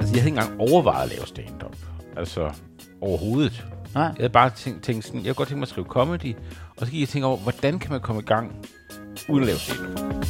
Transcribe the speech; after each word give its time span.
Altså, 0.00 0.14
jeg 0.14 0.22
havde 0.22 0.26
ikke 0.26 0.28
engang 0.28 0.60
overvejet 0.60 1.02
at 1.10 1.16
lave 1.16 1.26
stand-up. 1.26 1.76
Altså, 2.16 2.50
overhovedet. 3.00 3.64
Nej. 3.94 4.02
Jeg 4.04 4.14
havde 4.18 4.28
bare 4.32 4.50
tænkt, 4.50 4.82
tænkt 4.82 5.04
sådan, 5.04 5.20
jeg 5.20 5.26
kunne 5.26 5.34
godt 5.34 5.48
tænke 5.48 5.58
mig 5.58 5.64
at 5.64 5.68
skrive 5.68 5.86
comedy, 5.86 6.34
og 6.76 6.86
så 6.86 6.92
gik 6.92 7.00
jeg 7.00 7.08
tænke 7.08 7.26
over, 7.26 7.36
hvordan 7.36 7.78
kan 7.78 7.90
man 7.92 8.00
komme 8.00 8.22
i 8.22 8.24
gang 8.24 8.66
uden 9.28 9.42
at 9.42 9.46
lave 9.46 9.58
stand-up? 9.58 10.26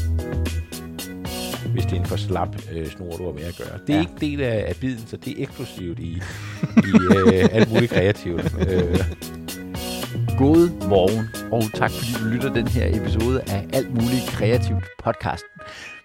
Hvis 1.72 1.84
det 1.84 1.92
er 1.92 1.96
en 2.00 2.06
for 2.06 2.16
slap 2.16 2.56
øh, 2.72 2.86
snor, 2.86 3.10
du 3.16 3.24
har 3.24 3.32
med 3.32 3.42
at 3.42 3.56
gøre. 3.56 3.78
Det 3.86 3.90
er 3.90 3.94
Ja. 3.94 4.00
ikke 4.00 4.12
del 4.20 4.40
af, 4.40 4.64
af 4.68 4.76
biden, 4.80 5.06
så 5.06 5.16
det 5.16 5.38
er 5.38 5.42
eksplosivt 5.42 5.98
i, 5.98 6.10
i 6.76 6.90
øh, 7.16 7.48
alt 7.52 7.72
muligt 7.72 7.92
kreativt. 7.92 8.54
Øh, 8.68 8.98
God 10.38 10.88
morgen, 10.88 11.28
og 11.52 11.62
tak 11.74 11.90
fordi 11.90 12.12
du 12.12 12.24
lytter 12.24 12.52
den 12.52 12.68
her 12.68 13.00
episode 13.00 13.40
af 13.40 13.66
Alt 13.72 13.90
Muligt 13.90 14.26
Kreativt 14.28 14.84
podcast. 15.04 15.44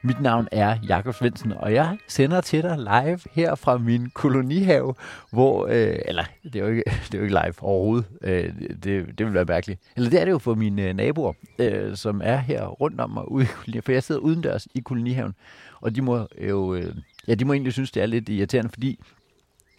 Mit 0.01 0.21
navn 0.21 0.47
er 0.51 0.77
Jakob 0.87 1.15
Svendsen, 1.15 1.51
og 1.51 1.73
jeg 1.73 1.97
sender 2.07 2.41
til 2.41 2.63
dig 2.63 2.77
live 2.77 3.19
her 3.31 3.55
fra 3.55 3.77
min 3.77 4.09
kolonihave, 4.09 4.93
hvor, 5.31 5.65
øh, 5.65 5.99
eller 6.05 6.23
det 6.43 6.55
er, 6.55 6.59
jo 6.59 6.67
ikke, 6.67 6.83
det 7.05 7.13
er 7.13 7.17
jo 7.17 7.23
ikke 7.23 7.39
live 7.43 7.53
overhovedet, 7.61 8.05
øh, 8.21 8.53
det, 8.83 9.17
det 9.17 9.25
vil 9.25 9.33
være 9.33 9.45
mærkeligt. 9.45 9.81
Eller 9.95 10.09
det 10.09 10.21
er 10.21 10.25
det 10.25 10.31
jo 10.31 10.37
for 10.37 10.55
mine 10.55 10.81
øh, 10.81 10.93
naboer, 10.93 11.33
øh, 11.59 11.95
som 11.95 12.21
er 12.23 12.37
her 12.37 12.65
rundt 12.65 13.01
om 13.01 13.09
mig 13.09 13.31
ude 13.31 13.43
i 13.43 13.47
kolonihaven, 13.47 13.83
for 13.83 13.91
jeg 13.91 14.03
sidder 14.03 14.21
udendørs 14.21 14.67
i 14.75 14.79
kolonihaven, 14.79 15.33
og 15.81 15.95
de 15.95 16.01
må 16.01 16.27
jo, 16.41 16.75
øh, 16.75 16.95
ja, 17.27 17.33
de 17.33 17.45
må 17.45 17.53
egentlig 17.53 17.73
synes, 17.73 17.91
det 17.91 18.03
er 18.03 18.07
lidt 18.07 18.29
irriterende, 18.29 18.69
fordi 18.69 18.99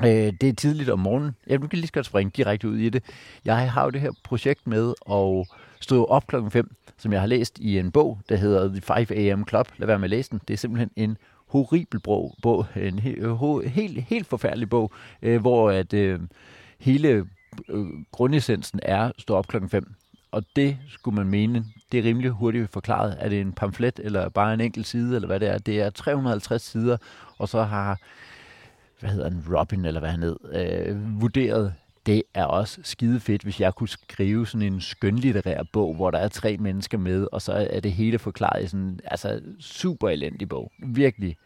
Øh, 0.03 0.33
det 0.41 0.49
er 0.49 0.53
tidligt 0.53 0.91
om 0.91 0.99
morgenen. 0.99 1.37
Ja, 1.51 1.57
du 1.57 1.69
kan 1.69 1.79
lige 1.79 1.87
så 1.87 1.93
godt 1.93 2.07
springe 2.07 2.33
direkte 2.37 2.69
ud 2.69 2.77
i 2.77 2.89
det. 2.89 3.05
Jeg 3.45 3.73
har 3.73 3.85
jo 3.85 3.91
det 3.91 4.01
her 4.01 4.11
projekt 4.25 4.67
med 4.67 4.95
at 5.11 5.57
stå 5.81 6.05
op 6.05 6.27
klokken 6.27 6.51
5, 6.51 6.71
som 6.99 7.13
jeg 7.13 7.21
har 7.21 7.27
læst 7.27 7.59
i 7.59 7.79
en 7.79 7.91
bog, 7.91 8.19
der 8.29 8.37
hedder 8.37 8.69
The 8.69 8.81
5 8.81 9.19
AM 9.19 9.49
Club. 9.49 9.69
Lad 9.77 9.87
være 9.87 9.99
med 9.99 10.07
at 10.07 10.11
læse 10.11 10.31
den. 10.31 10.41
Det 10.49 10.55
er 10.55 10.59
simpelthen 10.59 10.91
en 10.97 11.17
horribel 11.47 12.01
bog, 12.01 12.35
bog 12.43 12.67
en 12.77 12.99
helt, 12.99 14.03
helt 14.03 14.27
forfærdelig 14.27 14.69
bog, 14.69 14.93
øh, 15.23 15.41
hvor 15.41 15.71
at 15.71 15.93
øh, 15.93 16.21
hele 16.79 17.27
øh, 17.69 17.87
grundessensen 18.13 18.81
er 18.83 19.03
at 19.03 19.13
stå 19.19 19.35
op 19.35 19.49
klokken 19.49 19.71
5. 19.71 19.95
Og 20.31 20.43
det 20.57 20.77
skulle 20.89 21.15
man 21.15 21.29
mene, 21.29 21.65
det 21.93 21.99
er 21.99 22.05
rimelig 22.05 22.31
hurtigt 22.31 22.71
forklaret. 22.71 23.17
Er 23.21 23.29
det 23.29 23.41
en 23.41 23.53
pamflet, 23.53 24.01
eller 24.05 24.29
bare 24.29 24.55
en 24.55 24.61
enkelt 24.61 24.87
side, 24.87 25.15
eller 25.15 25.27
hvad 25.27 25.41
det 25.41 25.49
er? 25.49 25.59
Det 25.59 25.81
er 25.81 25.91
350 25.91 26.63
sider, 26.63 26.97
og 27.39 27.49
så 27.49 27.63
har 27.63 27.99
hvad 29.01 29.11
hedder 29.11 29.31
han, 29.31 29.45
Robin, 29.59 29.85
eller 29.85 30.01
hvad 30.01 30.11
han 30.11 30.23
hed, 30.23 30.37
øh, 30.53 31.21
vurderet, 31.21 31.75
det 32.07 32.23
er 32.35 32.45
også 32.45 32.81
skide 32.83 33.21
fedt, 33.21 33.43
hvis 33.43 33.61
jeg 33.61 33.75
kunne 33.75 33.89
skrive 33.89 34.47
sådan 34.47 34.73
en 34.73 34.81
skønlitterær 34.81 35.63
bog, 35.73 35.95
hvor 35.95 36.11
der 36.11 36.19
er 36.19 36.29
tre 36.29 36.57
mennesker 36.57 36.99
med, 36.99 37.27
og 37.33 37.43
så 37.43 37.53
er 37.71 37.81
det 37.81 37.93
hele 37.93 38.19
forklaret 38.19 38.65
i 38.65 38.67
sådan 38.67 38.87
en 38.87 39.01
altså, 39.05 39.41
super 39.61 40.09
elendig 40.09 40.49
bog. 40.49 40.73
Virkelig. 40.79 41.37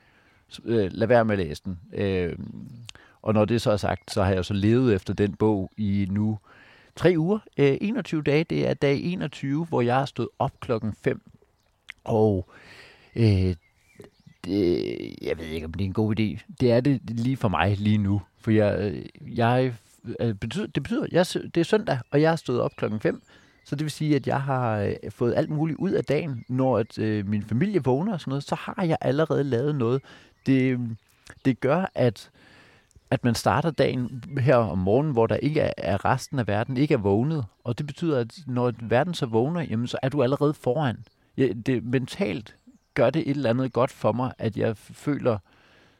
Øh, 0.64 0.90
lad 0.92 1.06
være 1.06 1.24
med 1.24 1.38
at 1.38 1.46
læse 1.46 1.62
den. 1.64 1.78
Øh, 1.92 2.36
og 3.22 3.34
når 3.34 3.44
det 3.44 3.62
så 3.62 3.70
er 3.70 3.76
sagt, 3.76 4.10
så 4.10 4.22
har 4.22 4.32
jeg 4.32 4.44
så 4.44 4.54
levet 4.54 4.94
efter 4.94 5.14
den 5.14 5.34
bog 5.34 5.70
i 5.76 6.06
nu 6.10 6.38
tre 6.96 7.14
uger. 7.16 7.38
Øh, 7.56 7.76
21 7.80 8.22
dage, 8.22 8.44
det 8.44 8.68
er 8.68 8.74
dag 8.74 9.00
21, 9.02 9.64
hvor 9.64 9.80
jeg 9.80 9.94
har 9.94 10.06
stået 10.06 10.28
op 10.38 10.60
klokken 10.60 10.92
5. 10.92 11.22
Og 12.04 12.48
øh, 13.16 13.54
det, 14.44 15.16
jeg 15.22 15.38
ved 15.38 15.46
ikke, 15.46 15.66
om 15.66 15.72
det 15.72 15.80
er 15.80 15.88
en 15.88 15.92
god 15.92 16.20
idé. 16.20 16.44
Det 16.60 16.72
er 16.72 16.80
det 16.80 17.00
lige 17.10 17.36
for 17.36 17.48
mig 17.48 17.76
lige 17.78 17.98
nu. 17.98 18.22
For 18.38 18.50
jeg, 18.50 18.78
øh, 18.80 19.38
jeg 19.38 19.74
Øh, 20.04 20.14
øh, 20.20 20.34
betyder, 20.34 20.66
det 20.66 20.82
betyder, 20.82 21.06
jeg, 21.12 21.26
det 21.54 21.56
er 21.56 21.64
søndag, 21.64 21.98
og 22.10 22.22
jeg 22.22 22.32
er 22.32 22.36
stået 22.36 22.60
op 22.60 22.76
klokken 22.76 23.00
5. 23.00 23.22
Så 23.64 23.76
det 23.76 23.84
vil 23.84 23.90
sige, 23.90 24.16
at 24.16 24.26
jeg 24.26 24.42
har 24.42 24.78
øh, 24.78 24.94
fået 25.10 25.34
alt 25.36 25.50
muligt 25.50 25.78
ud 25.78 25.90
af 25.90 26.04
dagen. 26.04 26.44
Når 26.48 26.78
at, 26.78 26.98
øh, 26.98 27.28
min 27.28 27.42
familie 27.42 27.84
vågner 27.84 28.12
og 28.12 28.20
sådan 28.20 28.30
noget, 28.30 28.44
så 28.44 28.54
har 28.54 28.84
jeg 28.84 28.98
allerede 29.00 29.44
lavet 29.44 29.74
noget. 29.74 30.02
Det, 30.46 30.80
det 31.44 31.60
gør, 31.60 31.90
at, 31.94 32.30
at 33.10 33.24
man 33.24 33.34
starter 33.34 33.70
dagen 33.70 34.24
her 34.40 34.56
om 34.56 34.78
morgenen, 34.78 35.12
hvor 35.12 35.26
der 35.26 35.36
ikke 35.36 35.60
er, 35.60 35.72
er 35.76 36.04
resten 36.04 36.38
af 36.38 36.46
verden, 36.46 36.76
ikke 36.76 36.94
er 36.94 36.98
vågnet. 36.98 37.44
Og 37.64 37.78
det 37.78 37.86
betyder, 37.86 38.18
at 38.18 38.38
når 38.46 38.72
verden 38.80 39.14
så 39.14 39.26
vågner, 39.26 39.60
jamen, 39.60 39.86
så 39.86 39.98
er 40.02 40.08
du 40.08 40.22
allerede 40.22 40.54
foran. 40.54 41.04
Ja, 41.36 41.48
det, 41.66 41.84
mentalt 41.84 42.56
gør 42.94 43.10
det 43.10 43.30
et 43.30 43.36
eller 43.36 43.50
andet 43.50 43.72
godt 43.72 43.90
for 43.90 44.12
mig, 44.12 44.32
at 44.38 44.56
jeg 44.56 44.76
føler, 44.76 45.38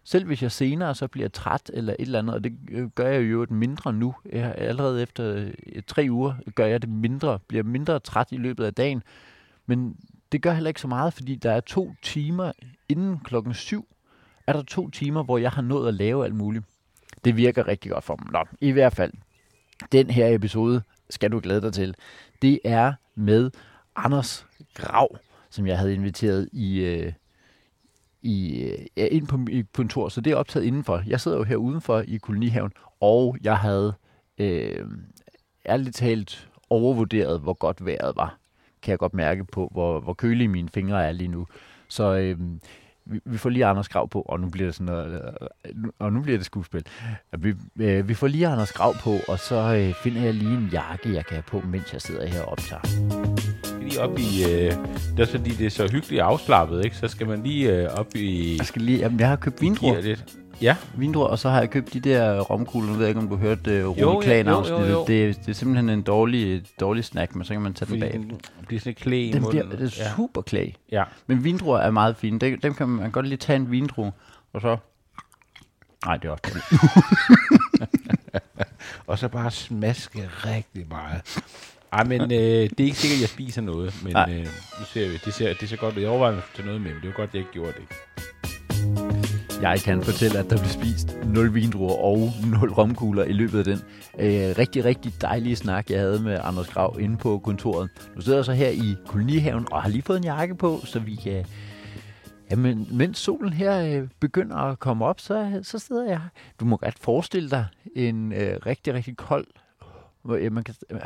selv 0.04 0.26
hvis 0.26 0.42
jeg 0.42 0.52
senere 0.52 0.94
så 0.94 1.08
bliver 1.08 1.28
træt 1.28 1.70
eller 1.74 1.92
et 1.92 2.00
eller 2.00 2.18
andet, 2.18 2.34
og 2.34 2.44
det 2.44 2.58
øh, 2.70 2.88
gør 2.88 3.08
jeg 3.08 3.22
jo 3.22 3.46
mindre 3.50 3.92
nu, 3.92 4.14
jeg, 4.32 4.54
allerede 4.58 5.02
efter 5.02 5.34
øh, 5.34 5.82
tre 5.86 6.06
uger 6.10 6.34
gør 6.54 6.66
jeg 6.66 6.82
det 6.82 6.90
mindre, 6.90 7.38
bliver 7.38 7.64
mindre 7.64 8.00
træt 8.00 8.28
i 8.30 8.36
løbet 8.36 8.64
af 8.64 8.74
dagen, 8.74 9.02
men 9.66 9.96
det 10.32 10.42
gør 10.42 10.52
heller 10.52 10.68
ikke 10.68 10.80
så 10.80 10.88
meget, 10.88 11.12
fordi 11.12 11.34
der 11.34 11.52
er 11.52 11.60
to 11.60 11.94
timer 12.02 12.52
inden 12.88 13.18
klokken 13.18 13.54
syv, 13.54 13.88
er 14.46 14.52
der 14.52 14.62
to 14.62 14.90
timer, 14.90 15.22
hvor 15.22 15.38
jeg 15.38 15.50
har 15.50 15.62
nået 15.62 15.88
at 15.88 15.94
lave 15.94 16.24
alt 16.24 16.34
muligt. 16.34 16.64
Det 17.24 17.36
virker 17.36 17.68
rigtig 17.68 17.90
godt 17.90 18.04
for 18.04 18.18
mig. 18.22 18.32
Nå, 18.32 18.44
i 18.60 18.70
hvert 18.70 18.92
fald, 18.92 19.12
den 19.92 20.10
her 20.10 20.34
episode 20.34 20.82
skal 21.10 21.32
du 21.32 21.40
glæde 21.42 21.60
dig 21.60 21.72
til. 21.72 21.94
Det 22.42 22.60
er 22.64 22.92
med 23.14 23.50
Anders 23.96 24.46
Grav, 24.74 25.16
som 25.50 25.66
jeg 25.66 25.78
havde 25.78 25.94
inviteret 25.94 26.48
i, 26.52 26.78
øh, 26.78 27.12
i, 28.22 28.64
ja, 28.96 29.04
øh, 29.04 29.08
ind 29.10 29.26
på 29.26 29.36
mit 29.36 29.72
kontor, 29.72 30.08
så 30.08 30.20
det 30.20 30.32
er 30.32 30.36
optaget 30.36 30.66
indenfor. 30.66 31.02
Jeg 31.06 31.20
sidder 31.20 31.36
jo 31.36 31.42
her 31.44 31.56
udenfor 31.56 32.04
i 32.08 32.16
kolonihaven, 32.16 32.72
og 33.00 33.36
jeg 33.42 33.56
havde 33.56 33.94
øh, 34.38 34.86
ærligt 35.66 35.96
talt 35.96 36.48
overvurderet, 36.70 37.40
hvor 37.40 37.52
godt 37.52 37.86
vejret 37.86 38.16
var. 38.16 38.38
Kan 38.82 38.90
jeg 38.90 38.98
godt 38.98 39.14
mærke 39.14 39.44
på, 39.44 39.68
hvor, 39.72 40.00
hvor 40.00 40.12
kølige 40.12 40.48
mine 40.48 40.68
fingre 40.68 41.04
er 41.04 41.12
lige 41.12 41.28
nu. 41.28 41.46
Så 41.88 42.16
øh, 42.16 42.38
vi, 43.04 43.20
vi 43.24 43.38
får 43.38 43.48
lige 43.48 43.66
Anders 43.66 43.88
Grav 43.88 44.08
på, 44.08 44.20
og 44.20 44.40
nu 44.40 44.48
bliver 44.48 44.68
det 44.68 44.74
sådan 44.74 44.86
noget, 44.86 45.34
øh, 45.66 45.74
og 45.98 46.12
nu 46.12 46.22
bliver 46.22 46.38
det 46.38 46.46
skuespil. 46.46 46.86
Vi, 47.38 47.54
øh, 47.80 48.08
vi 48.08 48.14
får 48.14 48.26
lige 48.26 48.46
Anders 48.46 48.72
Grav 48.72 48.94
på, 49.04 49.16
og 49.28 49.38
så 49.38 49.74
øh, 49.76 49.94
finder 49.94 50.22
jeg 50.22 50.34
lige 50.34 50.54
en 50.54 50.68
jakke, 50.72 51.14
jeg 51.14 51.26
kan 51.26 51.34
have 51.34 51.42
på, 51.42 51.60
mens 51.66 51.92
jeg 51.92 52.00
sidder 52.00 52.26
her 52.26 52.42
og 52.42 52.52
optager 52.52 53.31
lige 53.92 54.02
op 54.02 54.18
i... 54.18 54.44
Øh, 54.44 54.72
det 55.16 55.20
er 55.20 55.26
fordi, 55.26 55.50
det 55.50 55.66
er 55.66 55.70
så 55.70 55.88
hyggeligt 55.92 56.22
afslappet, 56.22 56.84
ikke? 56.84 56.96
Så 56.96 57.08
skal 57.08 57.26
man 57.28 57.42
lige 57.42 57.72
øh, 57.72 57.88
op 57.94 58.16
i... 58.16 58.56
Jeg 58.58 58.66
skal 58.66 58.82
lige, 58.82 58.98
jamen, 58.98 59.20
jeg 59.20 59.28
har 59.28 59.36
købt 59.36 59.60
vindruer. 59.60 60.00
lidt. 60.00 60.24
Ja, 60.62 60.76
vindruer, 60.96 61.26
og 61.26 61.38
så 61.38 61.48
har 61.50 61.58
jeg 61.58 61.70
købt 61.70 61.92
de 61.92 62.00
der 62.00 62.40
romkugler. 62.40 62.86
Nu 62.88 62.92
ved 62.92 63.00
jeg 63.00 63.08
ikke, 63.08 63.20
om 63.20 63.28
du 63.28 63.36
har 63.36 63.42
hørt 63.42 63.66
uh, 63.66 63.72
Jo, 63.74 63.92
Rune 64.12 64.22
Klan 64.22 64.48
afsnittet. 64.48 64.96
Det, 65.06 65.36
det 65.36 65.48
er 65.48 65.52
simpelthen 65.52 65.90
en 65.90 66.02
dårlig, 66.02 66.62
dårlig 66.80 67.04
snack, 67.04 67.34
men 67.34 67.44
så 67.44 67.54
kan 67.54 67.60
man 67.62 67.74
tage 67.74 67.86
den 67.92 68.00
fordi 68.00 68.12
bag. 68.12 68.12
den 68.12 68.40
bliver 68.66 68.80
sådan 68.80 68.90
lidt 68.90 68.98
klæ 68.98 69.28
i 69.28 69.32
Den 69.32 69.42
munden. 69.42 69.68
bliver, 69.68 69.76
det 69.76 69.98
er 69.98 70.02
ja. 70.04 70.12
super 70.16 70.42
klag. 70.42 70.76
ja. 70.92 71.04
Men 71.26 71.44
vindruer 71.44 71.78
er 71.78 71.90
meget 71.90 72.16
fine. 72.16 72.38
Dem, 72.38 72.60
dem 72.60 72.74
kan 72.74 72.88
man 72.88 73.10
godt 73.10 73.26
lige 73.28 73.36
tage 73.38 73.56
en 73.56 73.70
vindrue, 73.70 74.12
og 74.52 74.60
så... 74.60 74.76
Nej, 76.06 76.16
det 76.16 76.28
er 76.28 76.30
også 76.30 76.42
Og 79.06 79.18
så 79.18 79.28
bare 79.28 79.50
smaske 79.50 80.28
rigtig 80.46 80.86
meget. 80.90 81.20
Ej, 81.92 82.04
men 82.04 82.20
øh, 82.20 82.28
det 82.28 82.80
er 82.80 82.84
ikke 82.84 82.96
sikkert, 82.96 83.16
at 83.16 83.20
jeg 83.20 83.28
spiser 83.28 83.62
noget, 83.62 84.00
men 84.04 84.12
Nej. 84.12 84.30
øh, 84.30 84.44
nu 84.78 84.84
ser 84.92 85.08
vi. 85.08 85.16
Det 85.24 85.34
ser, 85.34 85.54
det 85.60 85.68
ser 85.68 85.76
godt 85.76 85.96
ud. 85.96 86.00
Jeg 86.00 86.10
overvejer 86.10 86.36
at 86.36 86.42
tage 86.54 86.66
noget 86.66 86.80
med, 86.80 86.90
men 86.90 87.00
det 87.00 87.08
var 87.08 87.14
godt, 87.16 87.28
at 87.28 87.34
jeg 87.34 87.40
ikke 87.40 87.52
gjorde 87.52 87.72
det. 87.72 87.86
Jeg 89.62 89.80
kan 89.80 90.02
fortælle, 90.02 90.38
at 90.38 90.50
der 90.50 90.56
blev 90.56 90.68
spist 90.68 91.16
0 91.24 91.54
vindruer 91.54 91.94
og 91.94 92.30
0 92.60 92.72
romkugler 92.72 93.24
i 93.24 93.32
løbet 93.32 93.58
af 93.58 93.64
den 93.64 93.78
øh, 94.18 94.58
rigtig, 94.58 94.84
rigtig 94.84 95.12
dejlige 95.20 95.56
snak, 95.56 95.90
jeg 95.90 96.00
havde 96.00 96.22
med 96.22 96.38
Anders 96.42 96.68
Grav 96.68 96.96
inde 97.00 97.16
på 97.16 97.38
kontoret. 97.38 97.90
Nu 98.14 98.20
sidder 98.20 98.38
jeg 98.38 98.44
så 98.44 98.52
her 98.52 98.68
i 98.68 98.96
kolonihaven 99.06 99.66
og 99.72 99.82
har 99.82 99.88
lige 99.88 100.02
fået 100.02 100.16
en 100.16 100.24
jakke 100.24 100.54
på, 100.54 100.80
så 100.84 100.98
vi 100.98 101.14
kan... 101.14 101.44
Jamen, 102.50 102.88
mens 102.90 103.18
solen 103.18 103.52
her 103.52 104.00
øh, 104.00 104.08
begynder 104.20 104.56
at 104.56 104.78
komme 104.78 105.04
op, 105.04 105.20
så, 105.20 105.60
så 105.62 105.78
sidder 105.78 106.08
jeg. 106.08 106.20
Du 106.60 106.64
må 106.64 106.76
godt 106.76 106.98
forestille 106.98 107.50
dig 107.50 107.66
en 107.96 108.32
øh, 108.32 108.58
rigtig, 108.66 108.94
rigtig 108.94 109.16
kold... 109.16 109.46
Hvor, 110.22 110.36
øh, 110.36 110.52
man, 110.52 110.64
kan, 110.64 110.74
øh, 110.90 111.00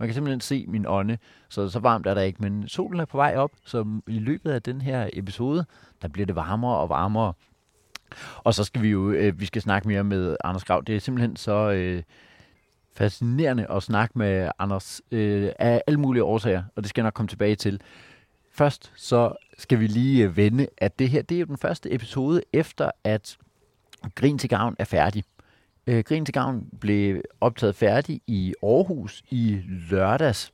man 0.00 0.08
kan 0.08 0.14
simpelthen 0.14 0.40
se 0.40 0.64
min 0.68 0.86
ånde, 0.86 1.18
så 1.48 1.68
så 1.68 1.78
varmt 1.78 2.06
er 2.06 2.14
der 2.14 2.22
ikke. 2.22 2.42
Men 2.42 2.68
solen 2.68 3.00
er 3.00 3.04
på 3.04 3.16
vej 3.16 3.34
op, 3.36 3.50
så 3.64 4.00
i 4.06 4.18
løbet 4.18 4.50
af 4.50 4.62
den 4.62 4.80
her 4.80 5.08
episode, 5.12 5.64
der 6.02 6.08
bliver 6.08 6.26
det 6.26 6.36
varmere 6.36 6.76
og 6.76 6.88
varmere. 6.88 7.32
Og 8.36 8.54
så 8.54 8.64
skal 8.64 8.82
vi 8.82 8.88
jo, 8.88 9.10
øh, 9.10 9.40
vi 9.40 9.46
skal 9.46 9.62
snakke 9.62 9.88
mere 9.88 10.04
med 10.04 10.36
Anders 10.44 10.64
Grav. 10.64 10.82
Det 10.86 10.96
er 10.96 11.00
simpelthen 11.00 11.36
så 11.36 11.70
øh, 11.70 12.02
fascinerende 12.96 13.66
at 13.70 13.82
snakke 13.82 14.18
med 14.18 14.50
Anders 14.58 15.02
øh, 15.10 15.50
af 15.58 15.82
alle 15.86 16.00
mulige 16.00 16.24
årsager, 16.24 16.62
og 16.76 16.82
det 16.82 16.90
skal 16.90 17.02
jeg 17.02 17.06
nok 17.06 17.14
komme 17.14 17.28
tilbage 17.28 17.56
til. 17.56 17.80
Først 18.52 18.92
så 18.96 19.32
skal 19.58 19.80
vi 19.80 19.86
lige 19.86 20.24
øh, 20.24 20.36
vende, 20.36 20.66
at 20.78 20.98
det 20.98 21.10
her, 21.10 21.22
det 21.22 21.34
er 21.34 21.40
jo 21.40 21.46
den 21.46 21.58
første 21.58 21.94
episode 21.94 22.42
efter, 22.52 22.90
at 23.04 23.38
Grin 24.14 24.38
til 24.38 24.48
Gavn 24.48 24.76
er 24.78 24.84
færdig. 24.84 25.24
Øh, 25.86 26.04
Grin 26.04 26.24
til 26.24 26.34
Gavn 26.34 26.66
blev 26.80 27.22
optaget 27.40 27.74
færdig 27.74 28.20
i 28.26 28.54
Aarhus 28.62 29.22
i 29.30 29.58
lørdags. 29.90 30.52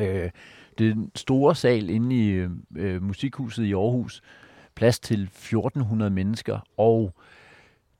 Øh, 0.00 0.30
den 0.78 1.10
store 1.14 1.54
sal 1.54 1.90
inde 1.90 2.16
i 2.16 2.46
øh, 2.76 3.02
musikhuset 3.02 3.64
i 3.64 3.72
Aarhus, 3.72 4.22
plads 4.74 5.00
til 5.00 5.22
1400 5.22 6.10
mennesker, 6.10 6.58
og 6.76 7.14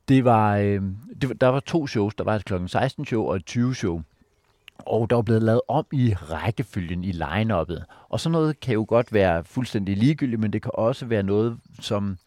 det 0.08 0.25
var, 0.25 0.56
øh, 0.56 0.82
det 1.20 1.29
var, 1.29 1.35
der 1.35 1.49
var 1.49 1.61
to 1.61 1.87
shows. 1.87 2.14
Der 2.14 2.25
var 2.25 2.37
et 2.37 2.44
kl. 2.44 2.55
16 2.67 3.05
show 3.05 3.25
og 3.25 3.37
et 3.37 3.46
20 3.46 3.75
show. 3.75 4.03
og 4.87 5.11
der 5.11 5.17
var 5.17 5.23
blevet 5.23 5.43
lavet 5.43 5.61
om 5.69 5.87
i 5.93 6.14
rækkefølgen 6.14 7.05
i 7.05 7.12
line-uppet. 7.12 7.85
Og 8.08 8.20
sådan 8.20 8.32
noget 8.32 8.61
kan 8.61 8.75
jo 8.75 8.85
godt 8.88 9.12
være 9.12 9.44
fuldstændig 9.44 9.96
ligegyldigt, 9.96 10.41
men 10.41 10.53
det 10.53 10.62
kan 10.62 10.70
også 10.75 11.06
være 11.06 11.23
noget, 11.23 11.58
som 11.81 12.19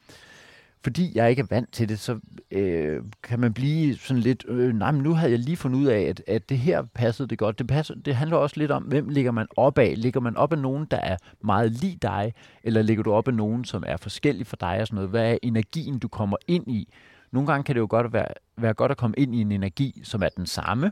fordi 0.84 1.12
jeg 1.16 1.30
ikke 1.30 1.40
er 1.40 1.46
vant 1.50 1.74
til 1.74 1.90
det, 1.90 2.00
så 2.00 2.20
øh, 2.52 3.02
kan 3.24 3.40
man 3.40 3.54
blive 3.54 3.98
sådan 3.98 4.22
lidt, 4.22 4.46
øh, 4.48 4.76
nej, 4.76 4.92
men 4.92 5.04
nu 5.04 5.14
havde 5.14 5.32
jeg 5.32 5.40
lige 5.40 5.58
fundet 5.58 5.80
ud 5.80 5.86
af, 5.86 6.02
at, 6.02 6.24
at 6.28 6.50
det 6.50 6.58
her 6.58 6.82
passede 6.82 7.28
det 7.28 7.38
godt. 7.38 7.60
Det, 7.60 7.68
passer, 7.68 7.96
det 7.96 8.16
handler 8.16 8.38
også 8.38 8.56
lidt 8.58 8.72
om, 8.72 8.84
hvem 8.84 9.10
ligger 9.10 9.32
man 9.32 9.48
op 9.58 9.78
af? 9.78 9.94
Ligger 9.98 10.20
man 10.20 10.38
op 10.38 10.54
af 10.54 10.60
nogen, 10.60 10.88
der 10.92 10.98
er 10.98 11.18
meget 11.42 11.72
lige 11.72 11.98
dig, 12.02 12.34
eller 12.64 12.82
ligger 12.82 13.04
du 13.04 13.14
op 13.14 13.28
af 13.28 13.34
nogen, 13.34 13.66
som 13.66 13.84
er 13.88 13.98
forskellig 13.98 14.48
for 14.48 14.56
dig 14.56 14.82
og 14.82 14.88
sådan 14.88 14.96
noget? 14.96 15.10
Hvad 15.10 15.32
er 15.32 15.38
energien, 15.42 16.00
du 16.00 16.08
kommer 16.08 16.38
ind 16.48 16.68
i? 16.68 16.88
Nogle 17.32 17.48
gange 17.48 17.64
kan 17.64 17.76
det 17.76 17.82
jo 17.82 17.88
godt 17.90 18.14
være, 18.14 18.28
være 18.58 18.74
godt 18.74 18.92
at 18.92 18.98
komme 18.98 19.16
ind 19.18 19.36
i 19.36 19.42
en 19.42 19.52
energi, 19.52 20.02
som 20.04 20.24
er 20.24 20.30
den 20.30 20.46
samme, 20.46 20.92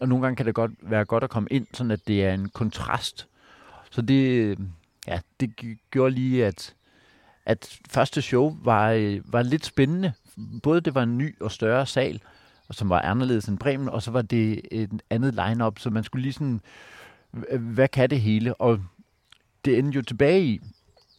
og 0.00 0.08
nogle 0.08 0.22
gange 0.22 0.36
kan 0.36 0.46
det 0.46 0.54
godt 0.54 0.70
være 0.82 1.04
godt 1.04 1.24
at 1.24 1.30
komme 1.30 1.48
ind, 1.50 1.66
sådan 1.72 1.90
at 1.90 2.00
det 2.06 2.24
er 2.24 2.34
en 2.34 2.48
kontrast. 2.48 3.28
Så 3.90 4.02
det, 4.02 4.58
ja, 5.06 5.20
det 5.40 5.76
gjorde 5.90 6.14
lige, 6.14 6.46
at 6.46 6.74
at 7.48 7.78
første 7.90 8.22
show 8.22 8.56
var, 8.62 8.90
øh, 8.90 9.32
var 9.32 9.42
lidt 9.42 9.66
spændende. 9.66 10.12
Både 10.62 10.80
det 10.80 10.94
var 10.94 11.02
en 11.02 11.18
ny 11.18 11.40
og 11.40 11.52
større 11.52 11.86
sal, 11.86 12.20
og 12.68 12.74
som 12.74 12.88
var 12.88 13.00
anderledes 13.00 13.48
end 13.48 13.58
Bremen, 13.58 13.88
og 13.88 14.02
så 14.02 14.10
var 14.10 14.22
det 14.22 14.60
et 14.72 15.02
andet 15.10 15.34
line-up, 15.34 15.78
så 15.78 15.90
man 15.90 16.04
skulle 16.04 16.22
lige 16.22 16.32
sådan, 16.32 16.60
hvad 17.58 17.88
kan 17.88 18.10
det 18.10 18.20
hele? 18.20 18.54
Og 18.54 18.80
det 19.64 19.78
endte 19.78 19.96
jo 19.96 20.02
tilbage 20.02 20.44
i 20.44 20.60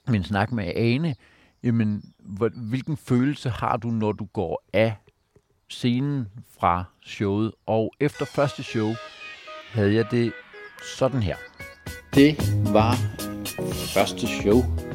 min 0.08 0.24
snak 0.24 0.52
med 0.52 0.72
Ane, 0.76 1.16
jamen, 1.64 2.14
hvilken 2.56 2.98
følelse 2.98 3.50
har 3.50 3.78
du, 3.78 3.88
når 3.88 4.12
du 4.12 4.26
går 4.26 4.64
af 4.74 4.96
scenen 5.70 6.28
fra 6.60 6.84
showet? 7.04 7.52
Og 7.66 7.94
efter 8.00 8.26
første 8.26 8.64
show 8.64 8.94
havde 9.72 9.94
jeg 9.94 10.06
det 10.12 10.34
sådan 10.98 11.24
her. 11.24 11.36
Det 12.14 12.38
var 12.74 12.96
første 13.94 14.28
show 14.28 14.89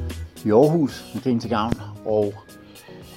i 0.44 0.50
Aarhus 0.50 1.11
med 1.14 1.23
Grin 1.23 1.41
til 1.41 1.50
Gavn, 1.50 1.73
og 2.05 2.35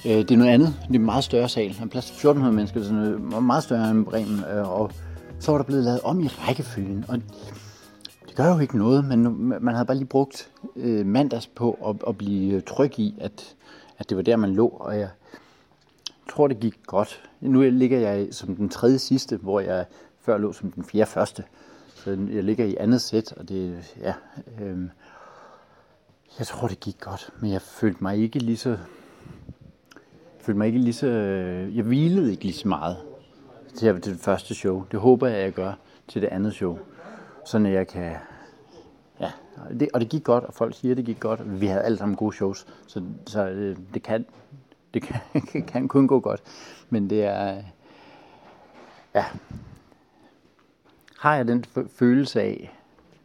øh, 0.06 0.12
det 0.12 0.30
er 0.30 0.36
noget 0.36 0.50
andet. 0.50 0.68
Det 0.88 0.94
er 0.94 0.98
en 0.98 1.04
meget 1.04 1.24
større 1.24 1.48
sal. 1.48 1.74
Der 1.78 1.82
er 1.82 1.86
plads 1.86 2.06
til 2.06 2.12
1400 2.12 2.56
mennesker, 2.56 2.82
så 2.82 2.94
det 2.94 3.34
er 3.34 3.40
meget 3.40 3.64
større 3.64 3.90
end 3.90 4.04
Bremen. 4.04 4.44
Øh, 4.44 4.80
og 4.80 4.90
så 5.40 5.50
var 5.50 5.58
der 5.58 5.64
blevet 5.64 5.84
lavet 5.84 6.00
om 6.00 6.20
i 6.20 6.26
rækkefølgen, 6.26 7.04
og 7.08 7.18
det 8.26 8.36
gør 8.36 8.54
jo 8.54 8.58
ikke 8.58 8.78
noget, 8.78 9.04
men 9.04 9.48
man 9.48 9.74
havde 9.74 9.86
bare 9.86 9.96
lige 9.96 10.06
brugt 10.06 10.50
øh, 10.76 11.06
mandags 11.06 11.46
på 11.46 11.78
at, 11.86 12.08
at 12.08 12.18
blive 12.18 12.60
tryg 12.60 12.98
i, 12.98 13.14
at, 13.20 13.54
at 13.98 14.08
det 14.08 14.16
var 14.16 14.22
der, 14.22 14.36
man 14.36 14.54
lå, 14.54 14.68
og 14.68 14.98
jeg 14.98 15.08
tror, 16.30 16.46
det 16.46 16.60
gik 16.60 16.74
godt. 16.86 17.22
Nu 17.40 17.60
ligger 17.60 17.98
jeg 17.98 18.28
som 18.30 18.56
den 18.56 18.68
tredje 18.68 18.98
sidste, 18.98 19.36
hvor 19.36 19.60
jeg 19.60 19.84
før 20.20 20.38
lå 20.38 20.52
som 20.52 20.72
den 20.72 20.84
fjerde 20.84 21.10
første. 21.10 21.44
Så 21.94 22.10
jeg 22.10 22.44
ligger 22.44 22.64
i 22.64 22.76
andet 22.80 23.00
sæt, 23.00 23.32
og 23.32 23.48
det, 23.48 23.94
ja, 24.00 24.14
øh, 24.60 24.78
jeg 26.38 26.46
tror, 26.46 26.68
det 26.68 26.80
gik 26.80 27.00
godt, 27.00 27.30
men 27.40 27.52
jeg 27.52 27.62
følte 27.62 28.02
mig 28.02 28.16
ikke 28.16 28.38
lige 28.38 28.56
så... 28.56 28.70
Jeg 28.70 30.44
følte 30.44 30.58
mig 30.58 30.66
ikke 30.66 30.78
lige 30.78 30.92
så... 30.92 31.06
Øh, 31.06 31.76
jeg 31.76 31.84
hvilede 31.84 32.30
ikke 32.30 32.44
lige 32.44 32.54
så 32.54 32.68
meget 32.68 32.96
til 33.74 34.02
det 34.02 34.20
første 34.20 34.54
show. 34.54 34.84
Det 34.92 35.00
håber 35.00 35.26
jeg, 35.26 35.40
jeg 35.40 35.52
gør 35.52 35.72
til 36.08 36.22
det 36.22 36.28
andet 36.28 36.54
show. 36.54 36.78
Sådan 37.46 37.66
at 37.66 37.72
jeg 37.72 37.88
kan... 37.88 38.16
Ja, 39.20 39.32
det, 39.80 39.88
og 39.94 40.00
det 40.00 40.08
gik 40.08 40.24
godt, 40.24 40.44
og 40.44 40.54
folk 40.54 40.74
siger, 40.74 40.92
at 40.92 40.96
det 40.96 41.04
gik 41.04 41.20
godt. 41.20 41.60
Vi 41.60 41.66
havde 41.66 41.82
alle 41.82 41.98
sammen 41.98 42.16
gode 42.16 42.36
shows, 42.36 42.66
så, 42.86 43.02
så 43.26 43.48
øh, 43.48 43.76
det 43.94 44.02
kan 44.02 44.24
det 44.94 45.02
kan, 45.02 45.16
kan 45.72 45.88
kun 45.88 46.06
gå 46.06 46.20
godt. 46.20 46.42
Men 46.90 47.10
det 47.10 47.24
er... 47.24 47.56
Øh, 47.58 47.64
ja. 49.14 49.24
Har 51.18 51.36
jeg 51.36 51.48
den 51.48 51.64
følelse 51.88 52.42
af, 52.42 52.78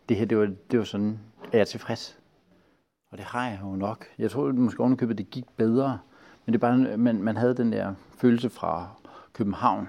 det 0.10 0.18
her, 0.18 0.26
det 0.26 0.38
var, 0.38 0.52
det 0.72 0.80
var 0.80 0.86
sådan, 0.86 1.20
at 1.44 1.54
jeg 1.54 1.60
er 1.60 1.66
tilfreds? 1.66 2.18
Og 3.14 3.20
det 3.20 3.26
har 3.26 3.50
jeg 3.50 3.60
jo 3.64 3.76
nok. 3.76 4.06
Jeg 4.18 4.32
tror 4.32 4.52
måske 4.52 4.80
ovenikøbet, 4.80 5.18
det 5.18 5.30
gik 5.30 5.46
bedre. 5.58 6.00
Men 6.46 6.54
det 6.54 6.58
er 6.58 6.60
bare, 6.60 6.98
man, 6.98 7.24
man 7.24 7.38
havde 7.38 7.58
den 7.58 7.72
der 7.72 7.94
følelse 8.18 8.50
fra 8.50 8.90
København, 9.34 9.88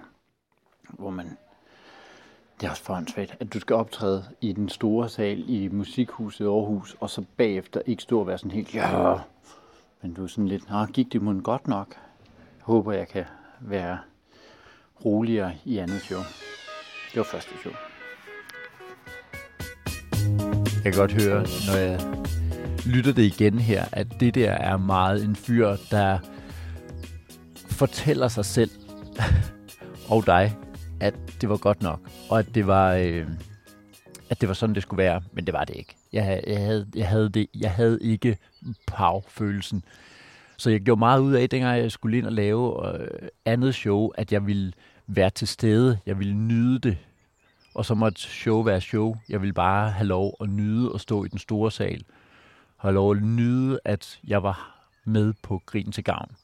hvor 0.89 1.11
man, 1.11 1.37
det 2.61 2.67
er 2.67 2.71
også 2.71 2.83
forhåndsvægt, 2.83 3.37
at 3.41 3.55
du 3.55 3.61
skal 3.61 3.77
optræde 3.77 4.25
i 4.41 4.53
den 4.53 4.69
store 4.69 5.09
sal 5.09 5.45
i 5.51 5.69
Musikhuset 5.69 6.47
Aarhus, 6.47 6.97
og 7.01 7.11
så 7.11 7.25
bagefter 7.37 7.81
ikke 7.87 8.03
stå 8.03 8.21
og 8.21 8.27
være 8.27 8.39
sådan 8.39 8.51
helt, 8.51 8.75
ja, 8.75 9.15
men 10.03 10.15
du 10.15 10.23
er 10.23 10.27
sådan 10.27 10.49
lidt, 10.49 10.71
nå, 10.71 10.85
gik 10.85 11.13
det 11.13 11.23
mund 11.23 11.43
godt 11.43 11.69
nok? 11.69 11.89
Jeg 12.35 12.63
håber, 12.63 12.93
jeg 12.93 13.09
kan 13.09 13.25
være 13.61 13.99
roligere 15.05 15.53
i 15.65 15.79
andet 15.79 16.01
show. 16.01 16.21
Det 17.11 17.17
var 17.17 17.25
første 17.25 17.51
show. 17.61 17.73
Jeg 20.85 20.93
kan 20.93 21.01
godt 21.01 21.23
høre, 21.23 21.41
når 21.41 21.79
jeg 21.79 22.01
lytter 22.87 23.13
det 23.13 23.23
igen 23.23 23.59
her, 23.59 23.85
at 23.93 24.07
det 24.21 24.35
der 24.35 24.51
er 24.51 24.77
meget 24.77 25.25
en 25.25 25.37
fyr, 25.37 25.77
der 25.91 26.19
fortæller 27.71 28.29
sig 28.29 28.45
selv 28.45 28.71
og 30.13 30.27
dig, 30.27 30.57
at 31.01 31.15
det 31.41 31.49
var 31.49 31.57
godt 31.57 31.83
nok, 31.83 32.01
og 32.31 32.39
at 32.39 32.55
det 32.55 32.67
var, 32.67 32.95
øh, 32.95 33.27
at 34.31 34.41
det 34.41 34.49
var 34.49 34.55
sådan, 34.55 34.75
det 34.75 34.83
skulle 34.83 35.03
være, 35.03 35.23
men 35.33 35.47
det 35.47 35.55
var 35.55 35.65
det 35.65 35.77
ikke. 35.77 35.97
Jeg, 36.13 36.43
jeg, 36.47 36.59
havde, 36.59 36.87
jeg, 36.95 37.09
havde, 37.09 37.29
det, 37.29 37.47
jeg 37.55 37.71
havde 37.71 37.99
ikke 38.03 38.39
pav-følelsen. 38.87 39.85
Så 40.57 40.71
jeg 40.71 40.81
gjorde 40.81 40.99
meget 40.99 41.21
ud 41.21 41.33
af, 41.33 41.49
dengang 41.51 41.79
jeg 41.79 41.93
skulle 41.93 42.19
ind 42.19 42.27
og 42.27 42.33
lave 42.33 42.95
øh, 43.01 43.29
andet 43.45 43.75
show, 43.75 44.09
at 44.09 44.33
jeg 44.33 44.47
ville 44.47 44.73
være 45.07 45.31
til 45.31 45.49
stede. 45.49 45.99
Jeg 46.07 46.19
ville 46.19 46.35
nyde 46.35 46.79
det. 46.79 46.99
Og 47.75 47.85
så 47.85 47.95
måtte 47.95 48.21
show 48.21 48.63
være 48.63 48.81
show. 48.81 49.17
Jeg 49.29 49.41
ville 49.41 49.53
bare 49.53 49.91
have 49.91 50.07
lov 50.07 50.37
at 50.41 50.49
nyde 50.49 50.93
og 50.93 51.01
stå 51.01 51.25
i 51.25 51.29
den 51.29 51.39
store 51.39 51.71
sal 51.71 52.05
har 52.77 52.91
lov 52.91 53.11
at 53.17 53.23
nyde, 53.23 53.81
at 53.85 54.19
jeg 54.27 54.43
var 54.43 54.87
med 55.05 55.33
på 55.43 55.63
Grin 55.67 55.93
til 55.93 56.05
Gavn. 56.05 56.37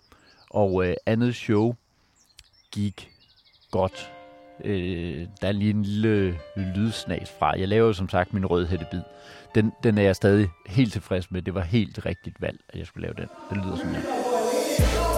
Og 0.50 0.86
øh, 0.86 0.94
andet 1.06 1.34
show 1.34 1.74
gik 2.70 3.10
godt. 3.70 4.12
Øh, 4.64 5.26
der 5.40 5.48
er 5.48 5.52
lige 5.52 5.70
en 5.70 5.82
lille 5.82 6.38
lydsnas 6.56 7.32
fra. 7.38 7.58
Jeg 7.58 7.68
laver 7.68 7.92
som 7.92 8.08
sagt 8.08 8.34
min 8.34 8.46
rødhættebid. 8.46 9.02
Den, 9.54 9.72
den 9.82 9.98
er 9.98 10.02
jeg 10.02 10.16
stadig 10.16 10.48
helt 10.66 10.92
tilfreds 10.92 11.30
med. 11.30 11.42
Det 11.42 11.54
var 11.54 11.60
helt 11.62 12.06
rigtigt 12.06 12.40
valg, 12.40 12.60
at 12.68 12.78
jeg 12.78 12.86
skulle 12.86 13.02
lave 13.02 13.14
den. 13.14 13.28
Den 13.50 13.64
lyder 13.64 13.76
sådan 13.76 13.94
her. 13.94 15.09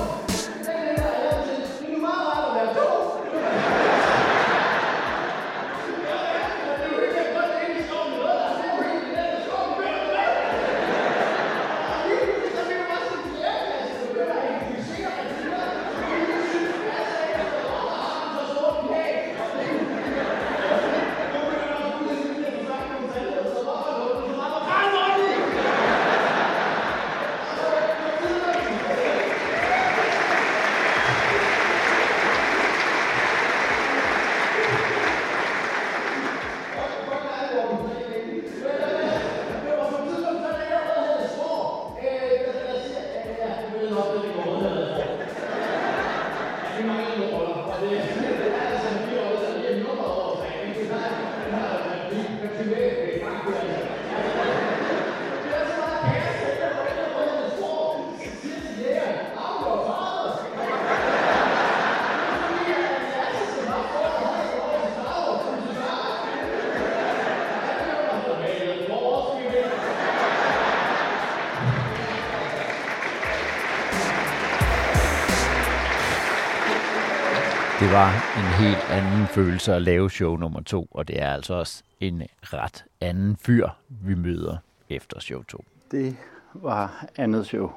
Var 77.93 78.09
en 78.37 78.65
helt 78.65 78.91
anden 78.91 79.27
følelse 79.27 79.75
at 79.75 79.83
lave 79.83 80.11
show 80.11 80.37
nummer 80.37 80.61
to, 80.61 80.89
og 80.91 81.09
det 81.09 81.23
er 81.23 81.31
altså 81.31 81.55
også 81.55 81.83
en 82.01 82.23
ret 82.43 82.85
anden 83.01 83.37
fyr, 83.37 83.69
vi 83.89 84.15
møder 84.15 84.57
efter 84.89 85.21
show 85.21 85.43
2. 85.43 85.65
Det 85.91 86.17
var 86.55 87.07
andet 87.17 87.47
show, 87.47 87.73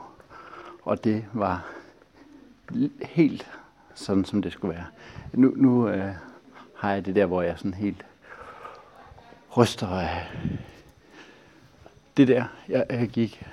og 0.84 1.03
det 1.03 1.25
var 1.34 1.65
helt 3.01 3.51
sådan, 3.95 4.25
som 4.25 4.41
det 4.41 4.51
skulle 4.51 4.75
være. 4.75 4.86
Nu, 5.34 5.53
nu 5.55 5.89
øh, 5.89 6.13
har 6.75 6.91
jeg 6.91 7.05
det 7.05 7.15
der, 7.15 7.25
hvor 7.25 7.41
jeg 7.41 7.57
sådan 7.57 7.74
helt 7.74 8.05
ryster 9.57 9.88
af 9.88 10.27
det 12.17 12.27
der. 12.27 12.43
Jeg, 12.69 12.86
jeg 12.89 13.07
gik 13.07 13.43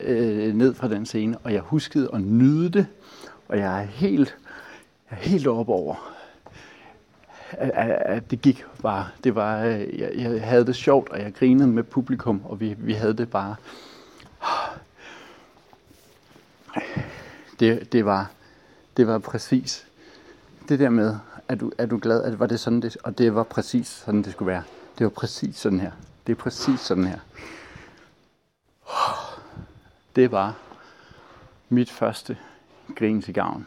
øh, 0.00 0.54
ned 0.54 0.74
fra 0.74 0.88
den 0.88 1.06
scene, 1.06 1.38
og 1.38 1.52
jeg 1.52 1.60
huskede 1.60 2.10
at 2.12 2.20
nyde 2.20 2.68
det, 2.68 2.86
og 3.48 3.58
jeg 3.58 3.80
er 3.80 3.86
helt, 3.86 4.36
helt 5.10 5.46
oppe 5.46 5.72
over, 5.72 6.14
at, 7.50 7.70
at, 7.90 8.30
det 8.30 8.42
gik 8.42 8.64
bare. 8.82 9.08
Det 9.24 9.34
var, 9.34 9.64
øh, 9.64 10.00
jeg, 10.00 10.12
jeg 10.16 10.42
havde 10.42 10.66
det 10.66 10.76
sjovt, 10.76 11.08
og 11.08 11.20
jeg 11.20 11.34
grinede 11.34 11.68
med 11.68 11.82
publikum, 11.82 12.42
og 12.44 12.60
vi, 12.60 12.74
vi 12.78 12.92
havde 12.92 13.16
det 13.16 13.30
bare. 13.30 13.56
Det, 17.60 17.92
det, 17.92 18.04
var, 18.04 18.30
det 18.96 19.06
var 19.06 19.18
præcis 19.18 19.88
det 20.68 20.78
der 20.78 20.90
med, 20.90 21.16
er 21.48 21.54
du, 21.54 21.72
er 21.78 21.86
du 21.86 21.98
glad, 22.02 22.22
at 22.22 22.38
var 22.38 22.46
det 22.46 22.60
sådan 22.60 22.80
det, 22.80 22.96
og 23.04 23.18
det 23.18 23.34
var 23.34 23.42
præcis 23.42 23.86
sådan 23.86 24.22
det 24.22 24.32
skulle 24.32 24.46
være. 24.52 24.62
Det 24.98 25.04
var 25.04 25.10
præcis 25.10 25.56
sådan 25.56 25.80
her. 25.80 25.90
Det 26.26 26.32
er 26.32 26.36
præcis 26.36 26.80
sådan 26.80 27.04
her. 27.04 27.18
Det 30.16 30.32
var 30.32 30.54
mit 31.68 31.90
første 31.90 32.38
grin 32.96 33.22
til 33.22 33.34
gavn. 33.34 33.66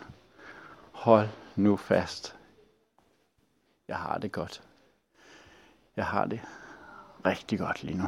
Hold 1.02 1.28
nu 1.56 1.78
fast. 1.78 2.36
Jeg 3.88 3.96
har 3.96 4.18
det 4.18 4.32
godt. 4.32 4.62
Jeg 5.96 6.06
har 6.06 6.26
det 6.26 6.40
rigtig 7.26 7.60
godt 7.60 7.84
lige 7.84 7.98
nu. 7.98 8.04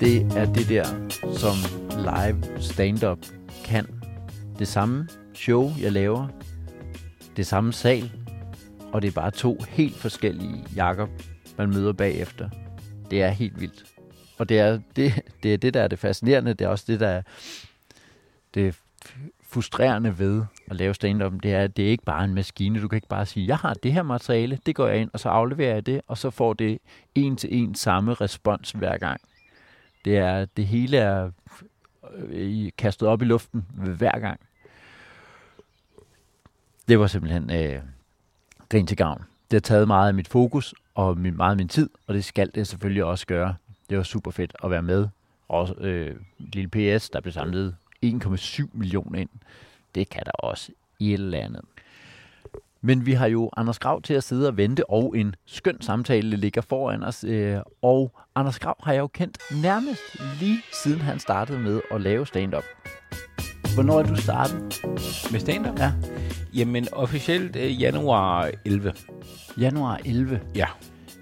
Det 0.00 0.36
er 0.36 0.52
det 0.52 0.68
der, 0.68 0.84
som 1.38 1.54
live 1.96 2.62
stand-up 2.62 3.18
kan. 3.64 4.02
Det 4.58 4.68
samme 4.68 5.08
show, 5.34 5.70
jeg 5.80 5.92
laver. 5.92 6.28
Det 7.36 7.46
samme 7.46 7.72
sal. 7.72 8.12
Og 8.92 9.02
det 9.02 9.08
er 9.08 9.12
bare 9.12 9.30
to 9.30 9.58
helt 9.68 9.96
forskellige 9.96 10.66
Jakob, 10.76 11.08
man 11.58 11.70
møder 11.70 11.92
bagefter. 11.92 12.50
Det 13.10 13.22
er 13.22 13.28
helt 13.28 13.60
vildt. 13.60 13.84
Og 14.38 14.48
det 14.48 14.60
er 14.60 14.80
det, 14.96 15.12
det 15.42 15.54
er 15.54 15.58
det, 15.58 15.74
der 15.74 15.82
er 15.82 15.88
det 15.88 15.98
fascinerende. 15.98 16.54
Det 16.54 16.64
er 16.64 16.68
også 16.68 16.84
det, 16.88 17.00
der 17.00 17.08
er 17.08 17.22
det 18.56 18.80
frustrerende 19.42 20.18
ved 20.18 20.44
at 20.70 20.76
lave 20.76 20.94
stand-up. 20.94 21.32
Det 21.42 21.54
er, 21.54 21.62
at 21.62 21.76
det 21.76 21.86
er 21.86 21.90
ikke 21.90 22.04
bare 22.04 22.24
en 22.24 22.34
maskine. 22.34 22.80
Du 22.80 22.88
kan 22.88 22.96
ikke 22.96 23.08
bare 23.08 23.26
sige, 23.26 23.46
jeg 23.46 23.56
har 23.56 23.74
det 23.74 23.92
her 23.92 24.02
materiale, 24.02 24.58
det 24.66 24.74
går 24.74 24.86
jeg 24.86 25.00
ind, 25.00 25.10
og 25.12 25.20
så 25.20 25.28
afleverer 25.28 25.74
jeg 25.74 25.86
det, 25.86 26.00
og 26.06 26.18
så 26.18 26.30
får 26.30 26.52
det 26.52 26.78
en 27.14 27.36
til 27.36 27.48
en 27.52 27.74
samme 27.74 28.14
respons 28.14 28.70
hver 28.70 28.98
gang. 28.98 29.20
Det 30.04 30.16
er, 30.16 30.44
det 30.44 30.66
hele 30.66 30.96
er 30.96 31.30
øh, 32.14 32.70
kastet 32.78 33.08
op 33.08 33.22
i 33.22 33.24
luften 33.24 33.66
hver 33.74 34.18
gang. 34.18 34.40
Det 36.88 36.98
var 36.98 37.06
simpelthen 37.06 37.50
øh, 37.50 37.82
grin 38.68 38.86
til 38.86 38.96
gavn. 38.96 39.24
Det 39.50 39.56
har 39.56 39.60
taget 39.60 39.86
meget 39.86 40.08
af 40.08 40.14
mit 40.14 40.28
fokus 40.28 40.74
og 40.94 41.18
min, 41.18 41.36
meget 41.36 41.50
af 41.50 41.56
min 41.56 41.68
tid, 41.68 41.90
og 42.06 42.14
det 42.14 42.24
skal 42.24 42.50
det 42.54 42.66
selvfølgelig 42.66 43.04
også 43.04 43.26
gøre. 43.26 43.54
Det 43.90 43.98
var 43.98 44.04
super 44.04 44.30
fedt 44.30 44.56
at 44.64 44.70
være 44.70 44.82
med. 44.82 45.08
Og 45.48 45.84
øh, 45.84 46.16
lille 46.38 46.68
PS, 46.68 47.10
der 47.10 47.20
blev 47.20 47.32
samlet 47.32 47.76
1,7 48.04 48.64
millioner 48.72 49.18
ind. 49.18 49.28
Det 49.94 50.08
kan 50.08 50.22
der 50.24 50.32
også 50.32 50.72
i 50.98 51.14
et 51.14 51.20
eller 51.20 51.38
andet. 51.38 51.62
Men 52.80 53.06
vi 53.06 53.12
har 53.12 53.26
jo 53.26 53.50
Anders 53.56 53.78
Grav 53.78 54.02
til 54.02 54.14
at 54.14 54.24
sidde 54.24 54.48
og 54.48 54.56
vente, 54.56 54.90
og 54.90 55.18
en 55.18 55.34
skøn 55.44 55.80
samtale 55.80 56.36
ligger 56.36 56.60
foran 56.60 57.02
os. 57.02 57.24
Øh, 57.24 57.58
og 57.82 58.12
Anders 58.34 58.58
Grav 58.58 58.76
har 58.82 58.92
jeg 58.92 59.00
jo 59.00 59.06
kendt 59.06 59.38
nærmest 59.62 60.02
lige 60.40 60.58
siden 60.82 61.00
han 61.00 61.18
startede 61.18 61.58
med 61.58 61.80
at 61.90 62.00
lave 62.00 62.26
stand-up. 62.26 62.64
Hvornår 63.74 63.98
er 63.98 64.02
du 64.02 64.16
startet? 64.16 64.82
Med 65.32 65.40
stand-up? 65.40 65.78
Ja. 65.78 65.92
Jamen, 66.54 66.86
officielt 66.92 67.56
øh, 67.56 67.82
januar 67.82 68.50
11. 68.64 68.92
Januar 69.60 70.00
11. 70.04 70.40
Ja. 70.54 70.66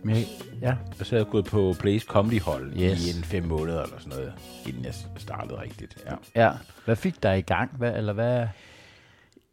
Men 0.05 0.17
jeg, 0.17 0.27
ja. 0.61 0.75
Og 1.01 1.07
så 1.07 1.17
er 1.17 1.21
jeg 1.21 1.27
gået 1.27 1.45
på 1.45 1.75
Blaze 1.81 2.07
Comedy 2.07 2.43
Hall 2.43 2.73
Yes. 2.83 3.07
i 3.07 3.19
en 3.19 3.25
fem 3.25 3.45
måneder 3.45 3.83
eller 3.83 3.99
sådan 3.99 4.19
noget, 4.19 4.33
inden 4.67 4.85
jeg 4.85 4.95
startede 5.17 5.61
rigtigt. 5.61 6.05
Ja. 6.07 6.45
ja. 6.45 6.53
Hvad 6.85 6.97
fik 6.97 7.23
dig 7.23 7.39
i 7.39 7.43
gang? 7.43 7.71
Hvad, 7.77 7.97
eller 7.97 8.13
hvad? 8.13 8.47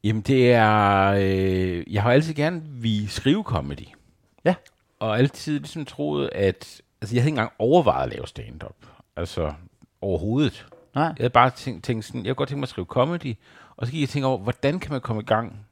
Jamen, 0.03 0.22
det 0.22 0.53
er... 0.53 1.05
Øh, 1.20 1.93
jeg 1.93 2.03
har 2.03 2.12
altid 2.12 2.34
gerne 2.34 2.62
vi 2.65 3.08
skrive 3.08 3.43
comedy. 3.43 3.88
Ja. 4.46 4.55
Og 5.00 5.17
altid 5.17 5.60
ligesom 5.60 5.86
troet, 5.86 6.29
at... 6.36 6.81
Altså, 7.01 7.15
jeg 7.15 7.22
havde 7.22 7.29
ikke 7.29 7.29
engang 7.29 7.51
overvejet 7.60 8.03
at 8.03 8.13
lave 8.13 8.27
stand-up. 8.27 8.75
Altså, 9.15 9.53
overhovedet. 10.01 10.67
Nej. 10.96 11.03
Jeg 11.03 11.15
havde 11.17 11.29
bare 11.29 11.50
tænkt, 11.50 11.84
tænkt 11.84 12.05
sådan, 12.05 12.25
jeg 12.25 12.29
kunne 12.29 12.36
godt 12.36 12.50
tænke 12.50 12.60
mig 12.60 12.65
at 12.65 12.70
skrive 12.70 12.86
comedy, 12.86 13.36
og 13.77 13.86
så 13.88 13.91
gik 13.91 14.01
jeg 14.01 14.10
tænke 14.10 14.27
over, 14.27 14.38
hvordan 14.38 14.79
kan 14.79 14.91
man 14.91 15.01
komme 15.01 15.22
i 15.22 15.25
gang 15.25 15.65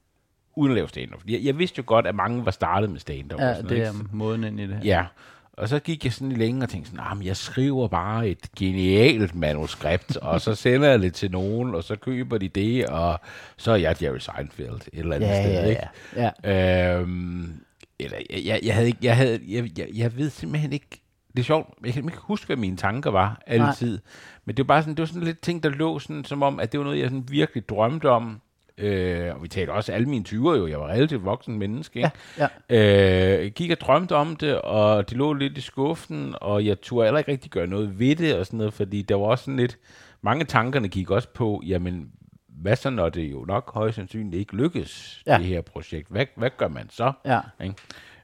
uden 0.59 0.71
at 0.71 0.75
lave 0.75 0.89
stand-up? 0.89 1.21
Jeg, 1.27 1.39
jeg 1.43 1.57
vidste 1.59 1.77
jo 1.79 1.83
godt, 1.87 2.07
at 2.07 2.15
mange 2.15 2.45
var 2.45 2.51
startet 2.51 2.89
med 2.89 2.99
stand-up. 2.99 3.39
og 3.39 3.45
Ja, 3.47 3.55
sådan 3.55 3.69
det 3.69 3.77
noget, 3.77 3.87
er 3.95 3.99
ikke? 4.01 4.15
måden 4.17 4.43
ind 4.43 4.59
i 4.59 4.67
det. 4.67 4.79
Ja, 4.83 5.05
og 5.53 5.69
så 5.69 5.79
gik 5.79 6.03
jeg 6.05 6.13
sådan 6.13 6.29
lidt 6.29 6.39
længe 6.39 6.63
og 6.63 6.69
tænkte 6.69 6.91
sådan, 6.91 7.05
ah, 7.11 7.17
men 7.17 7.25
jeg 7.27 7.37
skriver 7.37 7.87
bare 7.87 8.27
et 8.29 8.51
genialt 8.57 9.35
manuskript, 9.35 10.17
og 10.17 10.41
så 10.41 10.55
sender 10.55 10.89
jeg 10.89 10.99
det 10.99 11.13
til 11.13 11.31
nogen, 11.31 11.75
og 11.75 11.83
så 11.83 11.95
køber 11.95 12.37
de 12.37 12.47
det, 12.49 12.85
og 12.85 13.19
så 13.57 13.71
er 13.71 13.75
jeg 13.75 13.95
Jerry 14.03 14.17
Seinfeld 14.17 14.69
et 14.75 14.89
eller 14.93 15.15
andet 15.15 15.27
Ja, 15.27 15.43
sted, 15.43 15.53
ja, 15.53 15.65
ikke? 15.69 15.81
ja. 16.15 16.29
ja. 16.43 16.99
Øhm, 16.99 17.53
eller, 17.99 18.17
jeg, 18.29 18.45
jeg, 18.45 18.59
jeg 18.63 18.75
havde 18.75 18.87
ikke, 18.87 18.99
jeg 19.01 19.17
havde, 19.17 19.39
jeg, 19.47 19.69
jeg, 19.79 19.87
jeg 19.93 20.17
ved 20.17 20.29
simpelthen 20.29 20.73
ikke, 20.73 20.87
det 21.33 21.39
er 21.39 21.43
sjovt, 21.43 21.69
jeg 21.85 21.93
kan 21.93 22.03
ikke 22.05 22.17
huske, 22.21 22.45
hvad 22.45 22.55
mine 22.55 22.77
tanker 22.77 23.11
var 23.11 23.41
altid, 23.47 23.99
men 24.45 24.57
det 24.57 24.63
var 24.67 24.73
bare 24.73 24.81
sådan, 24.81 24.93
det 24.95 25.01
var 25.01 25.05
sådan 25.07 25.23
lidt 25.23 25.41
ting, 25.41 25.63
der 25.63 25.69
lå 25.69 25.99
sådan, 25.99 26.25
som 26.25 26.43
om, 26.43 26.59
at 26.59 26.71
det 26.71 26.79
var 26.79 26.83
noget, 26.83 26.99
jeg 26.99 27.09
sådan 27.09 27.25
virkelig 27.29 27.69
drømte 27.69 28.09
om, 28.09 28.41
Øh, 28.79 29.35
og 29.35 29.43
vi 29.43 29.47
talte 29.47 29.71
også 29.71 29.91
alle 29.91 30.09
mine 30.09 30.25
20'er 30.29 30.33
jo. 30.57 30.67
Jeg 30.67 30.79
var 30.79 30.87
relativt 30.87 31.25
voksen 31.25 31.57
menneske. 31.59 31.99
Ikke? 31.99 32.11
Ja, 32.37 32.47
Øh, 32.69 33.43
jeg 33.43 33.51
gik 33.51 33.71
og 33.71 33.79
drømte 33.79 34.15
om 34.15 34.35
det, 34.35 34.61
og 34.61 35.09
det 35.09 35.17
lå 35.17 35.33
lidt 35.33 35.57
i 35.57 35.61
skuffen, 35.61 36.35
og 36.41 36.65
jeg 36.65 36.81
turde 36.81 37.05
heller 37.05 37.17
ikke 37.19 37.31
rigtig 37.31 37.51
gøre 37.51 37.67
noget 37.67 37.99
ved 37.99 38.15
det, 38.15 38.35
og 38.35 38.45
sådan 38.45 38.57
noget, 38.57 38.73
fordi 38.73 39.01
der 39.01 39.15
var 39.15 39.25
også 39.25 39.43
sådan 39.43 39.57
lidt, 39.57 39.77
mange 40.21 40.45
tankerne 40.45 40.87
gik 40.87 41.09
også 41.11 41.27
på, 41.33 41.61
jamen, 41.65 42.11
hvad 42.47 42.75
så, 42.75 42.89
når 42.89 43.09
det 43.09 43.31
jo 43.31 43.45
nok 43.47 43.73
højst 43.73 43.95
sandsynligt 43.95 44.35
ikke 44.35 44.55
lykkes, 44.55 45.23
Ja. 45.27 45.31
ja. 45.33 45.37
det 45.37 45.45
her 45.45 45.61
projekt? 45.61 46.07
Hvad, 46.09 46.25
hvad 46.35 46.49
gør 46.57 46.67
man 46.67 46.89
så? 46.89 47.11
Ja. 47.25 47.39
Ikke? 47.63 47.75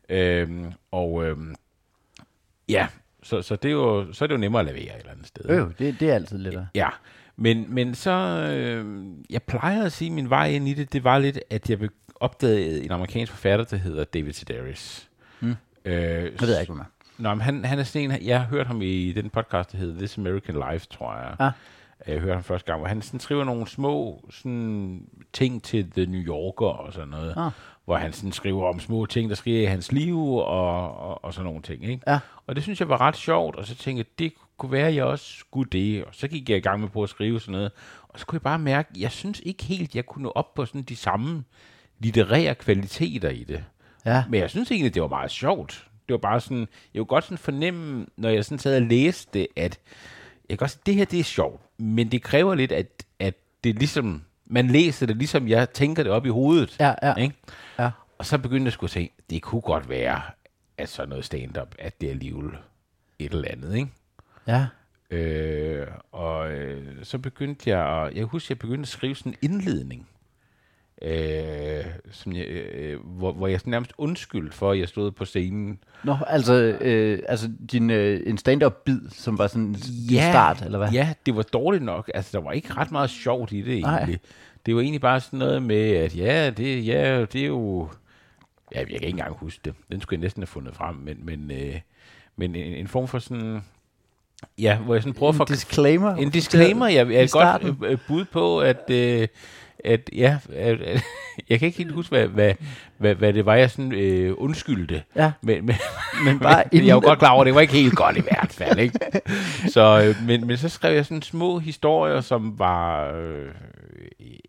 Øhm, 0.10 0.72
og 0.92 1.26
øhm, 1.26 1.56
ja, 2.70 2.88
så, 3.24 3.42
så, 3.42 3.56
det 3.56 3.70
er 3.70 3.74
jo, 3.74 4.14
så 4.14 4.26
er 4.26 4.28
det 4.28 4.34
jo 4.36 4.40
nemmere 4.40 4.60
at 4.60 4.66
levere 4.66 4.96
et 4.96 5.00
eller 5.00 5.12
andet 5.12 5.28
sted. 5.28 5.50
Øh, 5.50 5.68
det, 5.80 6.00
det 6.00 6.10
er 6.10 6.16
altid 6.16 6.38
lidt. 6.38 6.56
Ja, 6.76 6.90
men, 7.38 7.66
men 7.70 7.96
så, 7.96 8.12
øh, 8.12 9.06
jeg 9.30 9.44
plejer 9.44 9.84
at 9.86 9.92
sige, 9.92 10.10
at 10.10 10.14
min 10.14 10.30
vej 10.30 10.48
ind 10.50 10.68
i 10.68 10.74
det, 10.74 10.94
det 10.94 11.04
var 11.04 11.20
lidt, 11.20 11.40
at 11.50 11.70
jeg 11.70 11.80
opdagede 12.16 12.86
en 12.86 12.92
amerikansk 12.92 13.32
forfatter, 13.32 13.66
der 13.66 13.78
hedder 13.78 14.04
David 14.04 14.34
Sedaris. 14.34 15.10
Mm. 15.40 15.56
Øh, 15.86 15.96
Det 15.96 16.42
ved 16.42 16.52
jeg 16.52 16.62
ikke, 16.62 16.74
hvad 16.74 16.86
Nå, 17.18 17.30
men 17.30 17.42
han, 17.42 17.66
han 17.66 17.80
er 17.80 17.84
sådan 17.84 18.12
en, 18.12 18.28
jeg 18.28 18.40
har 18.40 18.48
hørt 18.48 18.68
ham 18.68 18.82
i 18.82 19.12
den 19.12 19.30
podcast, 19.30 19.72
der 19.72 19.78
hedder 19.78 19.98
This 19.98 20.18
American 20.18 20.56
Life, 20.72 20.88
tror 20.88 21.14
jeg. 21.16 21.36
Ja. 21.40 21.50
Jeg 22.08 22.20
hørte 22.20 22.34
ham 22.34 22.44
første 22.44 22.66
gang, 22.72 22.80
hvor 22.80 22.88
han 22.88 23.02
sådan 23.02 23.20
skriver 23.20 23.44
nogle 23.44 23.68
små 23.68 24.26
sådan, 24.30 25.08
ting 25.34 25.64
til 25.64 25.92
The 25.92 26.06
New 26.06 26.22
Yorker 26.22 26.66
og 26.66 26.94
sådan 26.94 27.10
noget. 27.10 27.34
Ah. 27.38 27.52
Hvor 27.86 27.98
han 27.98 28.14
sådan 28.14 28.32
skriver 28.32 28.70
om 28.70 28.80
små 28.80 29.06
ting, 29.06 29.30
der 29.30 29.36
sker 29.36 29.62
i 29.62 29.66
hans 29.66 29.92
liv 29.92 30.20
og, 30.20 30.98
og, 31.00 31.26
og 31.26 31.34
sådan 31.34 31.46
nogle 31.46 31.62
ting. 31.62 31.84
Ikke? 31.86 32.04
Ja. 32.08 32.20
Og 32.48 32.56
det 32.56 32.64
synes 32.64 32.80
jeg 32.80 32.90
var 32.90 33.02
ret 33.02 33.16
sjovt, 33.16 33.56
og 33.56 33.66
så 33.66 33.76
tænkte 33.76 34.00
jeg, 34.00 34.20
det 34.20 34.34
kunne 34.58 34.72
være, 34.72 34.88
at 34.88 34.96
jeg 34.96 35.04
også 35.04 35.38
skulle 35.38 35.70
det. 35.72 36.06
Og 36.06 36.16
så 36.16 36.28
gik 36.28 36.50
jeg 36.50 36.58
i 36.58 36.62
gang 36.62 36.80
med 36.80 36.90
på 36.90 37.04
at 37.04 37.10
skrive 37.10 37.40
sådan 37.40 37.52
noget. 37.52 37.72
Og 38.10 38.20
så 38.20 38.26
kunne 38.26 38.38
jeg 38.38 38.42
bare 38.42 38.60
mærke, 38.60 38.90
jeg 38.98 39.12
synes 39.12 39.42
ikke 39.46 39.64
helt, 39.64 39.96
jeg 39.96 40.06
kunne 40.06 40.24
nå 40.24 40.32
op 40.36 40.54
på 40.54 40.66
sådan 40.66 40.82
de 40.82 40.96
samme 40.96 41.44
litterære 42.00 42.56
kvaliteter 42.56 43.30
i 43.30 43.44
det. 43.44 43.64
Ja. 44.06 44.24
Men 44.30 44.40
jeg 44.40 44.50
synes 44.50 44.72
egentlig, 44.72 44.94
det 44.94 45.02
var 45.02 45.08
meget 45.08 45.32
sjovt. 45.32 45.88
Det 46.08 46.14
var 46.14 46.18
bare 46.18 46.42
sådan, 46.42 46.68
jeg 46.94 47.00
kunne 47.00 47.06
godt 47.06 47.24
sådan 47.24 47.38
fornemme, 47.38 48.06
når 48.18 48.30
jeg 48.30 48.46
sådan 48.46 48.60
sad 48.60 48.76
og 48.76 48.82
læste 48.82 49.40
det, 49.40 49.48
at 49.56 49.80
jeg 50.50 50.60
kan 50.60 50.70
sige, 50.70 50.82
det 50.86 50.96
her 50.96 51.06
det 51.06 51.20
er 51.20 51.24
sjovt, 51.24 51.62
men 51.78 52.12
det 52.12 52.22
kræver 52.24 52.56
lidt, 52.56 52.72
at, 52.72 53.06
at 53.20 53.36
det 53.64 53.76
ligesom, 53.76 54.24
man 54.46 54.68
læser 54.68 55.06
det, 55.06 55.18
ligesom 55.18 55.48
jeg 55.48 55.70
tænker 55.70 56.04
det 56.04 56.12
op 56.12 56.26
i 56.26 56.30
hovedet. 56.30 56.78
Ja, 56.80 56.94
ja. 57.04 57.16
Ikke? 57.16 57.36
Ja. 57.80 57.92
Og 58.18 58.26
så 58.26 58.38
begyndte 58.38 58.72
jeg 58.72 58.84
at 58.84 58.90
tænke, 58.90 59.14
det 59.30 59.42
kunne 59.42 59.62
godt 59.62 59.90
være, 59.90 60.22
at 60.78 60.90
sådan 60.90 61.10
noget 61.10 61.26
stand-up, 61.26 61.76
at 61.80 62.02
det 62.02 62.08
er 62.08 62.12
alligevel 62.12 62.52
et 63.20 63.32
eller 63.32 63.48
andet, 63.52 63.76
ikke? 63.76 63.92
Ja. 64.48 64.66
Øh, 65.12 65.88
og 66.12 66.52
øh, 66.52 66.84
så 67.04 67.18
begyndte 67.18 67.70
jeg, 67.70 68.04
at, 68.04 68.16
jeg 68.16 68.26
husker, 68.26 68.56
jeg 68.56 68.60
begyndte 68.60 68.82
at 68.82 68.88
skrive 68.88 69.16
sådan 69.16 69.32
en 69.32 69.52
indledning, 69.52 70.08
øh, 71.02 71.86
som 72.12 72.34
jeg, 72.34 72.46
øh, 72.48 73.00
hvor, 73.06 73.34
hvor 73.34 73.48
jeg 73.48 73.60
nærmest 73.66 73.94
undskyld 73.98 74.52
for, 74.52 74.72
at 74.72 74.80
jeg 74.80 74.88
stod 74.88 75.12
på 75.12 75.26
scenen. 75.26 75.80
Nå, 76.04 76.18
altså, 76.28 76.54
øh, 76.82 77.20
altså 77.28 77.52
din, 77.72 77.90
øh, 77.90 78.22
en 78.26 78.38
stand-up-bid, 78.38 79.00
som 79.10 79.38
var 79.38 79.48
sådan 79.48 79.74
din 79.74 80.22
start, 80.22 80.62
eller 80.62 80.78
hvad? 80.78 80.90
Ja, 80.92 81.14
det 81.26 81.36
var 81.36 81.42
dårligt 81.42 81.84
nok. 81.84 82.12
Altså, 82.14 82.38
der 82.38 82.44
var 82.44 82.52
ikke 82.52 82.74
ret 82.74 82.92
meget 82.92 83.10
sjovt 83.10 83.52
i 83.52 83.62
det 83.62 83.82
Nej. 83.82 83.98
egentlig. 83.98 84.20
Det 84.66 84.76
var 84.76 84.82
egentlig 84.82 85.02
bare 85.02 85.20
sådan 85.20 85.40
noget 85.40 85.64
med, 85.64 85.92
at 85.92 86.18
ja, 86.18 86.50
det, 86.50 86.88
ja, 86.88 87.26
det 87.26 87.42
er 87.42 87.46
jo... 87.46 87.90
Ja, 88.72 88.80
jeg 88.80 88.88
kan 88.88 88.96
ikke 88.96 89.08
engang 89.08 89.36
huske 89.38 89.62
det. 89.66 89.74
Den 89.92 90.02
skulle 90.02 90.18
jeg 90.18 90.22
næsten 90.22 90.42
have 90.42 90.48
fundet 90.48 90.76
frem, 90.76 90.96
men, 90.96 91.26
men, 91.26 91.52
øh, 91.52 91.80
men 92.36 92.56
en, 92.56 92.74
en 92.74 92.88
form 92.88 93.08
for 93.08 93.20
sådan... 93.20 93.62
Ja, 94.58 94.78
hvor 94.78 94.94
jeg 94.94 95.04
sådan 95.04 95.14
prøver 95.14 95.32
En 95.32 95.38
for... 95.38 95.46
disclaimer. 95.46 96.16
En 96.16 96.30
disclaimer, 96.30 96.88
jeg, 96.88 97.12
jeg 97.12 97.24
er 97.24 97.28
godt 97.32 97.64
øh, 97.64 97.92
øh, 97.92 97.98
bud 98.08 98.26
på, 98.26 98.60
at, 98.60 98.90
øh, 98.90 99.28
at 99.86 100.10
ja, 100.14 100.38
at, 100.54 100.82
at, 100.82 101.04
jeg 101.50 101.60
kan 101.60 101.66
ikke 101.66 101.78
helt 101.78 101.92
huske, 101.92 102.10
hvad, 102.10 102.28
hvad, 102.28 102.54
hvad, 102.98 103.16
hvad 103.16 103.34
det 103.34 103.46
var, 103.46 103.56
jeg 103.56 103.72
sådan 103.72 103.92
øh, 103.92 104.34
undskyldte. 104.38 105.04
Ja. 105.16 105.32
Men, 105.42 105.66
men, 105.66 105.76
Men 106.26 106.40
bare 106.40 106.64
jeg 106.72 106.88
er 106.88 106.94
jo 106.94 107.02
godt 107.04 107.20
klar 107.20 107.32
over, 107.32 107.42
at 107.42 107.46
det 107.46 107.56
var 107.56 107.62
ikke 107.62 107.74
helt 107.74 107.96
godt 107.96 108.18
i 108.18 108.22
hvert 108.22 108.52
fald. 108.52 108.80
Ikke? 108.80 109.00
Så, 109.68 110.04
øh, 110.04 110.28
men, 110.28 110.48
men 110.48 110.58
så 110.58 110.70
skrev 110.70 110.96
jeg 110.96 111.06
sådan 111.06 111.22
små 111.22 111.60
historier, 111.60 112.22
som 112.22 112.60
var, 112.60 113.12
øh, 113.12 113.48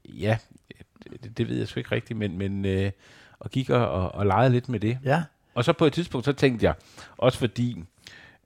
ja, 0.04 0.36
det, 1.22 1.38
det 1.38 1.48
ved 1.48 1.58
jeg 1.58 1.68
sgu 1.68 1.80
ikke 1.80 1.94
rigtigt, 1.94 2.18
men, 2.18 2.38
men 2.38 2.64
øh, 2.64 2.90
og 3.40 3.50
gik 3.50 3.70
og, 3.70 3.88
og, 3.88 4.14
og 4.14 4.26
legede 4.26 4.52
lidt 4.52 4.68
med 4.68 4.80
det. 4.80 4.98
Ja. 5.04 5.22
Og 5.54 5.64
så 5.64 5.72
på 5.72 5.84
et 5.84 5.92
tidspunkt, 5.92 6.24
så 6.24 6.32
tænkte 6.32 6.66
jeg, 6.66 6.74
også 7.18 7.38
fordi 7.38 7.84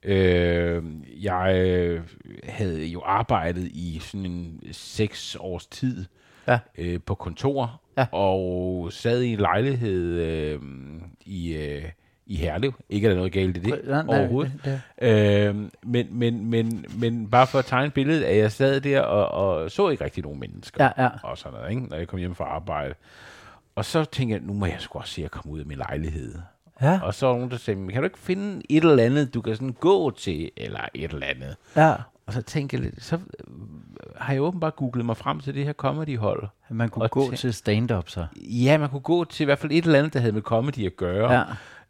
øh, 0.03 0.83
jeg 1.23 2.01
havde 2.43 2.85
jo 2.85 3.01
arbejdet 3.05 3.63
i 3.67 3.99
sådan 4.01 4.25
en 4.25 4.59
seks 4.71 5.37
års 5.39 5.65
tid 5.67 6.05
Ja. 6.47 6.59
øh, 6.77 6.99
på 7.05 7.15
kontor, 7.15 7.81
Ja. 7.97 8.05
og 8.11 8.93
sad 8.93 9.21
i 9.21 9.33
en 9.33 9.39
lejlighed 9.39 10.19
øh, 10.19 10.59
i, 11.25 11.53
øh, 11.55 11.83
i 12.25 12.35
Herlev. 12.35 12.73
Ikke 12.89 13.07
at 13.07 13.09
der 13.09 13.15
er 13.15 13.17
noget 13.17 13.31
galt 13.31 13.57
i 13.57 13.59
det 13.59 13.85
Nej, 13.87 14.03
nej, 14.03 14.17
overhovedet. 14.19 14.53
det- 14.65 14.81
det- 15.01 15.47
Øh, 15.47 15.55
men, 15.83 16.07
men, 16.11 16.45
men, 16.45 16.85
men 16.99 17.29
bare 17.29 17.47
for 17.47 17.59
at 17.59 17.65
tegne 17.65 17.87
et 17.87 17.93
billede, 17.93 18.27
at 18.27 18.37
jeg 18.37 18.51
sad 18.51 18.81
der 18.81 19.01
og, 19.01 19.27
og 19.61 19.71
så 19.71 19.89
ikke 19.89 20.03
rigtig 20.03 20.23
nogen 20.23 20.39
mennesker. 20.39 20.83
Ja, 20.83 21.03
ja. 21.03 21.09
Og 21.23 21.37
sådan 21.37 21.57
noget, 21.59 21.69
ikke? 21.69 21.81
når 21.83 21.97
jeg 21.97 22.07
kom 22.07 22.19
hjem 22.19 22.35
fra 22.35 22.45
arbejde. 22.45 22.93
Og 23.75 23.85
så 23.85 24.03
tænkte 24.05 24.33
jeg, 24.35 24.41
nu 24.43 24.53
må 24.53 24.65
jeg 24.65 24.75
sgu 24.79 24.99
også 24.99 25.13
se 25.13 25.25
at 25.25 25.31
komme 25.31 25.53
ud 25.53 25.59
af 25.59 25.65
min 25.65 25.77
lejlighed. 25.77 26.35
Ja. 26.81 26.99
Og 27.03 27.13
så 27.13 27.27
der 27.27 27.33
nogen, 27.33 27.51
der 27.51 27.57
sagde, 27.57 27.79
"Men 27.79 27.89
kan 27.89 28.01
du 28.01 28.05
ikke 28.05 28.19
finde 28.19 28.61
et 28.69 28.83
eller 28.83 29.03
andet, 29.03 29.33
du 29.33 29.41
kan 29.41 29.55
sådan 29.55 29.73
gå 29.79 30.11
til, 30.11 30.51
eller 30.57 30.79
et 30.93 31.11
eller 31.13 31.27
andet. 31.27 31.55
Ja. 31.75 31.93
Og 32.25 32.33
så 32.33 32.41
tænkte 32.41 32.75
jeg 32.75 32.81
lidt, 32.83 33.03
så 33.03 33.15
øh, 33.15 33.21
har 34.15 34.33
jeg 34.33 34.41
åbenbart 34.41 34.75
googlet 34.75 35.05
mig 35.05 35.17
frem 35.17 35.39
til 35.39 35.53
det 35.55 35.65
her 35.65 35.73
comedy-hold. 35.73 36.47
Man 36.69 36.89
kunne 36.89 37.05
Og 37.05 37.11
gå 37.11 37.31
tæ- 37.31 37.35
til 37.35 37.53
stand-up, 37.53 38.09
så. 38.09 38.25
Ja, 38.41 38.77
man 38.77 38.89
kunne 38.89 38.99
gå 39.01 39.23
til 39.23 39.43
i 39.43 39.45
hvert 39.45 39.59
fald 39.59 39.71
et 39.71 39.85
eller 39.85 39.99
andet, 39.99 40.13
der 40.13 40.19
havde 40.19 40.33
med 40.33 40.41
comedy 40.41 40.85
at 40.85 40.95
gøre. 40.97 41.31
Ja. 41.33 41.43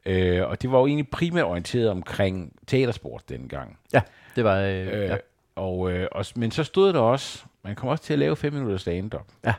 Øh, 0.05 0.49
og 0.49 0.61
det 0.61 0.71
var 0.71 0.79
jo 0.79 0.85
egentlig 0.87 1.07
primært 1.09 1.45
orienteret 1.45 1.89
omkring 1.89 2.53
teatersport 2.67 3.29
dengang. 3.29 3.77
Ja, 3.93 4.01
det 4.35 4.43
var... 4.43 4.57
Øh, 4.59 4.87
Øh, 4.87 4.93
ja. 5.09 5.15
og, 5.55 5.91
øh, 5.91 6.07
og, 6.11 6.25
men 6.35 6.51
så 6.51 6.63
stod 6.63 6.93
der 6.93 6.99
også, 6.99 7.43
man 7.63 7.75
kommer 7.75 7.91
også 7.91 8.03
til 8.03 8.13
at 8.13 8.19
lave 8.19 8.35
fem 8.35 8.53
minutter 8.53 8.77
stand-up. 8.77 9.27
Ja. 9.45 9.53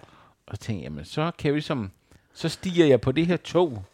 Og 0.46 0.60
tænkte 0.60 0.84
jamen 0.84 1.04
så 1.04 1.30
kan 1.38 1.46
jeg 1.48 1.54
ligesom, 1.54 1.90
så 2.34 2.48
stiger 2.48 2.86
jeg 2.86 3.00
på 3.00 3.12
det 3.12 3.26
her 3.26 3.36
tog, 3.36 3.84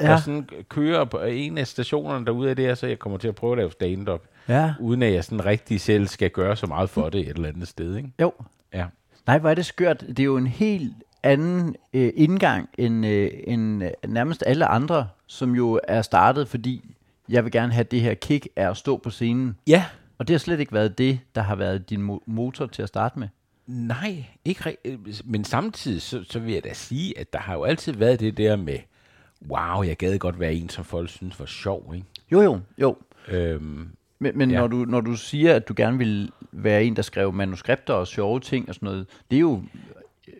Ja. 0.00 0.12
og 0.12 0.20
sådan 0.20 0.48
kører 0.68 1.04
på 1.04 1.18
en 1.18 1.58
af 1.58 1.66
stationerne 1.66 2.26
derude 2.26 2.50
af 2.50 2.56
det 2.56 2.64
her, 2.64 2.74
så 2.74 2.86
jeg 2.86 2.98
kommer 2.98 3.18
til 3.18 3.28
at 3.28 3.34
prøve 3.34 3.52
at 3.52 3.58
lave 3.58 3.70
stand-up, 3.72 4.22
ja. 4.48 4.74
uden 4.80 5.02
at 5.02 5.12
jeg 5.12 5.24
sådan 5.24 5.44
rigtig 5.46 5.80
selv 5.80 6.06
skal 6.06 6.30
gøre 6.30 6.56
så 6.56 6.66
meget 6.66 6.90
for 6.90 7.08
det 7.08 7.20
et 7.20 7.28
eller 7.28 7.48
andet 7.48 7.68
sted, 7.68 7.96
ikke? 7.96 8.12
Jo. 8.20 8.32
Ja. 8.74 8.86
Nej, 9.26 9.38
hvor 9.38 9.50
er 9.50 9.54
det 9.54 9.66
skørt. 9.66 10.00
Det 10.00 10.18
er 10.18 10.24
jo 10.24 10.36
en 10.36 10.46
helt 10.46 10.92
anden 11.22 11.76
øh, 11.92 12.12
indgang 12.16 12.68
end, 12.78 13.06
øh, 13.06 13.30
end 13.46 13.84
øh, 13.84 13.90
nærmest 14.08 14.42
alle 14.46 14.66
andre, 14.66 15.08
som 15.26 15.54
jo 15.54 15.80
er 15.84 16.02
startet, 16.02 16.48
fordi 16.48 16.94
jeg 17.28 17.44
vil 17.44 17.52
gerne 17.52 17.72
have 17.72 17.84
det 17.84 18.00
her 18.00 18.14
kick 18.14 18.48
af 18.56 18.70
at 18.70 18.76
stå 18.76 18.96
på 18.96 19.10
scenen. 19.10 19.56
Ja. 19.66 19.84
Og 20.18 20.28
det 20.28 20.34
har 20.34 20.38
slet 20.38 20.60
ikke 20.60 20.72
været 20.72 20.98
det, 20.98 21.18
der 21.34 21.40
har 21.42 21.54
været 21.56 21.90
din 21.90 22.10
mo- 22.10 22.22
motor 22.26 22.66
til 22.66 22.82
at 22.82 22.88
starte 22.88 23.18
med. 23.18 23.28
Nej, 23.66 24.24
ikke 24.44 24.60
ri- 24.70 24.96
men 25.24 25.44
samtidig 25.44 26.02
så, 26.02 26.24
så 26.30 26.38
vil 26.38 26.54
jeg 26.54 26.64
da 26.64 26.72
sige, 26.74 27.18
at 27.18 27.32
der 27.32 27.38
har 27.38 27.54
jo 27.54 27.64
altid 27.64 27.92
været 27.92 28.20
det 28.20 28.36
der 28.36 28.56
med, 28.56 28.78
wow, 29.50 29.82
jeg 29.82 29.96
gad 29.96 30.18
godt 30.18 30.40
være 30.40 30.54
en, 30.54 30.68
som 30.68 30.84
folk 30.84 31.08
synes 31.10 31.40
var 31.40 31.46
sjov, 31.46 31.92
ikke? 31.94 32.06
Jo, 32.32 32.40
jo, 32.40 32.60
jo. 32.78 32.96
Øhm, 33.28 33.88
Men, 34.18 34.38
men 34.38 34.50
ja. 34.50 34.58
Når, 34.58 34.66
du, 34.66 34.76
når 34.76 35.00
du 35.00 35.16
siger, 35.16 35.54
at 35.54 35.68
du 35.68 35.74
gerne 35.76 35.98
vil 35.98 36.32
være 36.52 36.84
en, 36.84 36.96
der 36.96 37.02
skrev 37.02 37.32
manuskripter 37.32 37.94
og 37.94 38.06
sjove 38.06 38.40
ting 38.40 38.68
og 38.68 38.74
sådan 38.74 38.86
noget, 38.86 39.06
det 39.30 39.36
er 39.36 39.40
jo, 39.40 39.62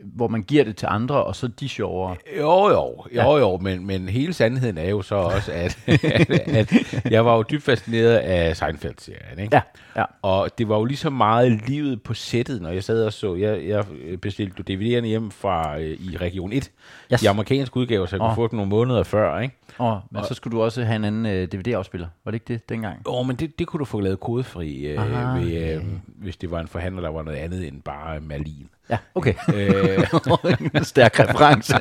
hvor 0.03 0.29
man 0.29 0.43
giver 0.43 0.65
det 0.65 0.77
til 0.77 0.87
andre, 0.91 1.25
og 1.25 1.37
så 1.37 1.49
de 1.49 1.69
sjovere. 1.69 2.17
Jo, 2.39 2.69
jo, 2.69 3.05
jo, 3.15 3.37
jo, 3.39 3.57
men, 3.57 3.87
men 3.87 4.09
hele 4.09 4.33
sandheden 4.33 4.79
er 4.79 4.89
jo 4.91 5.03
så 5.03 5.15
også, 5.15 5.53
at, 5.53 5.79
at, 5.87 6.31
at 6.59 6.73
jeg 7.11 7.25
var 7.25 7.37
jo 7.37 7.45
dybt 7.51 7.63
fascineret 7.63 8.17
af 8.17 8.57
Seinfeld-serien, 8.57 9.39
ikke? 9.39 9.57
Ja, 9.57 9.61
ja. 9.97 10.05
Og 10.23 10.59
det 10.59 10.69
var 10.69 10.77
jo 10.79 10.85
lige 10.85 10.97
så 10.97 11.11
meget 11.11 11.69
livet 11.69 12.03
på 12.03 12.15
sættet, 12.15 12.63
når 12.63 12.71
jeg 12.71 12.85
sad 12.85 13.05
og 13.05 13.13
så. 13.13 13.35
Jeg, 13.35 13.69
jeg 13.69 13.85
bestilte 14.23 14.63
DVD'erne 14.75 15.07
hjem 15.07 15.31
fra 15.31 15.79
øh, 15.79 15.85
i 15.91 16.17
Region 16.17 16.53
1, 16.53 16.71
Yes. 17.13 17.21
de 17.21 17.29
amerikanske 17.29 17.77
udgaver, 17.77 18.07
så 18.07 18.17
jeg 18.17 18.21
kunne 18.21 18.35
få 18.35 18.47
dem 18.47 18.57
nogle 18.57 18.71
måneder 18.71 19.03
før, 19.03 19.39
ikke? 19.39 19.55
Oh, 19.79 19.97
men 20.11 20.25
så 20.25 20.35
skulle 20.35 20.57
du 20.57 20.63
også 20.63 20.85
have 20.85 20.97
en 20.97 21.05
anden 21.05 21.27
øh, 21.27 21.49
DVD-afspiller. 21.53 22.09
Var 22.25 22.31
det 22.31 22.37
ikke 22.37 22.53
det 22.53 22.69
dengang? 22.69 23.03
Åh, 23.07 23.21
oh, 23.21 23.27
men 23.27 23.37
det, 23.37 23.59
det 23.59 23.67
kunne 23.67 23.79
du 23.79 23.85
få 23.85 24.01
lavet 24.01 24.21
kodefri, 24.21 24.87
øh, 24.87 25.01
Aha, 25.01 25.39
ved, 25.39 25.75
øh, 25.75 25.85
hvis 26.07 26.37
det 26.37 26.51
var 26.51 26.61
en 26.61 26.69
forhandler, 26.69 27.03
der 27.03 27.09
var 27.09 27.23
noget 27.23 27.39
andet 27.39 27.69
end 27.69 27.83
bare 27.83 28.21
Merlin. 28.21 28.69
Ja, 28.91 28.99
okay. 29.15 29.35
øh, 29.55 30.07
stærk 30.93 31.21
reference. 31.21 31.75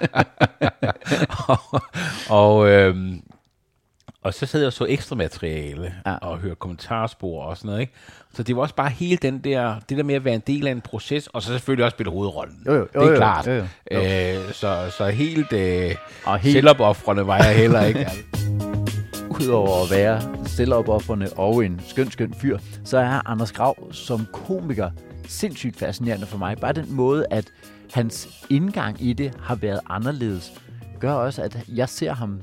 og, 1.47 1.81
og, 2.39 2.69
øhm, 2.69 3.21
og 4.25 4.33
så 4.33 4.45
sad 4.45 4.59
jeg 4.59 4.67
og 4.67 4.73
så 4.73 4.85
ekstra 4.89 5.15
materiale 5.15 5.93
Ja. 6.05 6.15
og 6.15 6.37
hørte 6.37 6.55
kommentarspor 6.55 7.43
og 7.43 7.57
sådan 7.57 7.67
noget. 7.67 7.81
Ikke? 7.81 7.93
Så 8.33 8.43
det 8.43 8.55
var 8.55 8.61
også 8.61 8.75
bare 8.75 8.89
hele 8.89 9.17
den 9.17 9.39
der, 9.39 9.75
det 9.89 9.97
der 9.97 10.03
med 10.03 10.15
at 10.15 10.25
være 10.25 10.33
en 10.35 10.43
del 10.47 10.67
af 10.67 10.71
en 10.71 10.81
proces, 10.81 11.27
og 11.27 11.41
så 11.41 11.51
selvfølgelig 11.51 11.85
også 11.85 11.95
spille 11.95 12.11
hovedrollen. 12.11 12.63
Jo, 12.65 12.73
jo, 12.73 12.79
jo, 12.95 13.01
det 13.01 13.07
er 13.07 13.11
jo, 13.11 13.15
klart. 13.17 13.47
jo, 13.47 13.53
jo. 13.53 13.63
Øh, 13.91 14.53
så, 14.53 14.91
så 14.97 15.07
helt, 15.09 15.53
øh, 15.53 15.95
Og 16.25 16.37
helt 16.39 16.53
selvopoffrende 16.53 17.27
var 17.27 17.37
jeg 17.37 17.55
heller 17.55 17.81
ikke. 17.85 18.07
Udover 19.41 19.83
at 19.83 19.91
være 19.91 20.21
selvopoffrende 20.45 21.27
og 21.35 21.65
en 21.65 21.81
skøn, 21.87 22.11
skøn 22.11 22.33
fyr, 22.33 22.57
så 22.83 22.97
er 22.97 23.29
Anders 23.29 23.51
Grav 23.51 23.91
som 23.93 24.27
komiker 24.33 24.89
sindssygt 25.27 25.79
fascinerende 25.79 26.25
for 26.25 26.37
mig. 26.37 26.57
Bare 26.57 26.73
den 26.73 26.85
måde, 26.93 27.25
at 27.31 27.45
hans 27.93 28.29
indgang 28.49 28.97
i 29.03 29.13
det 29.13 29.33
har 29.41 29.55
været 29.55 29.79
anderledes, 29.89 30.51
gør 30.99 31.13
også, 31.13 31.41
at 31.41 31.57
jeg 31.67 31.89
ser 31.89 32.13
ham 32.13 32.41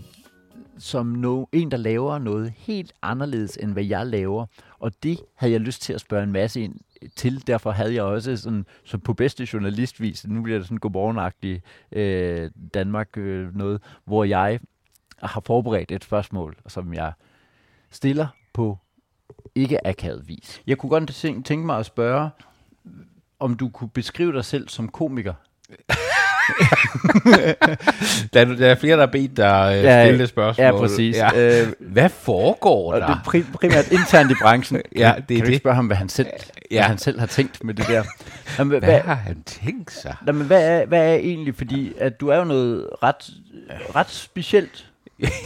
som 0.78 1.06
no, 1.06 1.44
en, 1.52 1.70
der 1.70 1.76
laver 1.76 2.18
noget 2.18 2.52
helt 2.56 2.92
anderledes, 3.02 3.56
end 3.56 3.72
hvad 3.72 3.85
jeg 3.85 4.06
laver. 4.06 4.46
Og 4.78 4.92
det 5.02 5.20
havde 5.35 5.52
jeg 5.52 5.61
lyst 5.61 5.82
til 5.82 5.92
at 5.92 6.00
spørge 6.00 6.22
en 6.22 6.32
masse 6.32 6.61
ind 6.61 6.74
til. 7.16 7.46
Derfor 7.46 7.70
havde 7.70 7.94
jeg 7.94 8.02
også 8.02 8.37
sådan, 8.37 8.66
så 8.85 8.98
på 8.98 9.14
bedste 9.14 9.48
journalistvis, 9.52 10.26
nu 10.26 10.42
bliver 10.42 10.58
det 10.58 10.66
sådan 10.66 10.78
godmorgenagtigt 10.78 11.64
øh, 11.92 12.50
Danmark 12.74 13.18
øh, 13.18 13.56
noget, 13.56 13.82
hvor 14.04 14.24
jeg 14.24 14.61
har 15.22 15.42
forberedt 15.46 15.92
et 15.92 16.04
spørgsmål, 16.04 16.56
som 16.66 16.94
jeg 16.94 17.12
stiller 17.90 18.26
på 18.52 18.78
ikke 19.54 19.87
akavet 19.87 20.28
vis. 20.28 20.62
Jeg 20.66 20.78
kunne 20.78 20.90
godt 20.90 21.08
tænke, 21.08 21.42
tænke 21.42 21.66
mig 21.66 21.78
at 21.78 21.87
spørge, 21.87 22.30
om 23.38 23.54
du 23.54 23.68
kunne 23.68 23.90
beskrive 23.90 24.32
dig 24.32 24.44
selv 24.44 24.68
som 24.68 24.88
komiker. 24.88 25.35
der, 28.35 28.40
er- 28.40 28.44
der 28.44 28.66
er 28.70 28.74
flere, 28.74 28.96
der 28.96 29.02
har 29.02 29.12
bedt 29.12 29.37
dig 29.37 29.74
øh, 29.78 29.85
Ja, 29.85 30.07
stille 30.07 30.26
spørgsmål. 30.26 30.64
Ja, 30.64 30.72
præcis. 30.78 31.16
Ja. 31.16 31.28
Ja. 31.40 31.62
Øh, 31.62 31.68
Hvad 31.81 32.09
foregår 32.09 32.92
og 32.94 33.00
der? 33.00 33.07
det 33.07 33.14
er 33.14 33.20
pri- 33.31 33.52
primært 33.61 33.92
internt 33.92 34.31
i 34.31 34.35
branchen. 34.42 34.81
Ja, 34.96 35.12
Kan- 35.14 35.22
det 35.28 35.35
er 35.35 35.38
kan 35.38 35.44
du 35.44 35.44
ikke 35.44 35.46
det. 35.46 35.59
spørge 35.59 35.74
ham, 35.76 35.87
hvad 35.87 35.96
han 35.96 36.09
selv, 36.09 36.26
ja. 36.26 36.33
hvad 36.70 36.78
Ja. 36.78 36.83
han 36.83 36.98
selv 36.98 37.18
har 37.20 37.26
tænkt 37.26 37.64
med 37.64 37.74
det 37.74 37.87
der? 37.88 38.02
Jamen, 38.59 38.68
hvad, 38.68 38.81
Hvad 38.81 39.00
har 39.00 39.14
han 39.14 39.42
tænkt 39.42 39.92
sig? 39.92 40.16
Nå, 40.26 40.33
men 40.33 40.46
hvad, 40.46 40.81
er, 40.81 40.87
hvad 40.87 41.11
er 41.12 41.14
egentlig, 41.14 41.55
fordi 41.55 41.92
at 41.98 42.20
du 42.20 42.28
er 42.28 42.37
jo 42.37 42.44
noget 42.44 42.87
ret, 43.02 43.31
ret 43.96 44.11
specielt 44.11 44.87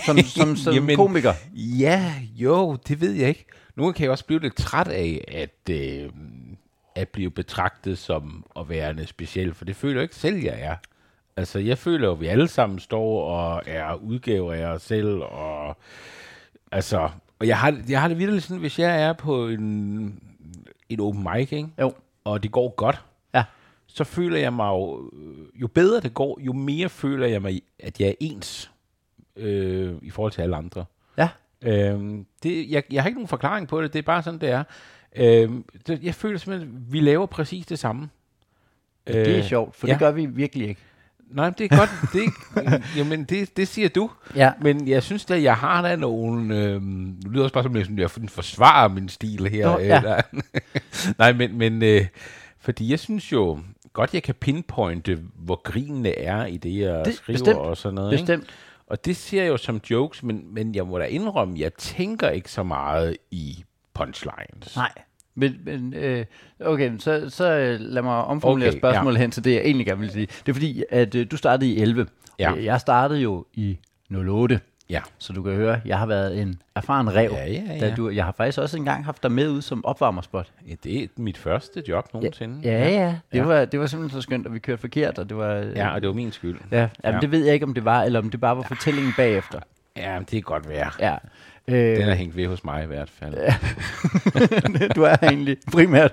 som, 0.06 0.18
som, 0.18 0.56
som 0.56 0.74
Jamen, 0.74 0.96
komiker. 0.96 1.32
Ja, 1.54 2.04
jo, 2.36 2.76
det 2.88 3.00
ved 3.00 3.12
jeg 3.12 3.28
ikke. 3.28 3.44
Gange 3.78 3.92
kan 3.92 4.02
jeg 4.02 4.10
også 4.10 4.24
blive 4.24 4.40
lidt 4.40 4.56
træt 4.56 4.88
af, 4.88 5.24
at, 5.28 5.74
øh, 5.74 6.02
at 6.96 7.08
blive 7.08 7.30
betragtet 7.30 7.98
som 7.98 8.46
at 8.56 8.68
være 8.68 9.06
speciel, 9.06 9.54
for 9.54 9.64
det 9.64 9.76
føler 9.76 9.94
jeg 9.94 10.02
ikke 10.02 10.14
selv, 10.14 10.36
jeg 10.36 10.60
er. 10.60 10.76
Altså, 11.36 11.58
jeg 11.58 11.78
føler 11.78 12.12
at 12.12 12.20
vi 12.20 12.26
alle 12.26 12.48
sammen 12.48 12.78
står 12.78 13.22
og 13.30 13.62
er 13.66 13.94
udgaver 13.94 14.52
af 14.52 14.66
os 14.66 14.82
selv, 14.82 15.08
og 15.22 15.76
altså, 16.72 17.08
og 17.38 17.46
jeg 17.46 17.58
har, 17.58 17.78
jeg 17.88 18.00
har 18.00 18.08
det 18.08 18.18
virkelig 18.18 18.42
sådan, 18.42 18.60
hvis 18.60 18.78
jeg 18.78 19.02
er 19.02 19.12
på 19.12 19.48
en, 19.48 20.20
en 20.88 21.00
open 21.00 21.26
mic, 21.34 21.52
ikke? 21.52 21.68
Jo. 21.80 21.92
og 22.24 22.42
det 22.42 22.52
går 22.52 22.74
godt, 22.76 23.04
Ja. 23.34 23.44
så 23.86 24.04
føler 24.04 24.38
jeg 24.38 24.52
mig 24.52 24.68
jo, 24.68 25.10
øh, 25.12 25.60
jo 25.60 25.66
bedre 25.66 26.00
det 26.00 26.14
går, 26.14 26.38
jo 26.40 26.52
mere 26.52 26.88
føler 26.88 27.26
jeg 27.26 27.42
mig, 27.42 27.62
at 27.78 28.00
jeg 28.00 28.08
er 28.08 28.14
ens 28.20 28.70
øh, 29.36 29.94
i 30.02 30.10
forhold 30.10 30.32
til 30.32 30.42
alle 30.42 30.56
andre. 30.56 30.84
Ja. 31.18 31.28
Øhm, 31.62 32.26
det, 32.42 32.70
jeg, 32.70 32.82
jeg 32.92 33.02
har 33.02 33.08
ikke 33.08 33.18
nogen 33.18 33.28
forklaring 33.28 33.68
på 33.68 33.82
det, 33.82 33.92
det 33.92 33.98
er 33.98 34.02
bare 34.02 34.22
sådan, 34.22 34.40
det 34.40 34.48
er. 34.50 34.64
Øhm, 35.16 35.64
det, 35.86 36.02
jeg 36.02 36.14
føler 36.14 36.38
simpelthen, 36.38 36.76
at 36.76 36.92
vi 36.92 37.00
laver 37.00 37.26
præcis 37.26 37.66
det 37.66 37.78
samme. 37.78 38.08
Det 39.06 39.38
er 39.38 39.42
sjovt, 39.42 39.76
for 39.76 39.86
ja. 39.86 39.92
det 39.92 39.98
gør 40.00 40.10
vi 40.10 40.26
virkelig 40.26 40.68
ikke. 40.68 40.80
Nej, 41.30 41.50
det 41.50 41.72
er 41.72 41.76
godt. 41.78 41.90
det, 42.14 42.32
jamen, 42.96 43.24
det, 43.24 43.56
det 43.56 43.68
siger 43.68 43.88
du. 43.88 44.10
Ja. 44.36 44.52
Men 44.60 44.88
jeg 44.88 45.02
synes 45.02 45.30
at 45.30 45.42
jeg 45.42 45.56
har 45.56 45.82
da 45.82 45.96
nogle... 45.96 46.56
Øhm, 46.64 47.16
det 47.22 47.30
lyder 47.32 47.42
også 47.42 47.52
bare 47.54 47.64
som, 47.64 47.76
at 47.76 47.98
jeg 47.98 48.10
forsvarer 48.10 48.88
min 48.88 49.08
stil 49.08 49.48
her. 49.48 49.66
Nå, 49.70 49.78
ja. 49.78 49.96
eller, 49.98 50.20
nej, 51.18 51.32
men, 51.32 51.58
men 51.58 51.82
øh, 51.82 52.06
fordi 52.58 52.90
jeg 52.90 52.98
synes 52.98 53.32
jo 53.32 53.58
godt, 53.92 54.14
jeg 54.14 54.22
kan 54.22 54.34
pinpointe, 54.34 55.18
hvor 55.34 55.60
grinene 55.64 56.18
er 56.18 56.46
i 56.46 56.56
det, 56.56 56.78
jeg 56.78 57.04
Det- 57.04 57.14
skriver 57.14 57.34
bestemt. 57.38 57.58
og 57.58 57.76
sådan 57.76 57.94
noget. 57.94 58.12
ikke? 58.12 58.22
Bestemt. 58.22 58.46
Og 58.86 59.04
det 59.04 59.16
siger 59.16 59.42
jeg 59.42 59.50
jo 59.50 59.56
som 59.56 59.80
jokes, 59.90 60.22
men, 60.22 60.54
men 60.54 60.74
jeg 60.74 60.86
må 60.86 60.98
da 60.98 61.04
indrømme, 61.04 61.58
jeg 61.60 61.74
tænker 61.74 62.28
ikke 62.28 62.50
så 62.50 62.62
meget 62.62 63.16
i 63.30 63.64
punchlines. 63.94 64.76
Nej. 64.76 64.92
Men, 65.36 65.56
men 65.64 65.94
øh, 65.94 66.24
okay, 66.60 66.92
så, 66.98 67.24
så 67.30 67.52
øh, 67.52 67.80
lad 67.80 68.02
mig 68.02 68.24
omformulere 68.24 68.68
okay, 68.68 68.78
spørgsmålet 68.78 69.16
ja. 69.18 69.20
hen 69.22 69.30
til 69.30 69.44
det, 69.44 69.52
jeg 69.54 69.60
egentlig 69.60 69.86
gerne 69.86 70.00
vil 70.00 70.10
sige. 70.10 70.26
Det 70.26 70.48
er 70.48 70.52
fordi, 70.52 70.84
at 70.90 71.14
øh, 71.14 71.26
du 71.30 71.36
startede 71.36 71.70
i 71.70 71.80
11. 71.80 72.06
Ja. 72.38 72.52
Øh, 72.56 72.64
Jeg 72.64 72.80
startede 72.80 73.20
jo 73.20 73.46
i 73.54 73.78
08. 74.14 74.60
Ja. 74.90 75.00
Så 75.18 75.32
du 75.32 75.42
kan 75.42 75.52
høre, 75.52 75.80
jeg 75.84 75.98
har 75.98 76.06
været 76.06 76.40
en 76.42 76.62
erfaren 76.74 77.14
rev. 77.14 77.30
Ja, 77.32 77.46
ja, 77.46 77.62
Da 77.80 77.86
ja. 77.88 77.94
du, 77.94 78.08
jeg 78.10 78.24
har 78.24 78.32
faktisk 78.32 78.58
også 78.58 78.76
engang 78.76 79.04
haft 79.04 79.22
dig 79.22 79.32
med 79.32 79.48
ud 79.48 79.62
som 79.62 79.84
opvarmerspot. 79.84 80.52
ja. 80.68 80.74
Det 80.84 81.02
er 81.02 81.06
mit 81.16 81.38
første 81.38 81.82
job 81.88 82.14
nogensinde. 82.14 82.60
Ja, 82.62 82.88
ja. 82.88 83.06
Det, 83.32 83.38
Ja. 83.38 83.42
Var, 83.44 83.64
det 83.64 83.80
var 83.80 83.86
simpelthen 83.86 84.18
så 84.20 84.22
skønt, 84.22 84.46
at 84.46 84.54
vi 84.54 84.58
kørte 84.58 84.80
forkert, 84.80 85.18
og 85.18 85.28
det 85.28 85.36
var... 85.36 85.52
Ja, 85.54 85.94
og 85.94 86.00
det 86.00 86.08
var 86.08 86.14
min 86.14 86.32
skyld. 86.32 86.58
ja, 86.72 86.76
jamen, 86.78 86.90
Ja. 87.04 87.18
det 87.20 87.30
ved 87.30 87.44
jeg 87.44 87.54
ikke, 87.54 87.66
om 87.66 87.74
det 87.74 87.84
var, 87.84 88.02
eller 88.02 88.18
om 88.20 88.30
det 88.30 88.40
bare 88.40 88.56
var 88.56 88.62
fortællingen 88.62 89.12
bagefter. 89.16 89.60
Ja, 89.96 90.18
det 90.18 90.28
kan 90.28 90.42
godt 90.42 90.68
være. 90.68 90.90
Ja. 91.00 91.16
Øh, 91.68 91.96
Den 91.96 92.08
er 92.08 92.14
hængt 92.14 92.36
ved 92.36 92.46
hos 92.46 92.64
mig 92.64 92.82
i 92.84 92.86
hvert 92.86 93.10
fald. 93.10 93.34
du 94.96 95.02
er 95.02 95.16
egentlig 95.22 95.56
primært. 95.72 96.12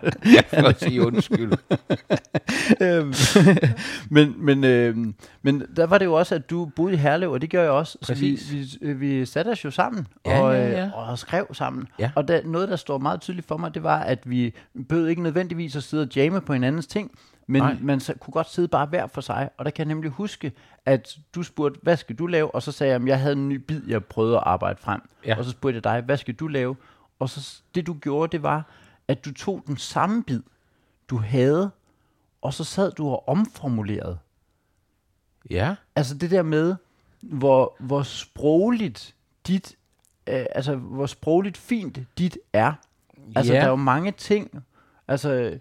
For 0.50 0.68
at 0.68 0.80
sige 0.80 1.06
undskyld. 1.08 1.52
Øhm, 2.82 3.14
men, 4.16 4.46
men, 4.46 4.64
øh, 4.64 4.98
men 5.42 5.64
der 5.76 5.86
var 5.86 5.98
det 5.98 6.06
jo 6.06 6.14
også, 6.14 6.36
at 6.36 6.50
du 6.50 6.66
boede 6.76 6.94
i 6.94 6.98
Herlev, 6.98 7.32
og 7.32 7.42
det 7.42 7.50
gjorde 7.50 7.64
jeg 7.64 7.72
også. 7.72 7.98
Så 8.02 8.14
vi, 8.16 8.40
vi, 8.52 8.66
øh, 8.82 9.02
vi 9.02 9.26
satte 9.26 9.50
os 9.50 9.66
jo 9.66 9.72
sammen 9.72 10.08
Ja, 10.26 10.42
og, 10.42 10.54
ja, 10.56 10.68
øh, 10.68 10.72
ja. 10.72 10.90
og 10.94 11.20
skrev 11.20 11.48
sammen. 11.54 11.88
Ja. 12.00 12.12
Og 12.16 12.28
der, 12.28 12.42
noget, 12.46 12.70
der 12.70 12.76
står 12.76 12.98
meget 12.98 13.22
tydeligt 13.22 13.48
for 13.48 13.58
mig, 13.58 13.74
det 13.74 13.84
var, 13.84 14.00
at 14.00 14.20
vi 14.26 14.54
bød 14.90 15.08
ikke 15.08 15.22
nødvendigvis 15.24 15.76
at 15.76 15.84
sidde 15.84 16.04
og 16.04 16.10
jamme 16.16 16.42
på 16.42 16.54
hinandens 16.54 16.88
ting, 16.88 17.12
men 17.54 17.62
Nej. 17.62 17.78
man 17.82 18.00
så, 18.00 18.14
kunne 18.20 18.32
godt 18.32 18.50
sidde 18.50 18.68
bare 18.68 18.86
hver 18.86 19.08
for 19.08 19.22
sig. 19.22 19.50
Og 19.58 19.66
der 19.66 19.72
kan 19.72 19.88
jeg 19.88 19.96
nemlig 19.96 20.12
huske, 20.12 20.52
at 20.86 21.18
du 21.36 21.44
spurgte, 21.44 21.80
hvad 21.84 21.98
skal 21.98 22.16
du 22.16 22.28
lave? 22.28 22.56
Og 22.56 22.64
så 22.64 22.72
sagde 22.72 22.94
jeg, 22.94 23.02
at 23.02 23.08
jeg 23.08 23.20
havde 23.20 23.34
en 23.34 23.50
ny 23.50 23.56
bid, 23.56 23.82
jeg 23.88 24.06
prøvede 24.06 24.36
at 24.38 24.44
arbejde 24.46 24.80
frem. 24.82 25.02
Ja. 25.26 25.38
Og 25.38 25.46
så 25.46 25.52
spurgte 25.52 25.76
jeg 25.76 25.84
dig, 25.84 26.02
hvad 26.02 26.18
skal 26.18 26.34
du 26.34 26.48
lave? 26.48 26.76
Og 27.20 27.30
så 27.30 27.62
det 27.76 27.88
du 27.88 27.94
gjorde, 27.94 28.32
det 28.32 28.44
var, 28.44 28.66
at 29.08 29.26
du 29.26 29.34
tog 29.34 29.64
den 29.68 29.78
samme 29.78 30.24
bid, 30.24 30.42
du 31.10 31.18
havde, 31.18 31.72
og 32.42 32.54
så 32.54 32.64
sad 32.64 32.92
du 32.92 33.10
og 33.10 33.28
omformulerede. 33.30 34.18
Ja. 35.50 35.76
Altså 35.96 36.16
det 36.18 36.32
der 36.32 36.44
med, 36.44 36.76
hvor, 37.22 37.76
hvor 37.80 38.04
sprogligt 38.04 39.16
dit, 39.48 39.76
øh, 40.28 40.46
altså 40.56 40.76
hvor 40.76 41.06
sprogligt 41.06 41.58
fint 41.58 42.00
dit 42.18 42.38
er. 42.54 42.74
Altså 43.36 43.54
Ja. 43.54 43.60
der 43.60 43.66
er 43.66 43.70
jo 43.70 43.76
mange 43.76 44.12
ting, 44.12 44.64
altså 45.08 45.60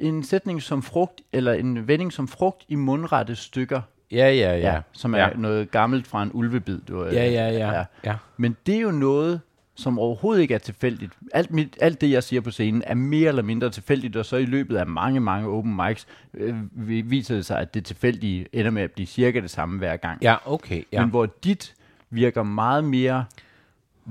en 0.00 0.22
sætning 0.22 0.62
som 0.62 0.82
frugt, 0.82 1.20
eller 1.32 1.52
en 1.52 1.88
vending 1.88 2.12
som 2.12 2.28
frugt 2.28 2.64
i 2.68 2.74
mundrette 2.74 3.36
stykker, 3.36 3.80
Ja, 4.12 4.30
ja, 4.32 4.56
ja. 4.56 4.80
som 4.92 5.14
er 5.14 5.18
ja. 5.18 5.28
noget 5.36 5.70
gammelt 5.70 6.06
fra 6.06 6.22
en 6.22 6.30
ulvebid. 6.34 6.80
Du, 6.88 7.04
øh, 7.04 7.14
Ja, 7.14 7.30
ja, 7.30 7.48
ja. 7.50 7.84
ja. 8.04 8.14
Men 8.36 8.56
det 8.66 8.74
er 8.76 8.80
jo 8.80 8.90
noget, 8.90 9.40
som 9.74 9.98
overhovedet 9.98 10.42
ikke 10.42 10.54
er 10.54 10.58
tilfældigt. 10.58 11.12
Alt, 11.34 11.50
mit, 11.50 11.76
alt 11.80 12.00
det, 12.00 12.10
jeg 12.10 12.22
siger 12.22 12.40
på 12.40 12.50
scenen, 12.50 12.82
er 12.86 12.94
mere 12.94 13.28
eller 13.28 13.42
mindre 13.42 13.70
tilfældigt, 13.70 14.16
og 14.16 14.26
så 14.26 14.36
i 14.36 14.44
løbet 14.44 14.76
af 14.76 14.86
mange, 14.86 15.20
mange 15.20 15.48
open 15.48 15.76
mics 15.86 16.06
øh, 16.34 16.54
vi- 16.72 17.00
viser 17.00 17.34
det 17.34 17.46
sig, 17.46 17.58
at 17.58 17.74
det 17.74 17.84
tilfældige 17.84 18.46
ender 18.52 18.70
med 18.70 18.82
at 18.82 18.90
blive 18.90 19.06
cirka 19.06 19.40
det 19.40 19.50
samme 19.50 19.78
hver 19.78 19.96
gang. 19.96 20.18
Ja, 20.22 20.36
okay. 20.46 20.82
Ja. 20.92 21.00
Men 21.00 21.10
hvor 21.10 21.26
dit 21.44 21.74
virker 22.10 22.42
meget 22.42 22.84
mere 22.84 23.24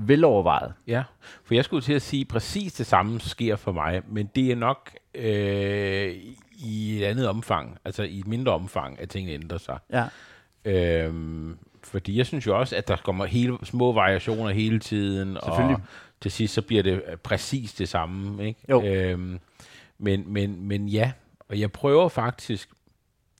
velovervejet. 0.06 0.72
Ja, 0.86 1.02
for 1.44 1.54
jeg 1.54 1.64
skulle 1.64 1.82
til 1.82 1.92
at 1.92 2.02
sige, 2.02 2.24
præcis 2.24 2.72
det 2.72 2.86
samme 2.86 3.20
sker 3.20 3.56
for 3.56 3.72
mig, 3.72 4.02
men 4.08 4.30
det 4.34 4.52
er 4.52 4.56
nok 4.56 4.90
øh, 5.14 6.16
i 6.58 6.98
et 6.98 7.04
andet 7.04 7.28
omfang, 7.28 7.78
altså 7.84 8.02
i 8.02 8.18
et 8.18 8.26
mindre 8.26 8.52
omfang, 8.52 9.00
at 9.00 9.08
tingene 9.08 9.32
ændrer 9.32 9.58
sig. 9.58 9.78
Ja. 9.92 10.04
Øhm, 10.64 11.58
fordi 11.82 12.18
jeg 12.18 12.26
synes 12.26 12.46
jo 12.46 12.58
også, 12.58 12.76
at 12.76 12.88
der 12.88 12.96
kommer 12.96 13.24
hele, 13.24 13.58
små 13.62 13.92
variationer 13.92 14.50
hele 14.50 14.78
tiden, 14.78 15.36
og 15.42 15.80
til 16.20 16.30
sidst 16.30 16.54
så 16.54 16.62
bliver 16.62 16.82
det 16.82 16.92
øh, 16.92 17.16
præcis 17.16 17.74
det 17.74 17.88
samme. 17.88 18.46
Ikke? 18.46 18.60
Jo. 18.68 18.84
Øhm, 18.84 19.40
men, 19.98 20.24
men, 20.26 20.66
men 20.66 20.88
ja, 20.88 21.12
og 21.48 21.60
jeg 21.60 21.72
prøver 21.72 22.08
faktisk, 22.08 22.68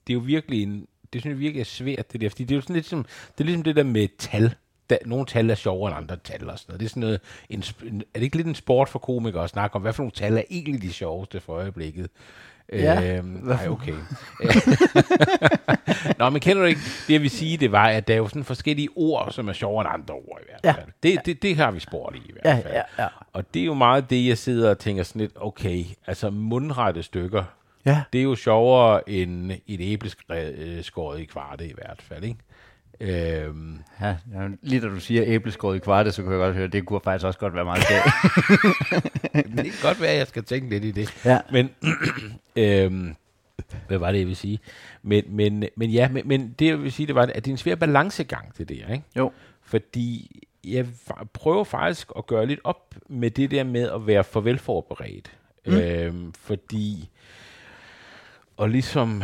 det 0.07 0.13
er 0.13 0.15
jo 0.15 0.21
virkelig 0.21 0.63
en, 0.63 0.87
det 1.13 1.21
synes 1.21 1.35
jeg 1.35 1.39
virkelig 1.39 1.61
er 1.61 1.65
svært, 1.65 2.13
det 2.13 2.21
der, 2.21 2.29
fordi 2.29 2.45
det 2.45 2.51
er 2.51 2.57
jo 2.57 2.61
sådan 2.61 2.77
lidt 2.77 2.87
som, 2.87 3.05
det 3.05 3.41
er 3.41 3.45
ligesom 3.45 3.63
det 3.63 3.77
der 3.77 3.83
med 3.83 4.09
tal. 4.19 4.55
Da, 4.91 4.99
nogle 5.07 5.27
tal 5.27 5.51
er 5.51 5.55
sjovere 5.55 5.91
end 5.93 5.99
andre 6.01 6.17
tal 6.25 6.51
og 6.51 6.59
sådan 6.59 6.71
noget. 6.71 6.81
Det 6.81 6.87
er 6.87 6.91
sådan 6.91 7.01
noget, 7.01 7.21
en, 7.51 7.63
er 8.15 8.19
det 8.19 8.23
ikke 8.23 8.37
lidt 8.37 8.47
en 8.49 8.55
sport 8.55 8.89
for 8.89 8.99
komikere 8.99 9.45
at 9.45 9.51
snakke 9.51 9.77
om, 9.77 9.83
hvad 9.83 9.93
for 9.93 10.03
nogle 10.03 10.13
tal 10.13 10.37
er 10.37 10.43
egentlig 10.51 10.83
de 10.83 10.93
sjoveste 10.93 11.41
for 11.41 11.53
øjeblikket? 11.53 12.09
Ja. 12.73 13.17
Øhm, 13.17 13.27
nej, 13.43 13.69
okay. 13.69 13.95
Nå, 16.19 16.31
men 16.31 16.41
kender 16.41 16.63
du 16.63 16.67
ikke, 16.69 16.81
det 17.07 17.13
jeg 17.13 17.23
vil 17.23 17.31
sige, 17.31 17.57
det 17.57 17.73
var, 17.73 17.89
at 17.89 18.09
der 18.09 18.15
er 18.15 18.19
jo 18.19 18.29
sådan 18.29 18.45
forskellige 18.45 18.89
ord, 18.97 19.33
som 19.33 19.49
er 19.49 19.53
sjovere 19.53 19.87
end 19.87 19.95
andre 19.95 20.15
ord 20.15 20.39
i 20.41 20.45
hvert 20.49 20.61
Ja. 20.65 20.81
fald. 20.81 20.89
Det, 21.03 21.27
det, 21.27 21.43
det 21.43 21.57
har 21.57 21.71
vi 21.71 21.81
spurgt 21.81 22.17
i 22.17 22.19
i 22.19 22.33
hvert 22.33 22.45
Ja, 22.45 22.55
fald. 22.69 22.75
ja, 22.99 23.03
ja. 23.03 23.09
Og 23.33 23.55
det 23.55 23.63
er 23.63 23.67
jo 23.67 23.75
meget 23.75 24.11
det, 24.11 24.27
jeg 24.27 24.39
sidder 24.39 24.71
og 24.71 24.79
tænker 24.79 25.03
sådan 25.03 25.21
lidt, 25.21 25.33
okay, 25.37 25.85
altså 26.07 26.31
mundrette 26.31 27.03
stykker, 27.03 27.45
Ja. 27.87 28.03
det 28.13 28.19
er 28.19 28.23
jo 28.23 28.35
sjovere 28.35 29.11
end 29.11 29.53
et 29.67 29.81
æbleskåret 29.81 31.21
i 31.21 31.25
kvarte 31.25 31.69
i 31.69 31.73
hvert 31.75 32.03
fald, 32.03 32.25
ikke? 32.25 32.39
Øhm, 33.01 33.79
Ja, 34.01 34.17
lige 34.63 34.81
da 34.81 34.87
du 34.87 35.01
siger 35.01 35.23
æbleskåret 35.27 35.77
i 35.77 35.79
kvarte, 35.79 36.13
så 36.13 36.23
kunne 36.23 36.35
jeg 36.35 36.41
godt 36.41 36.55
høre, 36.55 36.65
at 36.65 36.73
det 36.73 36.87
kunne 36.87 37.01
faktisk 37.05 37.27
også 37.27 37.39
godt 37.39 37.55
være 37.55 37.65
meget 37.65 37.85
galt. 37.89 38.05
det 39.57 39.65
kan 39.65 39.73
godt 39.83 40.01
være, 40.01 40.11
at 40.11 40.19
jeg 40.19 40.27
skal 40.27 40.45
tænke 40.45 40.69
lidt 40.71 40.85
i 40.85 40.91
det. 40.91 41.25
ja. 41.25 41.39
Men, 41.53 41.71
øhm, 42.57 43.15
hvad 43.87 43.99
var 43.99 44.13
det, 44.13 44.19
jeg 44.19 44.27
vil 44.27 44.37
sige? 44.37 44.59
Men, 45.03 45.25
men, 45.29 45.65
men 45.77 45.91
ja, 45.91 46.09
men, 46.09 46.29
men 46.29 46.55
det 46.59 46.67
jeg 46.67 46.83
vil 46.83 46.93
sige, 46.93 47.07
det 47.07 47.15
var, 47.15 47.23
at 47.23 47.35
det 47.35 47.47
er 47.47 47.51
en 47.51 47.57
svær 47.59 47.75
balancegang, 47.75 48.59
det 48.59 48.69
der, 48.69 48.93
ikke? 48.93 49.05
Jo. 49.17 49.33
Fordi 49.63 50.31
jeg 50.65 50.87
prøver 51.33 51.65
faktisk 51.65 52.09
at 52.19 52.27
gøre 52.27 52.47
lidt 52.47 52.61
op 52.65 52.95
med 53.09 53.31
det 53.31 53.51
der 53.51 53.65
med 53.65 53.91
at 53.91 54.07
være 54.07 54.25
for 54.25 54.41
velforberedt. 54.41 55.33
Mm. 55.67 55.73
Øhm, 55.73 56.33
fordi, 56.33 57.09
og 58.57 58.69
ligesom 58.69 59.23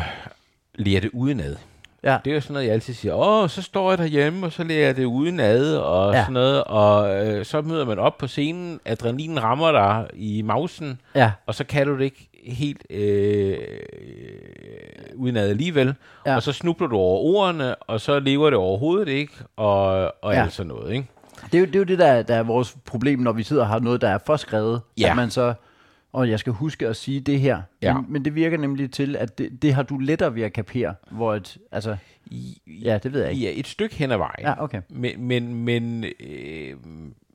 lære 0.75 1.01
det 1.01 1.11
udenad. 1.12 1.57
Ja. 2.07 2.19
Det 2.25 2.31
er 2.31 2.35
jo 2.35 2.40
sådan 2.40 2.53
noget, 2.55 2.66
jeg 2.66 2.75
altid 2.75 2.95
siger, 2.95 3.14
åh, 3.14 3.49
så 3.49 3.62
står 3.62 3.90
jeg 3.90 3.99
derhjemme, 3.99 4.47
og 4.47 4.53
så 4.53 4.64
lærer 4.64 4.87
jeg 4.87 4.97
det 4.97 5.05
udenad, 5.05 5.77
og 5.77 6.12
Ja. 6.14 6.21
sådan 6.21 6.33
noget, 6.33 6.64
og 6.64 7.27
øh, 7.27 7.45
så 7.45 7.61
møder 7.61 7.85
man 7.85 7.99
op 7.99 8.19
på 8.19 8.27
scenen, 8.27 8.81
adrenalinen 8.85 9.42
rammer 9.42 9.73
dig 9.73 10.07
i 10.14 10.42
mausen, 10.42 11.01
Ja. 11.14 11.31
og 11.47 11.55
så 11.55 11.64
kan 11.64 11.87
du 11.87 11.95
det 11.99 12.05
ikke 12.05 12.29
helt 12.47 12.83
øh, 12.90 13.59
udenad 15.14 15.49
alligevel, 15.51 15.95
Ja. 16.27 16.35
og 16.37 16.42
så 16.42 16.53
snubler 16.53 16.88
du 16.88 16.97
over 16.97 17.19
ordene, 17.37 17.75
og 17.75 18.01
så 18.01 18.19
lever 18.19 18.51
det 18.51 18.59
overhovedet 18.59 19.09
ikke, 19.09 19.33
og, 19.57 20.14
og 20.25 20.35
Ja. 20.35 20.42
alt 20.42 20.53
sådan 20.53 20.69
noget, 20.69 20.92
ikke? 20.92 21.07
Det 21.53 21.55
er 21.55 21.59
jo 21.61 21.66
det, 21.66 21.75
er 21.75 21.79
jo 21.79 21.85
det 21.85 21.99
der, 21.99 22.23
der 22.23 22.35
er 22.35 22.42
vores 22.42 22.77
problem, 22.87 23.19
når 23.19 23.33
vi 23.33 23.42
sidder 23.42 23.62
og 23.62 23.69
har 23.69 23.79
noget, 23.79 24.01
der 24.01 24.09
er 24.09 24.19
for 24.27 24.37
skrevet. 24.37 24.81
Ja. 25.01 25.11
At 25.11 25.16
man 25.16 25.31
så, 25.31 25.55
og 26.16 26.31
jeg 26.31 26.38
skal 26.38 26.52
huske 26.52 26.88
at 26.88 26.96
sige 26.96 27.20
det 27.20 27.40
her. 27.40 27.62
Ja. 27.83 27.94
Men, 27.94 28.12
men 28.12 28.24
det 28.24 28.35
virker 28.35 28.59
nemlig 28.59 28.92
til, 28.92 29.16
at 29.16 29.38
det, 29.38 29.62
det 29.62 29.74
har 29.74 29.83
du 29.83 29.98
lettere 29.98 30.35
ved 30.35 30.42
at 30.42 30.52
kapere. 30.52 30.94
Hvor 31.11 31.35
et, 31.35 31.59
altså, 31.72 31.96
ja, 32.66 32.98
det 33.02 33.12
ved 33.12 33.22
jeg 33.22 33.31
ikke. 33.31 33.44
Ja, 33.44 33.52
et 33.55 33.66
stykke 33.66 33.94
hen 33.94 34.12
ad 34.12 34.16
vejen. 34.16 34.40
Ja, 34.40 34.62
okay. 34.62 34.83
Men, 34.88 35.22
men, 35.22 35.55
men, 35.55 36.05
øh, 36.20 36.76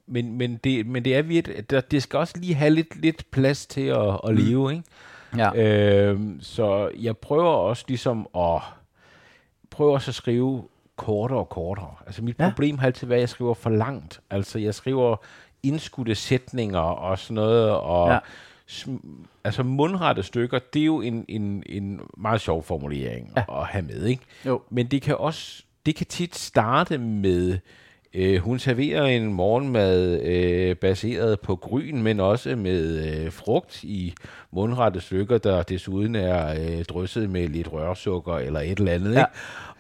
men, 0.08 0.38
men, 0.38 0.58
det, 0.64 0.88
men 0.88 1.06
det 1.06 1.16
er 1.16 1.22
virkelig, 1.22 1.70
der, 1.70 1.82
det 1.82 2.04
skal 2.04 2.20
også 2.20 2.34
lige 2.38 2.54
have 2.54 2.70
lidt, 2.70 3.02
lidt 3.02 3.32
plads 3.32 3.66
til 3.66 3.86
at, 3.86 4.20
at 4.28 4.36
leve, 4.36 4.72
ikke? 4.72 4.84
Ja. 5.38 5.56
Øhm, 5.56 6.40
så 6.42 6.92
jeg 7.00 7.18
prøver 7.18 7.52
også 7.52 7.86
ligesom 7.88 8.28
at 8.36 8.62
prøve 9.70 9.94
også 9.94 10.12
at 10.12 10.16
skrive 10.16 10.64
kortere 10.96 11.40
og 11.40 11.50
kortere. 11.50 11.96
Altså 12.06 12.24
mit 12.24 12.40
ja. 12.40 12.50
problem 12.50 12.78
har 12.78 12.86
altid 12.86 13.08
været, 13.08 13.18
at 13.18 13.22
jeg 13.22 13.30
skriver 13.30 13.54
for 13.54 13.70
langt. 13.70 14.22
Altså 14.30 14.60
jeg 14.60 14.76
skriver 14.76 15.16
indskudte 15.64 16.16
sætninger 16.16 16.80
og 16.80 17.20
sådan 17.20 17.36
noget, 17.36 17.70
og 17.72 18.10
Ja. 18.10 18.20
Altså 19.44 19.64
mundrette 19.64 20.24
stykker, 20.24 20.60
det 20.74 20.82
er 20.82 20.86
jo 20.86 21.02
en, 21.02 21.26
en, 21.28 21.64
en 21.66 22.00
meget 22.18 22.42
sjov 22.42 22.64
formulering 22.64 23.32
ja. 23.38 23.62
at 23.62 23.68
have 23.68 23.86
med, 23.86 24.06
ikke? 24.06 24.24
Jo. 24.46 24.62
Men 24.70 24.88
det 24.88 25.02
kan 25.02 25.16
også, 25.18 25.64
det 25.86 25.96
kan 25.96 26.06
tit 26.06 26.36
starte 26.36 26.98
med, 26.98 27.58
øh, 28.14 28.38
hun 28.40 28.60
serverer 28.60 29.06
en 29.06 29.34
morgenmad 29.34 30.22
øh, 30.22 30.76
baseret 30.76 31.40
på 31.40 31.56
gryn, 31.56 32.02
men 32.02 32.20
også 32.20 32.56
med 32.56 33.08
øh, 33.26 33.32
frugt 33.32 33.84
i 33.84 34.14
mundrette 34.52 35.02
stykker, 35.02 35.38
der 35.38 35.64
desuden 35.64 36.16
er 36.16 36.62
øh, 36.62 36.86
drysset 36.86 37.30
med 37.30 37.48
lidt 37.48 37.74
rørsukker 37.74 38.34
eller 38.38 38.60
et 38.60 38.80
eller 38.80 38.92
andet, 38.92 39.14
Ja. 39.14 39.20
ikke? 39.20 39.32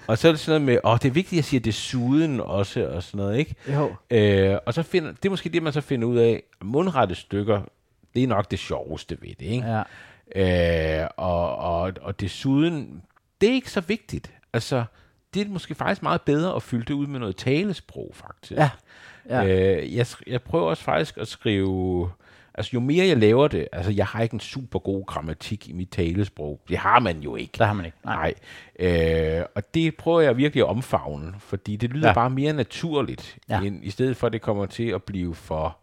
Og 0.08 0.18
så 0.18 0.28
er 0.28 0.32
det 0.32 0.40
sådan 0.40 0.62
noget 0.62 0.76
med, 0.84 0.92
åh, 0.92 0.98
det 1.02 1.06
er 1.10 1.14
vigtigt, 1.14 1.34
at 1.34 1.38
jeg 1.38 1.44
siger 1.46 1.62
desuden 1.62 2.40
også, 2.40 2.88
og 2.88 3.04
sådan 3.04 3.18
noget, 3.26 3.38
ikke? 3.38 3.56
Jo. 3.74 3.96
Øh, 4.12 4.58
og 4.66 4.74
så 4.74 4.84
finder, 4.84 5.12
det 5.12 5.26
er 5.26 5.30
måske 5.30 5.50
det, 5.50 5.64
man 5.64 5.74
så 5.74 5.82
finder 5.82 6.08
ud 6.08 6.18
af, 6.18 6.44
mundrette 6.64 7.16
stykker, 7.16 7.62
det 8.16 8.24
er 8.24 8.28
nok 8.28 8.52
det 8.52 8.60
sjoveste 8.60 9.18
ved 9.22 9.30
det, 9.40 9.46
ikke? 9.46 9.68
Ja. 10.36 11.02
Øh, 11.04 11.08
og, 11.18 11.56
og, 11.56 11.94
og 12.02 12.20
desuden, 12.20 13.02
det 13.42 13.50
er 13.50 13.54
ikke 13.54 13.72
så 13.72 13.82
vigtigt. 13.82 14.32
Altså, 14.54 14.84
det 15.34 15.42
er 15.48 15.50
måske 15.50 15.76
faktisk 15.76 16.04
meget 16.04 16.22
bedre 16.22 16.56
at 16.56 16.64
fylde 16.64 16.86
det 16.86 16.94
ud 16.94 17.08
med 17.08 17.20
noget 17.20 17.36
talesprog, 17.36 18.12
faktisk. 18.14 18.52
Ja. 18.52 18.70
Ja. 19.30 19.46
Øh, 19.46 19.96
jeg, 19.96 20.06
jeg 20.28 20.42
prøver 20.42 20.70
også 20.70 20.84
faktisk 20.84 21.18
at 21.18 21.28
skrive... 21.28 22.12
Altså, 22.54 22.70
jo 22.74 22.80
mere 22.80 23.08
jeg 23.08 23.18
laver 23.18 23.48
det... 23.48 23.68
Altså, 23.72 23.92
jeg 23.92 24.06
har 24.06 24.22
ikke 24.22 24.34
en 24.34 24.40
super 24.40 24.80
god 24.80 25.06
grammatik 25.06 25.70
i 25.70 25.74
mit 25.74 25.90
talesprog. 25.90 26.60
Det 26.70 26.78
har 26.78 27.00
man 27.00 27.20
jo 27.20 27.36
ikke. 27.36 27.54
Der 27.58 27.66
har 27.66 27.74
man 27.74 27.86
ikke. 27.86 27.98
Nej. 28.06 28.34
Øh, 28.80 29.46
og 29.56 29.74
det 29.74 29.96
prøver 29.96 30.22
jeg 30.22 30.38
virkelig 30.38 30.62
at 30.64 30.68
omfavne, 30.70 31.34
fordi 31.40 31.76
det 31.76 31.90
lyder 31.90 32.08
Ja. 32.08 32.14
bare 32.14 32.30
mere 32.30 32.54
naturligt, 32.54 33.38
ja. 33.50 33.62
end, 33.62 33.86
i 33.86 33.90
stedet 33.90 34.18
for 34.18 34.28
at 34.28 34.34
det 34.34 34.42
kommer 34.42 34.66
til 34.66 34.88
at 34.90 35.04
blive 35.04 35.36
for 35.36 35.78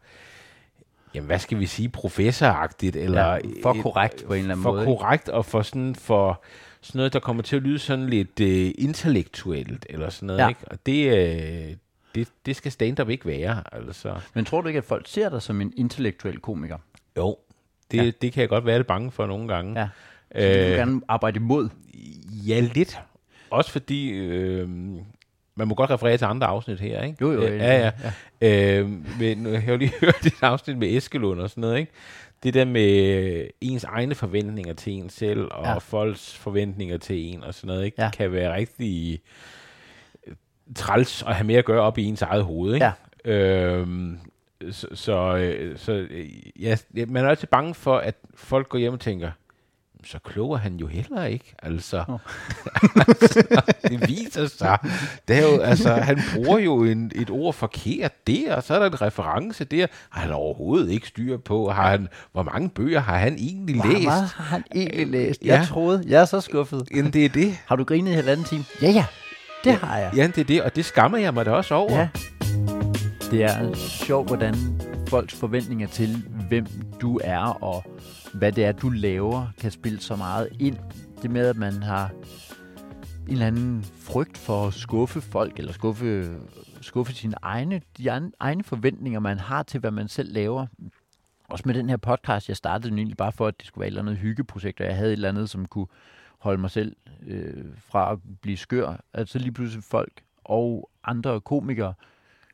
jamen 1.15 1.27
hvad 1.27 1.39
skal 1.39 1.59
vi 1.59 1.67
sige, 1.67 1.89
professoragtigt, 1.89 2.97
eller 2.97 3.27
Ja, 3.27 3.39
for 3.63 3.73
et- 3.75 3.83
korrekt 3.83 4.25
på 4.27 4.33
en 4.35 4.39
eller 4.41 4.51
anden 4.55 4.63
for 4.63 4.71
måde, 4.73 4.83
ikke? 4.83 4.97
korrekt, 4.99 5.29
og 5.29 5.45
for 5.45 5.63
sådan, 5.63 5.95
for 5.95 6.43
sådan 6.81 6.99
noget, 6.99 7.13
der 7.13 7.19
kommer 7.21 7.43
til 7.43 7.57
at 7.57 7.63
lyde 7.63 7.79
sådan 7.79 8.07
lidt 8.09 8.41
øh, 8.41 8.71
intellektuelt, 8.79 9.87
eller 9.91 10.11
sådan 10.11 10.27
noget, 10.27 10.41
Ja. 10.41 10.49
ikke? 10.49 10.61
Og 10.67 10.79
det, 10.87 11.17
øh, 11.71 11.77
det, 12.15 12.29
det 12.47 12.57
skal 12.57 12.73
stand-up 12.73 13.09
ikke 13.09 13.27
være, 13.27 13.63
altså. 13.73 14.15
Men 14.35 14.45
tror 14.45 14.61
du 14.61 14.69
ikke, 14.69 14.79
at 14.79 14.85
folk 14.85 15.09
ser 15.09 15.29
dig 15.29 15.43
som 15.43 15.61
en 15.61 15.73
intellektuel 15.77 16.39
komiker? 16.41 16.79
Jo, 17.17 17.37
det, 17.91 18.05
Ja. 18.05 18.11
det 18.23 18.33
kan 18.33 18.41
jeg 18.41 18.49
godt 18.49 18.67
være 18.67 18.79
lidt 18.79 18.87
bange 18.87 19.11
for 19.11 19.27
nogle 19.27 19.49
gange. 19.55 19.81
Ja. 19.81 19.89
Så 20.33 20.39
det 20.39 20.59
vil 20.61 20.71
du 20.71 20.77
gerne 20.77 21.01
arbejde 21.09 21.37
imod. 21.37 21.69
Ja, 22.47 22.61
lidt. 22.61 22.99
Også 23.51 23.71
fordi, 23.71 24.09
øh, 24.11 24.69
man 25.59 25.69
må 25.69 25.75
godt 25.75 25.91
referere 25.91 26.17
til 26.17 26.25
andre 26.25 26.47
afsnit 26.47 26.81
her, 26.81 27.03
ikke? 27.03 27.17
Jo, 27.21 27.33
jo, 27.33 27.43
Øh, 27.43 27.59
ja, 27.59 27.79
ja. 27.79 27.91
ja. 28.41 28.79
Øh, 28.81 28.89
men 29.21 29.47
jeg 29.47 29.63
har 29.63 29.73
jo 29.73 29.79
lige 29.79 29.93
hørt 30.01 30.27
et 30.27 30.35
afsnit 30.43 30.79
med 30.79 30.97
Eskelund 30.97 31.41
og 31.41 31.51
sådan 31.51 31.61
noget, 31.61 31.79
ikke? 31.79 31.93
Det 32.43 32.55
der 32.55 32.65
med 32.65 33.47
ens 33.61 33.85
egne 33.85 34.15
forventninger 34.15 34.73
til 34.75 34.93
en 34.93 35.11
selv, 35.11 35.41
og 35.51 35.65
Ja. 35.65 35.71
ja. 35.71 35.79
folks 35.79 36.35
forventninger 36.37 36.97
til 36.99 37.17
en 37.35 37.45
og 37.45 37.55
sådan 37.55 37.67
noget, 37.69 37.85
ikke? 37.85 38.03
Ja. 38.03 38.11
Kan 38.11 38.33
være 38.33 38.55
rigtig 38.55 39.21
øh, 40.27 40.35
træls 40.75 41.23
at 41.23 41.35
have 41.35 41.47
mere 41.47 41.59
at 41.59 41.65
gøre 41.65 41.81
op 41.83 41.99
i 41.99 42.05
ens 42.05 42.23
eget 42.23 42.45
hoved, 42.45 42.75
ikke? 42.75 42.87
Ja. 43.25 43.33
Øhm, 43.33 44.19
så, 44.71 44.87
så, 44.95 45.37
øh, 45.37 45.79
så 45.79 45.93
øh, 45.93 46.27
ja, 46.63 46.77
man 47.09 47.25
er 47.25 47.29
altid 47.29 47.49
bange 47.49 47.75
for, 47.75 47.97
at 47.97 48.15
folk 48.35 48.69
går 48.69 48.79
hjem 48.79 48.93
og 48.93 49.01
tænker, 49.01 49.31
så 50.05 50.19
klog 50.19 50.53
er 50.53 50.57
han 50.57 50.77
jo 50.77 50.87
heller 50.87 51.25
ikke, 51.25 51.55
altså. 51.63 52.05
Nå. 52.09 52.19
altså 53.09 53.63
det 53.89 54.09
viser 54.09 54.47
sig. 54.47 54.79
Det 55.29 55.37
er 55.37 55.43
jo, 55.43 55.59
altså, 55.61 55.95
han 55.95 56.21
bruger 56.35 56.59
jo 56.59 56.85
en, 56.85 57.13
et 57.15 57.31
ord 57.31 57.55
forkert 57.55 58.27
der, 58.27 58.55
og 58.55 58.63
så 58.63 58.75
er 58.75 58.79
der 58.79 58.87
en 58.87 59.03
reference 59.03 59.65
der. 59.65 59.87
Har 60.11 60.21
han 60.21 60.33
overhovedet 60.33 60.91
ikke 60.91 61.07
styr 61.07 61.37
på? 61.37 61.71
Har 61.71 61.91
han, 61.91 62.09
hvor 62.33 62.43
mange 62.43 62.69
bøger 62.69 63.01
har 63.01 63.19
han 63.19 63.35
egentlig 63.35 63.77
Hvor 63.77 63.93
læst? 63.93 64.05
meget 64.05 64.29
har 64.29 64.45
han 64.45 64.65
egentlig 64.75 65.07
læst? 65.07 65.43
Ja. 65.45 65.59
Jeg 65.59 65.67
troede, 65.67 66.05
jeg 66.07 66.21
er 66.21 66.25
så 66.25 66.41
skuffet. 66.41 66.89
Jamen, 66.95 67.13
det 67.13 67.25
er 67.25 67.29
det. 67.29 67.59
Har 67.67 67.77
du 67.77 67.85
grinet 67.85 68.11
i 68.11 68.15
halvanden 68.15 68.47
time? 68.47 68.65
Ja, 68.83 68.91
ja. 68.91 69.05
Det 69.65 69.73
har 69.75 69.99
jeg. 69.99 70.13
Ja, 70.17 70.27
det 70.27 70.39
er 70.39 70.45
det, 70.45 70.63
og 70.63 70.77
det 70.77 70.85
skammer 70.85 71.19
jeg 71.19 71.35
mig 71.35 71.47
da 71.47 71.51
også 71.51 71.75
over. 71.75 71.99
Ja. 71.99 72.09
Det 73.31 73.45
er 73.45 73.75
sjovt, 73.75 74.27
hvordan 74.27 74.55
folks 75.09 75.35
forventninger 75.35 75.87
til, 75.87 76.25
hvem 76.49 76.67
du 77.01 77.21
er 77.25 77.65
og 77.65 77.85
hvad 78.35 78.53
det 78.53 78.65
er, 78.65 78.73
du 78.73 78.89
laver, 78.89 79.47
kan 79.61 79.71
spille 79.71 80.01
så 80.01 80.17
meget 80.17 80.49
ind. 80.61 80.77
Det 81.23 81.31
med, 81.31 81.47
at 81.47 81.57
man 81.57 81.83
har 81.83 82.11
en 83.27 83.33
eller 83.33 83.47
anden 83.47 83.83
frygt 83.83 84.39
for 84.39 84.67
at 84.67 84.75
skuffe 84.75 85.21
folk, 85.21 85.59
eller 85.59 85.73
skuffe, 85.73 86.37
skuffe 86.81 87.15
sine 87.15 87.35
egne, 87.43 87.83
de 87.99 88.31
egne, 88.41 88.65
forventninger, 88.65 89.21
man 89.21 89.39
har 89.39 89.63
til, 89.63 89.81
hvad 89.81 89.91
man 89.91 90.09
selv 90.09 90.33
laver. 90.33 90.67
Også 91.49 91.63
med 91.67 91.75
den 91.75 91.89
her 91.89 91.97
podcast, 91.97 92.49
jeg 92.49 92.57
startede 92.57 92.91
den 92.91 92.99
egentlig 92.99 93.17
bare 93.17 93.33
for, 93.33 93.47
at 93.47 93.59
det 93.59 93.67
skulle 93.67 93.81
være 93.81 93.89
et 93.89 93.91
eller 93.91 94.03
andet 94.03 94.17
hyggeprojekt, 94.17 94.81
og 94.81 94.87
jeg 94.87 94.97
havde 94.97 95.09
et 95.09 95.13
eller 95.13 95.29
andet, 95.29 95.51
som 95.51 95.67
kunne 95.67 95.87
holde 96.39 96.61
mig 96.61 96.71
selv 96.71 96.97
øh, 97.27 97.65
fra 97.77 98.13
at 98.13 98.19
blive 98.43 98.57
skør. 98.57 99.05
At 99.13 99.29
så 99.29 99.39
lige 99.39 99.53
pludselig 99.53 99.85
folk 99.85 100.23
og 100.45 100.91
andre 101.05 101.41
komikere 101.41 101.95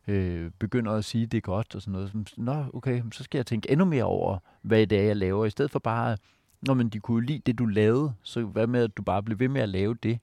øh, 0.07 0.51
begynder 0.59 0.93
at 0.93 1.05
sige, 1.05 1.27
det 1.27 1.37
er 1.37 1.43
godt 1.43 1.75
og 1.75 1.83
sådan 1.83 1.93
noget. 1.93 2.11
Så, 2.11 2.35
Nå, 2.37 2.64
okay, 2.75 3.03
så 3.12 3.25
skal 3.25 3.38
jeg 3.38 3.47
tænke 3.47 3.71
endnu 3.71 3.85
mere 3.85 4.05
over, 4.05 4.38
hvad 4.62 4.87
det 4.87 4.99
er, 4.99 5.03
jeg 5.03 5.17
laver. 5.17 5.45
I 5.45 5.51
stedet 5.51 5.71
for 5.71 5.79
bare, 5.79 6.17
når 6.62 6.75
men 6.75 6.88
de 6.88 7.01
kunne 7.01 7.27
lide 7.27 7.43
det, 7.47 7.59
du 7.59 7.67
lavede, 7.67 8.12
så 8.23 8.43
hvad 8.43 8.67
med, 8.67 8.83
at 8.83 8.97
du 8.97 9.03
bare 9.03 9.23
blev 9.23 9.38
ved 9.38 9.49
med 9.49 9.61
at 9.61 9.69
lave 9.69 9.95
det. 9.95 10.19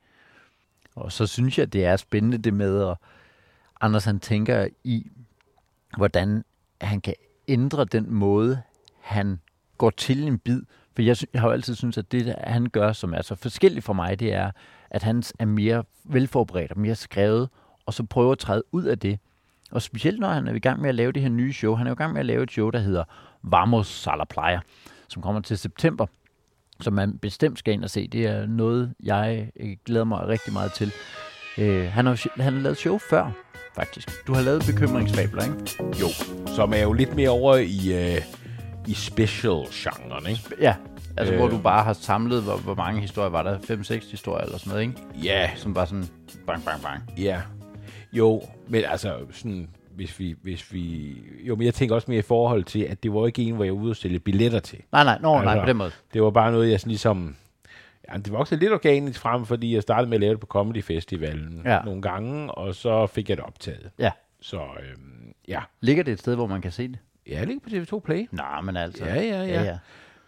Og 0.96 1.12
så 1.12 1.28
synes 1.28 1.60
jeg, 1.60 1.74
det 1.74 1.86
er 1.86 1.96
spændende 1.96 2.38
det 2.38 2.54
med, 2.54 2.90
at 2.90 2.98
Anders 3.82 4.06
han 4.06 4.20
tænker 4.20 4.68
i, 4.84 5.12
hvordan 5.98 6.44
han 6.82 7.02
kan 7.02 7.14
ændre 7.48 7.86
den 7.86 8.14
måde, 8.14 8.62
han 9.02 9.40
går 9.78 9.90
til 9.90 10.24
en 10.24 10.40
bid. 10.40 10.62
For 10.96 11.02
jeg, 11.02 11.18
jeg 11.34 11.42
har 11.42 11.48
jo 11.48 11.54
altid 11.54 11.76
syntes, 11.76 11.98
at 11.98 12.12
det, 12.12 12.26
der 12.26 12.36
han 12.52 12.66
gør, 12.66 12.94
som 12.94 13.14
er 13.14 13.22
så 13.22 13.36
forskelligt 13.36 13.86
for 13.86 13.94
mig, 13.94 14.20
det 14.20 14.34
er, 14.34 14.52
at 14.90 15.04
han 15.04 15.24
er 15.40 15.46
mere 15.46 15.84
velforberedt 16.04 16.72
og 16.72 16.80
mere 16.80 16.96
skrevet, 16.96 17.50
og 17.86 17.94
så 17.94 18.04
prøver 18.04 18.32
at 18.32 18.40
træde 18.40 18.64
ud 18.72 18.84
af 18.84 19.00
det. 19.00 19.20
Og 19.72 19.82
specielt 19.82 20.20
når 20.20 20.28
han 20.30 20.48
er 20.48 20.54
i 20.54 20.60
gang 20.60 20.82
med 20.82 20.90
at 20.90 20.96
lave 20.96 21.12
det 21.12 21.22
her 21.22 21.30
nye 21.30 21.54
show. 21.54 21.76
Han 21.76 21.88
er 21.88 21.92
jo 21.92 21.96
i 21.96 21.98
gang 21.98 22.14
med 22.14 22.20
at 22.20 22.26
lave 22.26 22.44
et 22.44 22.52
show, 22.52 22.70
der 22.70 22.80
hedder 22.80 23.04
Vamos 23.44 23.88
Sala 23.88 24.24
Playa, 24.30 24.60
som 25.08 25.22
kommer 25.22 25.42
til 25.42 25.58
september, 25.58 26.06
som 26.82 26.94
man 26.94 27.18
bestemt 27.18 27.60
skal 27.60 27.74
ind 27.74 27.84
og 27.84 27.90
se. 27.90 28.08
Det 28.08 28.26
er 28.26 28.46
noget, 28.46 28.94
jeg 29.04 29.50
øh, 29.60 29.76
glæder 29.86 30.06
mig 30.06 30.28
rigtig 30.28 30.54
meget 30.54 30.72
til. 30.74 30.92
Øh, 31.58 31.92
han, 31.92 32.06
har, 32.06 32.42
han 32.42 32.54
har 32.54 32.62
lavet 32.62 32.78
show 32.78 32.98
før, 33.10 33.32
faktisk. 33.76 34.28
Du 34.28 34.34
har 34.34 34.42
lavet 34.42 34.64
bekymringsfabler, 34.68 35.44
ikke? 35.44 35.84
Jo, 36.02 36.08
som 36.56 36.74
er 36.74 36.82
jo 36.82 36.94
lidt 36.94 37.16
mere 37.16 37.30
over 37.30 37.56
i, 37.56 38.14
øh, 38.16 38.22
i 38.88 38.94
special-genren, 38.94 40.28
ikke? 40.30 40.42
Ja, 40.60 40.76
altså 41.18 41.34
øh. 41.34 41.40
hvor 41.40 41.50
du 41.50 41.58
bare 41.58 41.84
har 41.84 41.94
samlet, 41.94 42.44
hvor, 42.44 42.58
hvor 42.58 42.76
mange 42.76 43.02
historier 43.02 43.30
var 43.30 43.44
der? 43.44 43.58
5-6 43.58 44.12
historier 44.12 44.46
eller 44.46 44.58
sådan 44.58 44.70
noget, 44.70 44.82
ikke? 44.82 44.96
Ja, 45.24 45.50
Som 45.56 45.74
bare 45.74 45.88
sådan, 45.88 46.06
bang, 46.48 46.66
bang, 46.66 46.82
bang. 46.82 47.04
ja. 47.18 47.42
Jo, 48.14 48.42
men 48.68 48.84
altså, 48.86 49.18
sådan, 49.32 49.70
hvis 49.96 50.20
vi, 50.20 50.36
hvis 50.42 50.74
vi... 50.74 51.16
Jo, 51.44 51.56
men 51.56 51.66
jeg 51.66 51.74
tænker 51.74 51.96
også 51.96 52.12
mere 52.12 52.20
i 52.20 52.22
forhold 52.22 52.64
til, 52.64 52.80
at 52.84 53.04
det 53.04 53.14
var 53.14 53.28
ikke 53.28 53.42
en, 53.44 53.56
hvor 53.56 53.64
jeg 53.64 53.74
var 53.74 53.80
ude 53.80 53.92
og 53.92 53.96
stille 53.96 54.20
billetter 54.20 54.60
til. 54.60 54.80
Nej, 54.92 55.04
nej, 55.04 55.20
nej, 55.22 55.42
Altså, 55.42 55.60
på 55.62 55.68
den 55.68 55.78
måde. 55.78 55.92
Det 56.14 56.22
var 56.24 56.30
bare 56.32 56.52
noget, 56.52 56.72
jeg 56.72 56.80
sådan 56.80 56.90
ligesom... 56.90 57.36
Ja, 58.12 58.18
det 58.18 58.32
voksede 58.32 58.60
lidt 58.60 58.72
organisk 58.74 59.20
frem, 59.20 59.46
fordi 59.46 59.74
jeg 59.76 59.82
startede 59.82 60.10
med 60.10 60.18
at 60.18 60.22
lave 60.22 60.32
det 60.32 60.40
på 60.40 60.46
Comedy 60.48 60.84
Festivalen 60.84 61.62
Ja. 61.66 61.80
nogle 61.86 62.02
gange, 62.02 62.52
og 62.52 62.76
så 62.76 63.08
fik 63.08 63.30
jeg 63.30 63.38
det 63.38 63.46
optaget. 63.46 63.90
Ja. 64.00 64.12
Så 64.42 64.58
øhm, 64.62 65.34
ja, 65.48 65.60
Ligger 65.82 66.04
det 66.04 66.12
et 66.12 66.20
sted, 66.20 66.36
hvor 66.36 66.48
man 66.48 66.62
kan 66.62 66.72
se 66.72 66.88
det? 66.88 66.98
jeg 67.28 67.48
ligger 67.48 67.86
på 67.86 67.96
TV2 67.96 68.00
Play. 68.00 68.28
Nej, 68.32 68.62
men 68.62 68.78
altså. 68.78 69.06
Ja, 69.06 69.22
ja, 69.22 69.44
ja. 69.44 69.78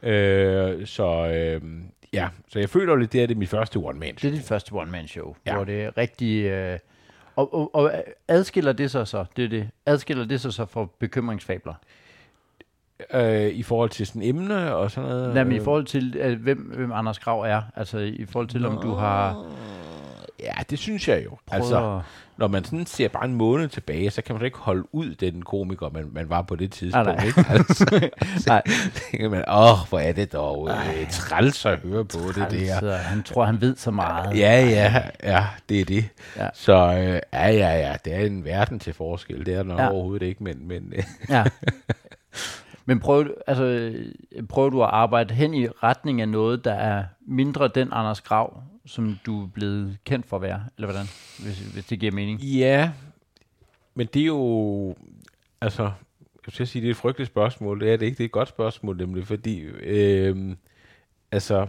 ja. 0.04 0.10
Øh, 0.10 0.86
så 0.88 1.28
øhm, 1.28 1.84
ja, 2.14 2.28
så 2.48 2.60
jeg 2.60 2.70
føler 2.70 2.96
lidt, 2.96 3.14
det 3.14 3.24
er 3.24 3.28
det 3.28 3.38
mit 3.38 3.50
første 3.50 3.78
one-man 3.78 4.16
Det 4.16 4.26
er 4.26 4.32
dit 4.32 4.44
første 4.44 4.72
one-man-show, 4.74 5.36
ja. 5.46 5.52
Ja. 5.52 5.56
hvor 5.56 5.66
det 5.66 5.84
er 5.84 5.98
rigtig... 5.98 6.44
Øh, 6.44 6.80
og, 7.36 7.54
og, 7.54 7.76
og 7.76 7.92
adskiller 8.28 8.74
det 8.74 8.92
sig 8.92 9.08
så, 9.08 9.26
det 9.36 9.46
er 9.46 9.50
det, 9.50 9.70
adskiller 9.86 10.26
det 10.26 10.42
sig 10.42 10.54
så 10.54 10.66
fra 10.66 10.88
bekymringsfabler? 11.00 11.74
øh, 13.14 13.48
i 13.48 13.64
forhold 13.64 13.90
til 13.90 14.08
sådan 14.08 14.22
emne 14.22 14.76
og 14.76 14.92
sådan 14.92 15.10
noget. 15.10 15.36
Jamen 15.36 15.54
i 15.54 15.58
øh, 15.58 15.64
forhold 15.64 15.86
til, 15.86 16.16
øh, 16.20 16.42
hvem, 16.42 16.58
hvem 16.58 16.92
Anders 16.92 17.20
Grav 17.20 17.42
er, 17.42 17.62
altså 17.76 17.98
i 17.98 18.26
forhold 18.26 18.48
til, 18.48 18.66
om 18.66 18.82
du 18.82 18.94
har 18.94 19.46
Ja, 20.40 20.54
det 20.70 20.80
synes 20.80 21.08
jeg 21.08 21.26
jo. 21.26 21.38
Altså, 21.52 21.98
at... 21.98 22.02
når 22.38 22.48
man 22.48 22.64
sådan 22.64 22.86
ser 22.86 23.08
bare 23.08 23.26
en 23.26 23.34
måned 23.34 23.68
tilbage, 23.68 24.12
så 24.12 24.22
kan 24.22 24.36
man 24.36 24.40
så 24.42 24.46
ikke 24.46 24.58
holde 24.58 24.84
ud 24.92 25.16
den 25.16 25.42
komiker, 25.42 25.90
man, 25.94 26.10
man 26.12 26.30
var 26.30 26.42
på 26.42 26.56
det 26.56 26.72
tidspunkt. 26.72 27.08
nej. 27.08 27.26
Ikke? 27.26 27.46
Altså, 27.50 28.10
Nej. 28.48 28.62
tænker 29.12 29.30
man, 29.30 29.44
åh, 29.48 29.90
hvor 29.90 30.00
er 30.00 30.12
det 30.12 30.34
dog 30.34 30.70
øh, 30.70 31.10
træls 31.12 31.66
at 31.66 31.80
høre 31.80 32.06
på 32.06 32.18
det 32.36 32.48
der. 32.52 32.96
Han 32.98 33.24
tror, 33.24 33.46
han 33.46 33.62
ved 33.62 33.76
så 33.76 33.92
meget. 33.92 34.38
Ja, 34.40 34.66
ja, 34.66 35.02
ja, 35.24 35.46
det 35.70 35.82
er 35.82 35.86
det. 35.86 36.06
Ja. 36.38 36.48
Så 36.54 36.74
øh, 36.74 37.20
ja, 37.34 37.52
ja, 37.52 37.78
ja, 37.90 37.96
det 38.06 38.14
er 38.16 38.20
en 38.26 38.46
verden 38.46 38.80
til 38.80 38.94
forskel. 38.94 39.46
Det 39.46 39.54
er 39.54 39.64
der 39.64 39.82
Ja. 39.84 39.90
overhovedet 39.90 40.26
ikke, 40.26 40.44
men, 40.44 40.68
men 40.68 40.94
øh, 40.96 41.04
Ja. 41.30 41.44
Men 42.86 43.00
prøv, 43.00 43.26
altså, 43.48 43.64
øh, 43.64 44.06
prøver 44.50 44.70
du 44.70 44.84
at 44.84 44.90
arbejde 44.94 45.34
hen 45.34 45.54
i 45.54 45.68
retning 45.68 46.22
af 46.22 46.30
noget, 46.30 46.66
der 46.66 46.74
er 46.74 47.04
mindre 47.28 47.68
den 47.68 47.90
Anders 47.92 48.22
Grav, 48.22 48.62
som 48.86 49.18
du 49.26 49.44
er 49.44 49.48
blevet 49.48 49.98
kendt 50.06 50.26
for 50.26 50.36
at 50.36 50.42
være, 50.42 50.64
eller 50.78 50.88
hvordan, 50.88 51.06
hvis, 51.40 51.60
hvis 51.60 51.86
det 51.86 52.00
giver 52.00 52.12
mening? 52.12 52.42
ja, 52.42 52.92
men 53.96 54.08
det 54.14 54.22
er 54.22 54.26
jo, 54.26 54.96
altså, 55.62 55.84
jeg 56.48 56.54
skal 56.54 56.68
sige, 56.68 56.82
det 56.82 56.88
er 56.88 56.92
et 56.92 56.98
frygteligt 56.98 57.30
spørgsmål. 57.30 57.80
Det 57.80 57.94
er 57.94 57.98
det 57.98 58.06
ikke, 58.06 58.18
det 58.18 58.24
er 58.24 58.28
et 58.28 58.32
godt 58.32 58.50
spørgsmål, 58.50 58.98
nemlig, 58.98 59.28
fordi, 59.28 59.60
øh, 59.60 60.56
altså, 61.32 61.68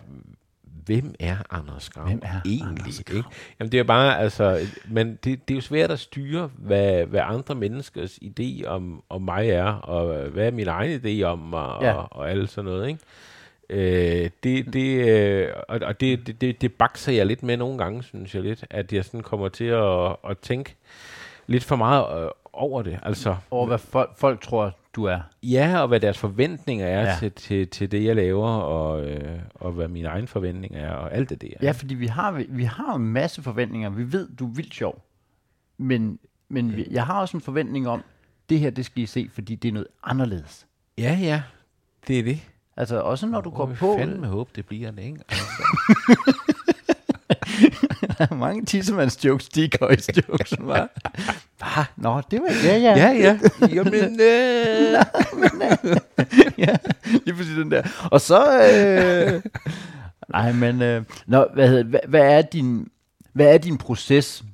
hvem 0.62 1.14
er 1.20 1.36
Anders 1.50 1.90
Grav 1.90 2.06
Hvem 2.06 2.20
er 2.22 2.40
egentlig? 2.44 2.68
Anders 2.68 3.02
Grav? 3.04 3.16
Ikke? 3.16 3.28
Jamen, 3.60 3.72
det 3.72 3.80
er 3.80 3.84
bare, 3.84 4.18
altså, 4.18 4.60
men 4.88 5.08
det, 5.24 5.48
det 5.48 5.54
er 5.54 5.58
jo 5.58 5.60
svært 5.60 5.90
at 5.90 6.00
styre, 6.00 6.50
hvad, 6.58 7.06
hvad 7.06 7.20
andre 7.24 7.54
menneskers 7.54 8.18
idé 8.22 8.64
om, 8.66 9.02
om 9.08 9.22
mig 9.22 9.48
er, 9.48 9.64
og 9.64 10.28
hvad 10.28 10.46
er 10.46 10.50
min 10.50 10.68
egen 10.68 11.00
idé 11.04 11.22
om 11.22 11.38
mig, 11.38 11.78
Ja. 11.82 11.92
og, 11.92 12.08
og 12.12 12.30
alt 12.30 12.50
sådan 12.50 12.70
noget, 12.70 12.88
ikke? 12.88 13.00
Øh, 13.70 14.30
det, 14.42 14.72
det, 14.72 15.08
øh, 15.08 15.48
og, 15.68 15.80
og 15.82 16.00
det, 16.00 16.26
det, 16.26 16.40
det, 16.40 16.60
det 16.60 16.72
bakser 16.72 17.12
jeg 17.12 17.26
lidt 17.26 17.42
med 17.42 17.56
nogle 17.56 17.78
gange, 17.78 18.02
synes 18.02 18.34
jeg 18.34 18.42
lidt, 18.42 18.64
at 18.70 18.92
jeg 18.92 19.04
sådan 19.04 19.20
kommer 19.20 19.48
til 19.48 19.64
at, 19.64 20.16
at 20.30 20.38
tænke 20.42 20.74
lidt 21.46 21.64
for 21.64 21.76
meget 21.76 22.24
øh, 22.24 22.30
over 22.52 22.82
det. 22.82 22.98
Altså, 23.02 23.36
Over 23.50 23.66
hvad 23.66 23.78
folk, 23.78 24.10
folk 24.16 24.40
tror, 24.40 24.76
du 24.96 25.04
er. 25.04 25.20
ja, 25.42 25.78
og 25.80 25.88
hvad 25.88 26.00
deres 26.00 26.18
forventninger 26.18 26.86
er 26.86 27.00
Ja. 27.02 27.16
til, 27.18 27.32
til, 27.32 27.68
til 27.68 27.90
det, 27.92 28.04
jeg 28.04 28.16
laver, 28.16 28.48
og, 28.48 29.04
øh, 29.04 29.38
og 29.54 29.72
hvad 29.72 29.88
mine 29.88 30.08
egne 30.08 30.26
forventninger 30.26 30.80
er, 30.80 30.92
og 30.92 31.14
alt 31.14 31.30
det 31.30 31.42
der. 31.42 31.48
Ja, 31.62 31.70
fordi 31.70 31.94
vi 31.94 32.06
har, 32.06 32.42
vi 32.48 32.64
har 32.64 32.94
en 32.94 33.06
masse 33.06 33.42
forventninger. 33.42 33.90
Vi 33.90 34.12
ved, 34.12 34.28
du 34.38 34.46
er 34.46 34.50
vildt 34.54 34.74
sjov. 34.74 35.04
Men, 35.78 36.18
men 36.48 36.76
vi- 36.76 36.86
jeg 36.90 37.06
har 37.06 37.20
også 37.20 37.36
en 37.36 37.40
forventning 37.40 37.88
om, 37.88 38.02
det 38.48 38.58
her, 38.60 38.70
det 38.70 38.84
skal 38.84 39.02
I 39.02 39.06
se, 39.06 39.28
fordi 39.32 39.54
det 39.54 39.68
er 39.68 39.72
noget 39.72 39.86
anderledes. 40.02 40.66
ja, 40.98 41.18
ja, 41.22 41.42
det 42.08 42.18
er 42.18 42.22
det. 42.22 42.38
Altså 42.76 43.00
også 43.00 43.26
når 43.26 43.40
du 43.40 43.50
går 43.50 43.66
på... 43.78 43.96
fandme 43.98 44.26
håbe, 44.26 44.50
det 44.56 44.66
bliver 44.66 44.90
det, 44.90 45.02
ikke? 45.02 45.20
Altså. 45.28 45.52
mange 48.34 48.64
tissemands 48.64 49.24
jokes, 49.24 49.48
de 49.48 49.64
er 49.64 50.22
jokes, 50.28 50.52
hva'? 50.52 50.86
Hva? 51.58 51.84
Nå, 51.96 52.22
det 52.30 52.40
var... 52.40 52.52
Ja, 52.64 52.76
ja. 52.76 52.96
ja, 52.96 53.12
ja. 53.12 53.38
Jamen, 53.76 54.20
øh, 54.20 54.92
ja, 56.66 56.76
lige 57.24 57.34
præcis 57.34 57.54
den 57.56 57.70
der. 57.70 57.82
Og 58.10 58.20
så... 58.20 58.62
Øh, 58.62 59.42
nej, 60.28 60.52
men... 60.52 60.82
Øh, 60.82 61.02
nå, 61.26 61.46
hvad, 61.54 61.68
hedder, 61.68 61.84
hvad, 61.84 62.00
hvad, 62.08 62.20
er 62.20 62.42
din, 62.42 62.88
hvad 63.32 63.54
er 63.54 63.58
din 63.58 63.78
proces, 63.78 64.44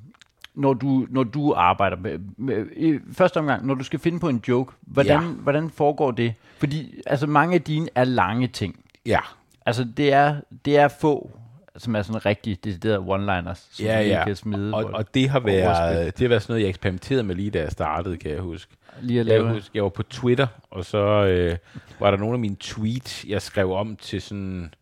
når 0.60 0.74
du, 0.74 1.06
når 1.10 1.22
du 1.22 1.52
arbejder 1.56 1.96
med, 1.96 2.18
med... 2.36 2.66
I 2.76 2.98
første 3.12 3.38
omgang, 3.38 3.66
når 3.66 3.74
du 3.74 3.84
skal 3.84 3.98
finde 4.00 4.20
på 4.20 4.28
en 4.28 4.42
joke, 4.48 4.72
hvordan, 4.80 5.22
ja. 5.22 5.28
hvordan 5.28 5.70
foregår 5.70 6.10
det? 6.10 6.34
Fordi 6.58 6.94
altså, 7.06 7.26
mange 7.26 7.54
af 7.54 7.62
dine 7.62 7.88
er 7.94 8.04
lange 8.04 8.46
ting. 8.46 8.80
Ja. 9.06 9.20
Altså, 9.66 9.86
det 9.96 10.12
er, 10.12 10.36
det 10.64 10.76
er 10.78 10.88
få 10.88 11.30
som 11.76 11.96
er 11.96 12.02
sådan 12.02 12.26
rigtig 12.26 12.64
deciderede 12.64 12.98
one-liners, 12.98 13.68
som 13.76 13.84
Ja, 13.86 14.00
ja. 14.00 14.24
kan 14.24 14.36
smide. 14.36 14.74
Og, 14.74 14.82
hvor- 14.82 14.90
og 14.98 15.14
det 15.14 15.28
har 15.28 15.40
været, 15.40 16.18
det 16.18 16.24
har 16.24 16.28
været 16.28 16.42
sådan 16.42 16.52
noget, 16.52 16.62
jeg 16.62 16.68
eksperimenterede 16.68 17.22
med 17.22 17.34
lige 17.34 17.50
da 17.50 17.60
jeg 17.60 17.72
startede, 17.72 18.16
kan 18.16 18.30
jeg 18.30 18.40
huske. 18.40 18.72
lige 19.00 19.20
at 19.20 19.26
Jeg, 19.26 19.32
lave. 19.34 19.44
kan 19.46 19.54
huske, 19.54 19.70
jeg 19.74 19.82
var 19.82 19.88
på 19.88 20.02
Twitter, 20.02 20.46
og 20.70 20.84
så 20.84 20.98
øh, 21.26 21.56
var 22.00 22.10
der 22.10 22.18
nogle 22.18 22.32
af 22.34 22.38
mine 22.38 22.56
tweets, 22.60 23.24
jeg 23.28 23.42
skrev 23.42 23.72
om 23.72 23.96
til 23.96 24.22
sådan... 24.22 24.74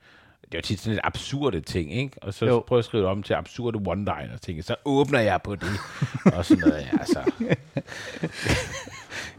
Det 0.52 0.58
var 0.58 0.62
tit 0.62 0.80
sådan 0.80 0.92
lidt 0.94 1.00
absurde 1.04 1.60
ting, 1.60 1.92
ikke? 1.92 2.16
Og 2.22 2.34
så 2.34 2.46
Jo. 2.46 2.64
prøvede 2.66 2.78
jeg 2.78 2.78
at 2.78 2.84
skrive 2.84 3.02
det 3.02 3.10
om 3.10 3.22
til 3.22 3.34
absurde 3.34 3.78
one-liner 3.78 4.38
ting. 4.38 4.64
Så 4.64 4.76
åbner 4.84 5.20
jeg 5.20 5.42
på 5.44 5.54
det. 5.56 5.68
og 6.36 6.44
sådan 6.44 6.68
noget, 6.68 6.80
ja, 6.92 6.98
altså. 6.98 7.32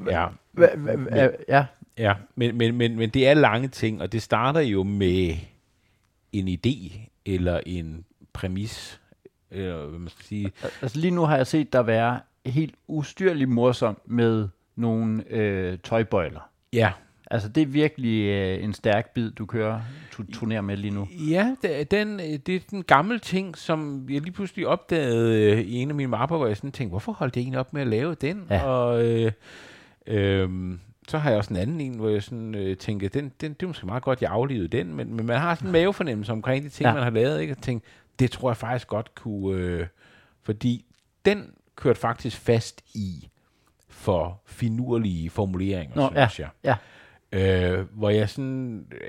ja, 0.10 0.28
Ja, 1.48 1.66
ja. 1.98 2.14
Men, 2.36 2.58
men, 2.58 2.76
men, 2.78 2.96
men 2.96 3.10
det 3.10 3.28
er 3.28 3.34
lange 3.34 3.68
ting, 3.68 4.02
og 4.02 4.12
det 4.12 4.22
starter 4.22 4.60
jo 4.60 4.84
med 4.84 5.36
en 6.32 6.48
idé, 6.48 7.00
eller 7.26 7.60
en 7.66 8.06
præmis, 8.34 9.02
eller 9.52 9.86
hvad 9.86 10.00
man 10.00 10.10
skal 10.10 10.26
sige. 10.26 10.52
altså 10.82 11.00
lige 11.00 11.12
nu 11.12 11.22
har 11.22 11.36
jeg 11.38 11.48
set 11.48 11.74
dig 11.74 11.88
være 11.88 12.20
helt 12.46 12.76
ustyrligt 12.88 13.50
morsom 13.50 13.98
med 14.06 14.48
nogle 14.76 15.24
øh, 15.30 15.78
tøjbøjler. 15.84 16.50
Ja, 16.74 16.92
Altså 17.32 17.50
det 17.50 17.64
er 17.64 17.68
virkelig 17.68 18.26
øh, 18.28 18.64
en 18.64 18.74
stærk 18.74 19.14
bid, 19.14 19.32
du 19.32 19.46
kører, 19.46 19.82
du 20.18 20.24
turnerer 20.34 20.62
med 20.62 20.78
lige 20.78 20.92
nu. 20.94 21.08
Ja, 21.30 21.56
det, 21.62 21.80
er 21.80 21.84
den, 21.84 22.20
øh, 22.20 22.26
det 22.26 22.50
er 22.56 22.60
den 22.72 22.84
gamle 22.84 23.20
ting, 23.20 23.58
som 23.58 24.06
jeg 24.10 24.22
lige 24.22 24.32
pludselig 24.32 24.68
opdagede 24.68 25.52
øh, 25.52 25.60
i 25.60 25.76
en 25.76 25.90
af 25.90 25.96
mine 25.96 26.10
mapper, 26.10 26.38
hvor 26.38 26.48
jeg 26.48 26.58
sådan 26.58 26.72
tænkte, 26.72 26.90
hvorfor 26.90 27.12
holdt 27.12 27.36
jeg 27.36 27.42
egentlig 27.42 27.60
op 27.60 27.74
med 27.74 27.82
at 27.82 27.88
lave 27.88 28.16
den? 28.16 28.48
Ja. 28.50 28.64
Og 28.64 29.06
øh, 29.06 29.32
øh, 30.08 30.50
så 31.08 31.18
har 31.18 31.30
jeg 31.30 31.38
også 31.38 31.54
en 31.54 31.60
anden 31.60 31.82
en, 31.82 31.94
hvor 31.96 32.10
jeg 32.10 32.24
sådan 32.24 32.56
øh, 32.56 32.78
tænkte, 32.78 33.08
den, 33.08 33.32
den, 33.42 33.54
det 33.54 33.64
er 33.64 33.68
måske 33.68 33.86
meget 33.86 34.04
godt, 34.04 34.22
jeg 34.22 34.32
aflevede 34.32 34.68
den, 34.68 34.96
men, 34.96 35.14
men 35.14 35.26
man 35.26 35.38
har 35.40 35.56
sådan 35.56 35.68
en 35.68 35.72
mavefornemmelse 35.72 36.32
omkring 36.32 36.64
de 36.64 36.70
ting, 36.70 36.86
Ja. 36.86 36.90
ja. 36.90 36.94
man 36.94 37.04
har 37.04 37.10
lavet, 37.10 37.42
ikke? 37.42 37.54
og 37.54 37.62
tænkte, 37.62 37.90
det 38.20 38.32
tror 38.32 38.50
jeg 38.50 38.58
faktisk 38.58 38.88
godt 38.88 39.16
kunne, 39.16 39.58
øh, 39.62 39.86
fordi 40.44 40.86
den 41.26 41.52
kørte 41.76 42.00
faktisk 42.00 42.38
fast 42.38 42.82
i 42.94 43.30
for 43.90 44.42
finurlige 44.46 45.30
formuleringer, 45.30 45.96
Nå, 45.96 46.10
synes 46.28 46.40
jeg. 46.40 46.50
Ja, 46.64 46.76
Øh, 47.32 47.80
hvor 47.94 48.10
jeg 48.10 48.30
sådan, 48.30 48.86
øh, 48.92 49.00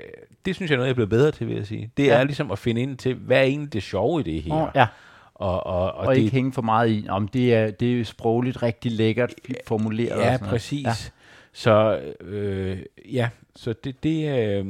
det 0.45 0.55
synes 0.55 0.71
jeg 0.71 0.75
er 0.75 0.77
noget, 0.77 0.87
jeg 0.87 0.91
er 0.91 0.95
blevet 0.95 1.09
bedre 1.09 1.31
til, 1.31 1.47
vil 1.47 1.55
jeg 1.55 1.67
sige. 1.67 1.91
Det 1.97 2.05
Ja. 2.05 2.13
er 2.19 2.23
ligesom 2.23 2.51
at 2.51 2.59
finde 2.59 2.81
ind 2.81 2.97
til, 2.97 3.13
hvad 3.15 3.37
er 3.37 3.41
egentlig 3.43 3.73
det 3.73 3.83
sjove 3.83 4.19
i 4.19 4.23
det 4.23 4.41
her? 4.43 4.53
Åh, 4.53 4.69
ja. 4.75 4.87
Og, 5.35 5.65
og, 5.67 5.83
og, 5.83 5.91
og, 5.93 6.07
og 6.07 6.15
det, 6.15 6.21
ikke 6.21 6.35
hænge 6.35 6.53
for 6.53 6.61
meget 6.61 6.89
i, 6.89 7.05
om 7.09 7.27
det 7.27 7.53
er, 7.55 7.71
det 7.71 7.99
er 7.99 8.05
sprogligt 8.05 8.63
rigtig 8.63 8.91
lækkert 8.91 9.33
formuleret. 9.67 10.11
og 10.11 10.17
Ja, 10.19 10.23
sådan 10.25 10.39
noget. 10.39 10.51
præcis. 10.51 10.83
Ja. 10.83 10.89
Ja. 10.89 10.95
Så 11.53 11.99
øh, 12.21 12.79
ja, 13.11 13.29
så 13.55 13.73
det, 13.73 14.03
det 14.03 14.39
øh, 14.39 14.65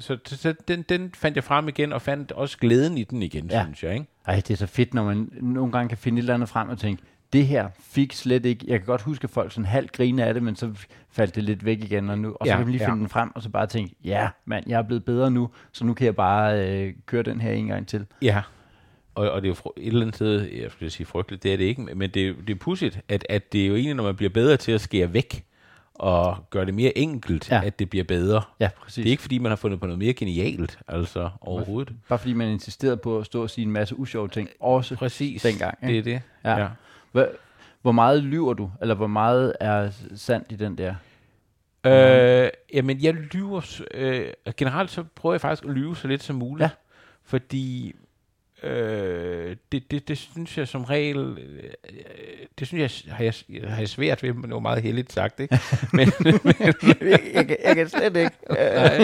så, 0.00 0.18
så, 0.26 0.54
den, 0.68 0.82
den 0.88 1.10
fandt 1.14 1.36
jeg 1.36 1.44
frem 1.44 1.68
igen, 1.68 1.92
og 1.92 2.02
fandt 2.02 2.32
også 2.32 2.58
glæden 2.58 2.98
i 2.98 3.04
den 3.04 3.22
igen, 3.22 3.46
ja. 3.50 3.62
synes 3.64 3.82
jeg. 3.82 3.92
Ikke? 3.94 4.06
Ej, 4.26 4.34
det 4.34 4.50
er 4.50 4.56
så 4.56 4.66
fedt, 4.66 4.94
når 4.94 5.04
man 5.04 5.28
nogle 5.40 5.72
gange 5.72 5.88
kan 5.88 5.98
finde 5.98 6.18
et 6.18 6.22
eller 6.22 6.34
andet 6.34 6.48
frem 6.48 6.68
og 6.68 6.78
tænke, 6.78 7.02
det 7.32 7.46
her 7.46 7.68
fik 7.80 8.12
slet 8.12 8.46
ikke, 8.46 8.64
jeg 8.68 8.78
kan 8.78 8.86
godt 8.86 9.02
huske, 9.02 9.24
at 9.24 9.30
folk 9.30 9.52
sådan 9.52 9.64
halvt 9.64 9.92
griner 9.92 10.24
af 10.24 10.34
det, 10.34 10.42
men 10.42 10.56
så 10.56 10.70
faldt 11.10 11.34
det 11.34 11.44
lidt 11.44 11.64
væk 11.64 11.82
igen, 11.84 12.10
og, 12.10 12.18
nu, 12.18 12.28
og 12.28 12.46
så 12.46 12.50
Ja, 12.50 12.56
kan 12.56 12.66
man 12.66 12.72
lige 12.72 12.82
ja. 12.84 12.88
finde 12.90 13.00
den 13.00 13.08
frem, 13.08 13.30
og 13.34 13.42
så 13.42 13.48
bare 13.48 13.66
tænke, 13.66 13.94
ja, 14.04 14.28
mand, 14.44 14.64
jeg 14.68 14.78
er 14.78 14.82
blevet 14.82 15.04
bedre 15.04 15.30
nu, 15.30 15.48
så 15.72 15.84
nu 15.84 15.94
kan 15.94 16.04
jeg 16.04 16.16
bare 16.16 16.68
øh, 16.68 16.94
køre 17.06 17.22
den 17.22 17.40
her 17.40 17.52
en 17.52 17.66
gang 17.66 17.88
til. 17.88 18.06
Ja, 18.22 18.42
og, 19.14 19.30
og 19.30 19.42
det 19.42 19.48
er 19.50 19.54
jo 19.64 19.72
et 19.76 19.86
eller 19.86 20.00
andet 20.00 20.14
sted, 20.14 20.40
jeg 20.52 20.70
skulle 20.70 20.90
sige 20.90 21.06
frygteligt, 21.06 21.42
det 21.42 21.52
er 21.52 21.56
det 21.56 21.64
ikke, 21.64 21.82
men 21.82 22.10
det, 22.10 22.28
er- 22.28 22.34
det 22.46 22.50
er 22.54 22.58
pudsigt, 22.58 23.00
at, 23.08 23.26
at 23.28 23.52
det 23.52 23.62
er 23.62 23.66
jo 23.66 23.74
egentlig, 23.74 23.94
når 23.94 24.04
man 24.04 24.16
bliver 24.16 24.30
bedre 24.30 24.56
til 24.56 24.72
at 24.72 24.80
skære 24.80 25.12
væk, 25.12 25.44
og 25.94 26.36
gøre 26.50 26.66
det 26.66 26.74
mere 26.74 26.98
enkelt, 26.98 27.50
Ja. 27.50 27.60
at 27.64 27.78
det 27.78 27.90
bliver 27.90 28.04
bedre. 28.04 28.42
Ja, 28.60 28.68
præcis. 28.82 28.94
Det 29.02 29.06
er 29.06 29.10
ikke, 29.10 29.22
fordi 29.22 29.38
man 29.38 29.50
har 29.50 29.56
fundet 29.56 29.80
på 29.80 29.86
noget 29.86 29.98
mere 29.98 30.12
genialt, 30.12 30.78
altså 30.88 31.30
overhovedet. 31.40 31.92
Bare 32.08 32.18
fordi 32.18 32.32
man 32.32 32.48
insisterede 32.48 32.96
på 32.96 33.18
at 33.18 33.26
stå 33.26 33.42
og 33.42 33.50
sige 33.50 33.64
en 33.64 33.70
masse 33.70 33.98
usjove 33.98 34.28
ting, 34.28 34.48
også 34.60 34.96
Præcis. 34.96 35.42
dengang. 35.42 35.80
Det 35.80 35.88
Ikke? 35.88 35.98
er 35.98 36.02
det. 36.18 36.22
Ja. 36.44 36.58
Ja. 36.58 36.68
Hvor, 37.16 37.28
hvor 37.82 37.92
meget 37.92 38.22
lyver 38.22 38.54
du, 38.54 38.70
eller 38.80 38.94
hvor 38.94 39.06
meget 39.06 39.52
er 39.60 39.90
sandt 40.16 40.52
i 40.52 40.56
den 40.56 40.78
der? 40.78 40.94
Øh, 41.86 42.50
jamen, 42.74 43.02
jeg 43.02 43.14
lyver... 43.14 43.80
Øh, 43.94 44.26
generelt 44.56 44.90
så 44.90 45.04
prøver 45.14 45.34
jeg 45.34 45.40
faktisk 45.40 45.64
at 45.64 45.70
lyve 45.70 45.96
så 45.96 46.08
lidt 46.08 46.22
som 46.22 46.36
muligt. 46.36 46.62
Ja. 46.62 46.70
Fordi 47.24 47.94
øh, 48.62 49.56
det, 49.72 49.90
det, 49.90 50.08
det 50.08 50.18
synes 50.18 50.58
jeg 50.58 50.68
som 50.68 50.84
regel... 50.84 51.18
Øh, 51.18 51.70
det 52.58 52.66
synes 52.66 53.06
jeg, 53.06 53.14
har 53.14 53.24
jeg, 53.24 53.34
har 53.68 53.78
jeg 53.78 53.88
svært 53.88 54.22
ved, 54.22 54.32
men 54.32 54.42
det 54.42 54.52
var 54.52 54.58
meget 54.58 54.82
heldigt 54.82 55.12
sagt, 55.12 55.40
ikke? 55.40 55.58
men, 55.92 56.12
jeg, 57.34 57.46
kan, 57.46 57.56
jeg 57.64 57.76
kan 57.76 57.88
slet 57.88 58.16
ikke. 58.16 58.36
Nej, 58.50 58.98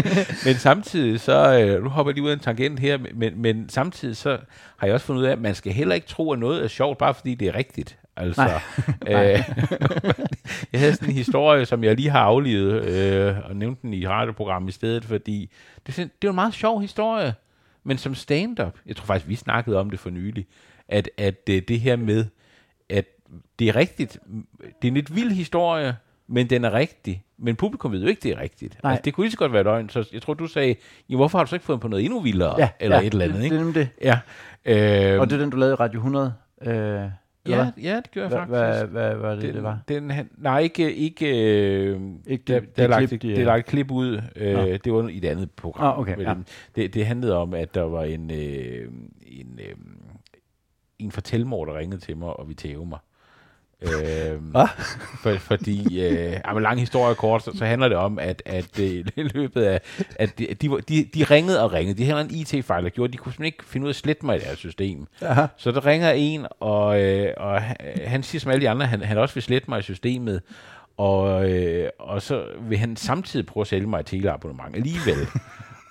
men 0.44 0.54
samtidig 0.54 1.20
så, 1.20 1.60
øh, 1.60 1.82
nu 1.82 1.88
hopper 1.88 2.10
jeg 2.10 2.14
lige 2.14 2.24
ud 2.24 2.30
af 2.30 2.34
en 2.34 2.40
tangent 2.40 2.80
her, 2.80 2.98
men, 3.14 3.42
men 3.42 3.68
samtidig 3.68 4.16
så 4.16 4.38
har 4.76 4.86
jeg 4.86 4.94
også 4.94 5.06
fundet 5.06 5.22
ud 5.22 5.26
af, 5.26 5.32
at 5.32 5.40
man 5.40 5.54
skal 5.54 5.72
heller 5.72 5.94
ikke 5.94 6.06
tro, 6.06 6.32
at 6.32 6.38
noget 6.38 6.64
er 6.64 6.68
sjovt, 6.68 6.98
bare 6.98 7.14
fordi 7.14 7.34
det 7.34 7.48
er 7.48 7.54
rigtigt. 7.54 7.98
Altså, 8.16 8.42
Nej. 9.04 9.32
øh, 9.32 9.42
jeg 10.72 10.80
havde 10.80 10.94
sådan 10.94 11.08
en 11.08 11.14
historie, 11.14 11.66
som 11.66 11.84
jeg 11.84 11.96
lige 11.96 12.10
har 12.10 12.20
aflevet, 12.20 12.84
øh, 12.84 13.36
og 13.44 13.56
nævnt 13.56 13.82
den 13.82 13.94
i 13.94 14.02
et 14.02 14.08
radioprogram 14.08 14.68
i 14.68 14.72
stedet, 14.72 15.04
fordi 15.04 15.50
det, 15.86 15.96
det 15.96 16.10
jo 16.24 16.28
en 16.28 16.34
meget 16.34 16.54
sjov 16.54 16.80
historie, 16.80 17.34
men 17.84 17.98
som 17.98 18.14
stand-up, 18.14 18.74
jeg 18.86 18.96
tror 18.96 19.06
faktisk, 19.06 19.28
vi 19.28 19.34
snakkede 19.36 19.76
om 19.80 19.90
det 19.90 20.00
for 20.00 20.10
nylig, 20.10 20.46
at, 20.88 21.10
at 21.18 21.48
øh, 21.50 21.62
det 21.68 21.80
her 21.80 21.96
med, 21.96 22.24
at 22.88 23.04
det 23.58 23.68
er 23.68 23.76
rigtigt, 23.76 24.18
det 24.62 24.88
er 24.88 24.88
en 24.88 24.94
lidt 24.94 25.14
vild 25.16 25.30
historie, 25.30 25.96
men 26.26 26.50
den 26.50 26.64
er 26.64 26.72
rigtig. 26.72 27.24
Men 27.38 27.56
publikum 27.56 27.92
ved 27.92 28.00
jo 28.02 28.06
ikke, 28.08 28.20
det 28.22 28.30
er 28.32 28.40
rigtigt. 28.40 28.82
Nej. 28.82 28.92
Altså, 28.92 29.02
det 29.04 29.14
kunne 29.14 29.24
lige 29.24 29.30
så 29.32 29.38
godt 29.38 29.52
være 29.52 29.62
løgn. 29.62 29.88
Så 29.88 30.08
jeg 30.12 30.22
tror, 30.22 30.34
du 30.34 30.46
sagde, 30.46 30.74
ja, 31.10 31.16
hvorfor 31.16 31.38
har 31.38 31.44
du 31.44 31.48
så 31.48 31.56
ikke 31.56 31.66
fået 31.66 31.80
på 31.80 31.88
noget 31.88 32.04
endnu 32.04 32.20
vildere? 32.20 32.54
Ja, 32.58 32.68
eller 32.80 32.96
ja, 33.00 33.06
et 33.06 33.12
eller 33.12 33.24
andet, 33.24 33.38
det, 33.38 33.44
ikke? 33.44 33.54
Det 33.54 33.60
er 33.60 33.64
nemlig 33.64 33.88
det. 34.04 34.18
Ja. 34.64 35.14
Øh, 35.14 35.20
Og 35.20 35.30
det 35.30 35.36
er 35.36 35.40
den, 35.40 35.50
du 35.50 35.56
lavede 35.56 35.72
i 35.72 35.76
Radio 35.76 35.98
100? 35.98 36.34
Øh, 36.62 37.00
eller 37.44 37.56
ja, 37.58 37.70
ja, 37.82 37.96
det 37.96 38.10
gør 38.10 38.22
jeg 38.22 38.30
faktisk. 38.30 38.90
hvad, 38.90 39.14
var 39.16 39.34
det, 39.34 39.42
den, 39.42 39.54
det 39.54 39.62
var? 39.62 39.78
Den, 39.88 40.10
han, 40.10 40.30
nej, 40.38 40.58
ikke... 40.60 40.94
ikke 40.94 41.26
øh, 41.26 42.00
Ikke 42.26 42.44
der, 42.46 42.60
det- 42.60 42.76
der, 42.76 42.82
er 42.82 42.86
det 42.86 42.90
lagt, 42.90 43.08
klip, 43.08 43.10
det, 43.10 43.22
de- 43.22 43.28
det 43.28 43.38
er 43.40 43.44
lagt 43.44 43.66
klip 43.66 43.90
ud. 43.90 44.22
Øh, 44.36 44.78
det 44.84 44.92
var 44.92 45.08
i 45.08 45.16
et 45.16 45.24
andet 45.24 45.50
program. 45.50 45.86
Ah, 45.86 45.98
okay, 46.00 46.18
ja. 46.22 46.34
det, 46.76 46.94
det 46.94 47.06
handlede 47.06 47.36
om, 47.36 47.54
at 47.54 47.74
der 47.74 47.82
var 47.82 48.04
en, 48.04 48.30
øh, 48.30 48.88
en, 49.26 49.58
øh, 49.58 49.74
en 50.98 51.10
fortælmor, 51.12 51.64
der 51.64 51.78
ringede 51.78 52.00
til 52.00 52.16
mig 52.16 52.28
og 52.40 52.48
vi 52.48 52.54
tæve 52.54 52.86
mig. 52.86 52.98
Øh, 53.82 54.42
Hvad? 54.50 54.66
for, 55.22 55.34
fordi, 55.38 56.02
øh, 56.06 56.36
men 56.54 56.62
lang 56.62 56.80
historie 56.80 57.14
kort, 57.14 57.42
så, 57.44 57.50
så 57.58 57.64
handler 57.64 57.88
det 57.88 57.96
om, 57.96 58.18
at, 58.18 58.42
at 58.46 58.78
øh, 58.80 58.86
i 59.16 59.22
løbet 59.22 59.62
af, 59.62 59.80
at 60.16 60.38
de, 60.38 60.46
de, 60.60 60.68
de, 60.88 61.04
de 61.14 61.24
ringede 61.24 61.62
og 61.62 61.72
ringede. 61.72 61.98
De 61.98 62.04
havde 62.06 62.20
en 62.20 62.30
IT-fejl, 62.30 62.84
der 62.84 62.90
gjorde, 62.90 63.12
de 63.12 63.16
kunne 63.18 63.32
simpelthen 63.32 63.46
ikke 63.46 63.64
finde 63.64 63.84
ud 63.84 63.88
af 63.88 63.92
at 63.92 63.96
slette 63.96 64.26
mig 64.26 64.36
i 64.36 64.40
deres 64.40 64.58
system. 64.58 65.06
Aha. 65.22 65.46
Så 65.56 65.70
der 65.70 65.86
ringer 65.86 66.10
en, 66.10 66.46
og, 66.60 67.00
øh, 67.02 67.34
og 67.36 67.62
han- 67.62 67.76
han 68.06 68.22
siger 68.22 68.40
som 68.40 68.50
alle 68.50 68.60
de 68.60 68.70
andre, 68.70 68.86
han, 68.86 69.02
han 69.02 69.18
også 69.18 69.34
vil 69.34 69.42
slette 69.42 69.70
mig 69.70 69.78
i 69.78 69.82
systemet, 69.82 70.42
og, 70.96 71.50
øh, 71.50 71.88
og 71.98 72.22
så 72.22 72.44
vil 72.68 72.78
han 72.78 72.96
samtidig 72.96 73.46
prøve 73.46 73.62
at 73.62 73.68
sælge 73.68 73.86
mig 73.86 74.00
et 74.00 74.06
teleabonnement 74.06 74.76
alligevel. 74.76 75.16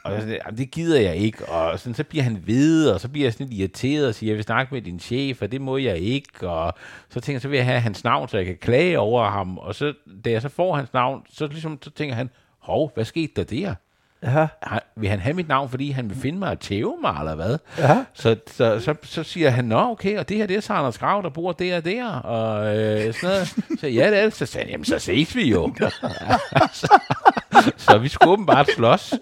og 0.04 0.12
jeg 0.14 0.22
sådan, 0.22 0.40
"Jamen, 0.46 0.58
det 0.58 0.72
gider 0.72 1.00
jeg 1.02 1.16
ikke, 1.16 1.46
og 1.46 1.80
sådan, 1.80 1.94
så 1.94 2.04
bliver 2.04 2.24
han 2.24 2.44
ved, 2.46 2.90
og 2.90 3.00
så 3.02 3.08
bliver 3.08 3.26
jeg 3.26 3.34
sådan 3.34 3.48
lidt 3.48 3.60
irriteret 3.60 4.08
og 4.08 4.16
siger, 4.16 4.32
jeg 4.32 4.36
vil 4.36 4.44
snakke 4.44 4.74
med 4.74 4.82
din 4.82 5.00
chef, 5.00 5.42
og 5.42 5.52
det 5.52 5.62
må 5.62 5.78
jeg 5.78 5.98
ikke, 5.98 6.50
og 6.50 6.74
så 7.10 7.20
tænker 7.20 7.36
jeg, 7.36 7.42
så 7.42 7.48
vil 7.48 7.58
jeg 7.58 7.66
have 7.66 7.80
hans 7.80 8.04
navn, 8.04 8.28
så 8.28 8.38
jeg 8.38 8.46
kan 8.46 8.58
klage 8.62 9.00
over 9.00 9.30
ham, 9.30 9.58
og 9.58 9.76
så, 9.76 9.94
da 10.26 10.32
jeg 10.32 10.42
så 10.42 10.50
får 10.50 10.76
hans 10.76 10.94
navn, 10.94 11.22
så, 11.34 11.48
ligesom, 11.48 11.78
så 11.82 11.90
tænker 11.92 12.16
han, 12.16 12.30
hov, 12.60 12.92
hvad 12.96 13.06
skete 13.06 13.34
der 13.36 13.44
der? 13.44 13.76
Ja. 14.24 14.48
Han, 14.64 14.80
vil 14.96 15.10
han 15.10 15.20
have 15.20 15.34
mit 15.34 15.48
navn, 15.48 15.70
fordi 15.70 15.92
han 15.92 16.10
vil 16.10 16.18
finde 16.18 16.40
mig 16.40 16.50
og 16.50 16.60
tæve 16.60 16.96
mig, 17.02 17.16
eller 17.20 17.36
hvad? 17.36 17.58
Ja. 17.78 18.04
Så, 18.14 18.36
så, 18.48 18.80
så, 18.80 18.96
så 19.04 19.24
siger 19.24 19.50
han, 19.50 19.66
nå 19.66 19.80
okay, 19.92 20.18
og 20.18 20.30
det 20.30 20.38
her 20.38 20.46
det 20.46 20.56
er 20.56 20.62
Sanders 20.62 20.98
Grav, 20.98 21.22
der 21.24 21.30
bor 21.30 21.52
der 21.52 21.78
og 21.78 21.86
der, 21.86 22.10
og 22.12 22.78
øh, 22.78 23.14
sådan 23.14 23.30
noget. 23.30 23.48
Så 23.80 23.88
ja, 23.88 24.10
det 24.12 24.18
er 24.20 24.24
det. 24.24 24.34
Så 24.34 24.46
sagde 24.46 24.66
han, 24.66 24.72
jamen 24.72 24.86
så 24.86 25.00
ses 25.00 25.36
vi 25.36 25.50
jo. 25.50 25.74
så, 27.78 27.98
vi 27.98 28.10
skulle 28.10 28.32
åbenbart 28.32 28.70
slås. 28.76 29.14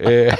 Øh, 0.00 0.08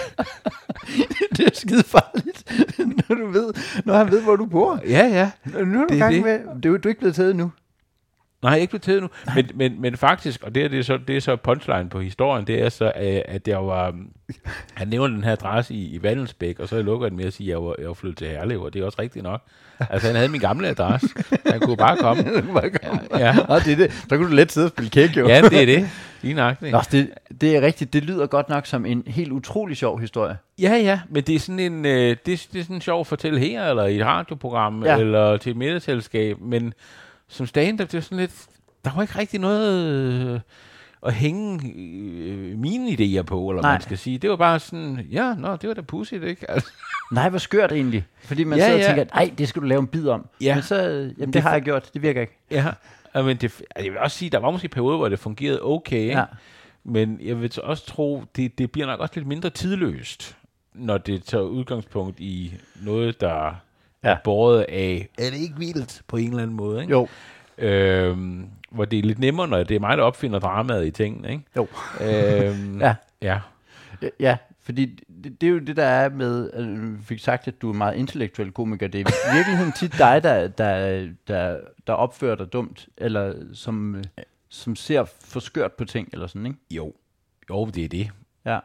det 1.37 1.41
er 1.47 1.51
skide 1.55 1.83
farligt, 1.83 2.53
når 3.09 3.15
du 3.17 3.27
ved, 3.27 3.53
når 3.85 3.95
han 3.97 4.11
ved, 4.11 4.23
hvor 4.23 4.37
du 4.37 4.47
bor. 4.47 4.81
ja, 4.89 5.07
ja. 5.07 5.31
Nu 5.65 5.81
er 5.83 5.87
du 5.87 5.93
Det 5.95 5.99
gang 5.99 6.15
det. 6.15 6.23
med, 6.23 6.33
det 6.33 6.65
er, 6.67 6.71
jo- 6.71 6.77
du 6.77 6.89
er 6.89 6.91
ikke 6.91 6.99
blevet 7.01 7.15
taget 7.17 7.37
nu. 7.37 7.51
Nej, 8.45 8.57
ikke 8.57 8.71
blevet 8.71 8.83
taget 8.83 9.03
nu. 9.03 9.09
Men, 9.35 9.51
men, 9.55 9.81
men 9.81 9.97
faktisk, 9.97 10.43
og 10.43 10.55
det 10.55 10.65
er, 10.65 10.69
det 10.69 10.79
er, 10.79 10.83
så, 10.83 10.99
det 11.09 11.17
er 11.17 11.21
så 11.21 11.37
punchline 11.37 11.89
på 11.89 12.01
historien, 12.01 12.47
det 12.47 12.63
er 12.63 12.69
så, 12.69 12.85
øh, 12.85 13.21
at 13.25 13.49
jeg 13.49 13.67
var... 13.67 13.95
Han 14.75 14.89
nævner 14.89 15.15
den 15.15 15.25
her 15.25 15.33
adresse 15.33 15.75
i, 15.75 15.95
i 15.95 16.03
Vandelsbæk, 16.03 16.59
og 16.59 16.69
så 16.69 16.83
lukker 16.83 17.09
den 17.09 17.17
med 17.17 17.25
at 17.25 17.33
sige, 17.33 17.47
at 17.47 17.51
jeg 17.51 17.63
var, 17.65 17.75
jeg 17.79 17.89
var 17.89 17.95
flyttet 17.95 18.19
til 18.19 18.27
Herlev, 18.27 18.63
og 18.63 18.75
det 18.75 18.81
er 18.81 18.87
også 18.87 18.99
rigtigt 19.03 19.23
nok. 19.23 19.43
Altså, 19.91 20.07
han 20.07 20.17
havde 20.17 20.29
min 20.29 20.41
gamle 20.41 20.69
adresse. 20.69 21.09
Han 21.47 21.61
kunne 21.61 21.77
bare 21.77 21.97
komme. 21.97 22.23
bare 22.61 22.71
komme. 22.71 23.01
Ja, 23.11 23.19
ja. 23.19 23.35
Nå, 23.49 23.55
det 23.55 23.73
er 23.73 23.77
det. 23.77 23.93
Så 24.09 24.17
kunne 24.17 24.29
du 24.29 24.35
let 24.35 24.53
sidde 24.53 24.67
og 24.67 24.71
spille 24.71 24.91
kæk, 24.91 25.17
jo. 25.17 25.29
ja 25.29 25.43
det 25.43 25.63
er 25.63 25.67
det. 25.67 25.91
Lige 26.23 26.35
nok. 26.35 26.63
Nå, 26.63 26.81
det, 26.93 27.11
det 27.41 27.57
er 27.57 27.61
rigtigt. 27.61 27.93
Det 27.93 28.05
lyder 28.05 28.27
godt 28.27 28.49
nok 28.49 28.67
som 28.67 28.87
en 28.87 29.03
helt 29.07 29.33
utrolig 29.33 29.77
sjov 29.77 30.01
historie. 30.01 30.37
Ja, 30.61 30.77
ja, 30.77 31.01
men 31.11 31.23
det 31.23 31.35
er 31.35 31.39
sådan 31.39 31.59
en, 31.59 31.87
øh, 31.87 32.17
det, 32.27 32.33
er, 32.33 32.47
det 32.53 32.61
er 32.61 32.63
sådan 32.63 32.81
sjov 32.81 33.01
at 33.01 33.07
fortælle 33.07 33.39
her, 33.39 33.65
eller 33.65 33.85
i 33.85 33.97
et 33.97 34.07
radioprogram, 34.07 34.85
ja. 34.85 34.97
eller 34.99 35.37
til 35.37 35.51
et 35.51 35.57
middagsselskab, 35.57 36.41
men 36.41 36.75
som 37.35 37.47
stand-up, 37.47 37.91
det 37.93 37.99
er 37.99 38.03
sådan 38.03 38.19
lidt, 38.19 38.47
der 38.85 38.91
var 38.95 39.03
ikke 39.03 39.19
rigtig 39.19 39.41
noget 39.41 39.95
øh, 40.35 40.41
at 41.07 41.15
hænge 41.15 41.73
øh, 41.77 42.59
mine 42.59 42.89
idéer 42.91 43.23
på, 43.23 43.51
eller 43.51 43.63
Nej. 43.63 43.73
Man 43.73 43.81
skal 43.81 43.99
sige. 43.99 44.19
Det 44.19 44.31
var 44.31 44.37
bare 44.37 44.61
sådan, 44.61 45.07
ja, 45.11 45.35
nå, 45.35 45.57
det 45.57 45.69
var 45.69 45.75
da 45.75 45.81
pudsigt, 45.81 46.25
ikke? 46.25 46.51
Altså, 46.51 46.71
Nej, 47.13 47.29
hvor 47.29 47.39
skørt 47.39 47.73
egentlig. 47.73 48.05
Fordi 48.25 48.45
man 48.45 48.59
Ja, 48.59 48.65
sidder 48.65 48.77
og 48.79 48.81
ja. 48.81 48.87
tænker, 48.87 49.15
nej, 49.15 49.33
det 49.39 49.49
skal 49.49 49.63
du 49.63 49.67
lave 49.67 49.79
en 49.81 49.87
bid 49.87 50.09
om. 50.09 50.27
Ja. 50.41 50.55
Men 50.55 50.63
så, 50.63 50.77
jamen, 50.83 51.15
det, 51.21 51.35
Det 51.35 51.43
har 51.43 51.53
jeg 51.53 51.63
gjort. 51.63 51.91
Det 51.95 52.03
virker 52.03 52.21
ikke. 52.21 52.39
ja, 52.51 52.67
og 53.13 53.25
men 53.25 53.37
det, 53.37 53.63
jeg 53.77 53.85
vil 53.93 53.99
også 53.99 54.19
sige, 54.19 54.31
der 54.31 54.39
var 54.39 54.51
måske 54.51 54.69
perioder, 54.69 54.97
hvor 54.97 55.09
det 55.09 55.19
fungerede 55.19 55.63
okay, 55.63 55.97
ikke? 55.99 56.19
Ja. 56.19 56.25
Men 56.85 57.21
jeg 57.23 57.41
vil 57.41 57.53
så 57.53 57.61
også 57.61 57.87
tro, 57.87 58.25
det, 58.37 58.59
det 58.59 58.71
bliver 58.73 58.87
nok 58.87 59.01
også 59.01 59.13
lidt 59.17 59.27
mindre 59.27 59.51
tidløst, 59.51 60.37
når 60.75 60.99
det 60.99 61.25
tager 61.25 61.45
udgangspunkt 61.45 62.21
i 62.21 62.55
noget, 62.83 63.21
der 63.21 63.55
Ja. 64.05 64.17
båret 64.25 64.63
af, 64.69 65.09
er 65.19 65.31
det 65.31 65.39
ikke 65.39 65.59
vildt 65.59 66.03
på 66.09 66.17
en 66.17 66.29
eller 66.29 66.43
anden 66.43 66.57
måde, 66.57 66.81
ikke? 66.83 66.91
Jo. 66.93 67.09
Øhm, 67.59 68.49
hvor 68.71 68.85
det 68.85 68.99
er 68.99 69.03
lidt 69.03 69.19
nemmere, 69.19 69.49
når 69.49 69.63
det 69.65 69.75
er 69.75 69.81
mig, 69.81 69.97
der 69.97 70.03
opfinder 70.05 70.39
dramaet 70.39 70.87
i 70.87 70.91
tingene, 70.91 71.31
ikke? 71.33 71.45
Jo. 71.57 71.67
Øhm, 72.01 72.81
Ja. 72.87 72.95
ja. 73.23 73.41
Ja, 74.21 74.37
fordi 74.61 74.87
det, 75.25 75.41
det 75.41 75.47
er 75.47 75.51
jo 75.51 75.59
det, 75.59 75.77
der 75.77 75.85
er 75.85 76.09
med, 76.09 76.51
at 76.51 76.65
du 76.65 77.03
fik 77.05 77.19
sagt, 77.21 77.49
at 77.49 77.63
du 77.63 77.69
er 77.69 77.75
meget 77.75 77.97
intellektuel 77.97 78.53
komiker. 78.53 78.89
Det 78.89 79.01
er 79.01 79.33
i 79.33 79.37
virkeligheden 79.37 79.73
tit 79.73 79.99
dig, 79.99 80.23
der, 80.23 80.49
der, 80.49 81.09
der, 81.29 81.61
der 81.87 81.93
opfører 81.93 82.37
dig 82.37 82.53
dumt, 82.53 82.89
eller 82.99 83.35
som, 83.53 84.03
som 84.49 84.77
ser 84.77 85.05
for 85.21 85.41
skørt 85.41 85.73
på 85.73 85.85
ting, 85.85 86.09
eller 86.13 86.27
sådan, 86.27 86.47
ikke? 86.47 86.59
Jo. 86.71 86.93
Jo, 87.51 87.65
det 87.67 87.85
er 87.85 87.89
det. 87.89 88.11
Ja. 88.47 88.59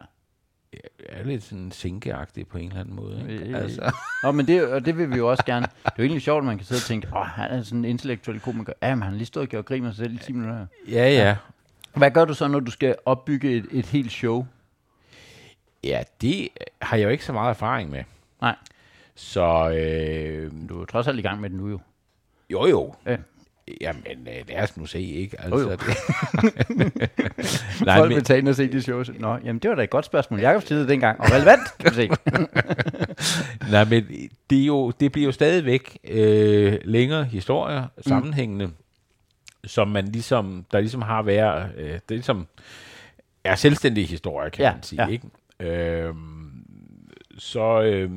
Er 1.08 1.24
lidt 1.24 1.42
sådan 1.42 1.70
sinkeagtig 1.72 2.46
på 2.46 2.58
en 2.58 2.68
eller 2.68 2.80
anden 2.80 2.94
måde, 2.96 3.26
ikke? 3.32 3.44
Øh, 3.44 3.62
Altså. 3.62 3.92
Nå, 4.22 4.32
men 4.32 4.46
det, 4.46 4.66
og 4.72 4.84
det 4.84 4.98
vil 4.98 5.10
vi 5.10 5.16
jo 5.16 5.30
også 5.30 5.44
gerne. 5.44 5.66
Det 5.66 5.86
er 5.86 5.90
jo 5.98 6.02
egentlig 6.04 6.22
sjovt, 6.22 6.38
at 6.38 6.44
man 6.44 6.56
kan 6.58 6.66
sidde 6.66 6.78
og 6.78 6.82
tænke, 6.82 7.08
åh, 7.16 7.22
han 7.26 7.50
er 7.50 7.62
sådan 7.62 7.78
en 7.78 7.84
intellektuel 7.84 8.40
komiker. 8.40 8.72
Ja, 8.82 8.94
men 8.94 9.02
han 9.02 9.12
har 9.12 9.16
lige 9.16 9.26
stået 9.26 9.42
og 9.46 9.48
gjort 9.50 9.64
grin 9.64 9.82
med 9.82 9.92
sig 9.92 10.04
selv 10.04 10.14
i 10.14 10.18
10 10.18 10.32
minutter. 10.32 10.66
Ja, 10.88 11.10
ja. 11.10 11.36
Hvad 11.94 12.10
gør 12.10 12.24
du 12.24 12.34
så, 12.34 12.48
når 12.48 12.60
du 12.60 12.70
skal 12.70 12.96
opbygge 13.04 13.50
et, 13.56 13.66
et 13.70 13.86
helt 13.86 14.12
show? 14.12 14.46
Ja, 15.84 16.02
det 16.20 16.48
har 16.82 16.96
jeg 16.96 17.04
jo 17.04 17.08
ikke 17.10 17.24
så 17.24 17.32
meget 17.32 17.50
erfaring 17.50 17.90
med. 17.90 18.04
Nej. 18.40 18.56
Så 19.14 19.70
øh, 19.70 20.52
Du 20.68 20.80
er 20.82 20.84
trods 20.84 21.06
alt 21.06 21.18
i 21.18 21.22
gang 21.22 21.40
med 21.40 21.50
det 21.50 21.58
nu 21.58 21.68
jo. 21.68 21.80
jo 22.50 22.66
jo. 22.66 22.94
Ja. 23.06 23.16
Jamen, 23.80 24.02
øh, 24.08 24.48
lad 24.48 24.62
os 24.62 24.76
nu 24.76 24.86
se, 24.86 25.00
ikke? 25.00 25.36
Jo, 25.48 25.58
jo. 25.58 25.70
Altså, 25.70 25.86
det, 25.86 25.96
Nej, 27.86 27.96
Folk 27.98 28.08
men, 28.08 28.16
vil 28.16 28.24
tage 28.24 28.38
ind 28.38 28.48
og 28.48 28.54
se 28.54 28.72
de 28.72 28.82
shows. 28.82 29.10
Nå, 29.18 29.36
jamen 29.44 29.58
det 29.58 29.68
var 29.70 29.74
da 29.76 29.82
et 29.82 29.90
godt 29.90 30.04
spørgsmål. 30.04 30.40
Jakob 30.40 30.62
stillede 30.62 30.88
dengang. 30.88 31.20
Og 31.20 31.26
relevant, 31.32 31.60
kan 31.78 31.94
se. 31.94 32.08
nej, 33.72 33.84
men 33.84 34.06
det, 34.50 34.62
er 34.62 34.66
jo, 34.66 34.90
det 34.90 35.12
bliver 35.12 35.26
jo 35.26 35.32
stadigvæk 35.32 35.98
øh, 36.04 36.78
længere 36.84 37.24
historier, 37.24 37.84
sammenhængende, 38.06 38.66
mm. 38.66 38.72
som 39.64 39.88
man 39.88 40.04
ligesom, 40.04 40.64
der 40.72 40.80
ligesom 40.80 41.02
har 41.02 41.22
været, 41.22 41.70
øh, 41.76 41.84
det 41.88 41.94
er 41.94 42.00
ligesom, 42.08 42.46
er 43.44 43.54
selvstændige 43.54 44.06
historier, 44.06 44.48
kan 44.48 44.62
Ja, 44.62 44.72
man 44.72 44.82
sige, 44.82 45.02
ja. 45.02 45.08
ikke? 45.08 45.26
Øhm, 45.60 46.50
så, 47.38 47.82
øh, 47.82 48.10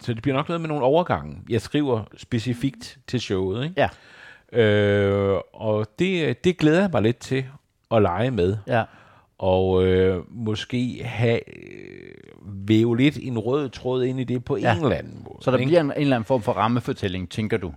så 0.00 0.14
det 0.14 0.22
bliver 0.22 0.36
nok 0.36 0.48
noget 0.48 0.60
med 0.60 0.68
nogle 0.68 0.84
overgange. 0.84 1.38
Jeg 1.48 1.60
skriver 1.60 2.04
specifikt 2.16 2.98
til 3.06 3.20
showet, 3.20 3.64
ikke? 3.64 3.74
Ja. 3.76 3.88
Øh, 4.54 5.36
og 5.52 5.86
det, 5.98 6.44
det 6.44 6.58
glæder 6.58 6.80
jeg 6.80 6.90
mig 6.92 7.02
lidt 7.02 7.18
til 7.18 7.44
at 7.90 8.02
lege 8.02 8.30
med. 8.30 8.56
Ja. 8.66 8.82
Og 9.38 9.84
øh, 9.86 10.22
måske 10.30 11.00
have 11.04 11.40
øh, 11.48 12.14
væve 12.46 12.96
lidt 12.96 13.18
en 13.22 13.38
rød 13.38 13.68
tråd 13.68 14.04
ind 14.04 14.20
i 14.20 14.24
det 14.24 14.44
på 14.44 14.56
Ja. 14.56 14.76
en 14.76 14.82
eller 14.84 14.96
anden 14.96 15.22
måde. 15.24 15.36
Så 15.40 15.50
der 15.50 15.56
ikke? 15.58 15.68
bliver 15.68 15.80
en, 15.80 15.86
en 15.86 15.92
eller 15.96 16.16
anden 16.16 16.26
form 16.26 16.42
for 16.42 16.52
rammefortælling, 16.52 17.30
tænker 17.30 17.56
du? 17.56 17.72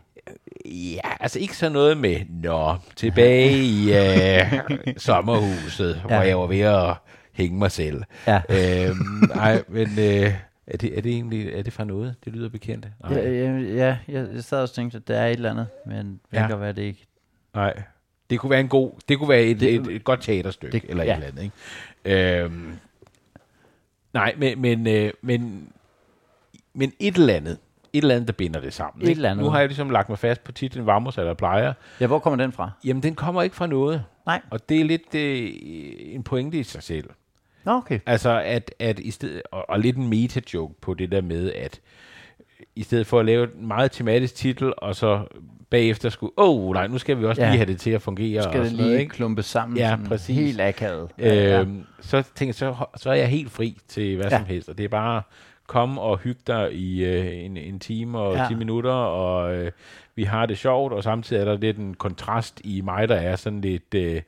Ja, 0.66 1.00
altså 1.20 1.40
ikke 1.40 1.58
sådan 1.58 1.72
noget 1.72 1.98
med, 1.98 2.18
nå, 2.44 2.76
tilbage 2.96 3.52
i 3.58 3.94
øh, 3.98 4.54
sommerhuset, 4.98 6.02
ja. 6.10 6.16
hvor 6.16 6.26
jeg 6.26 6.40
var 6.40 6.46
ved 6.48 6.60
at 6.60 6.94
hænge 7.34 7.58
mig 7.60 7.72
selv. 7.72 8.04
Ja. 8.28 8.42
Øhm, 8.50 8.98
nej, 9.36 9.64
men 9.68 9.88
øh, 10.00 10.34
er, 10.68 10.78
det, 10.78 10.98
er 10.98 11.02
det 11.02 11.12
egentlig 11.12 11.54
er 11.54 11.62
det 11.62 11.74
fra 11.74 11.84
noget? 11.84 12.16
Det 12.26 12.34
lyder 12.34 12.50
bekendt. 12.50 12.88
Nej. 13.04 13.14
Ja, 13.14 13.30
ja, 13.32 13.52
ja 13.58 13.98
jeg, 14.08 14.28
jeg 14.34 14.44
sad 14.44 14.62
og 14.64 14.72
tænkte, 14.72 14.98
at 14.98 15.08
der 15.08 15.18
er 15.20 15.28
et 15.28 15.32
eller 15.32 15.52
andet, 15.52 15.68
men 15.86 16.20
det 16.32 16.38
Ja. 16.38 16.48
kan 16.48 16.60
være 16.60 16.74
det 16.74 16.82
ikke. 16.82 17.06
Nej. 17.54 17.84
Det 18.30 18.40
kunne 18.40 18.50
være 18.50 18.60
en 18.60 18.68
god, 18.68 18.92
det 19.10 19.18
kunne 19.18 19.30
være 19.30 19.44
et, 19.44 19.60
Det- 19.60 19.76
et, 19.76 19.88
et 19.88 20.04
godt 20.04 20.22
teaterstykke, 20.22 20.74
det- 20.74 20.82
det, 20.82 20.90
eller 20.90 21.04
ja. 21.04 21.12
et 21.12 21.16
eller 21.16 21.28
andet, 21.28 21.52
ikke? 22.06 22.44
Øhm, 22.44 22.74
nej, 24.14 24.36
men, 24.38 24.62
men, 24.62 24.88
øh, 24.88 25.12
men, 25.22 25.70
men 26.74 26.94
et 27.00 27.16
eller 27.16 27.34
andet, 27.34 27.58
et 27.94 28.02
eller 28.02 28.16
andet, 28.16 28.28
der 28.28 28.34
binder 28.34 28.60
det 28.62 28.74
sammen. 28.74 29.02
Et 29.04 29.08
ikke? 29.10 29.18
eller 29.18 29.32
andet. 29.32 29.44
Nu 29.46 29.50
har 29.50 29.60
jeg 29.60 29.68
ligesom 29.68 29.90
lagt 29.90 30.10
mig 30.10 30.20
fast 30.20 30.44
på 30.44 30.52
titlen 30.52 30.86
Vamos 30.86 31.18
eller 31.18 31.34
plejer. 31.34 31.74
Ja, 32.00 32.08
hvor 32.08 32.20
kommer 32.20 32.38
den 32.44 32.52
fra? 32.52 32.72
Jamen, 32.86 33.04
den 33.04 33.16
kommer 33.16 33.42
ikke 33.44 33.56
fra 33.56 33.68
noget. 33.68 34.04
Nej. 34.26 34.42
Og 34.50 34.70
det 34.70 34.82
er 34.82 34.86
lidt 34.86 35.16
øh, 35.16 35.52
en 36.16 36.24
pointe 36.24 36.60
i 36.60 36.64
sig 36.64 36.84
selv. 36.84 37.10
Nå, 37.68 37.74
okay. 37.74 38.00
Altså, 38.06 38.42
at, 38.46 38.72
at 38.80 39.00
i 39.00 39.12
stedet, 39.12 39.42
og, 39.52 39.70
og 39.70 39.80
lidt 39.80 39.96
en 39.98 40.08
meta-joke 40.10 40.74
på 40.82 40.94
det 40.94 41.12
der 41.12 41.22
med, 41.22 41.54
at 41.54 41.80
i 42.76 42.84
stedet 42.84 43.08
for 43.08 43.20
at 43.20 43.26
lave 43.26 43.44
en 43.60 43.68
meget 43.68 43.92
tematisk 43.92 44.36
titel, 44.36 44.74
og 44.78 44.96
så 44.96 45.22
bagefter 45.70 46.10
skulle, 46.10 46.32
åh 46.38 46.68
oh, 46.68 46.74
nej, 46.74 46.88
nu 46.88 46.98
skal 46.98 47.20
vi 47.20 47.26
også 47.26 47.42
Ja. 47.42 47.50
lige 47.50 47.58
have 47.58 47.72
det 47.72 47.80
til 47.80 47.92
at 47.92 48.02
fungere. 48.02 48.44
Skal 48.44 48.50
og 48.50 48.58
det 48.60 48.66
sådan 48.66 48.78
noget, 48.78 48.92
lige 48.92 49.02
ikke? 49.02 49.14
klumpe 49.16 49.44
sammen? 49.44 49.78
Ja, 49.78 49.98
præcis. 50.08 50.36
Helt 50.38 50.62
akavet. 50.62 51.10
Ja, 51.20 51.60
Øhm, 51.62 51.84
så 52.02 52.24
tænker 52.36 52.50
jeg, 52.50 52.56
så, 52.56 52.86
så 52.96 53.10
er 53.10 53.14
jeg 53.14 53.28
helt 53.28 53.52
fri 53.52 53.78
til 53.88 54.16
hvad 54.16 54.26
Ja. 54.26 54.32
ja. 54.32 54.38
som 54.38 54.46
helst, 54.48 54.70
og 54.70 54.78
det 54.78 54.84
er 54.84 54.90
bare 54.90 55.22
kom 55.68 55.98
og 55.98 56.18
hygge 56.18 56.42
dig 56.48 56.74
i 56.74 57.06
øh, 57.06 57.46
en, 57.46 57.58
en 57.58 57.80
time 57.80 58.20
og 58.20 58.36
Ja. 58.36 58.42
ja. 58.42 58.48
10 58.48 58.56
minutter, 58.56 58.92
og 58.92 59.56
øh, 59.56 59.72
vi 60.16 60.24
har 60.24 60.46
det 60.46 60.58
sjovt, 60.58 60.94
og 60.94 61.04
samtidig 61.04 61.40
er 61.42 61.46
der 61.46 61.58
lidt 61.58 61.78
en 61.78 61.94
kontrast 61.94 62.62
i 62.64 62.82
mig, 62.82 63.10
der 63.10 63.16
er 63.16 63.36
sådan 63.36 63.62
lidt 63.62 63.94
øh, 63.96 64.22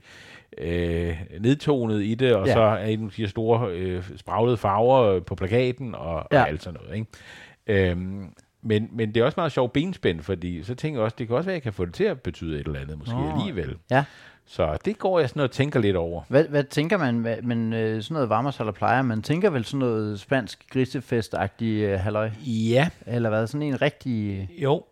øh, 0.57 1.17
nedtonet 1.39 2.03
i 2.03 2.15
det, 2.15 2.35
og 2.35 2.47
Ja. 2.47 2.53
så 2.53 2.59
er 2.61 2.85
en 2.85 3.11
de 3.17 3.27
store 3.27 3.71
øh, 3.71 4.03
spraglede 4.17 4.57
farver 4.57 5.01
øh, 5.03 5.21
på 5.25 5.35
plakaten, 5.35 5.95
og, 5.95 6.27
Ja. 6.31 6.41
og 6.41 6.47
alt 6.47 6.63
sådan 6.63 6.79
noget. 6.83 6.95
Ikke? 6.97 7.89
Øhm, 7.91 8.29
men, 8.61 8.89
men 8.91 9.13
det 9.13 9.21
er 9.21 9.25
også 9.25 9.39
meget 9.39 9.51
sjovt 9.51 9.73
benspænd, 9.73 10.21
fordi 10.21 10.63
så 10.63 10.75
tænker 10.75 10.99
jeg 10.99 11.03
også, 11.03 11.15
det 11.19 11.27
kan 11.27 11.35
også 11.35 11.45
være, 11.47 11.53
at 11.53 11.57
jeg 11.57 11.63
kan 11.63 11.73
få 11.73 11.85
det 11.85 11.93
til 11.93 12.03
at 12.03 12.21
betyde 12.21 12.59
et 12.59 12.67
eller 12.67 12.79
andet, 12.79 12.97
måske 12.97 13.15
Nå. 13.15 13.31
alligevel. 13.37 13.75
Ja. 13.91 14.03
Så 14.45 14.77
det 14.85 14.97
går 14.99 15.19
jeg 15.19 15.29
sådan 15.29 15.41
og 15.41 15.51
tænker 15.51 15.79
lidt 15.79 15.95
over. 15.95 16.21
Hvad, 16.27 16.43
hvad 16.47 16.63
tænker 16.63 16.97
man? 16.97 17.17
Hvad, 17.17 17.35
men 17.41 17.73
øh, 17.73 18.01
sådan 18.03 18.13
noget 18.13 18.29
varmers 18.29 18.59
eller 18.59 18.71
plejer, 18.71 19.01
man 19.01 19.21
tænker 19.21 19.49
vel 19.49 19.65
sådan 19.65 19.79
noget 19.79 20.19
spansk 20.19 20.65
grisefest-agtig 20.75 21.63
øh, 21.63 21.99
halløj? 21.99 22.29
Ja, 22.45 22.89
Eller 23.05 23.29
hvad? 23.29 23.47
Sådan 23.47 23.61
en 23.67 23.81
rigtig... 23.81 24.49
Jo, 24.57 24.83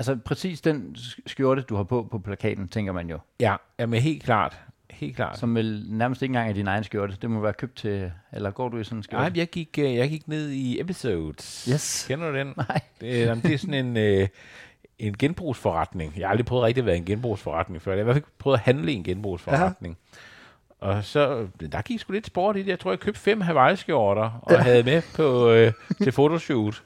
altså 0.00 0.16
præcis 0.24 0.60
den 0.60 0.94
sk- 0.98 1.20
skjorte, 1.26 1.62
du 1.62 1.76
har 1.76 1.82
på 1.82 2.08
på 2.10 2.18
plakaten, 2.18 2.68
tænker 2.68 2.92
man 2.92 3.10
jo. 3.10 3.18
Ja, 3.40 3.56
jamen 3.78 4.00
helt 4.02 4.22
klart. 4.22 4.58
Helt 4.90 5.16
klart. 5.16 5.38
Som 5.38 5.54
vel 5.54 5.84
nærmest 5.88 6.22
ikke 6.22 6.30
engang 6.30 6.48
er 6.50 6.54
din 6.54 6.66
egen 6.66 6.84
skjorte. 6.84 7.16
Det 7.22 7.30
må 7.30 7.40
være 7.40 7.52
købt 7.52 7.76
til... 7.76 8.12
Eller 8.32 8.50
går 8.50 8.68
du 8.68 8.78
i 8.78 8.84
sådan 8.84 8.98
en 8.98 9.02
skjorte? 9.02 9.24
Nej, 9.24 9.32
jeg 9.36 9.48
gik, 9.48 9.78
øh, 9.78 9.94
jeg 9.94 10.10
gik 10.10 10.28
ned 10.28 10.50
i 10.50 10.80
Episodes. 10.80 11.68
Yes. 11.72 12.04
Kender 12.08 12.30
du 12.30 12.36
den? 12.38 12.46
Nej. 12.68 12.80
Det, 13.00 13.20
er- 13.22 13.24
jamen, 13.26 13.42
det 13.42 13.54
er 13.54 13.58
sådan 13.58 13.86
en, 13.86 13.96
øh, 13.96 14.28
en 14.98 15.16
genbrugsforretning. 15.18 16.12
Jeg 16.16 16.26
har 16.26 16.30
aldrig 16.30 16.46
prøvet 16.46 16.64
rigtig 16.64 16.82
at 16.82 16.86
være 16.86 16.96
en 16.96 17.04
genbrugsforretning 17.04 17.82
før. 17.82 17.92
Jeg 17.92 17.98
har 17.98 18.00
i 18.00 18.04
hvert 18.04 18.14
fald 18.16 18.24
prøvet 18.38 18.56
at 18.56 18.62
handle 18.64 18.92
i 18.92 18.94
en 18.94 19.04
genbrugsforretning. 19.04 19.96
Og 20.80 21.04
så, 21.04 21.46
der 21.72 21.82
gik 21.82 22.00
sgu 22.00 22.12
lidt 22.12 22.26
sport 22.26 22.56
i 22.56 22.58
det. 22.58 22.68
Jeg 22.68 22.78
tror, 22.80 22.90
jeg 22.90 23.00
købte 23.00 23.20
fem 23.20 23.40
Hawaii-skjorter 23.40 24.40
og 24.42 24.52
ja. 24.52 24.58
havde 24.58 24.82
med 24.82 25.02
på, 25.16 25.50
øh, 25.50 25.72
til 26.02 26.12
fotoshoot. 26.12 26.82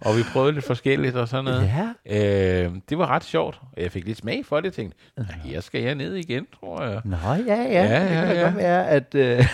Og 0.00 0.16
vi 0.16 0.22
prøvede 0.32 0.52
lidt 0.52 0.64
forskelligt 0.64 1.16
og 1.16 1.28
sådan 1.28 1.44
noget. 1.44 1.70
Ja. 2.06 2.64
Øh, 2.66 2.72
det 2.88 2.98
var 2.98 3.06
ret 3.06 3.24
sjovt. 3.24 3.60
Og 3.76 3.82
jeg 3.82 3.92
fik 3.92 4.04
lidt 4.06 4.18
smag 4.18 4.46
for 4.46 4.56
det. 4.56 4.64
Jeg 4.64 4.72
tænkte, 4.72 4.98
"Ja, 5.18 5.22
her 5.44 5.60
skal 5.60 5.82
jeg 5.82 5.94
ned 5.94 6.14
igen, 6.14 6.46
tror 6.60 6.82
jeg. 6.82 7.00
Nå, 7.04 7.16
ja, 7.26 7.34
ja. 7.54 7.84
Ja, 7.84 8.02
det 8.02 8.08
kan 8.08 8.28
ja, 8.28 8.34
da 8.34 8.38
ja. 8.40 8.44
godt 8.44 8.56
være, 8.56 8.88
at... 8.88 9.14
Øh, 9.14 9.44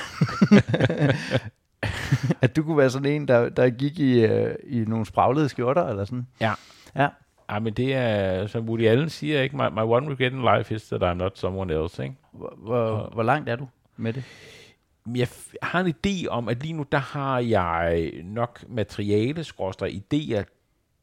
at 2.43 2.57
du 2.57 2.63
kunne 2.63 2.79
være 2.79 2.91
sådan 2.91 3.13
en, 3.13 3.29
der, 3.29 3.49
der 3.49 3.71
gik 3.71 3.99
i, 3.99 4.25
øh, 4.25 4.55
i 4.67 4.79
nogle 4.79 5.07
spraglede 5.07 5.49
skjorter, 5.49 5.87
eller 5.87 6.05
sådan. 6.05 6.27
Ja. 6.41 6.53
Ja. 6.97 7.09
Ja, 7.51 7.59
men 7.59 7.73
det 7.75 7.95
er, 7.95 8.47
som 8.47 8.69
Woody 8.69 8.87
Allen 8.87 9.09
siger, 9.09 9.43
ikke? 9.43 9.57
My, 9.57 9.63
my 9.73 9.81
one 9.81 10.11
regret 10.11 10.33
in 10.33 10.43
life 10.59 10.75
is 10.75 10.83
that 10.89 11.03
I'm 11.03 11.15
not 11.15 11.39
someone 11.39 11.75
else, 11.75 12.03
ikke? 12.03 12.15
Hvor, 12.33 12.55
hvor, 12.59 13.11
hvor 13.15 13.23
langt 13.23 13.49
er 13.49 13.57
du 13.57 13.69
med 13.97 14.13
det? 14.13 14.25
Jeg 15.15 15.29
har 15.63 15.81
en 15.81 15.95
idé 16.07 16.27
om, 16.29 16.49
at 16.49 16.63
lige 16.63 16.73
nu, 16.73 16.87
der 16.93 16.99
har 16.99 17.39
jeg 17.39 18.11
nok 18.25 18.65
materiale, 18.69 19.45
skråstrej 19.45 19.89
idéer 19.89 20.43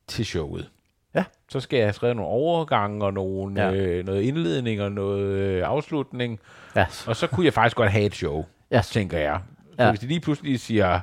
til 0.07 0.25
showet. 0.25 0.69
Ja. 1.15 1.23
Så 1.49 1.59
skal 1.59 1.77
jeg 1.77 1.85
have 1.85 1.93
skrevet 1.93 2.15
nogle 2.15 2.31
overgange 2.31 3.05
og 3.05 3.13
nogle, 3.13 3.63
Ja. 3.65 3.73
øh, 3.73 4.05
noget 4.05 4.21
indledning 4.21 4.81
og 4.81 4.91
noget 4.91 5.27
øh, 5.27 5.63
afslutning. 5.67 6.39
Ja. 6.75 6.85
Og 7.07 7.15
så 7.15 7.27
kunne 7.27 7.45
jeg 7.45 7.53
faktisk 7.53 7.75
godt 7.77 7.91
have 7.91 8.05
et 8.05 8.15
show, 8.15 8.45
Ja. 8.71 8.81
tænker 8.85 9.17
jeg. 9.17 9.41
Så 9.75 9.83
Ja. 9.83 9.89
hvis 9.89 9.99
de 9.99 10.07
lige 10.07 10.19
pludselig 10.19 10.59
siger, 10.59 10.99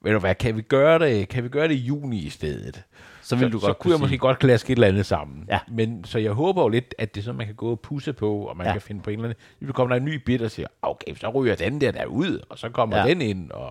ved 0.00 0.12
du 0.12 0.18
hvad, 0.18 0.34
kan 0.34 0.56
vi 0.56 0.62
gøre 0.62 0.98
det, 0.98 1.28
kan 1.28 1.44
vi 1.44 1.48
gøre 1.48 1.68
det 1.68 1.74
i 1.74 1.78
juni 1.78 2.18
i 2.18 2.30
stedet? 2.30 2.82
Så 3.28 3.36
vil 3.36 3.52
du 3.52 3.60
så 3.60 3.66
godt 3.66 3.78
kunne 3.78 3.90
jeg 3.90 3.96
sige- 3.98 4.04
måske 4.04 4.18
godt 4.18 4.38
klaske 4.38 4.70
et 4.72 4.76
eller 4.76 4.88
andet 4.88 5.06
sammen. 5.06 5.44
Ja. 5.48 5.58
Men 5.68 6.04
så 6.04 6.18
jeg 6.18 6.32
håber 6.32 6.62
jo 6.62 6.68
lidt, 6.68 6.94
at 6.98 7.14
det 7.14 7.20
er 7.20 7.24
sådan, 7.24 7.38
man 7.38 7.46
kan 7.46 7.54
gå 7.54 7.70
og 7.70 7.80
pusse 7.80 8.12
på, 8.12 8.36
og 8.36 8.56
man 8.56 8.66
Ja. 8.66 8.72
kan 8.72 8.80
finde 8.82 9.02
på 9.02 9.10
en 9.10 9.18
eller 9.18 9.28
anden... 9.28 9.66
Nu 9.66 9.72
kommer 9.72 9.94
der 9.94 10.00
en 10.00 10.04
ny 10.04 10.14
bit 10.14 10.42
og 10.42 10.50
siger, 10.50 10.66
okay, 10.82 11.14
så 11.14 11.28
ryger 11.30 11.54
den 11.54 11.80
der 11.80 11.90
der 11.92 12.06
ud, 12.06 12.40
og 12.50 12.58
så 12.58 12.68
kommer 12.68 12.96
Ja. 12.96 13.06
den 13.08 13.20
ind, 13.20 13.50
og, 13.50 13.70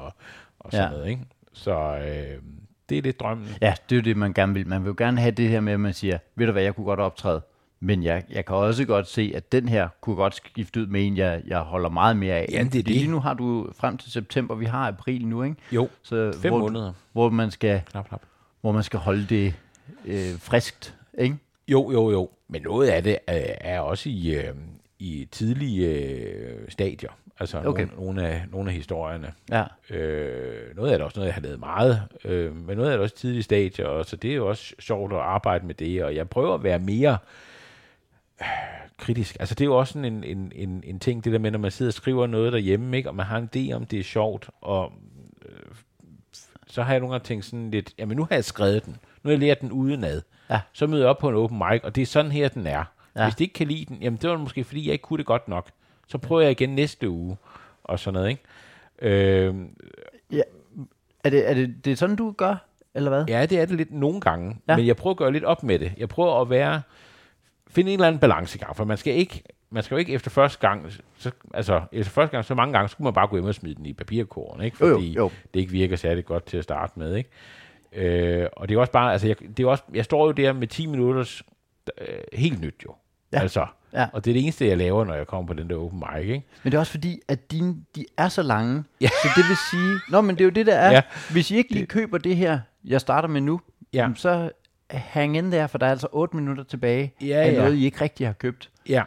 og 0.60 0.72
sådan 0.72 0.86
Ja. 0.86 0.92
noget, 0.92 1.10
ikke? 1.10 1.22
Så 1.54 1.72
øh, 1.98 2.42
det 2.90 2.98
er 2.98 3.02
lidt 3.02 3.20
drømmen. 3.20 3.48
Ja, 3.62 3.74
det 3.90 3.98
er 3.98 4.02
det, 4.02 4.18
man 4.18 4.34
gerne 4.34 4.54
vil. 4.54 4.68
Man 4.68 4.84
vil 4.84 4.90
jo 4.90 4.96
gerne 4.98 5.20
have 5.22 5.32
det 5.32 5.50
her 5.50 5.60
med, 5.60 5.74
at 5.74 5.80
man 5.80 5.94
siger, 5.94 6.18
ved 6.36 6.46
du 6.46 6.52
hvad, 6.52 6.64
jeg 6.64 6.76
kunne 6.76 6.86
godt 6.86 7.00
optræde, 7.00 7.42
men 7.80 8.04
jeg, 8.04 8.24
jeg 8.32 8.46
kan 8.46 8.56
også 8.56 8.86
godt 8.86 9.08
se, 9.08 9.32
at 9.36 9.52
den 9.52 9.70
her 9.70 9.88
kunne 10.02 10.16
godt 10.16 10.36
skifte 10.36 10.82
ud 10.82 10.86
med 10.88 11.08
en, 11.08 11.18
jeg, 11.18 11.42
jeg 11.48 11.60
holder 11.60 11.90
meget 11.90 12.18
mere 12.18 12.36
af. 12.36 12.48
Ja, 12.52 12.58
det 12.60 12.66
er 12.68 12.70
det. 12.70 12.88
Lige 12.88 13.08
nu 13.12 13.20
har 13.20 13.34
du 13.34 13.68
frem 13.78 13.98
til 13.98 14.12
september, 14.12 14.56
vi 14.56 14.66
har 14.66 14.88
april 14.88 15.28
nu, 15.28 15.44
ikke? 15.44 15.56
Jo, 15.72 15.90
Så 16.04 16.34
fem 16.42 16.52
hvor, 16.52 16.60
måneder. 16.60 16.94
Hvor 17.12 17.30
man, 17.30 17.52
skal, 17.52 17.82
Knap, 17.92 18.08
knap. 18.08 18.22
Hvor 18.66 18.72
man 18.72 18.84
skal 18.84 19.00
holde 19.00 19.26
det 19.26 19.54
øh, 20.06 20.40
friskt, 20.40 20.96
ikke? 21.18 21.38
Jo, 21.68 21.92
jo, 21.92 22.12
jo. 22.12 22.30
Men 22.48 22.62
noget 22.62 22.88
af 22.88 23.04
det 23.04 23.12
øh, 23.30 23.36
er 23.62 23.80
også 23.80 24.10
i, 24.10 24.36
øh, 24.36 24.56
i 25.00 25.28
tidlige 25.32 25.88
øh, 25.90 26.70
stadier. 26.70 27.10
Altså 27.40 27.62
Okay. 27.66 27.86
nogle, 27.86 28.06
nogle, 28.06 28.28
af, 28.28 28.44
nogle 28.52 28.70
af 28.70 28.76
historierne. 28.76 29.34
Ja, 29.52 29.64
Øh, 29.90 30.76
noget 30.76 30.92
af 30.92 30.98
det 30.98 31.02
er 31.02 31.06
også 31.06 31.20
noget, 31.20 31.28
jeg 31.28 31.34
har 31.34 31.42
lavet 31.42 31.60
meget, 31.60 32.02
øh, 32.26 32.56
men 32.56 32.78
noget 32.78 32.90
af 32.90 32.98
det 32.98 33.00
er 33.00 33.04
også 33.04 33.16
tidlige 33.16 33.44
stadier, 33.44 33.86
og 33.88 34.06
så 34.06 34.16
det 34.16 34.32
er 34.32 34.36
jo 34.36 34.48
også 34.50 34.76
sjovt 34.80 35.14
at 35.14 35.20
arbejde 35.20 35.66
med 35.66 35.76
det, 35.76 36.04
og 36.04 36.16
jeg 36.16 36.30
prøver 36.30 36.54
at 36.54 36.64
være 36.64 36.80
mere 36.80 37.18
øh, 38.42 38.48
kritisk. 38.98 39.38
Altså 39.40 39.56
det 39.56 39.62
er 39.62 39.66
jo 39.66 39.78
også 39.78 39.94
sådan 39.94 40.14
en, 40.14 40.24
en, 40.24 40.52
en, 40.56 40.84
en 40.86 41.00
ting, 41.00 41.24
det 41.24 41.34
der 41.34 41.40
med, 41.40 41.52
når 41.52 41.60
man 41.60 41.72
sidder 41.72 41.90
og 41.90 41.94
skriver 41.94 42.28
noget 42.28 42.54
derhjemme, 42.54 42.98
ikke, 42.98 43.10
og 43.10 43.16
man 43.16 43.26
har 43.26 43.38
en 43.38 43.50
idé 43.56 43.74
om, 43.74 43.86
det 43.86 44.00
er 44.00 44.04
sjovt, 44.04 44.50
og 44.62 44.92
øh, 45.46 45.76
så 46.76 46.84
har 46.84 46.94
jeg 46.94 47.00
nogle 47.00 47.14
gange 47.14 47.24
tænkt 47.26 47.46
sådan 47.46 47.72
lidt, 47.72 47.94
jamen 47.98 48.18
nu 48.18 48.24
har 48.30 48.36
jeg 48.36 48.46
skrevet 48.46 48.86
den, 48.86 48.98
nu 49.24 49.28
har 49.28 49.32
jeg 49.32 49.40
lært 49.40 49.62
den 49.62 49.72
udenad, 49.72 50.22
Ja. 50.50 50.60
så 50.74 50.88
møder 50.88 51.04
jeg 51.04 51.10
op 51.10 51.18
på 51.18 51.30
en 51.30 51.36
open 51.36 51.58
mic, 51.58 51.82
og 51.84 51.96
det 51.96 52.02
er 52.02 52.06
sådan 52.06 52.32
her, 52.32 52.48
den 52.50 52.68
er. 52.68 52.72
Ja. 52.72 52.84
Ja. 53.22 53.24
Hvis 53.26 53.36
de 53.36 53.44
ikke 53.44 53.54
kan 53.54 53.68
lide 53.68 53.86
den, 53.86 53.98
jamen 54.02 54.20
det 54.22 54.30
var 54.30 54.38
måske, 54.38 54.64
fordi 54.64 54.86
jeg 54.86 54.94
ikke 54.94 55.02
kunne 55.02 55.18
det 55.18 55.26
godt 55.26 55.48
nok. 55.48 55.68
Så 56.08 56.18
prøver 56.18 56.42
jeg 56.42 56.52
igen 56.52 56.70
næste 56.70 57.10
uge, 57.10 57.38
og 57.84 58.00
sådan 58.00 58.14
noget, 58.14 58.30
ikke? 58.30 58.42
Øh, 59.02 59.56
er 61.24 61.30
det, 61.30 61.50
er 61.50 61.54
det, 61.54 61.86
det 61.86 61.92
er 61.92 61.96
sådan, 61.96 62.16
du 62.16 62.32
gør, 62.32 62.56
eller 62.94 63.10
hvad? 63.10 63.26
Ja, 63.28 63.46
det 63.46 63.60
er 63.60 63.66
det 63.66 63.78
lidt 63.78 63.92
nogle 63.94 64.22
gange, 64.22 64.48
Ja. 64.68 64.74
ja. 64.74 64.78
men 64.78 64.88
jeg 64.88 64.96
prøver 64.96 65.12
at 65.14 65.18
gøre 65.18 65.32
lidt 65.34 65.44
op 65.44 65.64
med 65.64 65.80
det. 65.80 65.92
Jeg 65.98 66.10
prøver 66.10 66.42
at 66.42 66.50
være, 66.50 66.82
finde 67.68 67.92
en 67.92 67.98
eller 68.00 68.08
anden 68.08 68.20
balancegang, 68.20 68.76
for 68.76 68.86
man 68.86 68.98
skal 68.98 69.14
ikke, 69.16 69.44
man 69.70 69.84
skal 69.84 69.96
jo 69.96 70.00
ikke 70.00 70.14
efter 70.14 70.32
første 70.32 70.68
gang, 70.68 70.92
så, 71.18 71.32
altså 71.54 71.82
efter 71.92 72.12
første 72.12 72.32
gang, 72.32 72.46
så 72.46 72.56
mange 72.56 72.74
gange, 72.74 72.90
skulle 72.90 73.06
man 73.06 73.14
bare 73.14 73.28
gå 73.28 73.36
hjem 73.36 73.46
og 73.46 73.56
smide 73.56 73.76
den 73.76 73.86
i 73.86 73.94
papirkorn, 73.94 74.62
ikke? 74.62 74.78
Jo, 74.82 74.88
jo, 74.88 74.94
Fordi 74.96 75.14
jo. 75.14 75.32
det 75.54 75.60
ikke 75.60 75.72
virker 75.72 75.96
særlig 75.96 76.26
godt 76.26 76.46
til 76.46 76.58
at 76.58 76.64
starte 76.64 77.00
med, 77.00 77.16
ikke? 77.16 77.30
Øh, 77.94 78.48
og 78.58 78.70
det 78.70 78.76
er 78.76 78.80
også 78.80 78.92
bare, 78.92 79.12
altså 79.12 79.28
jeg, 79.28 79.36
det 79.58 79.60
er 79.64 79.68
også, 79.68 79.84
jeg 79.94 80.06
står 80.06 80.26
jo 80.26 80.32
der 80.32 80.54
med 80.54 80.68
10 80.68 80.86
minutters 80.86 81.44
øh, 82.02 82.08
helt 82.34 82.62
nyt 82.62 82.76
jo. 82.86 82.96
Ja. 83.34 83.40
Altså, 83.40 83.66
Ja. 83.94 84.08
og 84.14 84.26
det 84.26 84.32
er 84.32 84.34
det 84.34 84.44
eneste, 84.44 84.68
jeg 84.68 84.78
laver, 84.78 85.06
når 85.06 85.14
jeg 85.14 85.28
kommer 85.28 85.48
på 85.48 85.54
den 85.54 85.70
der 85.70 85.76
open 85.76 86.00
mic, 86.00 86.22
ikke? 86.26 86.44
Men 86.64 86.72
det 86.72 86.74
er 86.74 86.80
også 86.80 86.92
fordi, 86.92 87.20
at 87.28 87.52
dine, 87.52 87.76
de 87.96 88.06
er 88.18 88.30
så 88.30 88.42
lange. 88.42 88.84
Ja. 89.02 89.08
Så 89.08 89.30
det 89.36 89.44
vil 89.48 89.58
sige, 89.72 90.00
nå, 90.12 90.22
men 90.22 90.36
det 90.36 90.42
er 90.42 90.46
jo 90.46 90.52
det, 90.52 90.66
der 90.66 90.76
er. 90.76 90.92
Ja. 90.92 91.02
Hvis 91.32 91.52
I 91.52 91.56
ikke 91.58 91.74
lige 91.74 91.86
køber 91.86 92.18
det 92.18 92.36
her, 92.36 92.60
jeg 92.86 93.02
starter 93.02 93.28
med 93.28 93.42
nu, 93.42 93.62
Ja. 93.94 94.10
så 94.16 94.52
hang 94.90 95.38
in 95.38 95.52
der, 95.52 95.68
for 95.68 95.78
der 95.78 95.86
er 95.86 95.92
altså 95.92 96.08
8 96.12 96.36
minutter 96.36 96.64
tilbage 96.64 97.14
Ja, 97.22 97.26
af 97.28 97.52
ja. 97.54 97.58
noget, 97.58 97.74
I 97.76 97.86
ikke 97.86 98.02
rigtig 98.02 98.28
har 98.28 98.34
købt. 98.34 98.70
Ja, 98.90 99.04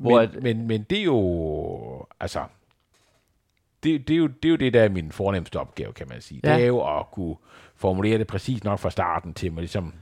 Hvor 0.00 0.20
men, 0.20 0.28
at- 0.36 0.42
men, 0.42 0.66
men 0.66 0.82
det 0.90 0.98
er 0.98 1.04
jo, 1.04 2.06
altså, 2.20 2.44
det, 3.82 4.08
det, 4.08 4.14
er 4.14 4.18
jo, 4.18 4.26
det 4.26 4.44
er 4.44 4.50
jo 4.50 4.56
det, 4.56 4.74
der 4.74 4.82
er 4.82 4.88
min 4.88 5.12
fornemmeste 5.12 5.60
opgave, 5.60 5.92
kan 5.92 6.06
man 6.08 6.20
sige. 6.20 6.40
Ja. 6.44 6.50
Ja. 6.50 6.56
Det 6.56 6.62
er 6.62 6.68
jo 6.68 6.98
at 6.98 7.06
kunne 7.12 7.36
formulere 7.76 8.18
det 8.18 8.26
præcis 8.26 8.64
nok 8.64 8.78
fra 8.78 8.90
starten 8.90 9.34
til, 9.34 9.46
at 9.46 9.52
man 9.52 9.62
ligesom 9.62 9.94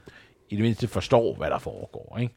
i 0.49 0.55
det 0.57 0.63
mindste 0.63 0.89
forstår, 0.89 1.35
hvad 1.35 1.51
der 1.51 1.59
foregår, 1.59 2.19
ikke? 2.21 2.35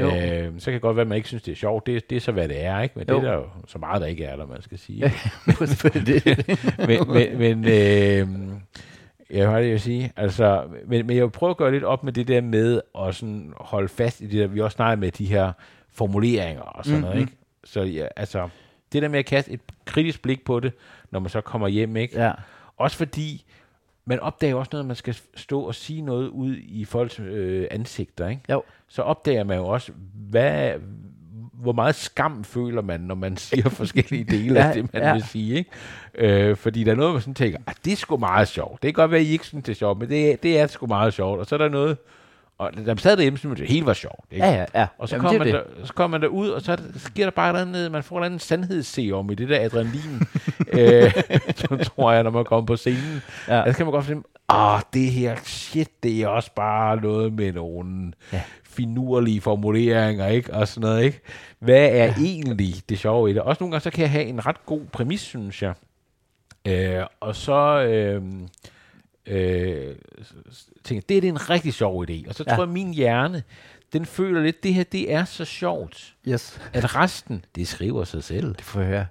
Jo. 0.00 0.06
Øh, 0.16 0.52
så 0.60 0.64
kan 0.64 0.72
det 0.72 0.82
godt 0.82 0.96
være, 0.96 1.00
at 1.02 1.08
man 1.08 1.16
ikke 1.16 1.28
synes, 1.28 1.42
det 1.42 1.52
er 1.52 1.56
sjovt. 1.56 1.86
Det, 1.86 2.10
det 2.10 2.16
er 2.16 2.20
så, 2.20 2.32
hvad 2.32 2.48
det 2.48 2.64
er, 2.64 2.80
ikke? 2.80 2.98
Men 2.98 3.08
Jo. 3.08 3.14
det 3.20 3.24
er 3.24 3.30
der 3.30 3.36
jo 3.38 3.46
så 3.66 3.78
meget, 3.78 4.00
der 4.00 4.06
ikke 4.06 4.24
er, 4.24 4.36
der 4.36 4.46
man 4.46 4.62
skal 4.62 4.78
sige. 4.78 5.04
det, 5.06 6.46
men, 6.88 7.08
men, 7.08 7.38
men 7.38 7.64
øh, 7.64 8.28
ja, 9.30 9.46
hvad 9.46 9.54
er 9.54 9.58
det, 9.58 9.64
jeg 9.64 9.72
vil 9.72 9.80
sige? 9.80 10.12
Altså, 10.16 10.64
men, 10.86 11.06
men 11.06 11.16
jeg 11.16 11.24
vil 11.24 11.30
prøve 11.30 11.50
at 11.50 11.56
gøre 11.56 11.72
lidt 11.72 11.84
op 11.84 12.04
med 12.04 12.12
det 12.12 12.28
der 12.28 12.40
med 12.40 12.80
at 12.98 13.14
sådan 13.14 13.52
holde 13.56 13.88
fast 13.88 14.20
i 14.20 14.26
det 14.26 14.40
der, 14.40 14.46
vi 14.46 14.60
også 14.60 14.74
snakker 14.74 14.96
med 15.00 15.10
de 15.10 15.24
her 15.26 15.52
formuleringer 15.92 16.62
og 16.62 16.84
sådan 16.84 16.98
mm-hmm. 16.98 17.02
noget, 17.10 17.16
Mhm. 17.16 17.28
ikke? 17.28 17.38
Så 17.64 17.80
ja, 17.82 18.06
altså, 18.16 18.48
det 18.92 19.02
der 19.02 19.08
med 19.08 19.18
at 19.18 19.26
kaste 19.26 19.50
et 19.52 19.60
kritisk 19.84 20.22
blik 20.22 20.44
på 20.44 20.60
det, 20.60 20.72
når 21.10 21.20
man 21.20 21.30
så 21.30 21.40
kommer 21.40 21.68
hjem, 21.68 21.96
ikke? 21.96 22.24
ja. 22.24 22.32
Også 22.76 22.96
fordi, 22.96 23.44
man 24.04 24.20
opdager 24.20 24.54
også 24.54 24.68
noget, 24.72 24.86
man 24.86 24.96
skal 24.96 25.16
stå 25.36 25.60
og 25.62 25.74
sige 25.74 26.02
noget 26.02 26.28
ud 26.28 26.56
i 26.56 26.84
folks 26.84 27.20
øh, 27.20 27.66
ansigter, 27.70 28.28
ikke? 28.28 28.42
Jo. 28.50 28.62
Så 28.88 29.02
opdager 29.02 29.44
man 29.44 29.58
jo 29.58 29.66
også, 29.66 29.92
hvad, 30.14 30.72
hvor 31.52 31.72
meget 31.72 31.94
skam 31.94 32.44
føler 32.44 32.82
man, 32.82 33.00
når 33.00 33.14
man 33.14 33.36
siger 33.36 33.68
forskellige 33.80 34.24
dele 34.24 34.60
Ja, 34.60 34.66
af 34.68 34.74
det, 34.74 34.92
man 34.92 35.02
ja. 35.02 35.12
vil 35.12 35.22
sige, 35.22 35.54
ikke? 35.56 35.70
Øh, 36.14 36.56
fordi 36.56 36.84
der 36.84 36.90
er 36.92 36.96
noget, 36.96 37.12
man 37.12 37.20
sådan 37.20 37.34
tænker, 37.34 37.58
ah, 37.66 37.74
det 37.84 37.92
er 37.92 37.96
sgu 37.96 38.16
meget 38.16 38.48
sjovt. 38.48 38.82
Det 38.82 38.88
kan 38.88 39.02
godt 39.02 39.10
være, 39.10 39.20
at 39.20 39.26
I 39.26 39.30
ikke 39.30 39.46
synes, 39.46 39.64
det 39.64 39.72
er 39.72 39.76
sjovt, 39.76 39.98
men 39.98 40.08
det, 40.08 40.42
det 40.42 40.58
er 40.58 40.66
sgu 40.66 40.86
meget 40.86 41.14
sjovt. 41.14 41.40
Og 41.40 41.46
så 41.46 41.54
er 41.54 41.58
der 41.58 41.68
noget, 41.68 41.96
og 42.62 42.72
man 42.86 42.98
sad 42.98 43.16
derhjemme, 43.16 43.38
synes 43.38 43.50
man, 43.50 43.58
det 43.58 43.68
hele 43.68 43.86
var 43.86 43.92
sjovt. 43.92 44.24
Ikke? 44.30 44.46
Ja, 44.46 44.52
ja, 44.52 44.64
ja. 44.74 44.86
Og 44.98 45.08
så 45.08 45.14
Jamen, 45.14 45.28
kommer, 45.28 45.44
det 45.44 45.54
man 45.54 45.62
det. 45.62 45.76
der, 45.80 45.86
så 45.86 45.92
kommer 45.92 46.18
man 46.18 46.22
derud, 46.22 46.48
og 46.48 46.62
så, 46.62 46.72
er 46.72 46.76
der, 46.76 46.84
sker 46.96 47.24
der 47.24 47.30
bare 47.30 47.60
andet, 47.60 47.92
man 47.92 48.02
får 48.02 48.16
eller 48.16 48.26
andet 48.26 48.40
sandhedsserum 48.40 49.30
i 49.30 49.34
det 49.34 49.48
der 49.48 49.60
adrenalin, 49.60 50.20
øh, 50.78 51.12
så 51.56 51.90
tror 51.96 52.12
jeg, 52.12 52.22
når 52.22 52.30
man 52.30 52.44
kommer 52.44 52.66
på 52.66 52.76
scenen. 52.76 53.22
Ja. 53.48 53.56
Ja. 53.56 53.72
Så 53.72 53.76
kan 53.76 53.86
man 53.86 53.92
godt 53.92 54.04
finde, 54.04 54.22
ah, 54.48 54.82
det 54.94 55.10
her, 55.10 55.36
shit, 55.44 56.02
det 56.02 56.22
er 56.22 56.28
også 56.28 56.50
bare 56.56 56.96
noget 56.96 57.32
med 57.32 57.52
nogle 57.52 58.12
ja. 58.32 58.42
finurlige 58.64 59.40
formuleringer, 59.40 60.26
ikke? 60.26 60.54
Og 60.54 60.68
sådan 60.68 60.88
noget, 60.88 61.04
ikke? 61.04 61.20
Hvad 61.58 61.84
er 61.84 62.04
ja. 62.04 62.14
egentlig 62.20 62.82
det 62.88 62.98
sjove 62.98 63.30
i 63.30 63.34
det? 63.34 63.42
Også 63.42 63.62
nogle 63.62 63.72
gange, 63.72 63.82
så 63.82 63.90
kan 63.90 64.02
jeg 64.02 64.10
have 64.10 64.24
en 64.24 64.46
ret 64.46 64.66
god 64.66 64.80
præmis, 64.92 65.20
synes 65.20 65.62
jeg. 65.62 65.74
Øh, 66.66 67.06
og 67.20 67.36
så... 67.36 67.82
Øh, 67.82 68.22
øh, 69.26 69.94
tænker, 70.84 71.02
det 71.08 71.16
er 71.16 71.20
det 71.20 71.28
en 71.28 71.50
rigtig 71.50 71.74
sjov 71.74 72.04
idé. 72.10 72.28
Og 72.28 72.34
så 72.34 72.44
Ja. 72.46 72.54
tror 72.54 72.62
jeg, 72.62 72.68
at 72.68 72.72
min 72.74 72.94
hjerne, 72.94 73.42
den 73.92 74.06
føler 74.06 74.42
lidt, 74.42 74.62
det 74.62 74.74
her, 74.74 74.84
det 74.84 75.12
er 75.12 75.24
så 75.24 75.44
sjovt, 75.44 76.14
Yes, 76.28 76.60
at 76.72 76.96
resten, 76.96 77.44
det 77.56 77.68
skriver 77.68 78.04
sig 78.04 78.24
selv. 78.24 78.54
det 78.54 78.60
får 78.64 78.80
jeg 78.80 78.88
høre. 78.88 79.06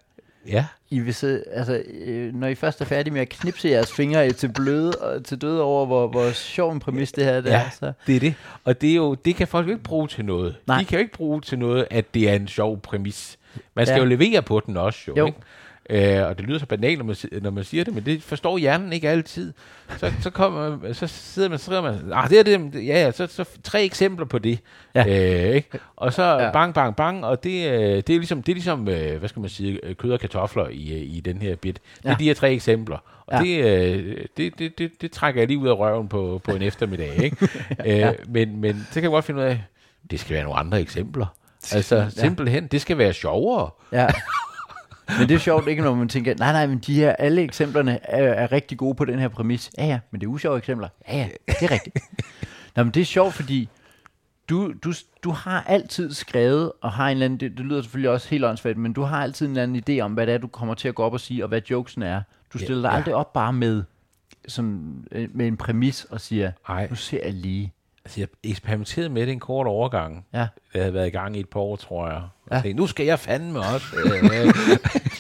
Ja. 0.48 0.66
I 0.90 1.00
vil 1.00 1.14
se, 1.14 1.44
altså, 1.52 1.84
øh, 1.94 2.36
når 2.36 2.48
I 2.48 2.56
først 2.56 2.82
er 2.82 2.86
færdige 2.86 3.14
med 3.14 3.22
at 3.22 3.30
knipse 3.30 3.70
jeres 3.70 3.92
fingre 3.94 4.32
til 4.32 4.52
bløde 4.54 4.92
og 4.96 5.26
til 5.26 5.38
døde 5.42 5.62
over, 5.62 5.86
hvor, 5.86 6.08
hvor 6.08 6.32
sjov 6.32 6.72
en 6.72 6.80
præmis 6.80 7.12
det 7.12 7.24
her 7.24 7.42
det 7.42 7.50
Ja, 7.50 7.62
er, 7.66 7.70
så 7.80 7.94
det 8.08 8.16
er 8.16 8.20
det. 8.20 8.34
Og 8.64 8.82
det, 8.82 8.92
er 8.92 8.96
jo, 8.96 9.14
det 9.14 9.36
kan 9.36 9.48
folk 9.48 9.68
jo 9.68 9.72
ikke 9.72 9.84
bruge 9.84 10.08
til 10.08 10.26
noget. 10.26 10.56
Nej. 10.68 10.80
De 10.80 10.86
kan 10.86 10.98
jo 11.00 11.02
ikke 11.04 11.14
bruge 11.14 11.42
til 11.42 11.60
noget, 11.60 11.88
at 11.92 12.14
det 12.14 12.30
er 12.30 12.34
en 12.34 12.48
sjov 12.48 12.80
præmis. 12.82 13.38
Man 13.74 13.86
skal 13.86 13.96
ja. 13.96 14.04
jo 14.04 14.06
levere 14.10 14.42
på 14.42 14.60
den 14.66 14.78
også, 14.78 15.00
jo. 15.08 15.14
Jo. 15.18 15.26
Ikke? 15.26 15.38
Øh, 15.92 16.28
og 16.28 16.38
det 16.38 16.46
lyder 16.46 16.60
så 16.60 16.66
banalt, 16.66 16.98
når 16.98 17.06
man, 17.06 17.16
når 17.42 17.50
man 17.52 17.64
siger 17.64 17.84
det, 17.84 17.94
men 17.94 18.06
det 18.06 18.24
forstår 18.24 18.58
hjernen 18.58 18.94
ikke 18.94 19.10
altid. 19.10 19.54
Så, 19.98 20.12
så, 20.22 20.30
kommer, 20.30 20.94
så 20.94 21.08
sidder 21.08 21.50
man, 21.50 21.60
så 21.60 21.66
skriver 21.66 21.82
man, 21.82 22.00
ah, 22.14 22.30
det 22.30 22.40
er 22.40 22.44
det, 22.44 22.76
ja, 22.76 22.80
ja, 23.06 23.12
så, 23.12 23.28
så 23.28 23.46
tre 23.64 23.84
eksempler 23.84 24.26
på 24.26 24.40
det. 24.40 24.60
Ja. 24.96 25.06
Øh, 25.50 25.56
ikke? 25.56 25.70
Og 25.96 26.14
så 26.14 26.24
Ja. 26.24 26.44
ja. 26.46 26.52
bang, 26.52 26.74
bang, 26.74 26.96
bang, 26.96 27.26
og 27.26 27.44
det, 27.44 27.72
øh, 27.72 27.82
det 27.82 28.10
er 28.10 28.18
ligesom, 28.18 28.44
det 28.44 28.52
er 28.52 28.56
ligesom 28.56 28.88
øh, 28.88 29.18
hvad 29.20 29.30
skal 29.30 29.40
man 29.40 29.50
sige, 29.50 29.80
øh, 29.84 29.96
kød 29.96 30.12
og 30.12 30.20
kartofler 30.20 30.68
i, 30.68 31.04
i 31.04 31.20
den 31.20 31.42
her 31.42 31.56
bit. 31.56 31.80
Det 31.98 32.06
er 32.06 32.10
Ja. 32.10 32.16
de 32.20 32.24
her 32.24 32.34
tre 32.34 32.52
eksempler. 32.54 32.98
Og 33.28 33.46
Ja. 33.46 33.64
det, 33.64 34.28
det, 34.38 34.60
det, 34.60 34.78
det, 34.80 34.92
det 35.02 35.12
trækker 35.12 35.42
jeg 35.42 35.48
lige 35.48 35.58
ud 35.58 35.68
af 35.68 35.74
røven 35.78 36.08
på, 36.08 36.42
på 36.44 36.52
en 36.52 36.62
eftermiddag. 36.62 37.24
Ikke? 37.24 37.38
øh, 38.08 38.14
men, 38.28 38.58
men 38.62 38.88
så 38.88 38.94
kan 38.94 39.04
jeg 39.04 39.10
godt 39.12 39.26
finde 39.26 39.40
ud 39.42 39.46
af, 39.46 39.64
det 40.12 40.20
skal 40.20 40.34
være 40.36 40.44
nogle 40.44 40.60
andre 40.60 40.82
eksempler. 40.82 41.26
Altså 41.74 41.96
Ja. 41.96 42.10
simpelthen, 42.10 42.68
det 42.68 42.82
skal 42.82 42.98
være 42.98 43.14
sjovere. 43.14 43.70
Ja. 43.92 44.08
Men 45.20 45.30
det 45.30 45.36
er 45.36 45.40
sjovt 45.40 45.68
ikke, 45.68 45.82
når 45.84 45.96
man 45.96 46.10
tænker, 46.10 46.36
nej, 46.36 46.52
nej, 46.52 46.68
men 46.68 46.78
de 46.80 46.94
her, 46.96 47.12
alle 47.12 47.42
eksemplerne 47.42 48.00
er, 48.04 48.24
er 48.34 48.52
rigtig 48.52 48.78
gode 48.78 48.96
på 48.96 49.06
den 49.06 49.20
her 49.20 49.28
præmis. 49.28 49.72
Ja, 49.78 49.86
ja, 49.86 50.00
men 50.12 50.22
det 50.22 50.28
er 50.28 50.32
usjove 50.32 50.58
eksempler. 50.58 50.88
Ja, 51.08 51.18
ja, 51.18 51.28
det 51.48 51.56
er 51.62 51.72
rigtigt. 51.72 52.00
Nå, 52.76 52.84
men 52.84 52.94
det 52.94 53.02
er 53.02 53.06
sjovt, 53.06 53.34
fordi 53.34 53.70
du, 54.50 54.74
du, 54.84 54.94
du 55.24 55.32
har 55.32 55.64
altid 55.68 56.14
skrevet, 56.14 56.72
og 56.82 56.92
har 56.92 57.06
en 57.08 57.12
eller 57.12 57.26
anden, 57.26 57.40
det, 57.40 57.58
det 57.58 57.66
lyder 57.66 57.82
selvfølgelig 57.82 58.10
også 58.10 58.30
helt 58.30 58.46
åndssvagt, 58.46 58.78
men 58.78 58.94
du 58.94 59.02
har 59.02 59.24
altid 59.24 59.46
en 59.46 59.52
eller 59.52 59.64
anden 59.64 59.84
idé 59.90 60.02
om, 60.02 60.14
hvad 60.14 60.28
det 60.28 60.34
er, 60.34 60.38
du 60.38 60.48
kommer 60.48 60.74
til 60.74 60.88
at 60.88 60.96
gå 60.96 61.04
op 61.04 61.14
og 61.14 61.20
sige, 61.20 61.44
og 61.44 61.48
hvad 61.48 61.62
jokesen 61.70 62.02
er. 62.04 62.22
Du 62.54 62.58
Ja, 62.60 62.64
stiller 62.66 62.82
dig 62.82 62.90
ja. 62.90 62.96
aldrig 62.98 63.16
op 63.16 63.34
bare 63.34 63.54
med, 63.54 63.84
sådan, 64.48 65.04
øh, 65.12 65.30
med 65.34 65.48
en 65.48 65.58
præmis 65.58 66.04
og 66.06 66.22
siger, 66.22 66.52
Ej. 66.70 66.88
nu 66.90 66.96
ser 66.96 67.20
jeg 67.24 67.34
lige. 67.34 67.74
Altså, 68.06 68.20
jeg 68.20 68.28
eksperimenterede 68.44 69.10
med 69.10 69.22
det 69.26 69.32
en 69.32 69.40
kort 69.40 69.68
overgang. 69.68 70.26
Ja. 70.34 70.48
Jeg 70.74 70.82
havde 70.82 70.94
været 70.94 71.08
i 71.08 71.10
gang 71.10 71.38
i 71.38 71.40
et 71.40 71.50
par 71.50 71.60
år, 71.60 71.76
tror 71.76 72.08
jeg. 72.08 72.16
Og 72.18 72.56
Ja. 72.58 72.62
tænkte, 72.62 72.74
nu 72.82 72.88
skal 72.88 73.06
jeg 73.06 73.20
fandme 73.20 73.60
også. 73.60 73.86
Øh, 74.06 74.24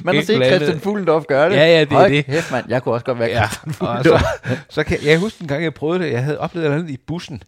Man 0.05 0.15
har 0.15 0.21
et 0.21 0.27
set. 0.27 0.45
Christian 0.45 0.79
Fuglendorf 0.79 1.23
gøre 1.25 1.49
det. 1.49 1.55
Ja, 1.55 1.65
ja, 1.65 1.79
det 1.83 1.91
er 1.91 2.07
det. 2.07 2.25
Kæft, 2.25 2.51
mand. 2.51 2.65
Jeg 2.69 2.83
kunne 2.83 2.93
også 2.95 3.05
godt 3.05 3.19
være 3.19 3.29
ja. 3.29 3.47
Christian 3.47 3.73
Fuglendorf. 3.73 4.21
så, 4.21 4.57
så 4.75 4.83
kan, 4.83 4.97
jeg 5.05 5.19
husker 5.19 5.41
en 5.41 5.47
gang, 5.47 5.63
jeg 5.63 5.73
prøvede 5.73 6.03
det. 6.03 6.11
Jeg 6.11 6.23
havde 6.23 6.39
oplevet 6.39 6.69
noget 6.69 6.89
i 6.89 6.97
bussen. 6.97 7.43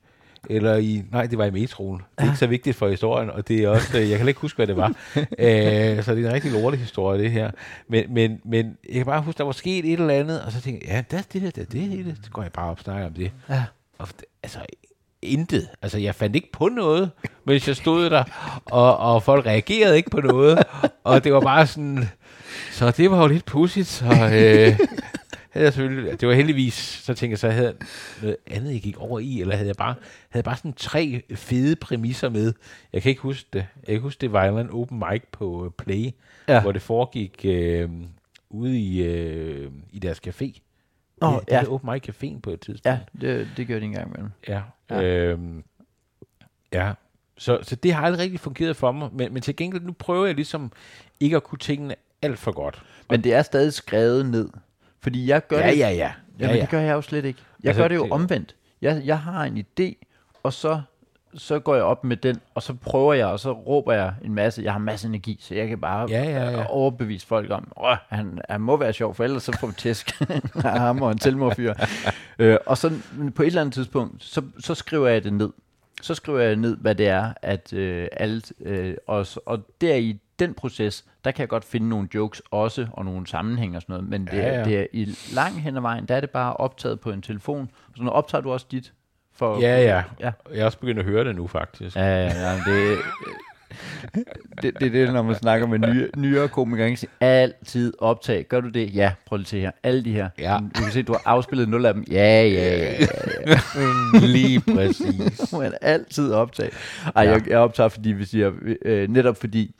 eller 0.49 0.75
i, 0.75 1.03
nej, 1.11 1.25
det 1.25 1.37
var 1.37 1.45
i 1.45 1.51
metroen. 1.51 1.97
Det 1.99 2.05
er 2.17 2.23
ikke 2.23 2.37
så 2.37 2.47
vigtigt 2.47 2.75
for 2.75 2.87
historien, 2.89 3.29
og 3.29 3.47
det 3.47 3.63
er 3.63 3.69
også, 3.69 3.97
jeg 3.97 4.17
kan 4.17 4.27
ikke 4.27 4.39
huske, 4.39 4.57
hvad 4.57 4.67
det 4.67 4.77
var. 4.77 4.87
øh, 5.15 6.03
så 6.03 6.15
det 6.15 6.23
er 6.25 6.27
en 6.27 6.33
rigtig 6.33 6.51
lortig 6.51 6.79
historie, 6.79 7.23
det 7.23 7.31
her. 7.31 7.51
Men, 7.89 8.13
men, 8.13 8.39
men 8.45 8.77
jeg 8.87 8.93
kan 8.95 9.05
bare 9.05 9.21
huske, 9.21 9.37
der 9.37 9.43
var 9.43 9.51
sket 9.51 9.85
et 9.93 9.99
eller 9.99 10.13
andet, 10.13 10.41
og 10.41 10.51
så 10.51 10.61
tænkte 10.61 10.87
jeg, 10.87 10.93
ja, 10.95 11.03
det 11.17 11.19
er 11.23 11.27
det 11.33 11.41
her, 11.41 11.49
det 11.51 11.61
er 11.61 11.65
det 11.65 11.81
hele. 11.81 12.15
Så 12.23 12.31
går 12.31 12.41
jeg 12.41 12.51
bare 12.51 12.69
op 12.69 12.77
og 12.77 12.83
snakker 12.83 13.07
om 13.07 13.13
det. 13.13 13.31
Ja. 13.49 13.63
Og, 13.99 14.07
det- 14.07 14.25
altså, 14.43 14.59
intet. 15.23 15.69
Altså, 15.81 15.97
jeg 15.97 16.15
fandt 16.15 16.35
ikke 16.35 16.51
på 16.51 16.67
noget, 16.69 17.11
mens 17.45 17.67
jeg 17.67 17.75
stod 17.75 18.09
der, 18.09 18.23
og, 18.65 18.97
og 18.97 19.23
folk 19.23 19.45
reagerede 19.45 19.97
ikke 19.97 20.09
på 20.09 20.21
noget, 20.21 20.63
og 21.03 21.23
det 21.23 21.33
var 21.33 21.39
bare 21.41 21.67
sådan, 21.67 22.03
så 22.71 22.91
det 22.91 23.11
var 23.11 23.21
jo 23.21 23.27
lidt 23.27 23.45
pudsigt, 23.45 23.87
så 23.87 24.05
øh, 24.05 24.77
havde 25.49 25.65
jeg 25.65 25.73
selvfølgelig, 25.73 26.21
det 26.21 26.27
var 26.27 26.33
heldigvis, 26.33 26.73
så 26.73 27.13
tænkte 27.13 27.31
jeg, 27.31 27.39
så 27.39 27.49
havde 27.49 27.65
jeg 27.67 27.73
noget 28.21 28.37
andet, 28.51 28.73
jeg 28.73 28.81
gik 28.81 28.97
over 28.97 29.19
i, 29.19 29.41
eller 29.41 29.55
havde 29.55 29.67
jeg 29.67 29.75
bare, 29.75 29.95
havde 30.29 30.43
bare 30.43 30.57
sådan 30.57 30.73
tre 30.73 31.21
fede 31.35 31.75
præmisser 31.75 32.29
med. 32.29 32.53
Jeg 32.93 33.01
kan 33.01 33.09
ikke 33.09 33.21
huske 33.21 33.49
det. 33.53 33.59
Jeg 33.59 33.85
kan 33.85 33.93
ikke 33.93 34.03
huske, 34.03 34.21
det 34.21 34.31
var 34.33 34.45
en 34.59 34.69
open 34.71 35.03
mic 35.11 35.21
på 35.31 35.65
øh, 35.65 35.71
Play, 35.85 36.09
Ja. 36.47 36.61
hvor 36.61 36.71
det 36.71 36.81
foregik 36.81 37.41
øh, 37.45 37.89
ude 38.49 38.79
i, 38.79 39.03
øh, 39.03 39.71
i 39.91 39.99
deres 39.99 40.21
café. 40.27 40.59
Nå, 41.21 41.27
ja. 41.31 41.37
ja. 41.55 41.59
Det 41.59 41.67
open 41.67 41.91
mic 41.91 42.09
caféen 42.09 42.39
på 42.39 42.49
et 42.49 42.59
tidspunkt. 42.59 42.85
Ja, 42.85 42.99
det, 43.27 43.47
det 43.57 43.67
gør 43.67 43.79
de 43.79 43.85
en 43.85 43.91
gang 43.91 44.07
imellem. 44.07 44.29
Ja. 44.47 44.61
Ja. 44.89 45.03
Øhm, 45.03 45.63
ja. 46.73 46.91
Så, 47.37 47.59
så 47.61 47.75
det 47.75 47.93
har 47.93 48.05
aldrig 48.05 48.21
rigtig 48.23 48.39
fungeret 48.39 48.75
for 48.75 48.91
mig, 48.91 49.09
men, 49.13 49.33
men 49.33 49.41
til 49.41 49.55
gengæld, 49.55 49.81
nu 49.83 49.91
prøver 49.91 50.25
jeg 50.25 50.35
ligesom 50.35 50.71
ikke 51.19 51.35
at 51.35 51.43
kunne 51.43 51.59
tingene 51.59 51.95
alt 52.21 52.39
for 52.39 52.51
godt. 52.51 52.83
Men 53.09 53.23
det 53.23 53.33
er 53.33 53.41
stadig 53.41 53.73
skrevet 53.73 54.25
ned. 54.25 54.49
Fordi 54.99 55.27
jeg 55.27 55.47
gør 55.47 55.59
ja, 55.59 55.71
det... 55.71 55.77
ja, 55.79 55.89
ja, 55.89 55.95
Ja, 56.39 56.45
ja, 56.45 56.47
men 56.47 56.55
ja. 56.55 56.61
det 56.61 56.69
gør 56.69 56.79
jeg 56.79 56.93
jo 56.93 57.01
slet 57.01 57.25
ikke. 57.25 57.39
Jeg 57.63 57.69
Altså, 57.69 57.81
gør 57.83 57.87
det 57.87 57.95
jo 57.95 58.03
det- 58.03 58.11
omvendt. 58.11 58.55
Jeg, 58.81 59.01
jeg 59.05 59.19
har 59.19 59.43
en 59.43 59.57
idé, 59.57 59.93
og 60.43 60.53
så, 60.53 60.81
så 61.35 61.59
går 61.59 61.75
jeg 61.75 61.83
op 61.83 62.03
med 62.03 62.17
den, 62.17 62.41
og 62.55 62.63
så 62.63 62.73
prøver 62.73 63.13
jeg, 63.13 63.25
og 63.27 63.39
så 63.39 63.51
råber 63.51 63.93
jeg 63.93 64.13
en 64.23 64.33
masse. 64.35 64.61
Jeg 64.63 64.71
har 64.71 64.79
en 64.79 64.85
masse 64.85 65.07
energi, 65.07 65.37
så 65.41 65.55
jeg 65.55 65.67
kan 65.67 65.79
bare 65.81 66.07
Ja, 66.09 66.23
ja, 66.23 66.49
ja. 66.49 66.59
øh, 66.59 66.65
overbevise 66.69 67.27
folk 67.27 67.51
om, 67.51 67.71
at 67.85 67.97
han, 68.09 68.39
han 68.49 68.61
må 68.61 68.77
være 68.77 68.93
sjov, 68.93 69.15
for 69.15 69.23
ellers 69.23 69.43
så 69.43 69.57
får 69.59 69.67
vi 69.67 69.73
tæsk 69.77 70.21
af 70.55 70.79
ham 70.79 71.01
og 71.01 71.11
en 71.11 71.17
tilmorfyr. 71.17 71.73
øh, 72.39 72.57
og 72.65 72.77
så 72.77 72.91
på 73.35 73.43
et 73.43 73.47
eller 73.47 73.61
andet 73.61 73.73
tidspunkt, 73.73 74.23
så, 74.23 74.41
så 74.59 74.75
skriver 74.75 75.07
jeg 75.07 75.23
det 75.23 75.33
ned. 75.33 75.49
Så 76.01 76.15
skriver 76.15 76.39
jeg 76.39 76.55
ned, 76.55 76.77
hvad 76.77 76.95
det 76.95 77.07
er, 77.07 77.33
at 77.41 77.73
øh, 77.73 78.07
alt, 78.11 78.53
øh, 78.61 78.95
og, 79.07 79.25
og 79.45 79.59
der 79.81 79.95
i 79.95 80.19
den 80.39 80.53
proces, 80.53 81.05
der 81.25 81.31
kan 81.31 81.41
jeg 81.41 81.49
godt 81.49 81.65
finde 81.65 81.89
nogle 81.89 82.07
jokes 82.15 82.41
også, 82.51 82.87
og 82.91 83.05
nogle 83.05 83.27
sammenhæng 83.27 83.75
og 83.75 83.81
sådan 83.81 83.93
noget, 83.93 84.09
men 84.09 84.25
det, 84.25 84.33
Ja, 84.33 84.57
ja, 84.59 84.63
det 84.63 84.79
er 84.79 84.85
i 84.93 85.15
lang 85.33 85.61
hen 85.61 85.75
ad 85.77 85.81
vejen, 85.81 86.05
der 86.05 86.15
er 86.15 86.19
det 86.19 86.29
bare 86.29 86.53
optaget 86.53 86.99
på 86.99 87.11
en 87.11 87.21
telefon. 87.21 87.69
Så 87.95 88.03
nu 88.03 88.09
optager 88.09 88.41
du 88.41 88.51
også 88.51 88.65
dit? 88.71 88.93
For, 89.35 89.59
Ja, 89.61 89.81
ja. 89.81 90.03
ja. 90.19 90.31
Jeg 90.53 90.59
er 90.61 90.65
også 90.65 90.79
begyndt 90.79 90.99
at 90.99 91.05
høre 91.05 91.23
det 91.23 91.35
nu, 91.35 91.47
faktisk. 91.47 91.95
Ja, 91.95 92.01
ja, 92.27 92.49
ja, 92.49 92.53
det, 92.55 92.97
det, 94.61 94.73
det 94.79 94.87
er 94.87 94.89
det, 95.05 95.13
når 95.13 95.21
man 95.21 95.35
snakker 95.35 95.67
med 95.67 95.79
nye, 95.79 96.09
nyere 96.17 96.47
komikere. 96.47 96.89
ikke? 96.89 97.07
Altid 97.19 97.93
optag. 97.99 98.45
Gør 98.49 98.61
du 98.61 98.69
det? 98.69 98.95
Ja, 98.95 99.11
prøv 99.25 99.37
lige 99.37 99.43
at 99.45 99.49
se 99.49 99.59
her. 99.59 99.71
Alle 99.83 100.03
de 100.05 100.11
her. 100.11 100.29
Ja. 100.39 100.57
Du 100.75 100.81
kan 100.83 100.91
se, 100.91 101.03
du 101.03 101.11
har 101.13 101.21
afspillet 101.25 101.69
nul 101.69 101.85
af 101.85 101.93
dem. 101.93 102.03
Ja, 102.11 102.43
ja, 102.43 102.77
ja. 102.77 102.91
ja, 102.99 103.05
ja. 103.47 104.19
Lige 104.35 104.59
præcis. 104.59 105.51
Man 105.53 105.73
altid 105.81 106.31
optag. 106.33 106.69
Ej, 107.15 107.23
Ja. 107.23 107.31
jeg, 107.31 107.47
jeg 107.49 107.57
optager, 107.57 107.89
fordi 107.89 108.09
vi 108.11 108.25
siger, 108.25 108.51
øh, 108.85 109.09
netop 109.09 109.37
fordi, 109.37 109.75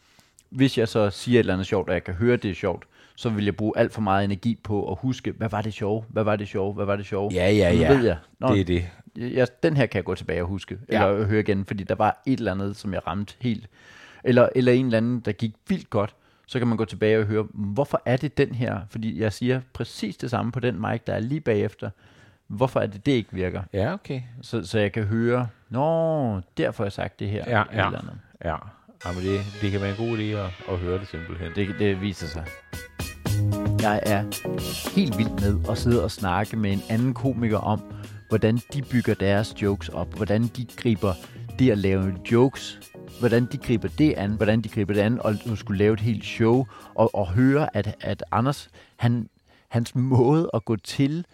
hvis 0.49 0.77
jeg 0.77 0.87
så 0.87 1.09
siger 1.09 1.35
et 1.39 1.39
eller 1.39 1.53
andet 1.53 1.67
sjovt, 1.67 1.87
og 1.89 1.93
jeg 1.93 2.03
kan 2.03 2.13
høre, 2.13 2.37
det 2.37 2.51
er 2.51 2.55
sjovt, 2.55 2.83
så 3.15 3.29
vil 3.29 3.45
jeg 3.45 3.55
bruge 3.55 3.73
alt 3.77 3.93
for 3.93 4.01
meget 4.01 4.23
energi 4.25 4.59
på 4.63 4.91
at 4.91 4.97
huske, 5.01 5.33
hvad 5.37 5.49
var 5.49 5.61
det 5.61 5.73
sjove? 5.73 6.03
Hvad 6.09 6.23
var 6.23 6.35
det 6.35 6.47
sjove? 6.47 6.73
Hvad 6.73 6.85
var 6.85 6.95
det 6.95 7.05
sjove? 7.05 7.31
Ja, 7.33 7.51
ja, 7.51 7.71
Så 7.71 7.75
nu 7.77 7.81
ja. 7.83 7.93
ved 7.93 8.05
jeg. 8.05 8.17
Nå, 8.39 8.53
Det 8.53 8.59
er 8.61 8.65
det. 8.65 8.85
Jeg, 9.17 9.47
den 9.63 9.77
her 9.77 9.85
kan 9.85 9.97
jeg 9.97 10.03
gå 10.05 10.15
tilbage 10.15 10.41
og 10.41 10.47
huske, 10.47 10.77
Ja. 10.91 11.07
eller 11.07 11.25
høre 11.25 11.39
igen, 11.39 11.65
fordi 11.65 11.83
der 11.83 11.95
var 11.95 12.21
et 12.25 12.37
eller 12.39 12.51
andet, 12.51 12.75
som 12.75 12.93
jeg 12.93 13.07
ramte 13.07 13.33
helt, 13.39 13.69
eller, 14.23 14.49
eller 14.55 14.71
en 14.71 14.85
eller 14.85 14.97
anden, 14.97 15.19
der 15.19 15.31
gik 15.31 15.53
vildt 15.67 15.89
godt, 15.89 16.15
så 16.47 16.59
kan 16.59 16.67
man 16.67 16.77
gå 16.77 16.85
tilbage 16.85 17.19
og 17.19 17.25
høre, 17.25 17.47
hvorfor 17.53 18.01
er 18.05 18.17
det 18.17 18.37
den 18.37 18.55
her, 18.55 18.79
fordi 18.89 19.19
jeg 19.21 19.33
siger 19.33 19.61
præcis 19.73 20.17
det 20.17 20.29
samme 20.29 20.51
på 20.51 20.59
den 20.59 20.81
mic, 20.81 21.01
der 21.07 21.13
er 21.13 21.19
lige 21.19 21.41
bagefter, 21.41 21.89
hvorfor 22.47 22.79
er 22.79 22.85
det, 22.87 23.05
det 23.05 23.11
ikke 23.11 23.29
virker, 23.33 23.61
Ja, 23.73 23.93
okay. 23.93 24.21
så, 24.41 24.65
så 24.65 24.79
jeg 24.79 24.91
kan 24.91 25.03
høre, 25.03 25.47
nå, 25.69 26.41
derfor 26.57 26.83
har 26.83 26.85
jeg 26.85 26.91
sagt 26.93 27.19
det 27.19 27.29
her, 27.29 27.43
Ja, 27.47 27.57
ja. 27.73 27.85
eller 27.85 27.99
andet. 27.99 28.19
Ja. 28.45 28.55
Jamen, 29.05 29.23
det, 29.23 29.39
det 29.61 29.71
kan 29.71 29.81
være 29.81 29.89
en 29.89 29.95
god 30.09 30.17
idé 30.17 30.21
at, 30.23 30.73
at 30.73 30.77
høre 30.79 30.99
det 30.99 31.07
simpelthen. 31.07 31.51
Det, 31.55 31.75
det 31.79 32.01
viser 32.01 32.27
sig. 32.27 32.45
Jeg 33.81 33.99
er 34.05 34.23
helt 34.95 35.17
vild 35.17 35.29
med 35.29 35.69
at 35.69 35.77
sidde 35.77 36.03
og 36.03 36.11
snakke 36.11 36.57
med 36.57 36.71
en 36.73 36.81
anden 36.89 37.13
komiker 37.13 37.57
om, 37.57 37.81
hvordan 38.29 38.59
de 38.73 38.81
bygger 38.81 39.13
deres 39.13 39.61
jokes 39.61 39.89
op, 39.89 40.15
hvordan 40.15 40.43
de 40.43 40.65
griber 40.77 41.13
det 41.59 41.71
at 41.71 41.77
lave 41.77 42.15
jokes, 42.31 42.79
hvordan 43.19 43.45
de 43.45 43.57
griber 43.57 43.87
det 43.87 44.13
an, 44.13 44.31
hvordan 44.31 44.61
de 44.61 44.69
griber 44.69 44.93
det 44.93 45.01
an, 45.01 45.21
og 45.21 45.35
nu 45.45 45.55
skulle 45.55 45.77
lave 45.77 45.93
et 45.93 45.99
helt 45.99 46.25
show, 46.25 46.65
og, 46.95 47.15
og 47.15 47.33
høre, 47.33 47.75
at, 47.77 47.95
at 48.01 48.23
Anders, 48.31 48.69
han, 48.95 49.29
hans 49.67 49.95
måde 49.95 50.49
at 50.53 50.65
gå 50.65 50.75
til 50.75 51.25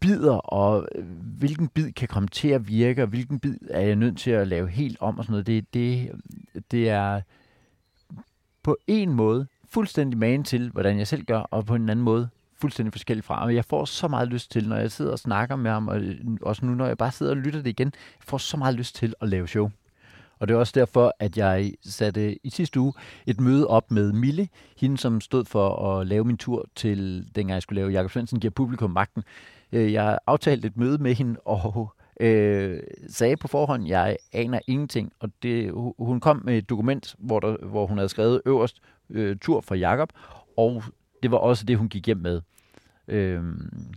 bider, 0.00 0.34
og 0.34 0.88
øh, 0.94 1.04
hvilken 1.38 1.68
bid 1.68 1.92
kan 1.92 2.08
komme 2.08 2.28
til 2.28 2.48
at 2.48 2.68
virke, 2.68 3.02
og 3.02 3.08
hvilken 3.08 3.38
bid 3.38 3.56
er 3.70 3.80
jeg 3.80 3.96
nødt 3.96 4.18
til 4.18 4.30
at 4.30 4.48
lave 4.48 4.68
helt 4.68 4.96
om, 5.00 5.18
og 5.18 5.24
sådan 5.24 5.32
noget, 5.32 5.46
det, 5.46 5.74
det, 5.74 6.10
det 6.70 6.88
er 6.88 7.20
på 8.62 8.76
en 8.86 9.12
måde 9.12 9.46
fuldstændig 9.68 10.18
magen 10.18 10.44
til, 10.44 10.70
hvordan 10.70 10.98
jeg 10.98 11.06
selv 11.06 11.24
gør, 11.24 11.38
og 11.38 11.66
på 11.66 11.74
en 11.74 11.88
anden 11.88 12.04
måde 12.04 12.28
fuldstændig 12.60 12.92
forskellig 12.92 13.24
fra. 13.24 13.44
Og 13.44 13.54
jeg 13.54 13.64
får 13.64 13.84
så 13.84 14.08
meget 14.08 14.28
lyst 14.28 14.50
til, 14.50 14.68
når 14.68 14.76
jeg 14.76 14.92
sidder 14.92 15.12
og 15.12 15.18
snakker 15.18 15.56
med 15.56 15.70
ham, 15.70 15.88
og 15.88 16.00
øh, 16.00 16.16
også 16.42 16.66
nu, 16.66 16.74
når 16.74 16.86
jeg 16.86 16.98
bare 16.98 17.12
sidder 17.12 17.32
og 17.32 17.36
lytter 17.36 17.62
det 17.62 17.70
igen, 17.70 17.92
jeg 17.94 18.24
får 18.24 18.38
så 18.38 18.56
meget 18.56 18.74
lyst 18.74 18.96
til 18.96 19.14
at 19.20 19.28
lave 19.28 19.48
show. 19.48 19.70
Og 20.38 20.48
det 20.48 20.54
er 20.54 20.58
også 20.58 20.72
derfor, 20.76 21.14
at 21.18 21.36
jeg 21.36 21.72
satte 21.82 22.46
i 22.46 22.50
sidste 22.50 22.80
uge 22.80 22.92
et 23.26 23.40
møde 23.40 23.66
op 23.66 23.90
med 23.90 24.12
Mille, 24.12 24.48
hende 24.76 24.98
som 24.98 25.20
stod 25.20 25.44
for 25.44 25.90
at 25.90 26.06
lave 26.06 26.24
min 26.24 26.36
tur 26.36 26.66
til, 26.74 27.28
dengang 27.34 27.54
jeg 27.54 27.62
skulle 27.62 27.80
lave 27.80 27.90
Jakob 27.90 28.10
Svendsen 28.10 28.40
giver 28.40 28.50
publikum 28.50 28.90
magten. 28.90 29.22
Øh, 29.72 29.92
jeg 29.92 30.18
aftalte 30.26 30.68
et 30.68 30.76
møde 30.76 30.98
med 30.98 31.14
hende, 31.14 31.40
og 31.44 31.94
øh, 32.20 32.80
sagde 33.08 33.36
på 33.36 33.48
forhånd, 33.48 33.86
jeg 33.86 34.16
aner 34.32 34.60
ingenting. 34.66 35.12
Og 35.20 35.30
det, 35.42 35.72
hun 35.98 36.20
kom 36.20 36.42
med 36.44 36.58
et 36.58 36.70
dokument, 36.70 37.14
hvor, 37.18 37.40
der, 37.40 37.66
hvor 37.66 37.86
hun 37.86 37.98
havde 37.98 38.08
skrevet 38.08 38.42
øverst 38.46 38.80
øh, 39.10 39.36
tur 39.36 39.60
for 39.60 39.74
Jakob, 39.74 40.12
og 40.56 40.82
det 41.22 41.30
var 41.30 41.36
også 41.36 41.64
det, 41.64 41.78
hun 41.78 41.88
gik 41.88 42.06
hjem 42.06 42.16
med. 42.16 42.40
Øhm, 43.08 43.94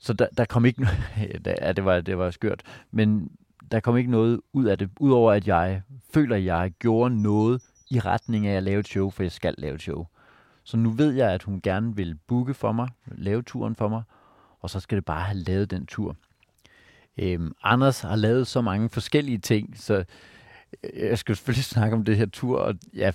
så 0.00 0.12
der, 0.12 0.26
der 0.36 0.44
kom 0.44 0.64
ikke 0.64 0.88
ja, 1.62 1.72
det 1.72 1.84
var, 1.84 2.00
det 2.00 2.18
var 2.18 2.30
skørt, 2.30 2.62
men 2.90 3.30
der 3.70 3.80
kom 3.80 3.96
ikke 3.96 4.10
noget 4.10 4.40
ud 4.52 4.64
af 4.64 4.78
det, 4.78 4.90
udover 5.00 5.32
at 5.32 5.48
jeg 5.48 5.82
føler, 6.14 6.36
at 6.36 6.44
jeg 6.44 6.72
gjorde 6.78 7.22
noget 7.22 7.62
i 7.90 8.00
retning 8.00 8.46
af 8.46 8.56
at 8.56 8.62
lave 8.62 8.80
et 8.80 8.88
show, 8.88 9.10
for 9.10 9.22
jeg 9.22 9.32
skal 9.32 9.54
lave 9.58 9.74
et 9.74 9.82
show. 9.82 10.06
Så 10.64 10.76
nu 10.76 10.90
ved 10.90 11.12
jeg, 11.12 11.30
at 11.30 11.42
hun 11.42 11.60
gerne 11.60 11.96
vil 11.96 12.18
booke 12.26 12.54
for 12.54 12.72
mig, 12.72 12.88
lave 13.06 13.42
turen 13.42 13.76
for 13.76 13.88
mig, 13.88 14.02
og 14.60 14.70
så 14.70 14.80
skal 14.80 14.96
det 14.96 15.04
bare 15.04 15.22
have 15.22 15.38
lavet 15.38 15.70
den 15.70 15.86
tur. 15.86 16.16
Øhm, 17.18 17.52
Anders 17.62 18.00
har 18.00 18.16
lavet 18.16 18.46
så 18.46 18.60
mange 18.60 18.88
forskellige 18.88 19.38
ting, 19.38 19.78
så 19.78 19.94
øh, 19.94 20.04
jeg 20.96 21.18
skal 21.18 21.36
selvfølgelig 21.36 21.64
snakke 21.64 21.96
om 21.96 22.04
det 22.04 22.16
her 22.16 22.26
tur, 22.26 22.58
og 22.58 22.74
ja, 22.96 23.10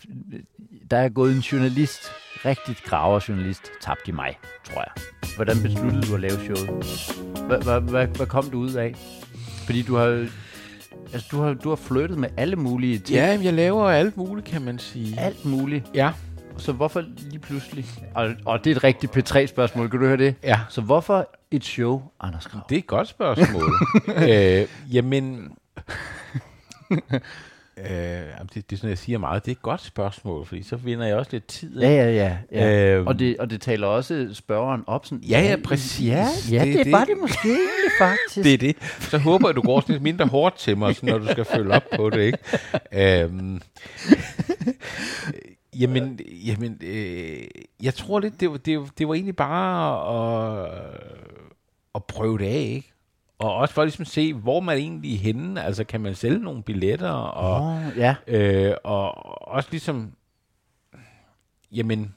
der 0.92 0.98
er 0.98 1.10
gået 1.10 1.36
en 1.36 1.40
journalist, 1.40 2.12
rigtig 2.46 2.76
graverjournalist, 2.84 3.72
tabt 3.82 4.08
i 4.08 4.12
mig, 4.12 4.38
tror 4.64 4.84
jeg. 4.88 5.04
Hvordan 5.36 5.62
besluttede 5.64 6.02
du 6.02 6.16
at 6.16 6.22
lave 6.22 6.40
showet? 6.40 6.86
Hvad, 7.48 7.62
hvad, 7.62 7.82
hvad, 7.82 8.08
hvad 8.08 8.26
kom 8.26 8.50
du 8.50 8.60
ud 8.60 8.74
af? 8.74 8.96
Fordi 9.66 9.82
du 9.82 9.96
har, 9.96 10.28
altså, 11.14 11.28
du 11.32 11.42
har, 11.42 11.54
du 11.54 11.70
har 11.70 11.76
flyttet 11.76 12.18
med 12.18 12.30
alle 12.38 12.56
mulige 12.56 13.00
ting. 13.00 13.18
Ja, 13.18 13.40
jeg 13.44 13.54
laver 13.54 13.90
alt 13.90 14.18
muligt, 14.18 14.48
kan 14.48 14.62
man 14.62 14.80
sige. 14.80 15.20
Alt 15.20 15.46
muligt. 15.46 15.86
Ja. 15.94 16.12
Så 16.58 16.72
hvorfor 16.72 17.04
lige 17.18 17.40
pludselig? 17.40 17.86
Og, 18.16 18.30
og 18.46 18.64
det 18.64 18.72
er 18.72 18.76
et 18.76 18.84
rigtigt 18.84 19.18
P3-spørgsmål, 19.18 19.90
kan 19.90 20.00
du 20.00 20.06
høre 20.06 20.18
det? 20.18 20.36
Ja. 20.44 20.60
Så 20.70 20.82
hvorfor 20.82 21.30
et 21.52 21.64
show, 21.64 22.02
Anders 22.20 22.48
Grav? 22.48 22.62
Det 22.70 22.76
er 22.76 22.80
et 22.80 22.88
godt 22.88 23.08
spørgsmål. 23.08 23.74
øh, 24.30 24.68
jamen... 24.94 25.52
Øh, 27.84 28.46
det, 28.54 28.70
det 28.70 28.72
er 28.72 28.78
sådan, 28.78 28.90
jeg 28.90 28.98
siger 28.98 29.18
meget. 29.18 29.46
Det 29.46 29.52
er 29.52 29.56
et 29.56 29.62
godt 29.62 29.82
spørgsmål, 29.82 30.46
fordi 30.46 30.64
så 30.64 30.76
vinder 30.76 31.06
jeg 31.06 31.16
også 31.16 31.30
lidt 31.32 31.48
tid. 31.48 31.80
Ja, 31.82 31.90
ja, 31.90 32.12
ja. 32.12 32.38
ja. 32.52 32.94
Øhm. 32.96 33.08
og, 33.08 33.20
det, 33.20 33.38
og 33.38 33.50
det 33.50 33.62
taler 33.62 33.88
også 33.88 34.30
spørgeren 34.34 34.84
op. 34.88 35.06
Sådan, 35.06 35.24
Ja, 35.24 35.42
ja, 35.42 35.56
præcis. 35.64 36.08
Ja, 36.08 36.28
ja 36.52 36.60
Det- 36.60 36.68
det, 36.68 36.76
det 36.78 36.86
det- 36.86 36.92
var 36.92 37.06
det 37.06 37.18
måske 37.22 37.48
egentlig 37.48 37.92
faktisk. 38.00 38.44
Det 38.46 38.54
er 38.54 38.58
det. 38.58 38.76
Så 39.00 39.18
håber 39.18 39.48
jeg, 39.50 39.56
du 39.56 39.62
går 39.62 39.84
lidt 39.88 40.02
mindre 40.02 40.26
hårdt 40.26 40.58
til 40.58 40.78
mig, 40.78 40.96
sådan, 40.96 41.10
når 41.10 41.18
du 41.18 41.28
skal 41.32 41.46
følge 41.46 41.74
op 41.74 41.84
på 41.96 42.10
det, 42.10 42.22
ikke? 42.22 42.38
Øhm, 43.24 43.62
jamen, 45.80 46.20
jamen 46.46 46.78
øh, 46.84 47.38
jeg 47.84 47.94
tror 47.94 48.20
lidt, 48.20 48.40
det 48.40 48.66
det, 48.66 48.80
var- 48.80 48.90
det 48.98 49.08
var 49.08 49.14
egentlig 49.14 49.36
bare 49.36 50.66
at, 50.66 50.70
at 51.96 52.04
prøve 52.04 52.38
det 52.38 52.46
af, 52.46 52.70
ikke? 52.76 52.92
Og 53.40 53.56
også 53.56 53.74
for 53.74 53.82
at 53.82 53.86
ligesom 53.86 54.06
se, 54.06 54.34
hvor 54.34 54.60
man 54.60 54.78
egentlig 54.78 55.14
er 55.14 55.18
henne. 55.18 55.64
Altså, 55.64 55.84
kan 55.84 56.02
man 56.02 56.16
sælge 56.16 56.40
nogle 56.40 56.64
billetter? 56.64 57.10
Og, 57.10 57.62
Åh, 57.62 57.98
ja. 57.98 58.16
Øh, 58.28 58.76
og 58.84 59.12
også 59.48 59.70
ligesom, 59.72 60.14
jamen, 61.72 62.16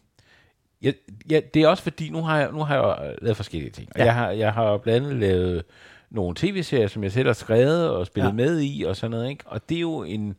ja, 0.83 0.93
ja, 1.31 1.41
det 1.55 1.63
er 1.63 1.69
også 1.69 1.83
fordi, 1.83 2.11
nu 2.11 2.23
har 2.23 2.39
jeg, 2.39 2.53
nu 2.53 2.65
har 2.65 2.75
jeg 2.75 3.17
lavet 3.23 3.37
forskellige 3.37 3.71
ting. 3.71 3.89
Ja. 3.97 4.01
Ja. 4.01 4.05
Jeg, 4.05 4.15
har, 4.15 4.31
jeg 4.31 4.53
har 4.53 4.77
blandt 4.77 5.07
andet 5.07 5.21
lavet 5.21 5.65
nogle 6.11 6.35
tv-serier, 6.37 6.89
som 6.89 7.03
jeg 7.03 7.13
selv 7.13 7.27
har 7.29 7.33
skrevet 7.33 7.91
og 7.91 8.07
spillet 8.07 8.29
ja. 8.29 8.35
med 8.35 8.61
i 8.63 8.83
og 8.83 8.97
sådan 8.97 9.11
noget. 9.11 9.31
Ikke? 9.31 9.45
Og 9.47 9.69
det 9.69 9.77
er 9.77 9.81
jo 9.81 10.03
en, 10.03 10.37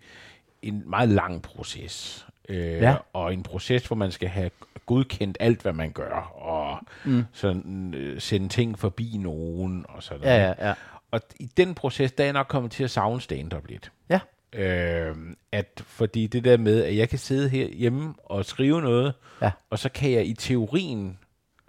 en 0.61 0.84
meget 0.89 1.09
lang 1.09 1.41
proces. 1.41 2.27
Øh, 2.49 2.57
Ja. 2.67 2.95
Og 3.13 3.33
en 3.33 3.43
proces, 3.43 3.87
hvor 3.87 3.95
man 3.95 4.11
skal 4.11 4.29
have 4.29 4.49
godkendt 4.85 5.37
alt, 5.39 5.61
hvad 5.61 5.73
man 5.73 5.91
gør, 5.91 6.15
og 6.35 6.79
Mm. 7.05 7.23
sådan, 7.33 7.93
øh, 7.97 8.21
sende 8.21 8.47
ting 8.49 8.79
forbi 8.79 9.17
nogen 9.19 9.85
og 9.89 10.03
sådan 10.03 10.23
Ja, 10.23 10.41
noget. 10.41 10.55
ja, 10.59 10.67
ja. 10.67 10.73
Og 11.11 11.21
i 11.39 11.45
den 11.57 11.75
proces, 11.75 12.11
der 12.11 12.23
er 12.23 12.25
jeg 12.25 12.33
nok 12.33 12.47
kommet 12.47 12.71
til 12.71 12.83
at 12.83 12.91
savne 12.91 13.21
stand-up 13.21 13.67
lidt. 13.67 13.91
Ja. 14.09 14.19
Øh, 14.53 15.15
at 15.51 15.83
fordi 15.87 16.27
det 16.27 16.43
der 16.43 16.57
med, 16.57 16.83
at 16.83 16.97
jeg 16.97 17.09
kan 17.09 17.19
sidde 17.19 17.49
her 17.49 17.67
hjemme 17.67 18.13
og 18.25 18.45
skrive 18.45 18.81
noget, 18.81 19.13
Ja. 19.41 19.51
og 19.69 19.79
så 19.79 19.89
kan 19.89 20.11
jeg 20.11 20.25
i 20.25 20.33
teorien 20.33 21.19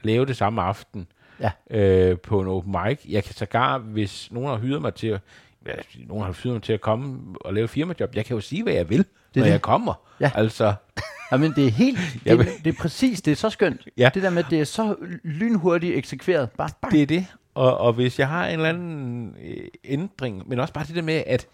lave 0.02 0.26
det 0.26 0.36
samme 0.36 0.62
aften 0.62 1.06
Ja. 1.40 1.50
øh, 1.70 2.18
på 2.18 2.40
en 2.40 2.48
open 2.48 2.74
mic. 2.86 2.98
Jeg 3.08 3.24
kan 3.24 3.34
sågar, 3.34 3.78
hvis 3.78 4.32
nogen 4.32 4.48
har 4.48 4.56
hyret 4.58 4.82
mig 4.82 4.94
til 4.94 5.06
at, 5.06 5.20
ja, 5.66 5.72
nogen 6.06 6.24
har 6.24 6.32
hyret 6.42 6.52
mig 6.54 6.62
til 6.62 6.72
at 6.72 6.80
komme 6.80 7.20
og 7.40 7.54
lave 7.54 7.68
firmajob, 7.68 8.14
jeg 8.16 8.24
kan 8.24 8.34
jo 8.34 8.40
sige, 8.40 8.62
hvad 8.62 8.72
jeg 8.72 8.88
vil, 8.90 9.04
det 9.34 9.40
når 9.40 9.44
det. 9.44 9.50
jeg 9.50 9.62
kommer. 9.62 9.94
Ja. 10.20 10.30
Altså, 10.34 10.74
Jamen, 11.32 11.52
det 11.56 11.66
er 11.66 11.70
helt, 11.70 11.98
det, 12.14 12.26
Jamen. 12.26 12.46
det 12.64 12.74
er 12.74 12.78
præcis, 12.80 13.22
det 13.22 13.32
er 13.32 13.36
så 13.36 13.50
skønt. 13.50 13.88
Ja. 13.98 14.10
Det 14.14 14.22
der 14.22 14.30
med, 14.30 14.44
at 14.44 14.50
det 14.50 14.60
er 14.60 14.64
så 14.64 14.94
lynhurtigt 15.24 15.96
eksekveret. 15.96 16.50
Bare, 16.50 16.68
bare. 16.82 16.90
Det 16.92 17.02
er 17.02 17.06
det. 17.06 17.26
Og, 17.54 17.78
og 17.78 17.92
hvis 17.92 18.18
jeg 18.18 18.28
har 18.28 18.46
en 18.46 18.52
eller 18.52 18.68
anden 18.68 19.34
øh, 19.44 19.66
ændring, 19.84 20.48
men 20.48 20.60
også 20.60 20.74
bare 20.74 20.84
det 20.86 20.94
der 20.96 21.02
med, 21.02 21.22
at 21.26 21.46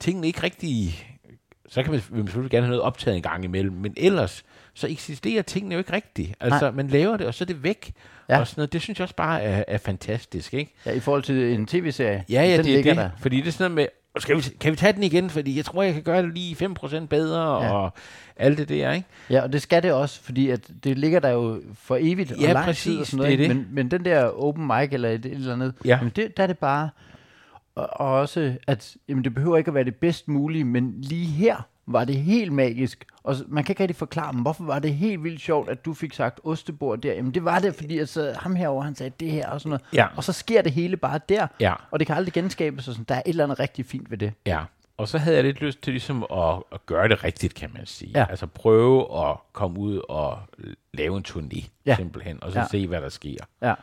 tingene 0.00 0.26
ikke 0.26 0.42
rigtig... 0.42 1.06
Så 1.68 1.82
kan 1.82 1.92
man, 1.92 2.02
man 2.10 2.26
selvfølgelig 2.26 2.50
gerne 2.50 2.66
have 2.66 2.70
noget 2.70 2.82
optaget 2.82 3.16
en 3.16 3.22
gang 3.22 3.44
imellem, 3.44 3.76
men 3.76 3.94
ellers, 3.96 4.44
så 4.74 4.86
eksisterer 4.90 5.42
tingene 5.42 5.72
jo 5.74 5.78
ikke 5.78 5.92
rigtigt. 5.92 6.34
Altså, 6.40 6.60
Nej. 6.60 6.70
man 6.70 6.88
laver 6.88 7.16
det, 7.16 7.26
og 7.26 7.34
så 7.34 7.44
er 7.44 7.46
det 7.46 7.62
væk. 7.62 7.92
Ja. 8.28 8.38
Og 8.40 8.46
sådan 8.46 8.60
noget. 8.60 8.72
Det 8.72 8.82
synes 8.82 8.98
jeg 8.98 9.04
også 9.04 9.14
bare 9.16 9.42
er, 9.42 9.64
er 9.68 9.78
fantastisk, 9.78 10.54
ikke? 10.54 10.74
Ja, 10.86 10.92
i 10.92 11.00
forhold 11.00 11.22
til 11.22 11.52
en 11.54 11.66
tv-serie. 11.66 12.24
Ja, 12.28 12.42
ja, 12.42 12.56
den 12.56 12.64
det 12.64 12.78
er 12.78 12.82
det. 12.82 12.96
Der. 12.96 13.10
Fordi 13.18 13.36
det 13.40 13.46
er 13.48 13.52
sådan 13.52 13.70
noget 13.70 13.74
med, 13.74 13.86
skal 14.18 14.36
vi, 14.36 14.42
kan 14.60 14.72
vi 14.72 14.76
tage 14.76 14.92
den 14.92 15.02
igen? 15.02 15.30
Fordi 15.30 15.56
jeg 15.56 15.64
tror, 15.64 15.82
jeg 15.82 15.94
kan 15.94 16.02
gøre 16.02 16.22
det 16.22 16.34
lige 16.34 16.66
5% 16.82 17.06
bedre, 17.06 17.62
Ja. 17.64 17.72
og 17.72 17.92
alt 18.36 18.58
det 18.58 18.68
der, 18.68 18.92
ikke? 18.92 19.06
Ja, 19.30 19.42
og 19.42 19.52
det 19.52 19.62
skal 19.62 19.82
det 19.82 19.92
også, 19.92 20.20
fordi 20.22 20.50
at 20.50 20.70
det 20.84 20.98
ligger 20.98 21.20
der 21.20 21.28
jo 21.30 21.60
for 21.74 21.98
evigt 22.00 22.32
og 22.32 22.38
Ja, 22.38 22.52
lang 22.52 22.64
præcis, 22.64 22.82
tid 22.82 22.98
og 22.98 23.06
sådan 23.06 23.16
noget. 23.24 23.38
det 23.38 23.44
er 23.44 23.48
det. 23.48 23.56
Men, 23.56 23.66
men 23.70 23.90
den 23.90 24.04
der 24.04 24.24
open 24.24 24.66
mic 24.66 24.88
eller 24.92 25.08
et, 25.08 25.26
et 25.26 25.32
eller 25.32 25.52
andet, 25.52 25.74
Ja. 25.84 25.96
jamen 25.96 26.12
det, 26.16 26.36
der 26.36 26.42
er 26.42 26.46
det 26.46 26.58
bare, 26.58 26.88
og, 27.74 27.88
og 27.92 28.12
også, 28.12 28.56
at 28.66 28.96
jamen 29.08 29.24
det 29.24 29.34
behøver 29.34 29.56
ikke 29.56 29.68
at 29.68 29.74
være 29.74 29.84
det 29.84 29.94
bedst 29.96 30.28
mulige, 30.28 30.64
men 30.64 30.94
lige 31.00 31.26
her 31.26 31.56
var 31.86 32.04
det 32.04 32.16
helt 32.16 32.52
magisk. 32.52 33.04
Og 33.22 33.36
man 33.48 33.64
kan 33.64 33.72
ikke 33.72 33.82
rigtig 33.82 33.96
forklare, 33.96 34.32
men 34.32 34.42
hvorfor 34.42 34.64
var 34.64 34.78
det 34.78 34.94
helt 34.94 35.24
vildt 35.24 35.40
sjovt, 35.40 35.68
at 35.70 35.84
du 35.84 35.94
fik 35.94 36.14
sagt 36.14 36.40
ostebord 36.44 36.98
der? 36.98 37.12
Jamen 37.14 37.34
det 37.34 37.44
var 37.44 37.58
det, 37.58 37.74
fordi 37.74 37.98
altså, 37.98 38.34
ham 38.38 38.54
herover 38.56 38.82
han 38.82 38.94
sagde 38.94 39.12
det 39.20 39.30
her 39.30 39.48
og 39.50 39.60
sådan 39.60 39.70
noget. 39.70 39.82
Ja. 39.92 40.06
Og 40.16 40.24
så 40.24 40.32
sker 40.32 40.62
det 40.62 40.72
hele 40.72 40.96
bare 40.96 41.20
der, 41.28 41.46
Ja. 41.60 41.74
og 41.90 41.98
det 41.98 42.06
kan 42.06 42.16
aldrig 42.16 42.32
genskabes. 42.32 42.88
Og 42.88 42.94
sådan. 42.94 43.04
Der 43.08 43.14
er 43.14 43.18
et 43.26 43.28
eller 43.28 43.44
andet 43.44 43.60
rigtig 43.60 43.86
fint 43.86 44.10
ved 44.10 44.18
det. 44.18 44.32
Ja, 44.46 44.60
og 44.96 45.08
så 45.08 45.18
havde 45.18 45.36
jeg 45.36 45.44
lidt 45.44 45.60
lyst 45.60 45.82
til 45.82 45.92
ligesom 45.92 46.26
at, 46.32 46.62
at 46.72 46.86
gøre 46.86 47.08
det 47.08 47.24
rigtigt, 47.24 47.54
kan 47.54 47.70
man 47.74 47.86
sige. 47.86 48.10
Ja. 48.14 48.26
Altså 48.30 48.46
prøve 48.46 49.28
at 49.30 49.36
komme 49.52 49.78
ud 49.78 50.00
og 50.08 50.38
lave 50.94 51.16
en 51.16 51.24
turné, 51.28 51.64
Ja. 51.86 51.96
simpelthen, 51.96 52.38
og 52.44 52.52
så 52.52 52.58
ja. 52.58 52.66
se, 52.70 52.86
hvad 52.86 53.00
der 53.02 53.08
sker. 53.08 53.36
Ja. 53.62 53.74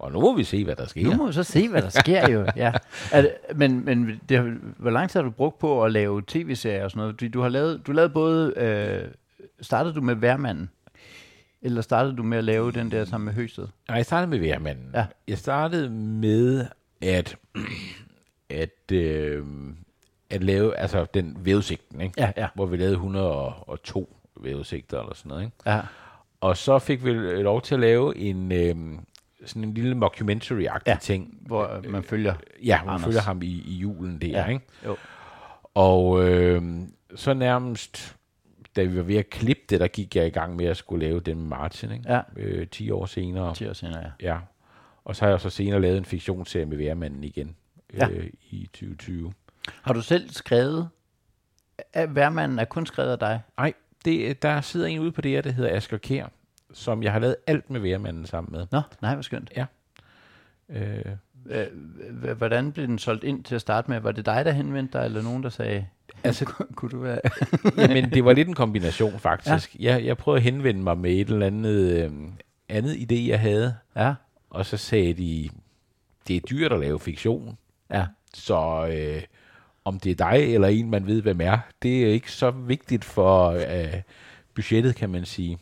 Og 0.00 0.12
nu 0.12 0.20
må 0.20 0.36
vi 0.36 0.44
se, 0.44 0.64
hvad 0.64 0.76
der 0.76 0.86
sker. 0.86 1.04
Nu 1.04 1.16
må 1.16 1.26
vi 1.26 1.32
så 1.32 1.42
se, 1.42 1.68
hvad 1.68 1.82
der 1.82 1.88
sker 1.88 2.30
jo. 2.30 2.46
Ja. 2.56 2.72
Er 3.12 3.26
men 3.54 3.84
men 3.84 4.20
det, 4.28 4.58
hvor 4.76 4.90
lang 4.90 5.10
tid 5.10 5.20
har 5.20 5.24
du 5.24 5.30
brugt 5.30 5.58
på 5.58 5.84
at 5.84 5.92
lave 5.92 6.22
tv-serier 6.26 6.84
og 6.84 6.90
sådan 6.90 7.00
noget? 7.00 7.14
Fordi 7.14 7.28
du 7.28 7.40
har 7.40 7.48
lavet, 7.48 7.86
du 7.86 7.92
lavede 7.92 8.12
både... 8.12 8.54
Øh, 8.56 9.08
startede 9.60 9.94
du 9.94 10.00
med 10.00 10.14
Værmanden? 10.14 10.70
Eller 11.62 11.82
startede 11.82 12.16
du 12.16 12.22
med 12.22 12.38
at 12.38 12.44
lave 12.44 12.72
den 12.72 12.90
der 12.90 13.04
sammen 13.04 13.24
med 13.24 13.34
Høsted? 13.34 13.66
Nej, 13.88 13.96
jeg 13.96 14.06
startede 14.06 14.30
med 14.30 14.38
Værmanden. 14.38 14.90
Ja. 14.94 15.06
Jeg 15.28 15.38
startede 15.38 15.90
med 15.90 16.66
at, 17.02 17.36
at, 18.50 18.92
øh, 18.92 19.44
at 20.30 20.44
lave 20.44 20.76
altså 20.76 21.06
den 21.14 21.36
vævesigten, 21.40 22.00
ikke? 22.00 22.14
Ja, 22.18 22.32
ja. 22.36 22.48
hvor 22.54 22.66
vi 22.66 22.76
lavede 22.76 22.94
102 22.94 24.16
vævesigter 24.40 25.00
eller 25.00 25.14
sådan 25.14 25.28
noget. 25.28 25.42
Ikke? 25.44 25.56
Ja. 25.66 25.80
Og 26.40 26.56
så 26.56 26.78
fik 26.78 27.04
vi 27.04 27.12
lov 27.42 27.62
til 27.62 27.74
at 27.74 27.80
lave 27.80 28.16
en, 28.16 28.52
øh, 28.52 28.98
sådan 29.46 29.64
en 29.64 29.74
lille 29.74 29.94
mockumentary-agtig 29.94 30.82
Ja. 30.86 30.96
ting. 31.00 31.38
Hvor 31.40 31.68
øh, 31.76 31.90
man 31.90 32.02
følger... 32.02 32.34
Ja, 32.64 32.78
man 32.84 32.88
Anders. 32.94 33.04
følger 33.04 33.20
ham 33.20 33.42
i, 33.42 33.46
i 33.46 33.74
julen 33.74 34.20
der, 34.20 34.28
Ja. 34.28 34.46
ikke? 34.46 34.64
Jo. 34.84 34.96
Og 35.74 36.28
øh, 36.28 36.62
så 37.14 37.34
nærmest, 37.34 38.16
da 38.76 38.82
vi 38.84 38.96
var 38.96 39.02
ved 39.02 39.16
at 39.16 39.30
klippe 39.30 39.62
det, 39.70 39.80
der 39.80 39.88
gik 39.88 40.16
jeg 40.16 40.26
i 40.26 40.30
gang 40.30 40.56
med 40.56 40.66
at 40.66 40.76
skulle 40.76 41.06
lave 41.06 41.20
den 41.20 41.36
med 41.38 41.46
Martin, 41.46 41.92
ikke? 41.92 42.12
Ja. 42.12 42.20
Øh, 42.36 42.66
10 42.66 42.90
år 42.90 43.06
senere. 43.06 43.54
10 43.54 43.68
år 43.68 43.72
senere, 43.72 44.12
ja. 44.20 44.32
Ja. 44.32 44.38
Og 45.04 45.16
så 45.16 45.24
har 45.24 45.30
jeg 45.30 45.40
så 45.40 45.50
senere 45.50 45.80
lavet 45.80 45.98
en 45.98 46.04
fiktionsserie 46.04 46.66
med 46.66 46.76
Værmanden 46.76 47.24
igen 47.24 47.56
Ja. 47.94 48.08
øh, 48.08 48.30
i 48.50 48.66
2020. 48.72 49.32
Har 49.82 49.92
du 49.92 50.00
selv 50.02 50.30
skrevet... 50.30 50.88
Værmanden 52.08 52.58
er 52.58 52.64
kun 52.64 52.86
skrevet 52.86 53.10
af 53.12 53.18
dig? 53.18 53.40
Nej, 53.58 53.72
det, 54.04 54.42
der 54.42 54.60
sidder 54.60 54.86
en 54.86 54.98
ude 54.98 55.12
på 55.12 55.20
det 55.20 55.30
her, 55.30 55.40
der 55.42 55.50
hedder 55.50 55.76
Asger 55.76 55.98
Kær, 55.98 56.26
som 56.72 57.02
jeg 57.02 57.12
har 57.12 57.18
lavet 57.18 57.36
alt 57.46 57.70
med 57.70 57.80
Værmanden 57.80 58.26
sammen 58.26 58.52
med. 58.52 58.66
Nå, 58.70 58.80
nej, 59.02 59.14
hvor 59.14 59.22
skønt. 59.22 59.50
Øh, 59.56 59.64
Øh, 61.50 61.66
h- 62.22 62.36
Hvordan 62.38 62.72
blev 62.72 62.86
den 62.86 62.98
solgt 62.98 63.24
ind 63.24 63.44
til 63.44 63.54
at 63.54 63.60
starte 63.60 63.90
med? 63.90 64.00
Var 64.00 64.12
det 64.12 64.26
dig, 64.26 64.44
der 64.44 64.50
henvendte 64.52 64.98
dig, 64.98 65.04
eller 65.04 65.22
nogen, 65.22 65.42
der 65.42 65.48
sagde... 65.48 65.86
Altså- 66.24 66.44
kunne 66.76 66.90
du 66.90 66.98
være... 67.00 67.20
Jamen, 67.78 68.10
det 68.10 68.24
var 68.24 68.32
lidt 68.32 68.48
en 68.48 68.54
kombination, 68.54 69.18
faktisk. 69.18 69.76
Ja. 69.80 69.92
Jeg, 69.94 70.04
jeg 70.04 70.16
prøvede 70.16 70.38
at 70.38 70.42
henvende 70.42 70.82
mig 70.82 70.98
med 70.98 71.10
et 71.12 71.28
eller 71.28 71.46
andet, 71.46 72.04
øh, 72.04 72.12
andet 72.68 72.94
idé, 72.94 73.28
jeg 73.28 73.40
havde, 73.40 73.76
Ja, 73.96 74.14
og 74.50 74.66
så 74.66 74.76
sagde 74.76 75.12
de, 75.14 75.48
det 76.28 76.36
er 76.36 76.40
dyrt 76.40 76.72
at 76.72 76.80
lave 76.80 77.00
fiktion, 77.00 77.58
ja. 77.90 78.06
så 78.34 78.88
øh, 78.92 79.22
om 79.84 80.00
det 80.00 80.10
er 80.20 80.30
dig 80.30 80.54
eller 80.54 80.68
en, 80.68 80.90
man 80.90 81.06
ved, 81.06 81.22
hvem 81.22 81.40
er, 81.40 81.58
det 81.82 82.02
er 82.04 82.08
ikke 82.12 82.32
så 82.32 82.50
vigtigt 82.50 83.04
for 83.04 83.48
øh, 83.50 84.00
budgettet, 84.54 84.96
kan 84.96 85.10
man 85.10 85.24
sige. 85.24 85.58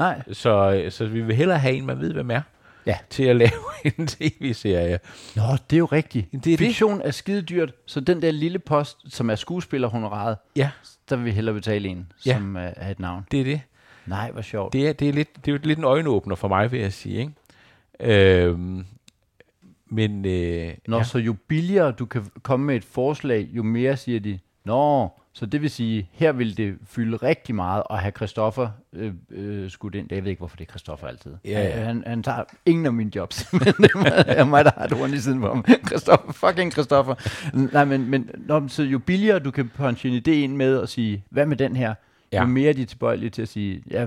Nej, 0.00 0.22
Så, 0.32 0.72
øh, 0.72 0.92
så 0.92 1.06
vi 1.06 1.20
vil 1.20 1.36
hellere 1.36 1.58
have 1.58 1.74
en, 1.74 1.86
man 1.86 2.00
ved, 2.00 2.12
hvem 2.12 2.30
er, 2.30 2.40
Ja. 2.86 2.96
til 3.10 3.24
at 3.24 3.36
lave 3.36 3.50
en 3.98 4.06
tv-serie. 4.06 4.98
Nå, 5.36 5.42
det 5.70 5.76
er 5.76 5.78
jo 5.78 5.86
rigtigt. 5.86 6.32
Det 6.32 6.38
er 6.38 6.40
det. 6.40 6.58
Fiktion 6.58 7.00
er 7.04 7.10
skide 7.10 7.42
dyrt, 7.42 7.72
så 7.86 8.00
den 8.00 8.22
der 8.22 8.30
lille 8.30 8.58
post, 8.58 8.98
som 9.08 9.30
er 9.30 9.34
skuespillerhonoraret, 9.34 10.36
Ja, 10.56 10.70
der 11.10 11.16
vil 11.16 11.24
vi 11.24 11.30
hellere 11.30 11.54
betale 11.54 11.88
en, 11.88 12.12
Ja. 12.26 12.34
som 12.34 12.56
uh, 12.56 12.62
er 12.62 12.90
et 12.90 13.00
navn. 13.00 13.26
det 13.30 13.40
er 13.40 13.44
det. 13.44 13.60
Nej, 14.06 14.30
hvor 14.30 14.42
sjovt. 14.42 14.72
Det 14.72 14.88
er, 14.88 14.92
det 14.92 15.08
er, 15.08 15.12
lidt, 15.12 15.36
det 15.36 15.48
er 15.48 15.52
jo 15.52 15.58
lidt 15.62 15.78
en 15.78 15.84
øjenåbner 15.84 16.34
for 16.36 16.48
mig, 16.48 16.72
vil 16.72 16.80
jeg 16.80 16.92
sige. 16.92 17.18
Ikke? 17.20 17.32
Øhm, 18.44 18.86
men 19.86 20.24
øh, 20.26 20.74
Nå, 20.88 20.96
ja. 20.96 21.02
så 21.04 21.18
jo 21.18 21.32
billigere 21.48 21.92
du 21.92 22.06
kan 22.06 22.26
komme 22.42 22.66
med 22.66 22.76
et 22.76 22.84
forslag, 22.84 23.48
jo 23.52 23.62
mere 23.62 23.96
siger 23.96 24.20
de, 24.20 24.38
Nå, 24.64 25.08
så 25.32 25.46
det 25.46 25.62
vil 25.62 25.70
sige, 25.70 26.08
her 26.12 26.32
vil 26.32 26.56
det 26.56 26.78
fylde 26.86 27.16
rigtig 27.16 27.54
meget 27.54 27.82
at 27.90 27.98
have 27.98 28.12
Christoffer 28.16 28.68
øh, 28.92 29.12
øh, 29.30 29.70
skudt 29.70 29.94
ind. 29.94 30.06
Jeg 30.10 30.24
ved 30.24 30.30
ikke, 30.30 30.40
hvorfor 30.40 30.56
det 30.56 30.66
er 30.66 30.70
Christoffer 30.70 31.06
altid. 31.06 31.32
Ja, 31.44 31.50
ja. 31.50 31.84
Han, 31.84 32.04
han 32.06 32.22
tager 32.22 32.44
ingen 32.66 32.86
af 32.86 32.92
mine 32.92 33.10
jobs, 33.16 33.46
men 33.52 33.60
det 33.60 33.90
er 34.26 34.44
mig, 34.44 34.64
der 34.64 34.70
har 34.76 34.84
et 34.84 34.92
horn 34.92 35.14
i 35.14 35.18
siden 35.18 35.40
på 35.40 35.46
ham. 35.46 35.64
Christoffer, 35.86 36.32
fucking 36.32 36.72
Christoffer. 36.72 37.14
Nej, 37.72 37.84
men, 37.84 38.10
men 38.10 38.30
nå, 38.36 38.68
så 38.68 38.82
jo 38.82 38.98
billigere 38.98 39.38
du 39.38 39.50
kan 39.50 39.70
punche 39.76 40.08
en 40.08 40.22
idé 40.28 40.30
ind 40.30 40.56
med 40.56 40.76
og 40.76 40.88
sige, 40.88 41.24
hvad 41.30 41.46
med 41.46 41.56
den 41.56 41.76
her? 41.76 41.94
Ja. 42.32 42.40
Jo 42.40 42.46
mere 42.46 42.72
de 42.72 42.82
er 42.82 42.86
tilbøjelige 42.86 43.30
til 43.30 43.42
at 43.42 43.48
sige, 43.48 43.82
ja, 43.90 44.06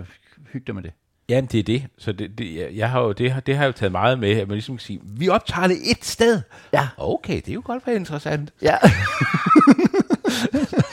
hyg 0.52 0.68
dig 0.68 0.76
med 0.76 0.84
det. 0.84 0.92
Jamen, 1.30 1.46
det 1.52 1.60
er 1.60 1.64
det. 1.64 1.88
Så 1.98 2.12
det, 2.12 2.38
det, 2.38 2.78
jeg, 2.78 2.90
har 2.90 3.02
jo, 3.02 3.12
det, 3.12 3.32
har, 3.32 3.42
det 3.42 3.56
har 3.56 3.64
jeg 3.64 3.68
jo 3.68 3.78
taget 3.78 3.92
meget 3.92 4.20
med, 4.20 4.32
at 4.32 4.48
man 4.48 4.56
ligesom 4.56 4.76
kan 4.76 4.82
sige, 4.82 5.00
vi 5.04 5.30
optager 5.30 5.68
det 5.68 5.78
et 5.92 6.06
sted. 6.06 6.42
Ja. 6.74 6.88
Okay, 6.98 7.36
det 7.36 7.50
er 7.50 7.54
jo 7.54 7.62
godt 7.66 7.88
være 7.88 7.96
interessant. 7.96 8.54
Ja, 8.62 8.76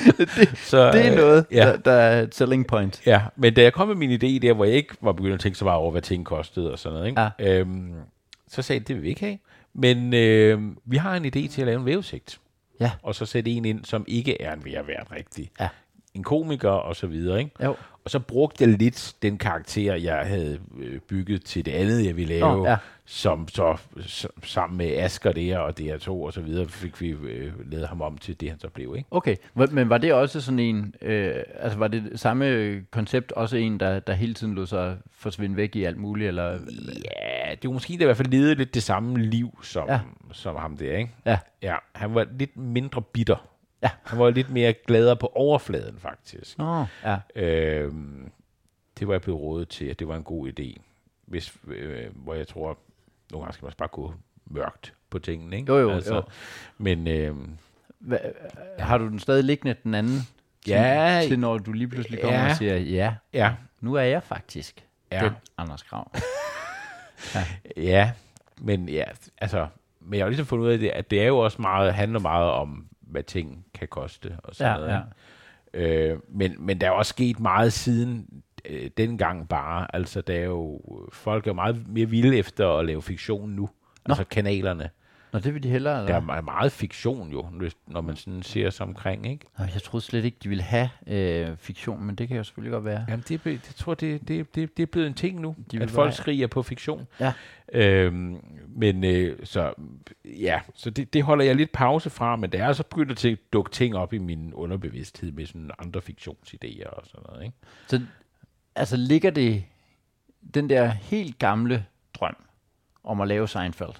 Så, 0.71 0.93
det 0.93 1.07
er 1.07 1.17
noget, 1.17 1.47
Ja. 1.53 1.57
der, 1.67 1.77
der 1.77 1.93
er 1.93 2.23
et 2.23 2.35
selling 2.35 2.67
point. 2.67 3.03
Ja, 3.07 3.23
men 3.37 3.55
da 3.55 3.63
jeg 3.63 3.73
kom 3.73 3.89
med 3.89 3.97
min 3.97 4.11
idé 4.11 4.39
der, 4.47 4.53
hvor 4.53 4.65
jeg 4.65 4.75
ikke 4.75 4.95
var 5.01 5.13
begyndt 5.13 5.35
at 5.35 5.41
tænke 5.41 5.59
så 5.59 5.65
meget 5.65 5.79
over, 5.79 5.91
hvad 5.91 6.03
ting 6.03 6.27
kostede 6.27 6.73
og 6.73 6.79
sådan 6.79 6.95
noget, 6.95 7.09
ikke? 7.09 7.21
Ja. 7.21 7.59
Øhm, 7.59 7.93
så 8.49 8.63
sagde 8.63 8.81
jeg, 8.81 8.89
det 8.89 8.97
vil 8.97 9.03
vi 9.03 9.09
ikke 9.09 9.21
have. 9.21 9.39
Men 9.75 10.15
øh, 10.15 10.61
vi 10.85 10.97
har 10.97 11.17
en 11.17 11.25
idé 11.25 11.49
til 11.49 11.61
at 11.61 11.67
lave 11.67 11.79
en 11.81 11.87
vævesigt. 11.87 12.41
Ja. 12.81 12.91
Og 13.03 13.15
så 13.15 13.27
sætte 13.27 13.51
en 13.51 13.65
ind, 13.65 13.85
som 13.85 14.05
ikke 14.09 14.43
er 14.43 14.53
en 14.55 14.65
værvært 14.65 15.07
rigtig. 15.13 15.51
Ja. 15.61 15.69
En 16.15 16.23
komiker 16.23 16.71
og 16.71 16.97
så 16.97 17.07
videre, 17.07 17.39
ikke? 17.39 17.51
Jo. 17.65 17.77
Og 18.05 18.11
så 18.11 18.19
brugte 18.19 18.65
jeg 18.65 18.79
lidt 18.79 19.13
den 19.23 19.39
karakter, 19.39 19.95
jeg 19.95 20.17
havde 20.27 20.59
øh, 20.81 20.99
bygget 21.01 21.45
til 21.45 21.65
det 21.65 21.73
andet, 21.73 22.07
jeg 22.07 22.17
ville 22.17 22.35
lave, 22.39 22.57
Nå, 22.57 22.67
ja. 22.67 22.77
Som 23.13 23.49
så 23.49 23.77
sammen 24.43 24.79
med 24.79 24.97
Asger 24.97 25.33
der 25.33 25.59
og 25.59 25.75
DR2 25.81 26.09
og 26.11 26.33
så 26.33 26.41
videre, 26.41 26.69
fik 26.69 27.01
vi 27.01 27.09
øh, 27.09 27.71
lavet 27.73 27.89
ham 27.89 28.03
om 28.03 28.19
til 28.19 28.41
det, 28.41 28.51
han 28.51 28.61
så 28.61 28.69
blev, 28.69 28.95
ikke? 28.97 29.09
Okay, 29.11 29.37
men 29.55 29.89
var 29.91 29.99
det 29.99 30.13
også 30.13 30.41
sådan 30.41 30.59
en, 30.59 30.95
øh, 31.03 31.35
altså 31.55 31.79
var 31.79 31.89
det 31.89 32.21
samme 32.21 32.81
koncept 32.91 33.33
også 33.33 33.57
en, 33.57 33.81
der, 33.81 34.01
der 34.01 34.13
hele 34.13 34.35
tiden 34.35 34.55
lod 34.55 34.67
sig 34.67 34.97
forsvinde 35.13 35.57
væk 35.57 35.77
i 35.77 35.85
alt 35.85 35.97
muligt, 35.97 36.29
eller? 36.29 36.51
Ja, 36.51 37.55
det 37.55 37.69
var 37.69 37.73
måske 37.73 37.97
da 37.99 38.03
i 38.03 38.05
hvert 38.05 38.17
fald 38.17 38.29
levet 38.29 38.59
lidt 38.59 38.75
det 38.75 38.83
samme 38.83 39.19
liv 39.23 39.59
som, 39.63 39.89
Ja. 39.89 40.01
som 40.33 40.57
ham 40.57 40.77
der, 40.77 40.97
ikke? 40.97 41.11
Ja, 41.27 41.39
Ja, 41.63 41.77
han 41.95 42.15
var 42.15 42.27
lidt 42.39 42.57
mindre 42.57 43.03
bitter. 43.03 43.47
Ja. 43.83 43.91
Han 44.03 44.19
var 44.19 44.31
lidt 44.31 44.51
mere 44.51 44.73
gladere 44.87 45.17
på 45.17 45.33
overfladen, 45.35 45.99
faktisk. 45.99 46.59
Nå, 46.59 46.85
ja. 47.05 47.17
Øhm, 47.37 48.31
det 48.99 49.09
var 49.09 49.15
jeg 49.15 49.23
blevet 49.23 49.41
rådet 49.41 49.69
til, 49.69 49.85
at 49.85 49.99
det 49.99 50.09
var 50.09 50.17
en 50.17 50.23
god 50.23 50.49
idé. 50.49 50.81
Hvis, 51.27 51.57
øh, 51.69 52.07
hvor 52.15 52.35
jeg 52.35 52.49
tror, 52.49 52.79
nogle 53.31 53.45
gange 53.45 53.53
skal 53.55 53.65
man 53.65 53.67
også 53.69 53.79
bare 53.79 53.89
gå 53.89 54.15
mørkt 54.47 54.95
på 55.11 55.19
tingene, 55.19 55.57
ikke? 55.57 55.73
Jo, 55.73 55.79
jo, 55.79 55.91
altså, 55.91 56.15
jo. 56.15 56.23
Men... 56.79 57.07
Øh, 57.09 57.37
Hva, 57.99 58.19
har 58.79 58.99
du 58.99 59.09
den 59.09 59.19
stadig 59.19 59.45
liggende 59.45 59.77
den 59.85 59.95
anden? 59.95 60.21
Ja. 60.69 61.19
Til, 61.23 61.29
til 61.31 61.39
når 61.39 61.59
du 61.59 61.73
lige 61.73 61.89
pludselig 61.89 62.21
kommer 62.21 62.39
Ja. 62.41 62.51
og 62.51 62.57
siger, 62.57 62.77
ja, 62.77 63.15
ja, 63.33 63.55
nu 63.81 63.95
er 63.95 64.03
jeg 64.03 64.23
faktisk 64.23 64.85
Ja. 65.13 65.21
den 65.25 65.33
Anders 65.59 65.83
Krav. 65.83 66.11
Ja, 67.77 68.13
men 68.59 68.89
ja, 68.89 69.05
altså, 69.39 69.67
men 70.01 70.19
jeg 70.19 70.25
har 70.25 70.29
ligesom 70.29 70.47
fundet 70.47 70.67
ud 70.67 70.73
af 70.73 70.79
det, 70.79 70.89
at 70.89 71.11
det 71.11 71.23
er 71.23 71.27
jo 71.27 71.39
også 71.39 71.63
meget, 71.63 71.95
handler 71.95 72.19
meget 72.21 72.51
om, 72.51 72.87
hvad 73.01 73.23
ting 73.23 73.67
kan 73.75 73.89
koste 73.89 74.37
og 74.45 74.55
sådan 74.55 74.73
Ja, 74.73 74.79
noget. 74.79 75.03
ja. 75.75 75.81
Øh, 75.81 76.19
men, 76.29 76.55
men 76.59 76.81
der 76.81 76.87
er 76.87 76.91
også 76.91 77.11
sket 77.11 77.41
meget 77.41 77.73
siden 77.73 78.27
øh, 78.69 78.91
dengang 78.97 79.49
bare. 79.49 79.97
Altså, 79.97 80.21
der 80.21 80.35
er 80.35 80.45
jo, 80.45 80.81
folk 81.13 81.47
er 81.47 81.53
meget 81.53 81.89
mere 81.89 82.07
vilde 82.07 82.37
efter 82.37 82.69
at 82.69 82.87
lave 82.87 83.03
fiktion 83.03 83.51
nu. 83.51 83.63
Nå. 83.63 83.69
Altså 84.13 84.25
kanalerne. 84.25 84.91
Nå, 85.33 85.39
det 85.39 85.55
vil 85.55 85.63
de 85.63 85.69
hellere, 85.69 85.95
Der 85.95 86.01
eller? 86.17 86.33
er 86.35 86.41
meget- 86.41 86.73
fiktion 86.73 87.31
jo, 87.33 87.43
hvis- 87.43 87.77
når 87.87 88.01
man 88.01 88.17
sådan 88.17 88.43
ser 88.43 88.71
sig 88.71 88.87
omkring, 88.87 89.27
ikke? 89.31 89.47
Nå, 89.59 89.65
jeg 89.75 89.83
troede 89.83 90.05
slet 90.05 90.25
ikke, 90.25 90.37
de 90.43 90.49
ville 90.49 90.63
have 90.65 90.91
øh, 91.07 91.57
fiktion, 91.57 92.05
men 92.05 92.15
det 92.15 92.29
kan 92.29 92.37
jo 92.37 92.45
selvfølgelig 92.45 92.73
godt 92.73 92.85
være. 92.85 93.05
Jamen, 93.09 93.25
det, 93.29 93.35
er 93.35 93.51
det 93.51 93.63
tror 93.77 93.95
det, 93.95 94.29
det, 94.29 94.55
det, 94.55 94.77
det 94.77 94.83
er 94.83 94.87
blevet 94.87 95.07
en 95.07 95.15
ting 95.15 95.41
nu, 95.41 95.57
De 95.73 95.83
at 95.83 95.91
folk 95.91 96.07
bare- 96.07 96.13
skriger 96.17 96.47
på 96.47 96.63
fiktion. 96.63 97.07
Ja. 97.21 97.33
Øhm, 97.73 98.37
men 98.69 99.05
øh, 99.05 99.37
så, 99.45 99.73
ja, 100.25 100.61
så 100.75 100.91
det, 100.91 101.13
det 101.15 101.23
holder 101.23 101.45
jeg 101.45 101.57
lidt 101.57 101.73
pause 101.73 102.11
fra, 102.11 102.37
men 102.37 102.53
der 102.53 102.65
er 102.65 102.73
så 102.73 102.83
begyndt 102.85 103.19
til 103.19 103.29
at 103.33 103.39
dukke 103.53 103.71
ting 103.71 103.97
op 103.97 104.13
i 104.13 104.19
min 104.19 104.55
underbevidsthed 104.55 105.33
med 105.33 105.47
sådan 105.47 105.71
andre 105.79 106.01
fiktionsidéer 106.01 106.89
og 106.91 107.03
sådan 107.07 107.25
noget, 107.29 107.45
ikke? 107.45 107.57
Så 107.87 108.01
altså 108.75 108.97
ligger 108.97 109.31
det 109.31 109.65
den 110.55 110.71
der 110.71 110.87
helt 110.87 111.39
gamle 111.39 111.87
drøm 112.15 112.37
om 113.05 113.21
at 113.21 113.29
lave 113.29 113.49
Seinfeld, 113.49 113.95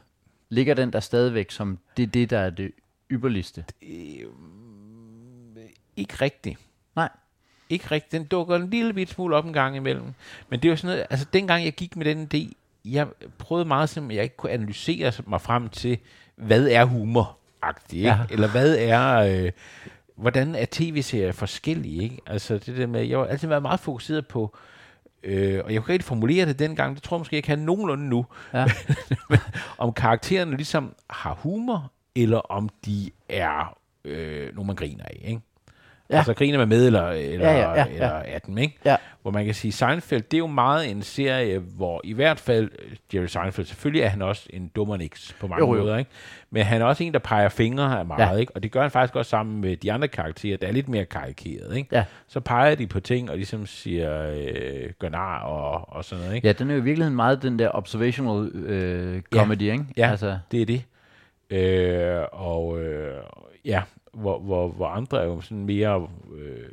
ligger 0.49 0.75
den 0.75 0.93
der 0.93 1.01
stadigvæk 1.01 1.51
som 1.51 1.79
det, 1.97 2.03
er 2.03 2.07
det 2.07 2.31
der 2.31 2.39
er 2.39 2.51
det 2.51 2.73
ypperligste? 3.11 3.65
Ikke 5.97 6.15
rigtigt. 6.21 6.59
Nej. 6.97 7.09
Ikke 7.69 7.91
rigtigt. 7.91 8.13
Den 8.13 8.25
dukker 8.25 8.57
en 8.57 8.71
lille 8.71 8.93
bit 8.93 9.09
smule 9.09 9.37
op 9.37 9.47
en 9.47 9.53
gang 9.53 9.77
imellem. 9.77 10.15
Men 10.49 10.61
det 10.61 10.69
jo 10.69 10.77
sådan 10.77 10.97
noget, 10.97 11.07
altså 11.11 11.27
dengang 11.33 11.65
jeg 11.65 11.73
gik 11.73 11.97
med 11.97 12.05
den 12.05 12.29
idé, 12.35 12.53
jeg 12.85 13.09
prøvede 13.39 13.65
meget 13.65 13.89
simpelthen, 13.89 14.17
jeg 14.17 14.25
ikke 14.25 14.37
kunne 14.37 14.53
analysere 14.53 15.13
mig 15.27 15.41
frem 15.41 15.69
til, 15.69 15.99
hvad 16.35 16.69
er 16.69 16.85
humor? 16.85 17.37
Ja. 17.93 18.19
Eller 18.31 18.49
hvad 18.49 18.77
er, 18.79 19.17
øh, 19.17 19.53
hvordan 20.21 20.55
er 20.55 20.67
tv-serier 20.71 21.33
forskellige, 21.33 22.03
ikke? 22.03 22.19
Altså 22.27 22.59
det 22.59 22.77
der 22.77 22.87
med, 22.87 23.05
jeg 23.05 23.19
har 23.19 23.25
altid 23.27 23.49
været 23.49 23.63
meget 23.63 23.81
fokuseret 23.81 24.27
på, 24.27 24.57
øh, 25.23 25.61
og 25.65 25.75
jeg 25.75 25.83
kunne 25.83 25.95
ikke 25.95 26.05
formulere 26.05 26.47
det 26.47 26.59
dengang, 26.59 26.95
det 26.95 27.03
tror 27.03 27.17
jeg 27.17 27.21
måske, 27.21 27.37
jeg 27.37 27.45
kan 27.45 27.59
nogenlunde 27.59 28.09
nu, 28.09 28.27
Ja. 28.55 28.67
om 29.79 29.93
karaktererne 29.93 30.57
ligesom 30.57 30.95
har 31.11 31.35
humor, 31.35 31.93
eller 32.17 32.39
om 32.39 32.69
de 32.87 33.11
er 33.29 33.79
øh, 34.05 34.55
nogen, 34.55 34.67
man 34.67 34.77
griner 34.77 35.05
af, 35.05 35.21
ikke? 35.25 35.41
Ja. 36.11 36.15
Ja. 36.15 36.19
Altså 36.19 36.35
griner 36.35 36.59
man 36.59 36.69
med, 36.69 36.87
eller, 36.87 37.09
eller, 37.09 37.51
Ja, 37.51 37.59
ja, 37.59 37.71
ja, 37.71 37.77
ja. 37.79 37.87
eller 37.95 38.09
af 38.09 38.41
dem, 38.41 38.59
ikke? 38.59 38.79
Ja. 38.85 38.97
Hvor 39.23 39.31
man 39.31 39.45
kan 39.45 39.55
sige, 39.55 39.73
Seinfeld, 39.73 40.23
det 40.23 40.35
er 40.35 40.39
jo 40.39 40.47
meget 40.47 40.91
en 40.91 41.03
serie, 41.03 41.59
hvor 41.59 42.01
i 42.05 42.13
hvert 42.13 42.41
fald 42.41 42.71
Jerry 43.15 43.27
Seinfeld, 43.27 43.67
selvfølgelig 43.67 44.03
er 44.03 44.09
han 44.09 44.23
også 44.23 44.47
en 44.53 44.71
dummer 44.77 44.97
niks 44.97 45.37
på 45.41 45.47
mange 45.47 45.67
Jo, 45.67 45.75
jo. 45.75 45.81
måder, 45.83 45.97
ikke? 45.99 46.11
Men 46.51 46.65
han 46.65 46.81
er 46.81 46.85
også 46.85 47.05
en, 47.05 47.13
der 47.13 47.19
peger 47.19 47.49
fingre 47.49 47.99
af 47.99 48.07
meget, 48.07 48.33
Ja. 48.35 48.37
ikke? 48.41 48.53
Og 48.57 48.63
det 48.63 48.71
gør 48.73 48.83
han 48.83 48.91
faktisk 48.91 49.17
også 49.17 49.29
sammen 49.31 49.61
med 49.61 49.77
de 49.77 49.93
andre 49.93 50.09
karakterer, 50.09 50.57
der 50.57 50.67
er 50.67 50.73
lidt 50.73 50.89
mere 50.89 51.05
karikeret, 51.05 51.77
ikke? 51.77 51.89
Ja. 51.97 52.05
Så 52.29 52.41
peger 52.41 52.75
de 52.75 52.87
på 52.87 53.01
ting, 53.01 53.31
og 53.31 53.37
ligesom 53.37 53.67
siger 53.67 54.31
øh, 54.31 54.91
gør 54.99 55.09
nar 55.09 55.39
og, 55.43 55.97
og 55.97 56.05
sådan 56.05 56.23
noget, 56.25 56.37
ikke? 56.37 56.47
ja, 56.47 56.53
den 56.53 56.71
er 56.71 56.75
jo 56.75 56.81
i 56.81 56.85
virkeligheden 56.85 57.17
meget 57.17 57.43
den 57.43 57.59
der 57.59 57.71
observational 57.75 58.49
øh, 58.55 59.23
comedy, 59.35 59.63
ikke? 59.63 59.85
Ja. 59.97 60.11
Altså, 60.11 60.39
Det 60.53 60.63
er 60.63 60.67
det. 60.67 60.83
Øh, 61.51 62.23
og 62.33 62.81
øh, 62.81 63.23
ja, 63.65 63.83
hvor, 64.15 64.39
hvor, 64.39 64.69
hvor 64.69 64.87
andre 64.87 65.23
er 65.23 65.27
jo 65.27 65.41
sådan 65.41 65.65
mere, 65.65 66.09
øh, 66.37 66.69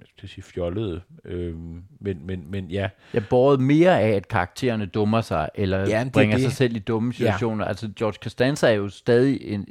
jeg 0.00 0.06
skal 0.16 0.28
sige 0.28 0.44
fjollede, 0.44 1.00
øh, 1.24 1.54
men, 2.00 2.26
men, 2.26 2.50
men 2.50 2.70
ja, 2.70 2.88
jeg 3.14 3.28
båret 3.28 3.60
mere 3.60 4.00
af, 4.00 4.08
at 4.08 4.28
karaktererne 4.28 4.86
dummer 4.86 5.20
sig, 5.20 5.48
eller 5.54 5.78
Ja, 5.78 5.84
det 5.84 6.06
er 6.06 6.10
bringer 6.10 6.36
det. 6.36 6.44
sig 6.44 6.52
selv 6.52 6.76
i 6.76 6.78
dumme 6.78 7.12
situationer. 7.12 7.64
Ja. 7.64 7.68
Altså, 7.68 7.90
George 7.98 8.18
Costanza 8.22 8.66
er 8.68 8.72
jo 8.74 8.88
stadig 8.88 9.40
en, 9.42 9.66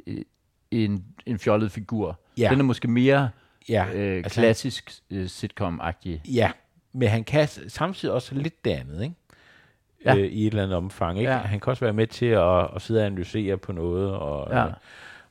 en, 0.70 1.04
en 1.26 1.38
fjollet 1.38 1.72
figur. 1.72 2.20
Ja. 2.38 2.48
Den 2.50 2.60
er 2.60 2.64
måske 2.64 2.88
mere 2.88 3.30
ja, 3.68 3.86
øh, 3.94 4.16
altså, 4.16 4.40
klassisk 4.40 4.92
øh, 5.10 5.24
sitcom-agtig. 5.26 6.20
ja, 6.34 6.50
men 6.92 7.08
han 7.08 7.24
kan 7.24 7.48
samtidig 7.68 8.14
også 8.14 8.34
lidt 8.34 8.64
det 8.64 8.70
andet, 8.70 9.02
ikke? 9.02 9.14
Ja. 10.04 10.16
Øh, 10.16 10.24
I 10.26 10.42
et 10.42 10.50
eller 10.50 10.62
andet 10.62 10.76
omfang, 10.76 11.18
ikke? 11.18 11.30
Ja. 11.30 11.36
Han 11.38 11.60
kan 11.60 11.70
også 11.70 11.84
være 11.84 11.92
med 11.92 12.06
til 12.06 12.26
at, 12.26 12.74
at 12.76 12.82
sidde 12.82 13.00
og 13.00 13.06
analysere 13.06 13.56
på 13.56 13.72
noget, 13.72 14.10
og, 14.14 14.48
Ja. 14.50 14.66
øh, 14.66 14.72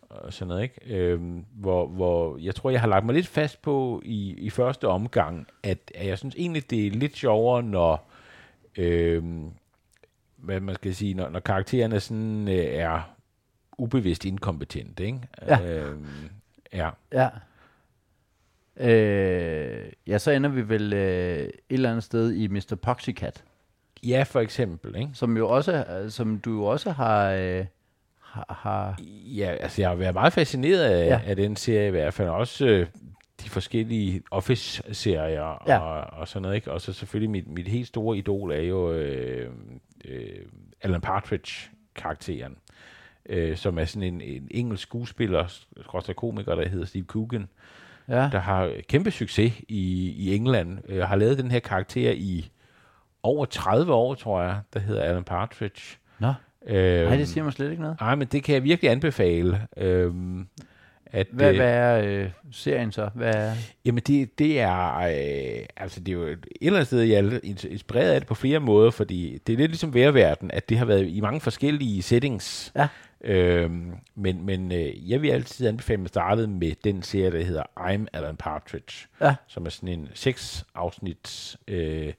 og 0.10 0.34
sådan 0.34 0.48
noget, 0.48 0.64
ikke? 0.64 0.96
Øhm, 0.96 1.46
hvor, 1.54 1.88
hvor 1.88 2.38
jeg 2.38 2.56
tror, 2.56 2.70
jeg 2.70 2.82
har 2.82 2.88
lagt 2.88 3.06
mig 3.06 3.16
lidt 3.16 3.28
fast 3.28 3.62
på 3.62 4.02
i, 4.06 4.34
i 4.34 4.50
første 4.50 4.88
omgang, 4.88 5.48
at, 5.64 5.78
at 5.96 6.08
jeg 6.08 6.18
synes 6.18 6.36
egentlig, 6.36 6.70
det 6.70 6.88
er 6.88 6.92
lidt 6.92 7.18
sjovere, 7.18 7.64
når, 7.64 8.10
øhm, 8.78 9.50
hvad 10.38 10.60
man 10.60 10.76
skal 10.76 10.96
sige, 10.96 11.14
når, 11.14 11.30
når 11.30 11.40
karaktererne 11.40 12.00
sådan 12.00 12.48
øh, 12.48 12.56
er 12.56 13.14
ubevidst 13.78 14.26
inkompetente, 14.26 15.06
ikke? 15.06 15.20
Ja. 15.48 15.62
Øhm, 15.80 16.06
ja. 16.74 16.90
Ja. 17.14 17.30
Øh, 18.80 19.92
ja, 20.08 20.18
så 20.18 20.32
ender 20.32 20.50
vi 20.50 20.70
vel 20.70 20.94
øh, 20.94 21.38
et 21.44 21.52
eller 21.70 21.90
andet 21.90 22.04
sted 22.04 22.34
i 22.34 22.48
Mr. 22.48 22.76
Poxycat, 22.82 23.44
ja, 24.04 24.24
for 24.24 24.40
eksempel, 24.40 24.96
ikke? 24.96 25.10
som 25.14 25.38
jo 25.38 25.50
også, 25.50 25.86
øh, 26.04 26.10
som 26.12 26.40
du 26.40 26.52
jo 26.52 26.64
også 26.66 26.92
har, 26.92 27.32
øh, 27.32 27.66
har, 28.22 28.58
har 28.62 29.00
Ja, 29.36 29.56
altså 29.60 29.82
jeg 29.82 29.90
har 29.90 29.96
været 29.96 30.14
meget 30.14 30.34
fascineret 30.34 30.84
af, 30.84 31.08
Ja. 31.08 31.22
af 31.26 31.36
den 31.36 31.56
serie 31.56 31.88
i 31.88 31.92
hvert 31.92 32.14
fald. 32.14 32.30
Også 32.30 32.66
øh, 32.68 32.88
de 33.44 33.50
forskellige 33.50 34.22
Office-serier 34.32 35.64
Ja. 35.68 35.78
og, 35.78 36.20
og 36.20 36.28
sådan 36.28 36.42
noget. 36.42 36.56
Ikke? 36.56 36.72
Og 36.72 36.82
så 36.82 36.94
selvfølgelig 36.94 37.30
mit, 37.30 37.48
mit 37.48 37.68
helt 37.68 37.88
store 37.88 38.18
idol 38.18 38.52
er 38.52 38.62
jo 38.62 38.92
øh, 38.92 39.52
øh, 40.06 40.30
Alan 40.82 41.02
Partridge-karakteren. 41.02 42.58
Øh, 43.30 43.58
som 43.58 43.80
er 43.80 43.86
sådan 43.86 44.14
en, 44.14 44.22
en 44.22 44.48
engelsk 44.52 44.84
skuespiller, 44.84 45.54
komiker, 46.16 46.56
der 46.56 46.68
hedder 46.70 46.86
Steve 46.86 47.06
Coogan, 47.06 47.48
ja, 48.08 48.30
der 48.32 48.40
har 48.40 48.72
kæmpe 48.90 49.12
succes 49.12 49.54
i, 49.68 50.12
i 50.18 50.36
England. 50.36 50.78
Øh, 50.90 51.04
har 51.04 51.16
lavet 51.16 51.38
den 51.38 51.52
her 51.52 51.60
karakter 51.60 52.12
i 52.12 52.52
over 53.28 53.46
30 53.46 53.94
år, 53.94 54.14
tror 54.16 54.42
jeg, 54.42 54.60
der 54.74 54.80
hedder 54.80 55.02
Alan 55.04 55.24
Partridge. 55.24 55.98
Nå, 56.20 56.34
Øh, 56.68 57.06
nej, 57.08 57.16
det 57.16 57.28
siger 57.28 57.44
mig 57.44 57.54
slet 57.54 57.70
ikke 57.72 57.82
noget. 57.82 57.98
Nej, 58.02 58.16
men 58.16 58.28
det 58.28 58.44
kan 58.44 58.56
jeg 58.56 58.64
virkelig 58.64 58.92
anbefale. 58.92 59.62
Øhm, 59.78 60.48
at, 61.06 61.28
Hvad, 61.32 61.50
øh, 61.50 61.56
hvad 61.56 61.74
er 61.74 62.02
øh, 62.06 62.30
serien 62.52 62.92
så? 62.92 63.10
Hvad 63.14 63.36
er, 63.36 63.54
Jamen, 63.86 64.04
det, 64.08 64.40
det 64.40 64.60
er... 64.60 64.96
Øh, 64.98 65.66
altså, 65.78 66.00
det 66.00 66.08
er 66.10 66.14
jo 66.14 66.24
et 66.28 66.46
eller 66.62 66.78
andet 66.78 66.88
sted, 66.88 67.02
jeg 67.02 67.26
er 67.26 67.40
inspireret 67.70 68.12
af 68.12 68.22
det 68.22 68.28
på 68.28 68.36
flere 68.36 68.60
måder, 68.60 68.92
fordi 68.92 69.38
det 69.48 69.54
er 69.54 69.58
lidt 69.58 69.72
ligesom 69.72 69.94
værverden, 69.94 70.52
at 70.52 70.70
det 70.70 70.78
har 70.78 70.86
været 70.86 71.08
i 71.08 71.20
mange 71.22 71.40
forskellige 71.42 72.02
settings. 72.02 72.72
Ja. 72.76 72.88
Øhm, 73.24 73.92
men 74.16 74.46
men 74.46 74.72
øh, 74.72 75.10
jeg 75.12 75.22
vil 75.22 75.30
altid 75.30 75.68
anbefale, 75.68 75.94
at 75.94 76.00
man 76.00 76.08
startede 76.08 76.48
med 76.48 76.72
den 76.84 77.04
serie, 77.04 77.32
der 77.32 77.44
hedder 77.44 77.64
I'm 77.80 78.06
Alan 78.14 78.38
Partridge, 78.38 79.08
Ja. 79.22 79.36
som 79.48 79.66
er 79.66 79.70
sådan 79.70 79.90
en 79.90 80.10
seks 80.14 80.66
afsnits 80.76 81.58
øh, 81.68 82.14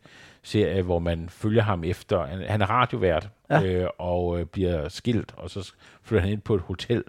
serie, 0.48 0.82
hvor 0.82 0.98
man 0.98 1.28
følger 1.28 1.62
ham 1.62 1.84
efter. 1.84 2.26
Han, 2.26 2.42
han 2.48 2.62
er 2.62 2.66
radiovært 2.70 3.28
Ja. 3.50 3.62
øh, 3.62 3.88
og 3.98 4.40
øh, 4.40 4.46
bliver 4.46 4.88
skilt, 4.88 5.32
og 5.36 5.50
så 5.50 5.72
flytter 6.02 6.22
han 6.22 6.32
ind 6.32 6.40
på 6.40 6.54
et 6.54 6.60
hotel, 6.60 7.04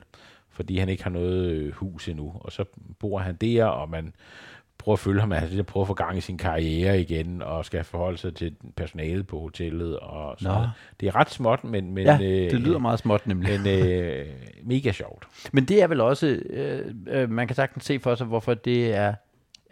fordi 0.52 0.78
han 0.78 0.90
ikke 0.90 1.04
har 1.04 1.10
noget 1.10 1.46
øh, 1.52 1.74
hus 1.74 2.08
endnu. 2.08 2.34
Og 2.40 2.52
så 2.52 2.66
bor 3.00 3.20
han 3.20 3.36
der, 3.36 3.66
og 3.66 3.90
man 3.90 4.14
prøver 4.78 4.94
at 4.94 5.00
følge 5.00 5.20
ham, 5.20 5.32
at 5.32 5.40
han 5.42 5.66
prøver 5.66 5.84
at 5.84 5.88
få 5.88 5.94
gang 5.94 6.18
i 6.18 6.22
sin 6.22 6.38
karriere 6.38 7.02
igen, 7.02 7.42
og 7.42 7.66
skal 7.66 7.84
forholde 7.84 8.18
sig 8.18 8.36
til 8.36 8.56
personalet 8.76 9.28
på 9.28 9.40
hotellet. 9.40 10.00
Og 10.00 10.36
sådan 10.40 10.54
noget. 10.54 10.72
Det 11.00 11.08
er 11.08 11.16
ret 11.16 11.30
småt, 11.30 11.64
men, 11.64 11.94
men, 11.94 12.06
ja, 12.06 12.16
øh, 12.22 12.52
det 12.52 12.62
lyder 12.62 12.80
meget 12.80 13.00
småt 13.00 13.28
nemlig. 13.28 13.60
men 13.62 13.84
øh, 13.84 14.26
mega 14.64 14.92
sjovt. 14.92 15.28
Men 15.52 15.66
det 15.66 15.82
er 15.84 15.88
vel 15.88 16.02
også, 16.02 16.28
øh, 16.50 16.92
øh, 17.08 17.30
man 17.30 17.48
kan 17.48 17.56
sagtens 17.56 17.86
se 17.86 18.00
for 18.00 18.16
sig, 18.16 18.28
hvorfor 18.28 18.54
det 18.54 18.94
er 18.96 19.14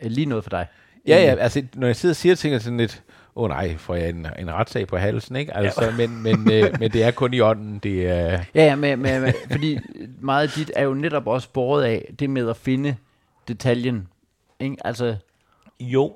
øh, 0.02 0.12
lige 0.12 0.26
noget 0.26 0.44
for 0.44 0.50
dig. 0.50 0.68
Ja, 1.08 1.24
ja, 1.24 1.36
altså 1.36 1.64
når 1.76 1.88
jeg 1.88 1.96
sidder 1.96 2.14
og 2.14 2.18
siger 2.18 2.36
ting, 2.36 2.56
er 2.56 2.60
sådan 2.60 2.78
lidt, 2.78 3.04
åh 3.38 3.44
oh, 3.44 3.50
nej, 3.50 3.78
får 3.78 3.96
jeg 3.96 4.10
en, 4.10 4.28
en 4.40 4.52
retssag 4.52 4.88
på 4.88 4.98
halsen, 4.98 5.36
ikke? 5.36 5.58
Altså, 5.58 5.86
ja. 5.86 5.96
men, 5.96 6.24
men, 6.24 6.54
øh, 6.54 6.80
men 6.80 6.92
det 6.92 7.04
er 7.04 7.12
kun 7.12 7.34
i 7.34 7.40
ånden, 7.40 7.80
det 7.80 8.08
er... 8.10 8.44
Ja, 8.56 8.66
ja 8.66 8.76
men, 8.76 9.00
men, 9.00 9.22
men, 9.22 9.34
fordi 9.52 9.80
meget 10.20 10.44
af 10.44 10.50
dit 10.50 10.72
er 10.76 10.84
jo 10.84 10.94
netop 10.94 11.28
også 11.28 11.50
båret 11.54 11.84
af 11.84 12.14
det 12.20 12.30
med 12.30 12.50
at 12.50 12.58
finde 12.58 12.96
detaljen. 13.48 14.08
Ikke? 14.60 14.78
Altså, 14.86 15.16
Jo, 15.80 16.16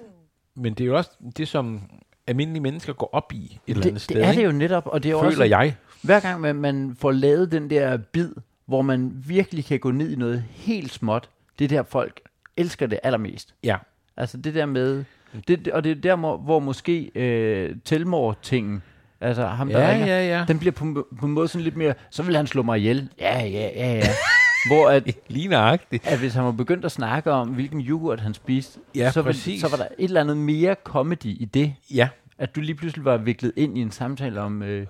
men 0.55 0.73
det 0.73 0.83
er 0.83 0.87
jo 0.87 0.97
også 0.97 1.11
det, 1.37 1.47
som 1.47 1.81
almindelige 2.27 2.61
mennesker 2.61 2.93
går 2.93 3.09
op 3.13 3.33
i 3.33 3.59
et 3.67 3.71
eller 3.75 3.81
andet 3.81 3.93
det, 3.93 4.01
sted, 4.01 4.15
det 4.15 4.25
er 4.25 4.33
det 4.33 4.45
jo 4.45 4.51
netop, 4.51 4.87
og 4.87 5.03
det 5.03 5.11
er 5.11 5.15
føler 5.15 5.27
også, 5.27 5.43
jeg. 5.43 5.75
hver 6.01 6.19
gang 6.19 6.41
man, 6.41 6.55
man 6.55 6.95
får 6.99 7.11
lavet 7.11 7.51
den 7.51 7.69
der 7.69 7.97
bid, 7.97 8.29
hvor 8.65 8.81
man 8.81 9.11
virkelig 9.27 9.65
kan 9.65 9.79
gå 9.79 9.91
ned 9.91 10.11
i 10.11 10.15
noget 10.15 10.43
helt 10.49 10.91
småt, 10.91 11.29
det 11.59 11.65
er 11.65 11.69
der 11.69 11.83
folk 11.83 12.21
elsker 12.57 12.87
det 12.87 12.99
allermest. 13.03 13.53
Ja, 13.63 13.77
Altså 14.17 14.37
det 14.37 14.55
der 14.55 14.65
med, 14.65 15.03
det, 15.47 15.65
det- 15.65 15.73
og 15.73 15.83
det 15.83 15.91
er 15.91 15.95
der, 15.95 16.15
hvor, 16.15 16.37
hvor 16.37 16.59
måske 16.59 17.11
øh, 17.15 17.75
Telmore-tingen 17.85 18.81
Altså 19.23 19.45
ham, 19.45 19.69
der 19.69 19.79
Ja, 19.81 19.91
ringer. 19.91 20.05
ja, 20.07 20.37
ja. 20.39 20.45
Den 20.47 20.59
bliver 20.59 20.71
på, 20.71 21.07
på 21.19 21.25
en 21.25 21.31
måde 21.31 21.47
sådan 21.47 21.63
lidt 21.63 21.77
mere, 21.77 21.93
så 22.09 22.23
vil 22.23 22.35
han 22.35 22.47
slå 22.47 22.61
mig 22.63 22.77
ihjel. 22.79 23.09
Ja, 23.19 23.39
ja, 23.43 23.69
ja, 23.75 23.93
ja. 23.93 24.01
Hvor 24.71 24.89
at, 24.89 25.17
Lige 25.27 25.47
nøjagtigt. 25.47 26.07
at 26.07 26.19
hvis 26.19 26.33
han 26.33 26.43
var 26.43 26.51
begyndt 26.51 26.85
at 26.85 26.91
snakke 26.91 27.31
om, 27.31 27.47
hvilken 27.49 27.81
yoghurt 27.81 28.19
han 28.19 28.33
spiste, 28.33 28.79
Ja, 28.95 29.11
så, 29.11 29.21
vil, 29.21 29.29
præcis. 29.29 29.61
så 29.61 29.69
var 29.69 29.77
der 29.77 29.83
et 29.97 30.03
eller 30.03 30.21
andet 30.21 30.37
mere 30.37 30.75
comedy 30.83 31.25
i 31.25 31.45
det, 31.45 31.73
Ja, 31.93 32.09
at 32.37 32.55
du 32.55 32.61
lige 32.61 32.75
pludselig 32.75 33.05
var 33.05 33.17
viklet 33.17 33.51
ind 33.55 33.77
i 33.77 33.81
en 33.81 33.91
samtale 33.91 34.41
om, 34.41 34.63
øh, 34.63 34.87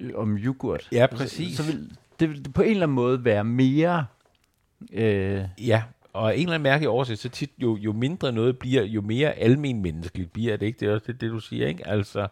øh, 0.00 0.10
om 0.14 0.36
yoghurt. 0.38 0.88
Ja, 0.92 1.06
præcis. 1.06 1.56
Så, 1.56 1.64
så 1.64 1.72
vil 1.72 1.90
det 2.20 2.30
vil 2.30 2.44
på 2.54 2.62
en 2.62 2.70
eller 2.70 2.82
anden 2.82 2.94
måde 2.94 3.24
være 3.24 3.44
mere... 3.44 4.06
Øh, 4.92 5.42
ja. 5.66 5.82
Og 6.14 6.30
af 6.32 6.34
en 6.34 6.40
eller 6.40 6.54
anden 6.54 6.62
mærkelig 6.62 6.88
årsag, 6.88 7.18
så 7.18 7.28
tit 7.28 7.50
jo, 7.58 7.76
jo 7.76 7.92
mindre 7.92 8.32
noget 8.32 8.58
bliver, 8.58 8.82
jo 8.82 9.00
mere 9.00 9.32
almen 9.32 9.82
menneskeligt 9.82 10.32
bliver 10.32 10.56
det, 10.56 10.66
ikke? 10.66 10.80
Det 10.80 10.88
er 10.88 10.92
også 10.92 11.06
det, 11.06 11.20
det 11.20 11.30
du 11.30 11.40
siger, 11.40 11.68
ikke? 11.68 11.88
Altså, 11.88 12.28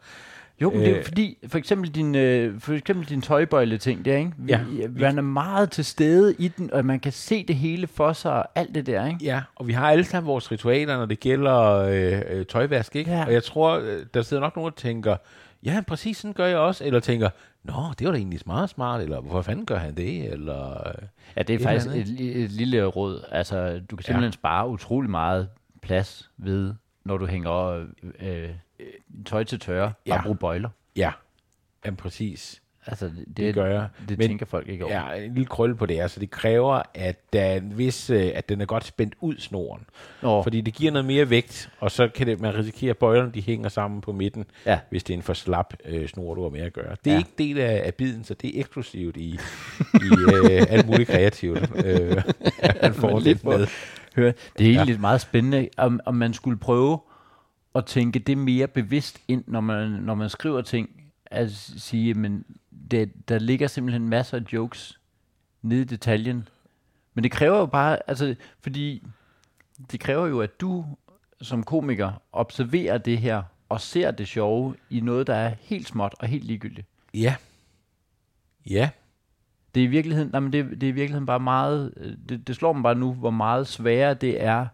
jo, 0.61 0.71
men 0.71 0.81
det 0.81 0.91
er 0.91 0.99
Øh. 0.99 1.05
fordi, 1.05 1.39
for 1.49 1.59
eksempel 1.59 1.91
din, 1.91 2.15
øh, 2.15 2.61
for 2.61 2.73
eksempel 2.73 3.09
din 3.09 3.23
tøjbøjle 3.23 3.79
ting 3.79 4.05
der, 4.05 4.17
ikke? 4.17 4.33
Vi, 4.37 4.53
Ja. 4.53 4.61
Man 4.89 5.19
er 5.19 5.23
meget 5.23 5.71
til 5.71 5.85
stede 5.85 6.35
i 6.39 6.49
den, 6.49 6.73
og 6.73 6.85
man 6.85 7.01
kan 7.01 7.13
se 7.13 7.45
det 7.49 7.57
hele 7.57 7.87
for 7.87 8.13
sig 8.13 8.33
og 8.33 8.45
alt 8.55 8.75
det 8.75 8.87
der, 8.87 9.07
ikke? 9.07 9.19
Ja, 9.25 9.43
og 9.57 9.67
vi 9.67 9.73
har 9.73 9.91
alle 9.91 10.05
sammen 10.05 10.27
vores 10.29 10.53
ritualer, 10.53 10.97
når 10.97 11.07
det 11.07 11.21
gælder 11.21 11.61
øh, 11.79 12.23
øh, 12.39 12.47
tøjvask, 12.47 12.97
ikke? 12.97 13.11
Ja. 13.11 13.25
Og 13.27 13.33
jeg 13.33 13.43
tror, 13.43 13.83
der 14.15 14.23
sidder 14.23 14.41
nok 14.41 14.57
nogen, 14.57 14.73
der 14.77 14.81
tænker, 14.81 15.17
ja, 15.65 15.83
præcis 15.87 16.17
sådan 16.17 16.33
gør 16.33 16.47
jeg 16.47 16.59
også, 16.59 16.85
eller 16.85 17.01
tænker, 17.01 17.29
nå, 17.65 17.75
det 17.99 18.07
var 18.07 18.13
da 18.13 18.19
egentlig 18.19 18.41
meget 18.47 18.71
smart, 18.71 19.01
eller 19.01 19.21
hvorfor 19.21 19.43
fanden 19.43 19.67
gør 19.67 19.77
han 19.77 19.95
det, 19.97 20.33
eller... 20.33 20.93
Ja, 21.37 21.43
det 21.43 21.55
er 21.55 21.59
faktisk 21.65 21.87
eller 21.87 22.03
et, 22.03 22.43
et 22.45 22.51
lille 22.51 22.85
råd. 22.85 23.25
Altså, 23.31 23.81
du 23.91 23.97
kan 23.97 24.05
simpelthen 24.05 24.31
ja. 24.31 24.35
spare 24.35 24.69
utrolig 24.69 25.11
meget 25.11 25.49
plads 25.83 26.31
ved, 26.39 26.75
når 27.05 27.17
du 27.19 27.27
hænger 27.27 27.85
øh, 28.21 28.49
øh, 28.83 29.25
tøj 29.25 29.45
til 29.45 29.61
tørre, 29.61 29.93
ja. 30.07 30.13
Ja. 30.13 30.17
bare 30.17 30.23
brug 30.27 30.39
bøjler. 30.39 30.69
Ja, 30.97 31.13
jamen 31.85 31.97
præcis. 31.97 32.59
Altså, 32.87 33.07
det, 33.07 33.17
det, 33.27 33.37
Det 33.37 33.55
gør 33.55 33.67
jeg. 33.67 33.89
det 34.09 34.19
Men- 34.19 34.29
tænker 34.29 34.47
folk 34.47 34.69
ikke 34.69 34.85
over. 34.85 35.13
Ja, 35.15 35.25
en 35.25 35.35
lille 35.35 35.47
krølle 35.47 35.77
på 35.77 35.87
det. 35.87 36.01
Altså, 36.01 36.21
det 36.21 36.31
kræver, 36.31 36.83
at, 36.95 37.33
der 37.33 37.41
er 37.41 37.57
en 37.57 37.79
vis, 37.79 38.11
øh, 38.11 38.31
at 38.35 38.49
den 38.49 38.61
er 38.61 38.65
godt 38.67 38.85
spændt 38.85 39.15
ud, 39.21 39.37
snoren. 39.39 39.83
Nå, 40.23 40.43
Fordi 40.43 40.61
det 40.61 40.75
giver 40.75 40.93
noget 40.93 41.05
mere 41.05 41.31
vægt, 41.31 41.71
og 41.81 41.91
så 41.91 42.09
kan 42.09 42.27
det, 42.27 42.41
man 42.41 42.55
risikere, 42.55 42.91
at 42.91 42.97
bøjlerne 42.99 43.33
de 43.33 43.41
hænger 43.41 43.69
sammen 43.69 44.01
på 44.01 44.13
midten, 44.13 44.45
Ja. 44.67 44.79
hvis 44.91 45.05
det 45.05 45.15
er 45.15 45.17
en 45.17 45.23
for 45.23 45.35
slap 45.35 45.75
øh, 45.85 46.09
snor, 46.09 46.35
du 46.35 46.43
har 46.43 46.51
med 46.51 46.61
at 46.61 46.73
gøre. 46.73 46.97
Det 47.05 47.07
er 47.07 47.11
Ja. 47.11 47.13
ja. 47.13 47.19
ikke 47.19 47.31
del 47.39 47.59
af, 47.59 47.83
af 47.87 47.95
biden, 47.95 48.25
så 48.25 48.35
det 48.35 48.57
er 48.57 48.61
eksklusivt 48.61 49.17
i, 49.17 49.29
i 49.31 49.39
øh, 50.35 50.63
alt 50.69 50.87
muligt 50.87 51.09
kreativt. 51.09 51.71
Øh, 51.85 52.17
man 52.83 52.95
får 52.95 53.21
lidt 53.21 53.45
med. 53.45 53.67
hør, 54.17 54.33
det 54.59 54.67
er 54.67 54.71
egentlig 54.71 54.95
Ja. 54.95 55.01
meget 55.01 55.21
spændende, 55.21 55.69
om, 55.77 56.01
om 56.07 56.15
man 56.15 56.33
skulle 56.35 56.59
prøve 56.59 56.99
at 57.75 57.87
tænke 57.87 58.19
det 58.19 58.39
mere 58.39 58.67
bevidst 58.67 59.21
ind, 59.29 59.45
når 59.47 59.61
man, 59.61 59.91
når 59.91 60.15
man 60.15 60.29
skriver 60.31 60.63
ting. 60.63 60.91
At 61.27 61.51
sige, 61.53 62.15
men 62.15 62.45
det, 62.91 63.29
der 63.29 63.39
ligger 63.39 63.67
simpelthen 63.67 64.09
masser 64.09 64.37
af 64.37 64.53
jokes 64.53 65.01
nede 65.63 65.81
i 65.81 65.85
detaljen. 65.85 66.49
Men 67.15 67.25
det 67.25 67.33
kræver 67.33 67.59
jo 67.59 67.67
bare, 67.67 67.99
altså, 68.07 68.35
fordi 68.61 69.07
det 69.91 70.01
kræver 70.01 70.27
jo, 70.27 70.41
at 70.41 70.61
du 70.61 70.85
som 71.41 71.63
komiker 71.63 72.13
observerer 72.33 72.99
det 72.99 73.19
her 73.19 73.43
og 73.69 73.81
ser 73.81 74.11
det 74.11 74.29
sjove 74.29 74.75
i 74.91 75.01
noget, 75.01 75.27
der 75.27 75.35
er 75.35 75.55
helt 75.61 75.89
småt 75.89 76.15
og 76.19 76.29
helt 76.29 76.45
ligegyldigt. 76.45 76.87
Ja. 77.15 77.35
Ja. 78.71 78.91
Det 79.75 79.81
er 79.81 79.85
i 79.85 79.91
virkeligheden, 79.91 80.31
nej, 80.33 80.41
men 80.41 80.53
det, 80.53 80.71
det 80.71 80.83
er 80.83 80.89
i 80.89 80.95
virkeligheden 80.95 81.27
bare 81.27 81.41
meget, 81.41 81.95
øh, 81.97 82.17
det, 82.29 82.47
det 82.47 82.57
slår 82.57 82.73
mig 82.73 82.83
bare 82.83 82.95
nu, 82.95 83.13
hvor 83.13 83.31
meget 83.31 83.67
sværere 83.67 84.15
det 84.15 84.43
er, 84.43 84.67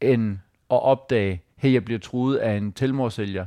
end 0.00 0.38
at 0.70 0.82
opdage, 0.82 1.42
hey, 1.62 1.72
jeg 1.72 1.84
bliver 1.84 2.00
truet 2.00 2.36
af 2.36 2.56
en 2.56 2.72
tilmorsælger, 2.72 3.46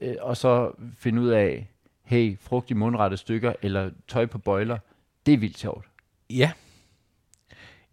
øh, 0.00 0.14
og 0.20 0.36
så 0.36 0.72
finde 0.98 1.22
ud 1.22 1.28
af, 1.28 1.70
hey, 2.02 2.38
frugt 2.40 2.70
i 2.70 2.74
mundrette 2.74 3.16
stykker, 3.16 3.52
eller 3.62 3.90
tøj 4.08 4.26
på 4.26 4.38
bøjler, 4.38 4.78
det 5.26 5.34
er 5.34 5.38
vildt 5.38 5.58
sjovt. 5.58 5.86
Ja. 6.30 6.52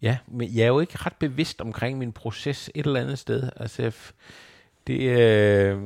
Ja, 0.02 0.18
men 0.26 0.54
jeg 0.54 0.62
er 0.62 0.66
jo 0.66 0.80
ikke 0.80 0.96
ret 0.96 1.16
bevidst 1.18 1.60
omkring 1.60 1.98
min 1.98 2.12
proces 2.12 2.70
et 2.74 2.86
eller 2.86 3.00
andet 3.00 3.18
sted. 3.18 3.50
Altså, 3.56 3.92
det 4.86 5.00
øh, 5.00 5.78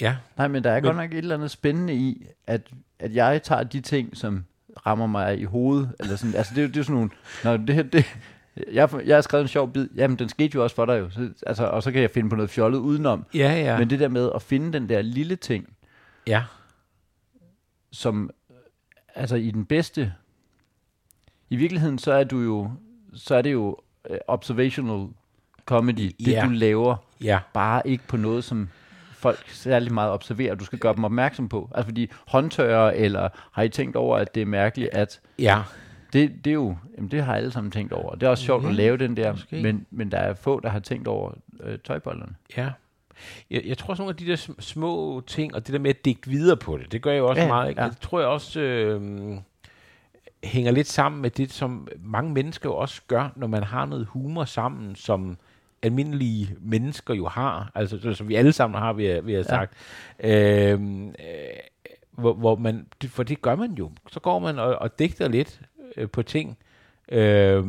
ja, 0.00 0.16
Nej, 0.36 0.48
men 0.48 0.64
der 0.64 0.70
er 0.70 0.74
men, 0.74 0.82
godt 0.82 0.96
nok 0.96 1.12
et 1.12 1.18
eller 1.18 1.34
andet 1.34 1.50
spændende 1.50 1.94
i, 1.94 2.26
at, 2.46 2.70
at 2.98 3.14
jeg 3.14 3.42
tager 3.42 3.62
de 3.62 3.80
ting, 3.80 4.16
som 4.16 4.44
rammer 4.86 5.06
mig 5.06 5.38
i 5.38 5.44
hovedet, 5.44 5.94
eller 6.00 6.16
sådan, 6.16 6.34
altså 6.34 6.54
det, 6.54 6.64
er 6.64 6.66
det 6.66 6.76
er 6.76 6.80
jo 6.80 6.84
sådan 6.84 6.94
nogle, 6.94 7.10
når 7.44 7.56
det 7.56 7.74
her, 7.74 7.82
det, 7.82 8.04
jeg, 8.72 8.88
jeg 9.04 9.16
har 9.16 9.20
skrevet 9.20 9.42
en 9.42 9.48
sjov 9.48 9.72
bid, 9.72 9.88
jamen 9.96 10.18
den 10.18 10.28
skete 10.28 10.54
jo 10.54 10.62
også 10.62 10.76
for 10.76 10.86
dig 10.86 10.98
jo, 11.00 11.10
så, 11.10 11.28
altså, 11.46 11.64
og 11.66 11.82
så 11.82 11.92
kan 11.92 12.02
jeg 12.02 12.10
finde 12.10 12.30
på 12.30 12.36
noget 12.36 12.50
fjollet 12.50 12.78
udenom, 12.78 13.26
ja, 13.34 13.52
ja. 13.60 13.78
Men 13.78 13.90
det 13.90 14.00
der 14.00 14.08
med 14.08 14.30
at 14.34 14.42
finde 14.42 14.72
den 14.72 14.88
der 14.88 15.02
lille 15.02 15.36
ting, 15.36 15.68
ja, 16.26 16.44
som 17.92 18.30
øh, 18.50 18.56
altså 19.14 19.36
i 19.36 19.50
den 19.50 19.64
bedste, 19.64 20.12
i 21.50 21.56
virkeligheden 21.56 21.98
så 21.98 22.12
er 22.12 22.24
du 22.24 22.38
jo, 22.40 22.70
så 23.14 23.34
er 23.34 23.42
det 23.42 23.52
jo 23.52 23.76
uh, 24.10 24.16
observational 24.28 25.08
comedy, 25.64 26.10
det 26.18 26.32
Ja. 26.32 26.42
du 26.46 26.50
laver, 26.50 26.96
ja, 27.22 27.40
bare 27.54 27.82
ikke 27.88 28.04
på 28.08 28.16
noget, 28.16 28.44
som 28.44 28.68
folk 29.12 29.50
særlig 29.50 29.92
meget 29.92 30.10
observerer, 30.10 30.54
du 30.54 30.64
skal 30.64 30.78
gøre 30.78 30.94
dem 30.94 31.04
opmærksom 31.04 31.48
på. 31.48 31.70
Altså 31.74 31.86
fordi 31.86 32.10
håndtørrer, 32.26 32.90
eller 32.90 33.28
har 33.52 33.62
I 33.62 33.68
tænkt 33.68 33.96
over, 33.96 34.16
at 34.16 34.34
det 34.34 34.40
er 34.40 34.46
mærkeligt, 34.46 34.90
at 34.92 35.20
ja, 35.38 35.62
det, 36.12 36.32
det 36.44 36.50
er 36.50 36.54
jo, 36.54 36.76
jamen 36.96 37.10
det 37.10 37.22
har 37.22 37.34
alle 37.36 37.50
sammen 37.50 37.70
tænkt 37.70 37.92
over. 37.92 38.14
Det 38.14 38.22
er 38.22 38.30
også 38.30 38.44
sjovt 38.44 38.64
Ja, 38.64 38.68
at 38.68 38.74
lave 38.74 38.96
den 38.96 39.16
der, 39.16 39.32
måske. 39.32 39.62
men, 39.62 39.86
men 39.90 40.10
der 40.10 40.18
er 40.18 40.34
få, 40.34 40.60
der 40.60 40.68
har 40.68 40.80
tænkt 40.80 41.08
over 41.08 41.32
øh, 41.60 41.78
tøjbollerne. 41.78 42.34
ja. 42.56 42.70
Jeg, 43.50 43.62
jeg 43.66 43.78
tror 43.78 43.90
også 43.90 44.02
nogle 44.02 44.10
af 44.12 44.16
de 44.16 44.26
der 44.26 44.36
sm- 44.36 44.60
små 44.60 45.22
ting, 45.26 45.54
og 45.54 45.66
det 45.66 45.72
der 45.72 45.78
med 45.78 45.90
at 45.90 46.04
digte 46.04 46.30
videre 46.30 46.56
på 46.56 46.76
det, 46.76 46.92
det 46.92 47.02
gør 47.02 47.10
jeg 47.12 47.18
jo 47.18 47.26
også 47.28 47.42
Ja, 47.42 47.48
meget. 47.48 47.68
Ikke? 47.68 47.82
ja. 47.82 47.88
Det 47.88 47.98
tror 47.98 48.18
jeg 48.20 48.28
også 48.28 48.60
øh, 48.60 49.02
hænger 50.44 50.70
lidt 50.72 50.86
sammen 50.88 51.22
med 51.22 51.30
det, 51.30 51.52
som 51.52 51.88
mange 52.04 52.32
mennesker 52.32 52.68
jo 52.68 52.76
også 52.76 53.02
gør, 53.06 53.32
når 53.36 53.46
man 53.46 53.62
har 53.62 53.86
noget 53.86 54.06
humor 54.06 54.44
sammen, 54.44 54.94
som 54.96 55.36
almindelige 55.82 56.56
mennesker 56.60 57.14
jo 57.14 57.28
har, 57.28 57.70
altså 57.74 58.00
så- 58.00 58.14
som 58.14 58.28
vi 58.28 58.34
alle 58.34 58.52
sammen 58.52 58.80
har, 58.80 58.92
vi 58.92 59.06
har, 59.06 59.20
vi 59.20 59.32
har 59.32 59.38
Ja. 59.38 59.42
sagt. 59.44 59.72
Øh, 60.24 60.72
øh, 60.72 60.78
hvor, 62.12 62.34
hvor 62.34 62.56
man, 62.56 62.86
for 63.06 63.22
det 63.22 63.42
gør 63.42 63.56
man 63.56 63.72
jo. 63.72 63.90
Så 64.10 64.20
går 64.20 64.38
man 64.38 64.58
og, 64.58 64.74
og 64.76 64.98
digter 64.98 65.28
lidt 65.28 65.60
øh, 65.96 66.08
på 66.10 66.22
ting, 66.22 66.58
øh, 67.12 67.64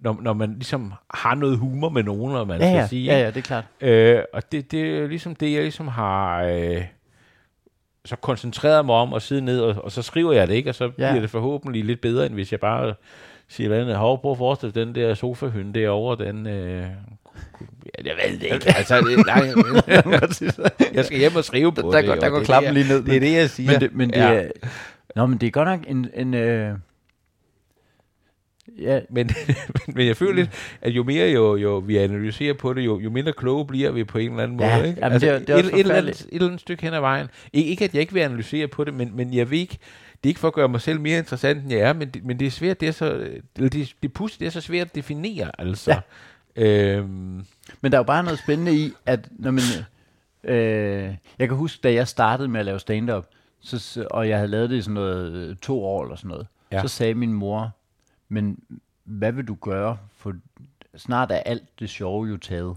når, 0.00 0.18
når 0.22 0.32
man 0.32 0.52
ligesom 0.54 0.92
har 1.14 1.34
noget 1.34 1.58
humor 1.58 1.88
med 1.88 2.02
nogen, 2.02 2.32
når 2.32 2.44
man 2.44 2.60
Ja, 2.60 2.66
skal 2.68 2.76
ja, 2.76 2.86
sige. 2.86 3.04
ja, 3.12 3.18
ja, 3.20 3.26
det 3.26 3.36
er 3.36 3.40
klart. 3.42 3.64
Øh, 3.80 4.22
og 4.32 4.52
det, 4.52 4.70
det 4.70 4.98
er 4.98 5.06
ligesom 5.06 5.34
det, 5.34 5.52
jeg 5.52 5.62
ligesom 5.62 5.88
har 5.88 6.42
øh, 6.42 6.84
så 8.04 8.16
koncentreret 8.16 8.86
mig 8.86 8.94
om 8.94 9.14
at 9.14 9.22
sidde 9.22 9.40
ned, 9.42 9.60
og, 9.60 9.84
og 9.84 9.92
så 9.92 10.02
skriver 10.02 10.32
jeg 10.32 10.48
det, 10.48 10.54
ikke? 10.54 10.70
Og 10.70 10.74
så 10.74 10.84
Ja. 10.84 10.90
bliver 11.10 11.20
det 11.20 11.30
forhåbentlig 11.30 11.84
lidt 11.84 12.00
bedre, 12.00 12.26
end 12.26 12.34
hvis 12.34 12.52
jeg 12.52 12.60
bare 12.60 12.94
siger, 13.48 13.68
hvad 13.68 13.80
andet, 13.80 13.96
hov, 13.96 14.20
prøv 14.22 14.32
at 14.32 14.38
forestille 14.38 14.72
den 14.84 14.94
der 14.94 15.14
sofahynde 15.14 15.80
derovre, 15.80 16.24
den... 16.26 16.46
Øh, 16.46 16.80
ja, 16.80 16.86
jeg 18.04 18.14
ved 18.24 18.38
det 18.38 18.42
ikke. 18.54 18.72
Altså, 18.76 18.96
det, 19.00 19.26
nej, 19.26 19.42
men- 19.42 20.94
jeg 20.94 21.04
skal 21.04 21.18
hjem 21.18 21.36
og 21.36 21.44
skrive 21.44 21.72
på 21.72 21.80
Der 21.82 21.90
det. 22.00 22.06
går- 22.06 22.14
der 22.14 22.28
går 22.28 22.36
Det 22.36 22.42
er 22.42 22.46
klappen 22.46 22.74
lige 22.74 22.88
ned. 22.88 22.96
jeg- 22.96 23.06
Det 23.06 23.16
er 23.16 23.20
det, 23.20 23.32
jeg 23.32 23.50
siger. 23.50 23.70
Men 23.72 23.80
det, 23.80 23.94
men 23.94 24.10
det 24.10 24.16
ja. 24.16 24.34
er, 24.34 24.48
Nå, 25.16 25.26
men 25.26 25.38
det 25.38 25.46
er 25.46 25.50
godt 25.50 25.68
nok 25.68 25.80
en... 25.88 26.08
en 26.14 26.34
øh, 26.34 26.74
ja, 28.78 29.00
Men, 29.10 29.30
men 29.88 30.06
jeg 30.06 30.16
føler 30.16 30.32
lidt, 30.34 30.50
at 30.80 30.92
jo 30.92 31.02
mere 31.04 31.28
jo, 31.30 31.56
jo 31.56 31.78
vi 31.78 31.96
analyserer 31.96 32.54
på 32.54 32.72
det, 32.72 32.84
jo, 32.84 33.00
jo 33.00 33.10
mindre 33.10 33.32
kloge 33.32 33.66
bliver 33.66 33.90
vi 33.90 34.04
på 34.04 34.18
en 34.18 34.30
eller 34.30 34.42
anden 34.42 34.60
Ja, 34.60 34.76
måde. 34.76 34.88
Ikke? 34.88 35.00
jamen, 35.00 35.20
det 35.20 35.28
er- 35.28 35.38
det 35.38 35.48
er 35.50 35.54
et, 35.56 35.64
et, 35.66 35.78
eller 35.80 35.94
andet, 35.94 36.20
et 36.20 36.26
eller 36.32 36.46
andet 36.46 36.60
stykke 36.60 36.82
hen 36.82 36.94
ad 36.94 37.00
vejen. 37.00 37.26
Ikke, 37.52 37.70
ikke 37.70 37.84
at 37.84 37.94
jeg 37.94 38.00
ikke 38.00 38.12
vil 38.12 38.20
analysere 38.20 38.66
på 38.68 38.84
det, 38.84 38.94
men, 38.94 39.16
men 39.16 39.34
jeg 39.34 39.50
vil 39.50 39.58
ikke, 39.58 39.78
det 40.22 40.28
er 40.28 40.30
ikke 40.30 40.40
for 40.40 40.48
at 40.48 40.54
gøre 40.54 40.68
mig 40.68 40.80
selv 40.80 41.00
mere 41.00 41.18
interessant, 41.18 41.62
end 41.62 41.72
jeg 41.72 41.80
er, 41.80 41.92
men 41.92 42.08
det, 42.10 42.24
men 42.24 42.38
det 42.38 42.46
er 42.46 42.50
svært, 42.50 42.80
det 42.80 42.88
er 42.88 42.92
så, 42.92 43.28
det, 43.56 43.92
det, 44.02 44.12
pudsigt, 44.12 44.40
det 44.40 44.46
er 44.46 44.50
så 44.50 44.60
svært 44.60 44.86
at 44.86 44.94
definere, 44.94 45.50
altså. 45.60 45.90
Ja. 46.56 46.64
Øhm, 46.64 47.44
men 47.80 47.92
der 47.92 47.98
er 47.98 47.98
jo 47.98 48.02
bare 48.02 48.24
noget 48.24 48.38
spændende 48.38 48.74
i, 48.74 48.92
at 49.06 49.28
når 49.38 49.50
man... 49.50 49.62
Øh, 50.44 51.14
jeg 51.38 51.48
kan 51.48 51.56
huske, 51.56 51.80
da 51.82 51.92
jeg 51.92 52.08
startede 52.08 52.48
med 52.48 52.60
at 52.60 52.66
lave 52.66 52.78
stand-up, 52.78 53.26
så, 53.60 54.06
og 54.10 54.28
jeg 54.28 54.36
havde 54.36 54.50
lavet 54.50 54.70
det 54.70 54.76
i 54.76 54.80
sådan 54.82 54.94
noget 54.94 55.32
øh, 55.32 55.56
to 55.56 55.84
år 55.84 56.02
eller 56.04 56.16
sådan 56.16 56.28
noget. 56.28 56.46
Ja. 56.72 56.82
så 56.82 56.88
sagde 56.88 57.14
min 57.14 57.32
mor, 57.32 57.76
men 58.28 58.58
hvad 59.04 59.32
vil 59.32 59.48
du 59.48 59.54
gøre, 59.54 59.98
for 60.16 60.34
snart 60.96 61.30
er 61.30 61.36
alt 61.36 61.80
det 61.80 61.90
sjove 61.90 62.26
jo 62.28 62.36
taget. 62.36 62.76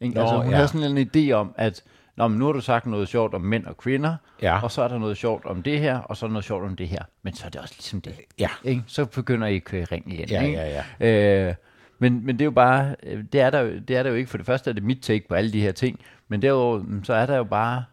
Ikke? 0.00 0.14
Nå, 0.14 0.20
altså, 0.20 0.36
hun 0.36 0.50
ja. 0.50 0.54
havde 0.54 0.68
sådan 0.68 0.96
en 0.98 1.10
idé 1.16 1.32
om, 1.32 1.54
at 1.56 1.82
Nå, 2.16 2.28
men 2.28 2.38
nu 2.38 2.44
har 2.44 2.52
du 2.52 2.60
sagt 2.60 2.86
noget 2.86 3.08
sjovt 3.08 3.34
om 3.34 3.40
mænd 3.40 3.66
og 3.66 3.76
kvinder, 3.76 4.16
ja, 4.42 4.62
og 4.62 4.70
så 4.70 4.82
er 4.82 4.88
der 4.88 4.98
noget 4.98 5.16
sjovt 5.16 5.44
om 5.44 5.62
det 5.62 5.80
her, 5.80 5.98
og 5.98 6.16
så 6.16 6.26
er 6.26 6.28
der 6.28 6.32
noget 6.32 6.44
sjovt 6.44 6.64
om 6.64 6.76
det 6.76 6.88
her. 6.88 7.02
Men 7.22 7.34
så 7.34 7.46
er 7.46 7.50
det 7.50 7.60
også 7.60 7.74
ligesom 7.78 8.00
det. 8.00 8.20
ja, 8.38 8.48
Ikke? 8.64 8.82
Så 8.86 9.04
begynder 9.04 9.46
I 9.46 9.56
at 9.56 9.64
køre 9.64 9.84
ring 9.84 10.12
igen. 10.12 10.28
ja, 10.28 10.42
ikke? 10.42 10.58
ja, 10.58 10.82
ja. 11.00 11.48
Øh, 11.48 11.54
men, 11.98 12.26
men 12.26 12.34
det 12.36 12.40
er 12.40 12.44
jo 12.44 12.50
bare, 12.50 12.96
øh, 13.02 13.24
det 13.32 13.40
er, 13.40 13.50
der, 13.50 13.60
jo- 13.60 13.78
det 13.78 13.96
er 13.96 14.02
der 14.02 14.10
jo 14.10 14.16
ikke. 14.16 14.30
For 14.30 14.36
det 14.36 14.46
første 14.46 14.70
er 14.70 14.74
det 14.74 14.82
mit 14.82 14.98
take 15.02 15.28
på 15.28 15.34
alle 15.34 15.52
de 15.52 15.60
her 15.60 15.72
ting, 15.72 16.00
men 16.28 16.42
derudover, 16.42 16.78
mm, 16.82 17.04
så 17.04 17.14
er 17.14 17.26
der 17.26 17.36
jo 17.36 17.44
bare, 17.44 17.84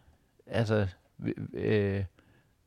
altså, 0.47 0.87
øh, 1.53 2.03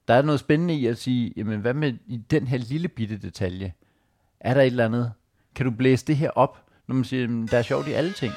der 0.09 0.15
er 0.15 0.23
noget 0.23 0.41
spændende 0.41 0.75
i 0.75 0.87
at 0.87 0.99
sige, 0.99 1.33
jamen 1.37 1.61
hvad 1.61 1.75
med 1.75 1.93
i 2.07 2.17
den 2.17 2.47
her 2.47 2.59
lille 2.59 2.89
bitte 2.89 3.17
detalje? 3.19 3.73
Er 4.41 4.55
der 4.55 4.61
et 4.61 4.67
eller 4.67 4.85
andet? 4.85 5.13
Kan 5.55 5.67
du 5.67 5.73
blæse 5.73 6.07
det 6.07 6.17
her 6.17 6.31
op, 6.31 6.59
når 6.89 6.95
man 6.95 7.05
siger, 7.05 7.47
der 7.51 7.59
er 7.59 7.63
sjovt 7.63 7.89
i 7.89 7.93
alle 7.93 8.13
ting? 8.13 8.33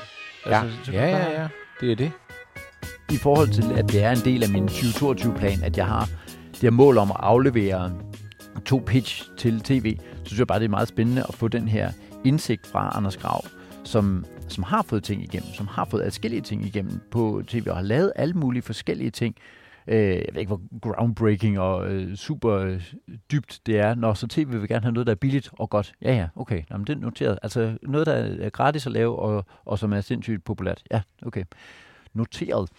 Ja, 0.46 0.64
så 0.84 0.92
kan 0.92 1.00
ja, 1.02 1.08
ja, 1.08 1.18
bare- 1.24 1.42
ja, 1.42 1.48
det 1.82 1.92
er 1.92 1.96
det. 1.96 2.12
i 3.12 3.18
forhold 3.18 3.50
til, 3.50 3.72
at 3.72 3.90
det 3.92 4.04
er 4.04 4.12
en 4.12 4.18
del 4.26 4.44
af 4.44 4.50
min 4.50 4.66
2022-plan, 4.66 5.64
at 5.64 5.78
jeg 5.78 5.86
har 5.88 6.10
det 6.52 6.60
her 6.62 6.70
mål 6.70 6.98
om 6.98 7.12
at 7.12 7.18
aflevere 7.20 7.94
to 8.66 8.84
pitch 8.86 9.30
til 9.38 9.60
tv, 9.62 9.98
så 9.98 10.26
synes 10.26 10.40
jeg 10.40 10.48
bare, 10.48 10.60
det 10.60 10.66
er 10.66 10.70
meget 10.70 10.88
spændende 10.88 11.24
at 11.30 11.34
få 11.34 11.48
den 11.48 11.68
her 11.68 11.92
indsigt 12.26 12.68
fra 12.68 12.92
Anders 12.96 13.18
Grav, 13.18 13.46
som, 13.84 14.26
som 14.48 14.64
har 14.64 14.82
fået 14.82 15.04
ting 15.04 15.24
igennem, 15.24 15.50
som 15.54 15.68
har 15.68 15.86
fået 15.86 16.04
adskillige 16.04 16.42
ting 16.42 16.66
igennem 16.66 17.00
på 17.12 17.42
tv, 17.48 17.64
og 17.70 17.76
har 17.76 17.84
lavet 17.84 18.12
alle 18.16 18.34
mulige 18.34 18.62
forskellige 18.62 19.10
ting. 19.12 19.36
Øh, 19.88 19.98
jeg 19.98 20.26
ved 20.32 20.40
ikke, 20.40 20.50
hvor 20.50 20.80
groundbreaking 20.80 21.60
og 21.60 21.92
øh, 21.92 22.16
super 22.16 22.54
øh, 22.54 22.94
dybt 23.32 23.60
det 23.66 23.80
er. 23.80 23.96
Når 23.96 24.14
så 24.14 24.28
tv 24.28 24.52
vil 24.52 24.68
gerne 24.68 24.82
have 24.82 24.92
noget, 24.92 25.08
der 25.08 25.12
er 25.12 25.16
billigt 25.16 25.50
og 25.60 25.70
godt. 25.70 25.94
Ja, 26.02 26.16
ja, 26.16 26.28
okay. 26.36 26.62
Nå, 26.70 26.78
men 26.78 26.88
det 26.88 26.96
er 26.96 27.00
noteret. 27.00 27.40
Altså 27.44 27.78
noget, 27.82 28.08
der 28.08 28.14
er 28.14 28.50
gratis 28.50 28.86
at 28.86 28.92
lave, 28.92 29.20
og, 29.20 29.46
og 29.66 29.80
som 29.80 29.94
er 29.94 30.02
sindssygt 30.02 30.44
populært. 30.44 30.84
Ja, 30.92 31.02
okay. 31.26 31.44
Noteret. 32.14 32.70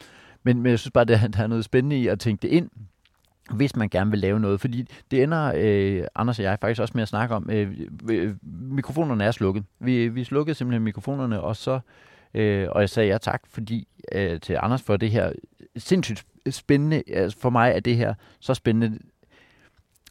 Men, 0.42 0.62
men 0.62 0.70
jeg 0.70 0.78
synes 0.78 0.92
bare, 0.92 1.04
der, 1.04 1.28
der 1.28 1.42
er 1.42 1.46
noget 1.46 1.64
spændende 1.64 1.98
i 1.98 2.06
at 2.06 2.20
tænke 2.20 2.42
det 2.42 2.48
ind, 2.48 2.70
hvis 3.50 3.76
man 3.76 3.88
gerne 3.88 4.10
vil 4.10 4.18
lave 4.18 4.40
noget. 4.40 4.60
Fordi 4.60 4.88
det 5.10 5.22
ender, 5.22 5.52
øh, 5.56 6.06
Anders 6.14 6.38
og 6.38 6.44
jeg 6.44 6.58
faktisk 6.60 6.80
også 6.80 6.92
med 6.94 7.02
at 7.02 7.08
snakke 7.08 7.34
om, 7.34 7.50
øh, 7.50 7.80
øh, 8.10 8.34
mikrofonerne 8.42 9.24
er 9.24 9.30
slukket. 9.30 9.64
Vi, 9.80 10.08
vi 10.08 10.24
slukkede 10.24 10.54
simpelthen 10.54 10.82
mikrofonerne, 10.82 11.40
og 11.40 11.56
så 11.56 11.72
øh, 11.74 11.80
Øh, 12.34 12.68
og 12.70 12.80
jeg 12.80 12.90
sagde 12.90 13.08
ja 13.08 13.18
tak 13.18 13.42
fordi, 13.46 13.88
øh, 14.12 14.40
til 14.40 14.58
Anders 14.62 14.82
for 14.82 14.96
det 14.96 15.10
her 15.10 15.32
sindssygt 15.76 16.24
spændende. 16.50 17.02
Altså 17.06 17.38
for 17.38 17.50
mig 17.50 17.72
er 17.74 17.80
det 17.80 17.96
her 17.96 18.14
så 18.40 18.54
spændende, 18.54 18.98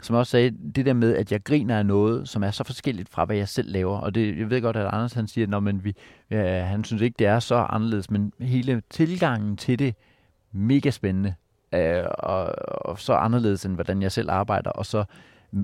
som 0.01 0.13
jeg 0.13 0.19
også 0.19 0.31
sagde, 0.31 0.51
det 0.75 0.85
der 0.85 0.93
med, 0.93 1.15
at 1.15 1.31
jeg 1.31 1.43
griner 1.43 1.77
af 1.77 1.85
noget, 1.85 2.29
som 2.29 2.43
er 2.43 2.51
så 2.51 2.63
forskelligt 2.63 3.09
fra, 3.09 3.25
hvad 3.25 3.35
jeg 3.35 3.47
selv 3.47 3.71
laver. 3.71 3.97
Og 3.97 4.15
det, 4.15 4.37
jeg 4.37 4.49
ved 4.49 4.61
godt, 4.61 4.75
at 4.77 4.89
Anders 4.93 5.13
han 5.13 5.27
siger, 5.27 5.57
at 5.57 5.83
vi, 5.83 5.95
ja, 6.29 6.63
han 6.63 6.83
synes 6.83 7.01
ikke, 7.01 7.15
det 7.19 7.27
er 7.27 7.39
så 7.39 7.55
anderledes, 7.55 8.09
men 8.09 8.33
hele 8.39 8.81
tilgangen 8.89 9.57
til 9.57 9.79
det, 9.79 9.95
mega 10.51 10.89
spændende 10.89 11.33
øh, 11.73 12.03
og, 12.07 12.55
og 12.67 12.99
så 12.99 13.13
anderledes 13.13 13.65
end 13.65 13.75
hvordan 13.75 14.01
jeg 14.01 14.11
selv 14.11 14.29
arbejder, 14.29 14.69
og 14.69 14.85
så 14.85 15.03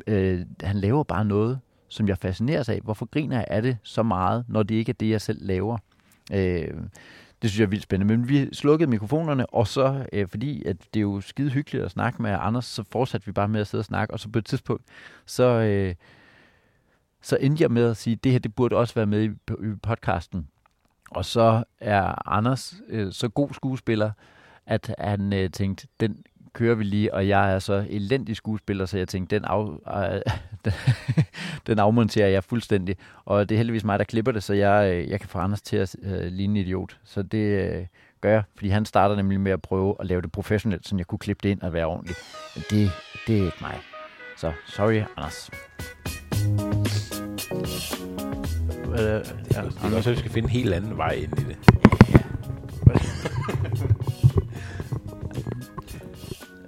øh, 0.07 0.45
han 0.63 0.77
laver 0.77 1.03
bare 1.03 1.25
noget, 1.25 1.59
som 1.89 2.07
jeg 2.07 2.17
fascineres 2.17 2.69
af. 2.69 2.79
Hvorfor 2.83 3.05
griner 3.05 3.37
jeg 3.37 3.45
af 3.47 3.61
det 3.61 3.77
så 3.83 4.03
meget, 4.03 4.45
når 4.47 4.63
det 4.63 4.75
ikke 4.75 4.89
er 4.89 4.93
det, 4.93 5.09
jeg 5.09 5.21
selv 5.21 5.45
laver? 5.45 5.77
Øh, 6.33 6.73
det 7.41 7.49
synes 7.49 7.59
jeg 7.59 7.65
er 7.65 7.69
vildt 7.69 7.83
spændende. 7.83 8.17
Men 8.17 8.29
vi 8.29 8.53
slukkede 8.53 8.89
mikrofonerne, 8.89 9.45
og 9.45 9.67
så, 9.67 10.05
øh, 10.13 10.27
fordi 10.27 10.65
at 10.65 10.77
det 10.93 10.99
er 10.99 11.01
jo 11.01 11.21
skide 11.21 11.49
hyggeligt 11.49 11.85
at 11.85 11.91
snakke 11.91 12.21
med 12.21 12.37
Anders, 12.39 12.65
så 12.65 12.83
fortsatte 12.91 13.25
vi 13.25 13.31
bare 13.31 13.47
med 13.47 13.61
at 13.61 13.67
sidde 13.67 13.81
og 13.81 13.85
snakke, 13.85 14.13
og 14.13 14.19
så 14.19 14.29
på 14.29 14.39
et 14.39 14.45
tidspunkt, 14.45 14.83
så, 15.25 15.43
øh, 15.43 15.95
så 17.21 17.37
endte 17.41 17.63
jeg 17.63 17.71
med 17.71 17.89
at 17.89 17.97
sige, 17.97 18.13
at 18.13 18.23
det 18.23 18.31
her 18.31 18.39
det 18.39 18.55
burde 18.55 18.75
også 18.75 18.93
være 18.93 19.05
med 19.05 19.23
i, 19.23 19.27
i 19.49 19.75
podcasten. 19.83 20.47
Og 21.11 21.25
så 21.25 21.63
er 21.79 22.29
Anders 22.31 22.75
øh, 22.87 23.11
så 23.11 23.29
god 23.29 23.49
skuespiller, 23.53 24.11
at 24.65 24.95
han 24.99 25.33
øh, 25.33 25.49
tænkte, 25.51 25.87
den 25.99 26.23
kører 26.57 26.75
vi 26.75 26.83
lige, 26.83 27.13
og 27.13 27.27
jeg 27.27 27.53
er 27.53 27.59
så 27.59 27.85
elendig 27.89 28.35
skuespiller, 28.35 28.85
så 28.85 28.97
jeg 28.97 29.07
tænkte, 29.07 29.35
den, 29.35 29.45
af, 29.45 30.21
øh, 30.65 30.73
den 31.67 31.79
afmonterer 31.79 32.27
jeg 32.27 32.43
fuldstændig. 32.43 32.95
Og 33.25 33.49
det 33.49 33.55
er 33.55 33.57
heldigvis 33.57 33.83
mig, 33.83 33.99
der 33.99 34.05
klipper 34.05 34.31
det, 34.31 34.43
så 34.43 34.53
jeg, 34.53 34.93
øh, 34.93 35.09
jeg 35.09 35.19
kan 35.19 35.29
få 35.29 35.39
Anders 35.39 35.61
til 35.61 35.77
at 35.77 35.95
øh, 36.03 36.31
ligne 36.31 36.59
en 36.59 36.65
idiot. 36.65 36.97
Så 37.03 37.21
det 37.21 37.37
øh, 37.37 37.85
gør 38.21 38.31
jeg, 38.31 38.43
fordi 38.55 38.69
han 38.69 38.85
starter 38.85 39.15
nemlig 39.15 39.39
med 39.39 39.51
at 39.51 39.61
prøve 39.61 39.95
at 39.99 40.05
lave 40.05 40.21
det 40.21 40.31
professionelt, 40.31 40.87
så 40.87 40.95
jeg 40.97 41.07
kunne 41.07 41.19
klippe 41.19 41.43
det 41.43 41.49
ind 41.49 41.61
og 41.61 41.73
være 41.73 41.85
ordentlig. 41.85 42.15
Men 42.55 42.63
det, 42.69 42.91
det 43.27 43.39
er 43.39 43.45
ikke 43.45 43.57
mig. 43.61 43.79
Så 44.37 44.51
sorry, 44.65 45.03
Anders. 45.17 45.49
Øh, 48.91 49.25
ja, 49.53 49.59
er 49.59 49.97
at 49.97 50.07
vi 50.07 50.15
skal 50.15 50.31
finde 50.31 50.45
en 50.45 50.49
helt 50.49 50.73
anden 50.73 50.97
vej 50.97 51.11
ind 51.11 51.39
i 51.39 51.43
det. 51.43 51.57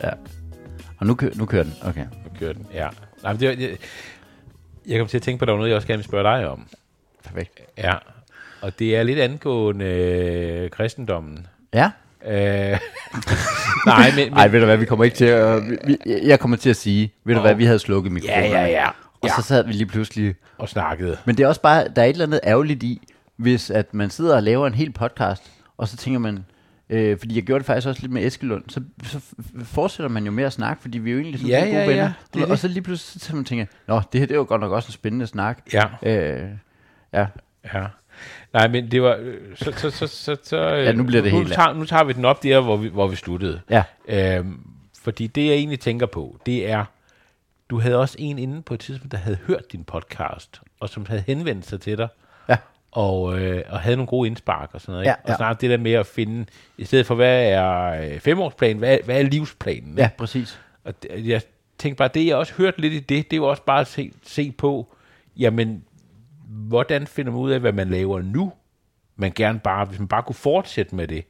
Ja. 0.04 0.10
Og 0.97 1.06
nu, 1.08 1.14
kø- 1.16 1.32
nu 1.36 1.45
kører 1.45 1.64
den. 1.64 1.74
Okay. 1.84 2.02
Nu 2.02 2.39
kører 2.39 2.54
den, 2.54 2.68
ja. 2.74 2.88
Nej, 3.24 3.34
men 3.34 3.39
det, 3.41 3.60
jeg, 3.60 3.78
jeg 4.88 5.00
kom 5.00 5.08
til 5.08 5.18
at 5.18 5.22
tænke 5.24 5.39
på, 5.39 5.43
at 5.43 5.47
der 5.47 5.54
var 5.54 5.58
noget, 5.58 5.70
jeg 5.70 5.76
også 5.76 5.88
gerne 5.88 5.97
vil 5.97 6.06
spørge 6.06 6.24
dig 6.38 6.47
om. 6.47 6.68
Perfekt. 7.24 7.60
Ja, 7.78 7.93
og 8.62 8.80
det 8.80 8.95
er 8.95 9.04
lidt 9.04 9.20
angående 9.20 9.86
øh, 9.86 10.70
kristendommen. 10.70 11.47
Ja. 11.74 11.91
Øh, 12.26 12.32
nej, 13.86 14.12
men, 14.16 14.30
men... 14.30 14.34
Ej, 14.34 14.47
ved 14.47 14.60
du 14.60 14.66
hvad, 14.66 14.78
vi 14.78 14.86
kommer 14.86 15.06
ikke 15.06 15.18
til 15.18 15.26
at... 15.26 15.64
Vi, 15.86 15.97
jeg 16.06 16.39
kommer 16.39 16.58
til 16.58 16.70
at 16.70 16.76
sige, 16.76 17.14
ved 17.24 17.36
du 17.36 17.41
hvad, 17.41 17.56
vi 17.56 17.66
havde 17.66 17.80
slukket 17.80 18.12
mikrofonen. 18.12 18.52
Ja, 18.52 18.62
ja, 18.62 18.68
ja. 18.68 18.88
Og 19.22 19.30
så 19.30 19.41
sad 19.41 19.66
vi 19.66 19.72
lige 19.72 19.86
pludselig... 19.86 20.36
Og 20.58 20.70
snakkede. 20.70 21.18
Men 21.26 21.38
det 21.38 21.43
er 21.43 21.47
også 21.47 21.62
bare, 21.62 21.88
der 21.95 22.02
er 22.02 22.06
et 22.06 22.10
eller 22.10 22.26
andet 22.26 22.39
ærgerligt 22.43 22.84
i, 22.84 23.08
hvis 23.36 23.72
at 23.72 23.93
man 23.93 24.10
sidder 24.10 24.36
og 24.36 24.43
laver 24.43 24.68
en 24.68 24.74
hel 24.74 24.91
podcast, 24.91 25.43
og 25.78 25.88
så 25.88 25.97
tænker 25.97 26.20
man, 26.20 26.45
Øh, 26.90 27.20
fordi 27.20 27.36
jeg 27.36 27.44
gjorde 27.44 27.60
det 27.60 27.66
faktisk 27.66 27.88
også 27.88 28.02
lidt 28.02 28.12
med 28.12 28.26
Eskelund. 28.26 28.64
Så, 28.68 28.82
så 29.04 29.20
fortsætter 29.64 30.10
man 30.10 30.26
jo 30.26 30.32
med 30.32 30.44
at 30.44 30.54
snakke, 30.54 30.82
fordi 30.82 30.98
vi 30.98 31.10
er 31.10 31.14
jo 31.14 31.20
egentlig 31.20 31.40
sådan 31.40 31.50
ja, 31.56 31.60
gode 31.66 31.72
ja, 31.80 31.86
venner. 31.88 32.04
Ja, 32.04 32.14
det 32.34 32.44
og, 32.46 32.52
og 32.52 32.58
så 32.58 32.68
lige 32.68 32.82
pludselig 32.82 33.22
så 33.22 33.36
man 33.36 33.46
tænker, 33.46 33.66
nå, 33.88 34.02
det 34.14 34.20
her 34.20 34.28
det 34.28 34.38
var 34.38 34.44
godt 34.44 34.62
nok 34.62 34.72
også 34.72 34.88
en 34.88 34.94
spændende 34.94 35.28
snak. 35.28 35.60
Ja. 35.74 35.84
Øh, 36.04 36.50
ja. 37.14 37.28
Ja. 37.74 37.86
Nej, 38.54 38.68
men 38.68 38.92
det 38.92 39.02
var... 39.02 39.18
øh, 39.20 39.38
Så, 39.56 39.72
så, 39.78 39.90
så, 39.90 40.08
så, 40.08 40.38
så, 40.44 40.58
Ja, 40.58 40.92
nu 40.92 41.04
bliver 41.04 41.22
det 41.22 41.32
nu, 41.34 41.38
helt- 41.38 41.50
nu, 41.50 41.56
tager, 41.56 41.74
nu 41.74 41.86
tager 41.86 42.04
vi 42.04 42.14
den 42.14 42.26
op 42.26 42.44
der, 42.44 42.60
hvor 42.60 42.78
vi, 42.78 42.88
hvor 42.88 43.08
vi 43.08 43.16
sluttede. 43.16 43.62
Ja. 43.70 43.84
Øhm, 44.08 44.60
fordi 45.02 45.28
det, 45.28 45.46
jeg 45.46 45.54
egentlig 45.54 45.80
tænker 45.80 46.06
på, 46.06 46.38
det 46.46 46.70
er... 46.70 46.86
Du 47.70 47.80
havde 47.80 47.98
også 48.00 48.16
en 48.20 48.40
inde 48.40 48.62
på 48.62 48.74
et 48.74 48.80
tidspunkt, 48.80 49.12
der 49.12 49.18
havde 49.18 49.38
hørt 49.48 49.72
din 49.72 49.84
podcast, 49.84 50.62
og 50.80 50.90
som 50.90 51.06
havde 51.06 51.24
henvendt 51.28 51.66
sig 51.66 51.82
til 51.82 51.98
dig, 51.98 52.08
Ja. 52.50 52.58
Og, 52.92 53.40
øh, 53.40 53.64
og 53.70 53.80
havde 53.80 53.96
nogle 53.96 54.08
gode 54.08 54.28
indspark 54.28 54.70
og 54.74 54.82
sådan 54.82 54.92
noget. 54.94 55.06
Ja, 55.06 55.12
ikke? 55.12 55.22
ja. 55.28 55.32
Og 55.34 55.38
snart 55.38 55.62
det 55.62 55.70
der 55.70 55.78
med 55.78 55.92
at 55.92 56.06
finde, 56.06 56.46
i 56.78 56.86
stedet 56.86 57.06
for, 57.06 57.16
hvad 57.16 57.50
er 57.52 57.86
øh, 58.14 58.20
femårsplanen, 58.20 58.78
hvad, 58.78 58.94
er- 58.94 59.04
hvad 59.06 59.20
er 59.20 59.24
livsplanen? 59.24 59.98
Ja, 59.98 60.10
præcis. 60.18 60.60
Og 60.84 61.04
det, 61.04 61.28
jeg 61.28 61.42
tænkte 61.78 61.98
bare, 61.98 62.10
det 62.14 62.26
jeg 62.28 62.36
også 62.36 62.54
hørte 62.54 62.82
lidt 62.82 62.94
i 62.94 63.00
det, 63.00 63.10
det 63.10 63.34
er 63.34 63.38
jo 63.38 63.48
også 63.50 63.64
bare 63.64 63.82
at 63.82 63.88
se, 63.88 64.12
se 64.24 64.52
på, 64.52 64.94
jamen, 65.38 65.84
hvordan 66.48 67.08
finder 67.08 67.32
man 67.32 67.42
ud 67.42 67.52
af, 67.52 67.60
hvad 67.60 67.72
man 67.74 67.90
laver 67.90 68.22
nu? 68.22 68.54
Man 69.16 69.32
gerne 69.36 69.60
bare, 69.60 69.86
hvis 69.86 70.00
man 70.00 70.08
bare 70.08 70.24
kunne 70.24 70.36
fortsætte 70.36 70.96
med 70.96 71.08
det. 71.08 71.26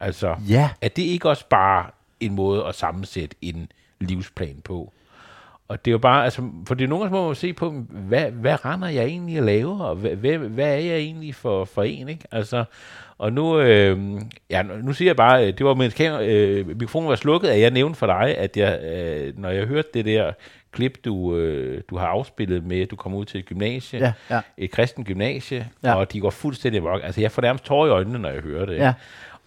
Altså, 0.00 0.36
Ja. 0.48 0.70
er 0.80 0.88
det 0.88 1.02
ikke 1.02 1.28
også 1.28 1.44
bare 1.50 1.90
en 2.20 2.34
måde 2.34 2.64
at 2.66 2.74
sammensætte 2.74 3.36
en 3.42 3.72
livsplan 4.00 4.60
på? 4.64 4.92
Og 5.70 5.84
det 5.84 5.90
er 5.90 5.92
jo 5.92 5.98
bare, 5.98 6.24
altså, 6.24 6.42
for 6.66 6.74
det 6.74 6.84
er 6.84 6.88
nogle 6.88 7.04
gange, 7.04 7.18
må 7.18 7.26
man 7.26 7.34
se 7.34 7.52
på, 7.52 7.70
hvad, 7.90 8.30
hvad 8.30 8.64
render 8.64 8.88
jeg 8.88 9.04
egentlig 9.04 9.36
at 9.38 9.42
lave, 9.44 9.84
og 9.84 9.96
hvad, 9.96 10.10
hvad, 10.10 10.38
hvad 10.38 10.66
er 10.66 10.78
jeg 10.78 10.96
egentlig 10.96 11.34
for, 11.34 11.64
for 11.64 11.82
en, 11.82 12.08
ikke? 12.08 12.24
Altså, 12.32 12.64
og 13.18 13.32
nu, 13.32 13.60
øh, 13.60 13.98
ja, 14.50 14.62
nu 14.62 14.92
siger 14.92 15.08
jeg 15.08 15.16
bare, 15.16 15.46
øh, 15.46 15.58
det 15.58 15.66
var 15.66 15.74
mens 15.74 15.94
kamera, 15.94 16.24
øh, 16.24 16.66
mikrofonen 16.66 17.08
var 17.08 17.16
slukket, 17.16 17.48
at 17.48 17.60
jeg 17.60 17.70
nævnte 17.70 17.98
for 17.98 18.06
dig, 18.06 18.36
at 18.38 18.56
jeg, 18.56 18.80
øh, 18.82 19.38
når 19.38 19.50
jeg 19.50 19.66
hørte 19.66 19.88
det 19.94 20.04
der 20.04 20.32
klip, 20.72 20.98
du, 21.04 21.36
øh, 21.36 21.82
du 21.90 21.96
har 21.96 22.06
afspillet 22.06 22.64
med, 22.64 22.80
at 22.80 22.90
du 22.90 22.96
kommer 22.96 23.18
ud 23.18 23.24
til 23.24 23.40
et 23.40 23.46
gymnasie, 23.46 23.98
Ja, 23.98 24.12
ja. 24.30 24.40
et 24.58 24.70
kristen 24.70 25.04
gymnasie, 25.04 25.68
Ja. 25.84 25.94
og 25.94 26.12
de 26.12 26.20
går 26.20 26.30
fuldstændig 26.30 26.78
amok. 26.80 27.00
Altså, 27.04 27.20
jeg 27.20 27.30
får 27.32 27.42
nærmest 27.42 27.64
tårer 27.64 27.86
i 27.86 27.90
øjnene, 27.90 28.18
når 28.18 28.28
jeg 28.30 28.40
hører 28.42 28.66
det. 28.66 28.76
Ja. 28.76 28.92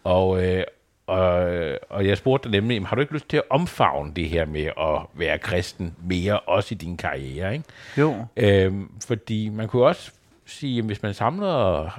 Og, 0.03 0.45
øh, 0.45 0.63
og, 1.07 1.49
og 1.89 2.07
jeg 2.07 2.17
spurgte 2.17 2.51
dig 2.51 2.61
nemlig, 2.61 2.85
har 2.87 2.95
du 2.95 3.01
ikke 3.01 3.13
lyst 3.13 3.29
til 3.29 3.37
at 3.37 3.43
omfavne 3.49 4.13
det 4.13 4.29
her 4.29 4.45
med 4.45 4.65
at 4.65 5.01
være 5.13 5.37
kristen 5.37 5.95
mere, 6.03 6.39
også 6.39 6.75
i 6.75 6.77
din 6.77 6.97
karriere? 6.97 7.53
Ikke? 7.53 7.65
Jo. 7.97 8.25
Øhm, 8.37 8.91
fordi 9.07 9.49
man 9.49 9.67
kunne 9.67 9.85
også 9.85 10.11
sige, 10.45 10.79
at 10.79 10.85
hvis 10.85 11.03
man 11.03 11.13
samler 11.13 11.89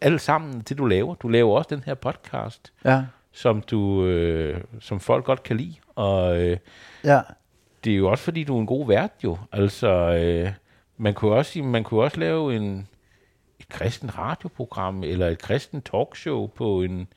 alt 0.00 0.20
sammen 0.20 0.60
det, 0.60 0.78
du 0.78 0.84
laver, 0.84 1.14
du 1.14 1.28
laver 1.28 1.56
også 1.58 1.74
den 1.74 1.82
her 1.86 1.94
podcast, 1.94 2.72
Ja. 2.84 3.02
som, 3.32 3.60
du, 3.62 4.04
øh, 4.04 4.60
som 4.80 5.00
folk 5.00 5.24
godt 5.24 5.42
kan 5.42 5.56
lide, 5.56 5.74
og 5.96 6.42
øh, 6.42 6.56
Ja. 7.04 7.20
det 7.84 7.92
er 7.92 7.96
jo 7.96 8.10
også 8.10 8.24
fordi, 8.24 8.44
du 8.44 8.56
er 8.56 8.60
en 8.60 8.66
god 8.66 8.86
vært 8.86 9.10
jo. 9.24 9.38
Altså, 9.52 9.88
øh, 9.88 10.52
man 10.96 11.14
kunne 11.14 11.32
også 11.32 11.62
man 11.62 11.84
kunne 11.84 12.02
også 12.02 12.20
lave 12.20 12.56
en, 12.56 12.88
et 13.60 13.68
kristen 13.68 14.18
radioprogram, 14.18 15.02
eller 15.04 15.28
et 15.28 15.38
kristen 15.38 15.82
talkshow 15.82 16.46
på 16.46 16.82
en 16.82 17.08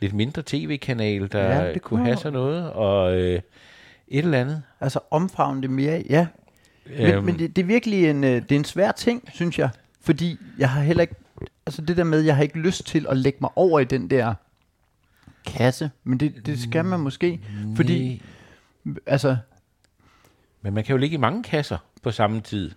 lidt 0.00 0.12
mindre 0.12 0.42
tv-kanal, 0.46 1.32
der 1.32 1.42
Ja, 1.64 1.72
det 1.72 1.82
kunne 1.82 2.04
have 2.04 2.16
sådan 2.16 2.32
noget, 2.32 2.72
og 2.72 3.16
øh, 3.16 3.40
et 4.08 4.24
eller 4.24 4.40
andet. 4.40 4.62
Altså 4.80 5.00
omfavne 5.10 5.62
det 5.62 5.70
mere, 5.70 6.04
ja. 6.10 6.26
Men, 6.86 7.00
Øhm. 7.14 7.24
men 7.24 7.38
det, 7.38 7.56
det 7.56 7.62
er 7.62 7.66
virkelig 7.66 8.10
en, 8.10 8.24
øh, 8.24 8.42
det 8.42 8.52
er 8.52 8.56
en 8.56 8.64
svær 8.64 8.92
ting, 8.92 9.28
synes 9.34 9.58
jeg. 9.58 9.70
Fordi 10.00 10.38
jeg 10.58 10.70
har 10.70 10.82
heller 10.82 11.02
ikke, 11.02 11.14
altså 11.66 11.82
det 11.82 11.96
der 11.96 12.04
med, 12.04 12.20
jeg 12.20 12.36
har 12.36 12.42
ikke 12.42 12.58
lyst 12.58 12.86
til 12.86 13.06
at 13.08 13.16
lægge 13.16 13.38
mig 13.40 13.50
over 13.56 13.80
i 13.80 13.84
den 13.84 14.10
der 14.10 14.34
kasse. 15.46 15.90
Men 16.04 16.20
det, 16.20 16.46
det 16.46 16.60
skal 16.60 16.84
man 16.84 17.00
måske. 17.00 17.40
Fordi, 17.76 18.22
altså, 19.06 19.36
Men 20.62 20.74
man 20.74 20.84
kan 20.84 20.92
jo 20.92 20.96
ligge 20.98 21.14
i 21.14 21.20
mange 21.20 21.42
kasser 21.42 21.78
på 22.02 22.10
samme 22.10 22.40
tid, 22.40 22.70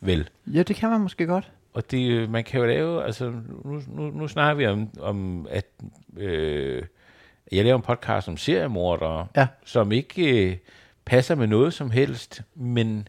vel? 0.00 0.28
ja, 0.46 0.62
det 0.62 0.76
kan 0.76 0.90
man 0.90 1.00
måske 1.00 1.26
godt. 1.26 1.50
Og 1.76 1.90
det, 1.90 2.10
øh, 2.10 2.30
man 2.30 2.44
kan 2.44 2.60
jo 2.60 2.66
lave, 2.66 3.04
altså 3.04 3.32
nu, 3.64 3.82
nu, 3.88 4.02
nu 4.10 4.28
snakker 4.28 4.54
vi 4.54 4.66
om, 4.66 4.88
om 5.00 5.46
at 5.50 5.66
øh, 6.16 6.82
jeg 7.52 7.64
laver 7.64 7.76
en 7.76 7.82
podcast 7.82 8.28
om 8.28 8.36
seriemordere, 8.36 9.26
Ja. 9.36 9.46
som 9.64 9.92
ikke 9.92 10.46
øh, 10.50 10.56
passer 11.04 11.34
med 11.34 11.46
noget 11.46 11.74
som 11.74 11.90
helst, 11.90 12.42
men 12.54 13.08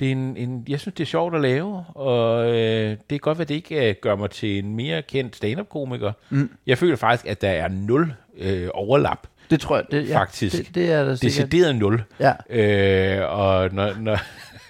det 0.00 0.08
er 0.08 0.12
en, 0.12 0.36
en, 0.36 0.64
jeg 0.68 0.80
synes, 0.80 0.94
det 0.94 1.04
er 1.04 1.06
sjovt 1.06 1.34
at 1.34 1.40
lave, 1.40 1.84
og 1.94 2.50
øh, 2.50 2.90
det 2.90 2.98
kan 3.08 3.18
godt 3.18 3.40
at 3.40 3.48
det 3.48 3.54
ikke 3.54 3.88
øh, 3.88 3.94
gør 4.00 4.16
mig 4.16 4.30
til 4.30 4.58
en 4.58 4.74
mere 4.76 5.02
kendt 5.02 5.36
stand-up-komiker. 5.36 6.12
Mm. 6.30 6.50
Jeg 6.66 6.78
føler 6.78 6.96
faktisk, 6.96 7.26
at 7.26 7.40
der 7.40 7.50
er 7.50 7.68
nul 7.68 8.12
øh, 8.38 8.68
overlap. 8.74 9.26
Det 9.50 9.60
tror 9.60 9.76
jeg, 9.76 9.84
det, 9.90 10.08
ja, 10.08 10.18
Faktisk. 10.20 10.56
Det, 10.66 10.74
det 10.74 10.92
er 10.92 11.04
der 11.04 11.14
sikkert. 11.14 11.50
Decideret 11.50 11.76
nul. 11.76 12.02
Ja. 12.20 12.32
Øh, 12.50 13.38
og 13.38 13.74
når, 13.74 13.94
når 14.00 14.18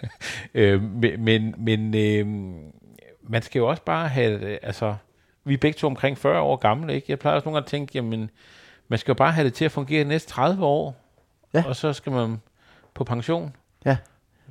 øh, 0.55 0.83
men, 0.83 1.25
men, 1.25 1.55
men 1.59 1.95
øh, 1.95 2.27
man 3.31 3.43
skal 3.43 3.59
jo 3.59 3.69
også 3.69 3.83
bare 3.83 4.09
have, 4.09 4.41
øh, 4.41 4.59
altså, 4.63 4.95
vi 5.45 5.55
er 5.55 5.59
begge 5.59 5.77
to 5.79 5.87
omkring 5.87 6.19
40 6.19 6.41
år 6.41 6.57
gamle, 6.57 6.95
ikke? 6.95 7.07
Jeg 7.09 7.19
plejer 7.19 7.35
også 7.37 7.45
nogle 7.47 7.57
gange 7.57 7.65
at 7.65 7.71
tænke, 7.71 7.91
jamen, 7.95 8.31
man 8.89 8.99
skal 8.99 9.13
jo 9.13 9.15
bare 9.17 9.33
have 9.33 9.45
det 9.45 9.55
til 9.55 9.65
at 9.65 9.73
fungere 9.73 10.05
de 10.05 10.09
næste 10.09 10.31
30 10.31 10.65
år, 10.67 10.97
Ja. 11.55 11.65
og 11.67 11.77
så 11.77 11.93
skal 11.93 12.13
man 12.13 12.37
på 12.95 13.05
pension. 13.05 13.57
Ja. 13.85 13.97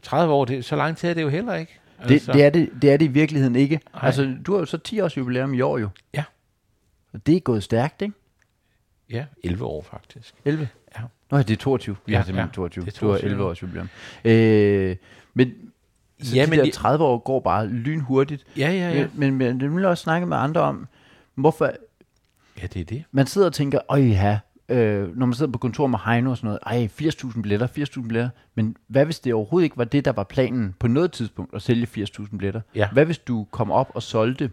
30 0.01 0.33
år, 0.33 0.45
det, 0.45 0.65
så 0.65 0.75
lang 0.75 0.97
tid 0.97 1.09
er 1.09 1.13
det 1.13 1.21
jo 1.21 1.29
heller 1.29 1.55
ikke. 1.55 1.79
Det, 2.07 2.25
det, 2.33 2.43
er 2.43 2.49
det, 2.49 2.69
det 2.81 2.91
er 2.93 2.97
det 2.97 3.05
i 3.05 3.07
virkeligheden 3.07 3.55
ikke. 3.55 3.79
Nej. 3.93 4.05
Altså, 4.05 4.35
du 4.45 4.51
har 4.53 4.59
jo 4.59 4.65
så 4.65 4.77
10 4.77 4.99
års 5.01 5.17
jubilæum 5.17 5.53
i 5.53 5.61
år 5.61 5.77
jo. 5.77 5.89
Ja. 6.13 6.23
Og 7.13 7.25
det 7.25 7.35
er 7.35 7.39
gået 7.39 7.63
stærkt, 7.63 8.01
ikke? 8.01 8.13
Ja, 9.09 9.25
11 9.43 9.65
år 9.65 9.81
faktisk. 9.81 10.35
11? 10.45 10.69
Ja. 10.97 11.01
Nå, 11.31 11.37
det 11.37 11.49
er 11.49 11.55
22. 11.55 11.95
Vi 12.05 12.11
Ja, 12.13 12.17
har 12.17 12.25
simpelthen 12.25 12.49
ja. 12.49 12.53
22. 12.55 12.85
Det 12.85 12.95
er 12.95 12.99
Du 12.99 13.05
har 13.07 13.13
22. 13.17 13.29
11 13.31 13.43
års 13.45 13.61
jubilæum. 13.61 13.89
Øh, 14.25 14.95
men 15.33 15.53
så 16.21 16.35
Ja, 16.35 16.45
de 16.45 16.49
men 16.49 16.59
der 16.59 16.65
det- 16.65 16.73
30 16.73 17.05
år 17.05 17.17
går 17.17 17.39
bare 17.39 17.67
lynhurtigt. 17.67 18.45
Ja, 18.57 18.71
ja, 18.71 18.89
ja. 18.99 19.07
Men, 19.13 19.35
men 19.37 19.59
det 19.59 19.71
vil 19.73 19.81
jeg 19.81 19.89
også 19.89 20.03
snakke 20.03 20.27
med 20.27 20.37
andre 20.37 20.61
om, 20.61 20.87
hvorfor 21.35 21.71
Ja, 22.61 22.67
det 22.67 22.79
er 22.81 22.85
det. 22.85 23.03
man 23.11 23.27
sidder 23.27 23.47
og 23.47 23.53
tænker, 23.53 23.79
øj 23.89 23.99
ja, 24.01 24.39
øh, 24.69 25.17
når 25.17 25.25
man 25.25 25.33
sidder 25.33 25.51
på 25.51 25.57
kontor 25.57 25.87
med 25.87 25.99
Heino 26.05 26.31
og 26.31 26.37
sådan 26.37 26.47
noget, 26.47 26.59
ej, 26.65 26.89
80.000 27.01 27.41
billetter, 27.41 27.67
80.000 27.67 28.01
billetter. 28.07 28.29
Men 28.55 28.75
hvad 28.87 29.05
hvis 29.05 29.19
det 29.19 29.33
overhovedet 29.33 29.63
ikke 29.63 29.77
var 29.77 29.83
det, 29.83 30.05
der 30.05 30.11
var 30.11 30.23
planen 30.23 30.75
på 30.79 30.87
noget 30.87 31.11
tidspunkt, 31.11 31.55
at 31.55 31.61
sælge 31.61 31.87
80.000 31.87 32.37
billetter? 32.37 32.61
Ja. 32.75 32.89
Hvad 32.91 33.05
hvis 33.05 33.17
du 33.17 33.47
kom 33.51 33.71
op 33.71 33.91
og 33.93 34.03
solgte 34.03 34.51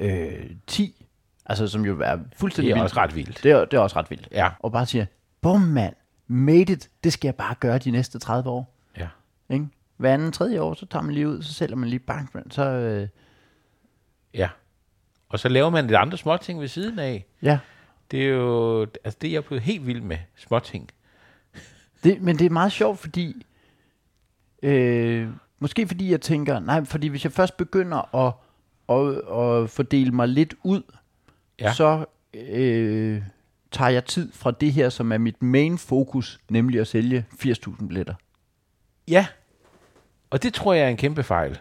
øh, 0.00 0.32
10? 0.66 1.06
Altså, 1.46 1.66
som 1.66 1.84
jo 1.84 2.00
er 2.00 2.16
Det 2.16 2.24
fuldstændig 2.36 2.70
er 2.70 2.74
vildt. 2.74 2.84
også 2.84 2.96
ret 2.96 3.14
vildt. 3.16 3.40
Det 3.42 3.50
er, 3.50 3.64
det 3.64 3.76
er 3.76 3.80
også 3.80 3.96
ret 3.98 4.10
vildt. 4.10 4.28
Ja. 4.32 4.48
Og 4.60 4.72
bare 4.72 4.86
siger, 4.86 5.06
bum 5.40 5.60
mand, 5.60 5.94
made 6.28 6.72
it, 6.72 6.88
det 7.04 7.12
skal 7.12 7.28
jeg 7.28 7.34
bare 7.34 7.54
gøre 7.60 7.78
de 7.78 7.90
næste 7.90 8.18
30 8.18 8.50
år. 8.50 8.74
Ja. 8.98 9.08
Ikke? 9.50 9.66
Hver 10.04 10.14
anden, 10.14 10.32
tredje 10.32 10.60
år, 10.60 10.74
så 10.74 10.86
tager 10.86 11.02
man 11.02 11.14
lige 11.14 11.28
ud, 11.28 11.42
så 11.42 11.52
sælger 11.52 11.76
man 11.76 11.88
lige 11.88 11.98
bankmand, 11.98 12.50
så 12.50 12.62
øh, 12.62 13.08
Ja. 14.34 14.48
Og 15.28 15.38
så 15.38 15.48
laver 15.48 15.70
man 15.70 15.86
lidt 15.86 15.96
andre 15.96 16.18
småting 16.18 16.60
ved 16.60 16.68
siden 16.68 16.98
af. 16.98 17.26
ja. 17.42 17.58
Det 18.10 18.24
er 18.24 18.28
jo, 18.28 18.80
altså 19.04 19.18
det 19.20 19.28
er 19.28 19.32
jeg 19.32 19.44
blevet 19.44 19.62
helt 19.62 19.86
vild 19.86 20.00
med, 20.00 20.18
småting. 20.36 20.90
Det, 22.04 22.22
men 22.22 22.38
det 22.38 22.46
er 22.46 22.50
meget 22.50 22.72
sjovt, 22.72 22.98
fordi... 22.98 23.46
Øh, 24.62 25.28
måske 25.58 25.86
fordi 25.86 26.10
jeg 26.10 26.20
tænker, 26.20 26.58
nej, 26.58 26.84
fordi 26.84 27.08
hvis 27.08 27.24
jeg 27.24 27.32
først 27.32 27.56
begynder 27.56 28.14
at, 28.14 28.34
at, 28.88 29.38
at 29.40 29.70
fordele 29.70 30.10
mig 30.10 30.28
lidt 30.28 30.54
ud, 30.62 30.82
ja. 31.60 31.72
så 31.72 32.04
øh, 32.34 33.22
tager 33.70 33.90
jeg 33.90 34.04
tid 34.04 34.32
fra 34.32 34.50
det 34.50 34.72
her, 34.72 34.88
som 34.88 35.12
er 35.12 35.18
mit 35.18 35.42
main 35.42 35.78
fokus, 35.78 36.40
nemlig 36.48 36.80
at 36.80 36.86
sælge 36.86 37.26
80.000 37.32 37.86
billetter. 37.86 38.14
Ja, 39.08 39.26
og 40.34 40.42
det 40.42 40.54
tror 40.54 40.74
jeg 40.74 40.84
er 40.84 40.88
en 40.88 40.96
kæmpe 40.96 41.22
fejl. 41.22 41.58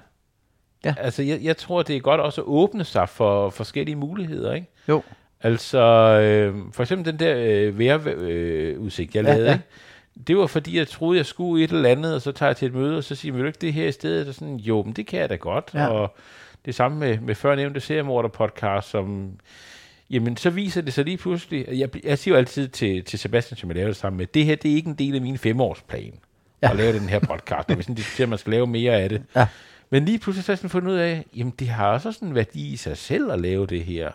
Ja. 0.86 0.96
Altså, 0.98 1.24
jeg, 1.24 1.40
jeg 1.44 1.58
tror, 1.58 1.84
det 1.84 1.96
er 1.96 2.00
godt 2.00 2.22
også 2.22 2.42
at 2.42 2.48
åbne 2.48 2.84
sig 2.84 3.10
for 3.10 3.50
forskellige 3.50 3.96
muligheder, 3.96 4.54
ikke? 4.54 4.68
Jo. 4.90 5.02
Altså, 5.42 5.80
øh, 6.24 6.56
for 6.72 6.84
eksempel 6.84 7.12
den 7.12 7.20
der 7.20 7.36
øh, 7.38 7.80
vejrudsigt, 7.80 9.10
øh, 9.10 9.16
jeg 9.16 9.24
Ja, 9.26 9.32
lavede, 9.32 9.48
ja. 9.48 9.54
ikke? 9.54 9.66
Det 10.28 10.38
var 10.38 10.48
fordi, 10.48 10.78
jeg 10.78 10.88
troede, 10.88 11.18
jeg 11.18 11.26
skulle 11.26 11.64
et 11.64 11.72
eller 11.72 11.90
andet, 11.90 12.16
og 12.16 12.22
så 12.22 12.32
tager 12.32 12.50
jeg 12.50 12.58
til 12.58 12.66
et 12.66 12.74
møde, 12.74 12.98
og 12.98 13.04
så 13.04 13.16
siger 13.16 13.34
vil 13.34 13.42
du 13.42 13.48
ikke 13.48 13.60
det 13.62 13.74
her 13.74 13.88
i 13.88 13.92
stedet? 13.92 14.28
Og 14.28 14.34
sådan, 14.34 14.56
jo, 14.56 14.84
men 14.84 14.94
det 14.94 15.08
kan 15.08 15.20
jeg 15.20 15.30
da 15.30 15.36
godt. 15.36 15.72
Ja. 15.74 15.88
Og 15.88 16.16
det 16.66 16.76
samme 16.76 16.98
med, 17.00 17.20
med 17.20 17.36
før 17.36 17.56
nævnte 17.56 17.80
seriemorder-podcast, 17.80 18.90
som, 18.90 19.32
jamen, 20.10 20.38
så 20.38 20.50
viser 20.50 20.82
det 20.82 20.94
sig 20.94 21.06
lige 21.06 21.18
pludselig, 21.18 21.66
jeg, 21.80 22.06
jeg 22.06 22.18
siger 22.18 22.36
jo 22.36 22.38
altid 22.40 22.68
til, 22.68 23.04
til 23.04 23.20
Sebastian, 23.20 23.58
som 23.58 23.70
jeg 23.70 23.76
laver 23.76 23.88
det 23.88 23.96
sammen 23.96 24.18
med, 24.18 24.28
det 24.28 24.46
her, 24.46 24.56
det 24.56 24.72
er 24.72 24.76
ikke 24.76 24.90
en 24.90 24.96
del 24.96 25.16
af 25.16 25.22
min 25.22 25.38
femårsplan, 25.38 26.14
Ja. 26.64 26.72
at 26.72 26.76
lave 26.76 27.00
den 27.00 27.10
her 27.10 27.20
podcast, 27.20 27.70
når 27.70 27.76
vi 27.76 27.84
sådan 27.84 27.96
diskuterer, 27.96 28.26
at 28.26 28.30
man 28.30 28.40
skal 28.40 28.52
lave 28.52 28.68
mere 28.68 28.94
af 28.94 29.10
det. 29.10 29.22
Ja. 29.36 29.48
Men 29.90 30.06
lige 30.06 30.20
pludselig 30.20 30.44
så 30.44 30.52
har 30.52 30.54
jeg 30.54 30.58
sådan 30.58 30.70
fundet 30.70 30.92
ud 30.92 30.98
af, 30.98 31.26
jamen, 31.36 31.54
det 31.60 31.68
har 31.68 31.88
også 31.88 32.12
sådan 32.12 32.28
en 32.28 32.36
værdi 32.36 32.74
i 32.74 32.76
sig 32.76 32.98
selv 32.98 33.32
at 33.32 33.42
lave 33.42 33.66
det 33.66 33.84
her. 33.86 34.12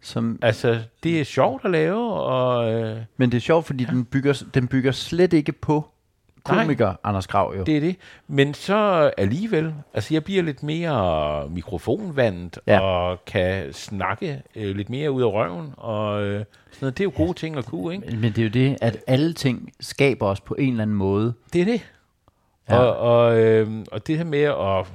Som, 0.00 0.38
Altså, 0.42 0.80
det 1.02 1.20
er 1.20 1.24
sjovt 1.24 1.64
at 1.64 1.70
lave, 1.70 2.12
og... 2.12 2.72
Øh, 2.72 2.98
men 3.16 3.30
det 3.30 3.36
er 3.36 3.40
sjovt, 3.40 3.66
fordi 3.66 3.84
ja. 3.84 3.90
den, 3.90 4.04
bygger, 4.04 4.42
den 4.54 4.68
bygger 4.68 4.92
slet 4.92 5.32
ikke 5.32 5.52
på 5.52 5.88
komiker 6.44 6.94
Anders 7.04 7.26
Grav 7.26 7.54
jo. 7.58 7.62
Det 7.64 7.76
er 7.76 7.80
det. 7.80 7.96
Men 8.28 8.54
så 8.54 8.74
alligevel, 9.16 9.74
altså 9.94 10.14
jeg 10.14 10.24
bliver 10.24 10.42
lidt 10.42 10.62
mere 10.62 11.48
mikrofonvandt, 11.48 12.58
Ja. 12.66 12.72
ja. 12.74 12.80
og 12.80 13.24
kan 13.24 13.72
snakke 13.72 14.42
øh, 14.56 14.76
lidt 14.76 14.90
mere 14.90 15.10
ud 15.10 15.22
af 15.22 15.26
røven, 15.26 15.74
og 15.76 16.22
øh, 16.22 16.32
sådan 16.34 16.46
noget. 16.80 16.98
Det 16.98 17.04
er 17.04 17.04
jo 17.04 17.12
gode 17.24 17.34
ting 17.38 17.56
at 17.56 17.64
kunne, 17.66 17.94
ikke? 17.94 18.16
Men 18.16 18.32
det 18.32 18.38
er 18.38 18.42
jo 18.42 18.48
det, 18.50 18.76
at 18.80 18.96
alle 19.06 19.32
ting 19.32 19.72
skaber 19.80 20.26
os 20.26 20.40
på 20.40 20.54
en 20.54 20.70
eller 20.70 20.82
anden 20.82 20.96
måde. 20.96 21.32
Det 21.52 21.60
er 21.60 21.64
det. 21.64 21.88
Ja. 22.68 22.74
Ja. 22.74 22.80
Og, 22.80 22.96
og, 23.26 23.38
øh, 23.38 23.70
og 23.92 24.06
det 24.06 24.16
her 24.16 24.24
med 24.24 24.42
at, 24.42 24.86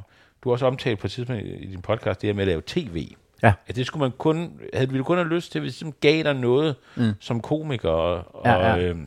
du 0.43 0.49
har 0.49 0.51
også 0.51 0.65
omtalt 0.65 0.99
på 0.99 1.07
et 1.07 1.11
tidspunkt 1.11 1.43
i 1.45 1.67
din 1.71 1.81
podcast, 1.81 2.21
det 2.21 2.27
her 2.27 2.33
med 2.33 2.41
at 2.43 2.47
lave 2.47 2.61
tv. 2.65 3.07
Ja. 3.43 3.53
At 3.67 3.75
det 3.75 3.85
skulle 3.85 4.01
man 4.01 4.11
kun, 4.17 4.59
havde 4.73 4.89
vi 4.89 5.03
kun 5.03 5.17
have 5.17 5.29
lyst 5.29 5.51
til, 5.51 5.61
hvis 5.61 5.73
det 5.73 5.81
ligesom 5.81 5.99
gav 6.01 6.23
dig 6.23 6.33
noget 6.33 6.75
Mm. 6.95 7.11
som 7.19 7.41
komiker. 7.41 7.89
Og, 7.89 8.41
Ja, 8.45 8.67
ja. 8.75 8.77
Øh, 8.77 8.97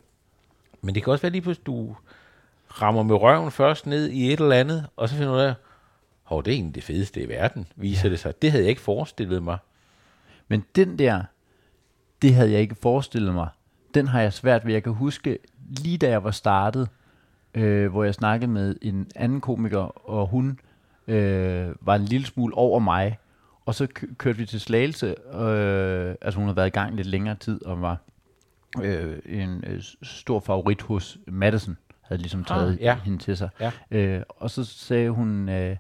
men 0.82 0.94
det 0.94 1.04
kan 1.04 1.10
også 1.12 1.22
være 1.22 1.32
lige 1.32 1.42
pludselig, 1.42 1.66
du 1.66 1.96
rammer 2.70 3.02
med 3.02 3.14
røven 3.14 3.51
først 3.51 3.86
ned 3.86 4.09
i 4.09 4.32
et 4.32 4.40
eller 4.40 4.56
andet, 4.56 4.86
og 4.97 5.09
så 5.09 5.14
finder 5.14 5.32
du 5.32 5.38
af, 5.38 5.55
hov, 6.22 6.44
det 6.44 6.51
er 6.51 6.55
egentlig 6.55 6.74
det 6.74 6.84
fedeste 6.84 7.22
i 7.22 7.28
verden, 7.28 7.66
viser 7.76 8.09
ja. 8.09 8.10
det 8.10 8.18
sig. 8.18 8.42
Det 8.42 8.51
havde 8.51 8.64
jeg 8.64 8.70
ikke 8.70 8.82
forestillet 8.82 9.42
mig. 9.42 9.59
Men 10.48 10.64
den 10.76 10.98
der, 10.98 11.22
det 12.22 12.34
havde 12.34 12.52
jeg 12.52 12.60
ikke 12.60 12.74
forestillet 12.74 13.34
mig. 13.34 13.48
Den 13.94 14.09
har 14.09 14.20
jeg 14.20 14.32
svært 14.32 14.66
ved. 14.66 14.72
Jeg 14.72 14.82
kan 14.82 14.92
huske, 14.92 15.38
lige 15.68 15.98
da 15.98 16.09
jeg 16.09 16.24
var 16.24 16.30
startet, 16.30 16.88
øh, 17.55 17.90
hvor 17.90 18.05
jeg 18.05 18.14
snakkede 18.14 18.51
med 18.51 18.76
en 18.82 19.10
anden 19.16 19.40
komiker, 19.40 20.09
og 20.10 20.26
hun 20.26 20.60
øh, 21.06 21.68
var 21.80 21.94
en 21.94 22.05
lille 22.05 22.26
smule 22.26 22.55
over 22.55 22.78
mig. 22.78 23.18
Og 23.66 23.74
så 23.74 23.86
kø- 23.86 24.06
kørte 24.18 24.38
vi 24.38 24.47
til 24.47 24.60
Slagelse. 24.60 25.34
Øh, 25.34 26.14
altså 26.20 26.38
hun 26.38 26.47
havde 26.47 26.56
været 26.56 26.66
i 26.66 26.70
gang 26.70 26.94
lidt 26.94 27.06
længere 27.06 27.34
tid, 27.34 27.64
og 27.64 27.82
var 27.82 27.98
øh, 28.82 29.18
en 29.26 29.64
øh, 29.66 29.82
stor 30.02 30.40
favorit 30.40 30.82
hos 30.82 31.18
Madison. 31.26 31.76
Havde 32.11 32.23
ligesom 32.23 32.45
taget 32.45 32.73
Ah, 32.73 32.81
ja. 32.81 32.99
hende 33.05 33.19
til 33.19 33.37
sig. 33.37 33.49
Ja. 33.61 33.73
Øh, 33.91 34.23
og 34.28 34.51
så 34.51 34.65
sagde 34.65 35.11
hun, 35.11 35.49
øh, 35.49 35.77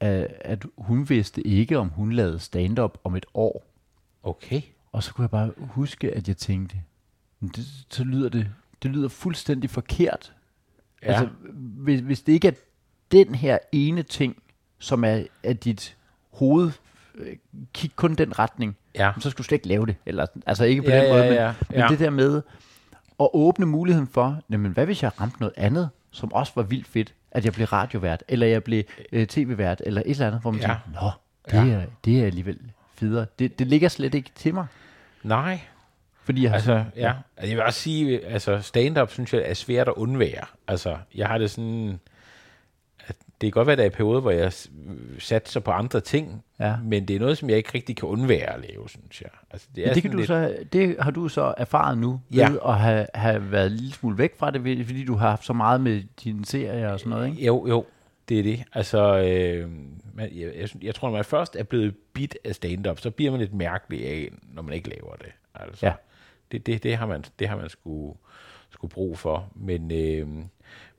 at, 0.00 0.64
hun 0.78 1.08
vidste 1.08 1.46
ikke, 1.46 1.78
om 1.78 1.88
hun 1.88 2.12
lavede 2.12 2.38
stand-up 2.38 2.98
om 3.04 3.16
et 3.16 3.26
år. 3.34 3.66
Okay. 4.22 4.62
Og 4.92 5.02
så 5.02 5.14
kunne 5.14 5.22
jeg 5.22 5.30
bare 5.30 5.50
huske, 5.58 6.14
at 6.14 6.28
jeg 6.28 6.36
tænkte, 6.36 6.76
"Men 7.40 7.50
det, 7.56 7.66
så 7.90 8.04
lyder 8.04 8.28
det, 8.28 8.48
det 8.82 8.90
lyder 8.90 9.08
fuldstændig 9.08 9.70
forkert. 9.70 10.32
Ja. 11.02 11.08
Altså, 11.08 11.28
hvis, 11.54 12.00
hvis 12.00 12.22
det 12.22 12.32
ikke 12.32 12.48
er 12.48 12.52
den 13.12 13.34
her 13.34 13.58
ene 13.72 14.02
ting, 14.02 14.42
som 14.78 15.04
er, 15.04 15.22
er 15.42 15.52
dit 15.52 15.96
hoved, 16.32 16.70
øh, 17.14 17.36
kig 17.72 17.96
kun 17.96 18.14
den 18.14 18.38
retning, 18.38 18.76
Ja. 18.98 19.12
så 19.20 19.30
skal 19.30 19.38
du 19.38 19.42
slet 19.42 19.56
ikke 19.56 19.68
lave 19.68 19.86
det. 19.86 19.96
Eller, 20.06 20.26
altså 20.46 20.64
ikke 20.64 20.82
på 20.82 20.90
Ja, 20.90 21.02
den 21.04 21.12
måde, 21.12 21.22
ja, 21.24 21.28
men, 21.30 21.34
ja, 21.38 21.54
men 21.70 21.78
ja. 21.78 21.86
det 21.88 21.98
der 21.98 22.10
med 22.10 22.42
at 23.20 23.28
åbne 23.32 23.66
muligheden 23.66 24.08
for, 24.08 24.40
jamen 24.50 24.72
hvad 24.72 24.86
hvis 24.86 25.02
jeg 25.02 25.20
ramte 25.20 25.36
noget 25.40 25.54
andet, 25.56 25.90
som 26.10 26.32
også 26.32 26.52
var 26.56 26.62
vildt 26.62 26.86
fedt, 26.86 27.14
at 27.30 27.44
jeg 27.44 27.52
blev 27.52 27.66
radiovært, 27.66 28.22
eller 28.28 28.46
jeg 28.46 28.64
blev 28.64 28.82
øh, 29.12 29.26
tv-vært, 29.26 29.82
eller 29.86 30.02
et 30.06 30.10
eller 30.10 30.26
andet, 30.26 30.40
hvor 30.40 30.50
man 30.50 30.60
Ja. 30.60 30.66
tænker, 30.66 31.02
nå, 31.02 31.10
det, 31.50 31.68
Ja. 31.70 31.74
er, 31.74 31.86
det 32.04 32.20
er 32.20 32.26
alligevel 32.26 32.58
federe. 32.94 33.26
Det, 33.38 33.58
det 33.58 33.66
ligger 33.66 33.88
slet 33.88 34.14
ikke 34.14 34.30
til 34.34 34.54
mig, 34.54 34.66
Nej. 35.22 35.60
fordi 36.22 36.42
jeg 36.42 36.50
har 36.50 36.54
Altså, 36.54 36.84
ja. 36.96 37.12
Altså, 37.36 37.48
jeg 37.48 37.56
vil 37.56 37.62
også 37.64 37.80
sige, 37.80 38.24
altså 38.26 38.60
stand-up 38.60 39.10
synes 39.10 39.32
jeg 39.34 39.42
er 39.46 39.54
svært 39.54 39.88
at 39.88 39.94
undvære. 39.94 40.44
Altså, 40.68 40.96
jeg 41.14 41.28
har 41.28 41.38
det 41.38 41.50
sådan, 41.50 42.00
kan 43.44 43.50
godt 43.50 43.66
være, 43.66 43.72
at 43.72 43.78
der 43.78 43.84
er 43.84 43.88
perioder, 43.90 44.20
hvor 44.20 44.30
jeg 44.30 44.52
satser 45.18 45.60
på 45.60 45.70
andre 45.70 46.00
ting, 46.00 46.44
Ja. 46.60 46.74
men 46.84 47.08
det 47.08 47.16
er 47.16 47.20
noget, 47.20 47.38
som 47.38 47.48
jeg 47.50 47.56
ikke 47.56 47.70
rigtig 47.74 47.96
kan 47.96 48.08
undvære 48.08 48.54
at 48.54 48.60
lave, 48.70 48.88
synes 48.88 49.20
jeg. 49.22 49.30
Altså, 49.50 49.68
det, 49.74 49.82
er 49.84 49.88
Men 49.88 49.94
det, 49.94 50.02
kan 50.02 50.10
du 50.10 50.16
lidt, 50.16 50.26
så, 50.26 50.56
det 50.72 50.96
har 51.00 51.10
du 51.10 51.28
så 51.28 51.54
erfaret 51.56 51.98
nu, 51.98 52.20
Ja. 52.34 52.48
ved 52.50 52.58
at 52.66 52.74
have, 52.78 53.06
have 53.14 53.50
været 53.52 53.66
en 53.66 53.72
lille 53.72 53.92
smule 53.92 54.18
væk 54.18 54.38
fra 54.38 54.50
det, 54.50 54.86
fordi 54.86 55.04
du 55.04 55.14
har 55.14 55.28
haft 55.30 55.44
så 55.44 55.52
meget 55.52 55.80
med 55.80 56.02
dine 56.24 56.44
serier 56.46 56.88
og 56.88 57.00
sådan 57.00 57.10
noget, 57.10 57.28
ikke? 57.30 57.44
Jo, 57.46 57.66
jo, 57.68 57.84
det 58.28 58.38
er 58.38 58.42
det. 58.42 58.64
Altså, 58.72 59.18
øh, 59.18 59.70
man, 60.14 60.28
jeg, 60.36 60.52
jeg, 60.60 60.68
synes- 60.68 60.84
jeg 60.84 60.94
tror, 60.94 61.08
når 61.08 61.16
man 61.16 61.24
først 61.24 61.56
er 61.56 61.62
blevet 61.62 61.94
bit 62.12 62.38
af 62.44 62.54
stand-up, 62.54 63.00
så 63.00 63.10
bliver 63.10 63.30
man 63.30 63.40
lidt 63.40 63.54
mærkelig 63.54 64.06
af, 64.08 64.28
når 64.54 64.62
man 64.62 64.74
ikke 64.74 64.88
laver 64.90 65.14
det. 65.16 65.32
Altså, 65.54 65.86
Ja. 65.86 65.92
det, 66.52 66.66
det, 66.66 66.82
det 66.82 66.96
har 66.96 67.06
man, 67.06 67.24
det 67.38 67.48
har 67.48 67.56
man 67.56 67.68
sgu, 67.68 68.16
sgu 68.70 68.86
brug 68.86 69.18
for. 69.18 69.48
Men, 69.54 69.90
øh, 69.92 70.28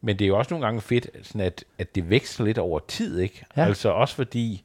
men 0.06 0.20
det 0.20 0.26
er 0.26 0.30
jo 0.30 0.38
også 0.38 0.54
nogle 0.54 0.66
gange 0.66 0.82
fedt, 0.82 1.08
sådan 1.24 1.42
at, 1.42 1.64
at 1.80 1.96
det 1.96 2.10
veksler 2.10 2.46
lidt 2.46 2.58
over 2.58 2.80
tid, 2.88 3.20
ikke? 3.20 3.46
Ja. 3.58 3.66
Altså 3.66 3.90
også 3.90 4.16
fordi, 4.16 4.64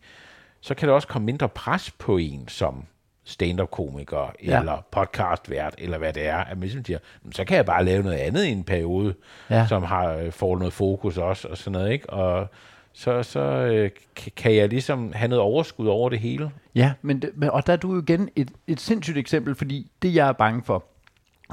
så 0.60 0.74
kan 0.74 0.88
der 0.88 0.94
også 0.94 1.08
komme 1.08 1.26
mindre 1.26 1.48
pres 1.48 1.90
på 1.90 2.16
en 2.16 2.48
som 2.48 2.84
stand-up-komiker, 3.24 4.32
Ja. 4.44 4.60
eller 4.60 4.84
podcastvært, 4.90 5.74
eller 5.78 5.98
hvad 5.98 6.12
det 6.12 6.26
er, 6.26 6.36
at 6.36 6.48
man 6.56 6.60
ligesom 6.60 6.84
siger, 6.84 6.98
"Jamen, 7.22 7.32
så 7.32 7.44
kan 7.44 7.56
jeg 7.56 7.66
bare 7.66 7.84
lave 7.84 8.02
noget 8.02 8.16
andet 8.16 8.44
i 8.44 8.50
en 8.50 8.64
periode, 8.64 9.14
Ja. 9.50 9.66
som 9.68 9.82
har 9.82 10.12
øh, 10.14 10.32
får 10.32 10.58
noget 10.58 10.72
fokus 10.72 11.18
også, 11.18 11.48
og 11.48 11.58
sådan 11.58 11.72
noget, 11.72 11.92
ikke? 11.92 12.10
Og 12.10 12.46
så, 12.92 13.22
så 13.22 13.40
øh, 13.40 13.90
kan 14.36 14.54
jeg 14.54 14.68
ligesom 14.68 15.12
have 15.12 15.28
noget 15.28 15.42
overskud 15.42 15.86
over 15.86 16.08
det 16.08 16.18
hele. 16.18 16.50
Ja, 16.74 16.92
men, 17.02 17.22
det, 17.22 17.30
men 17.34 17.50
og 17.50 17.66
der 17.66 17.72
er 17.72 17.76
du 17.76 17.94
jo 17.94 18.02
igen 18.02 18.28
et, 18.36 18.50
et 18.66 18.80
sindssygt 18.80 19.18
eksempel, 19.18 19.54
fordi 19.54 19.90
det 20.02 20.14
jeg 20.14 20.28
er 20.28 20.32
bange 20.32 20.62
for, 20.62 20.84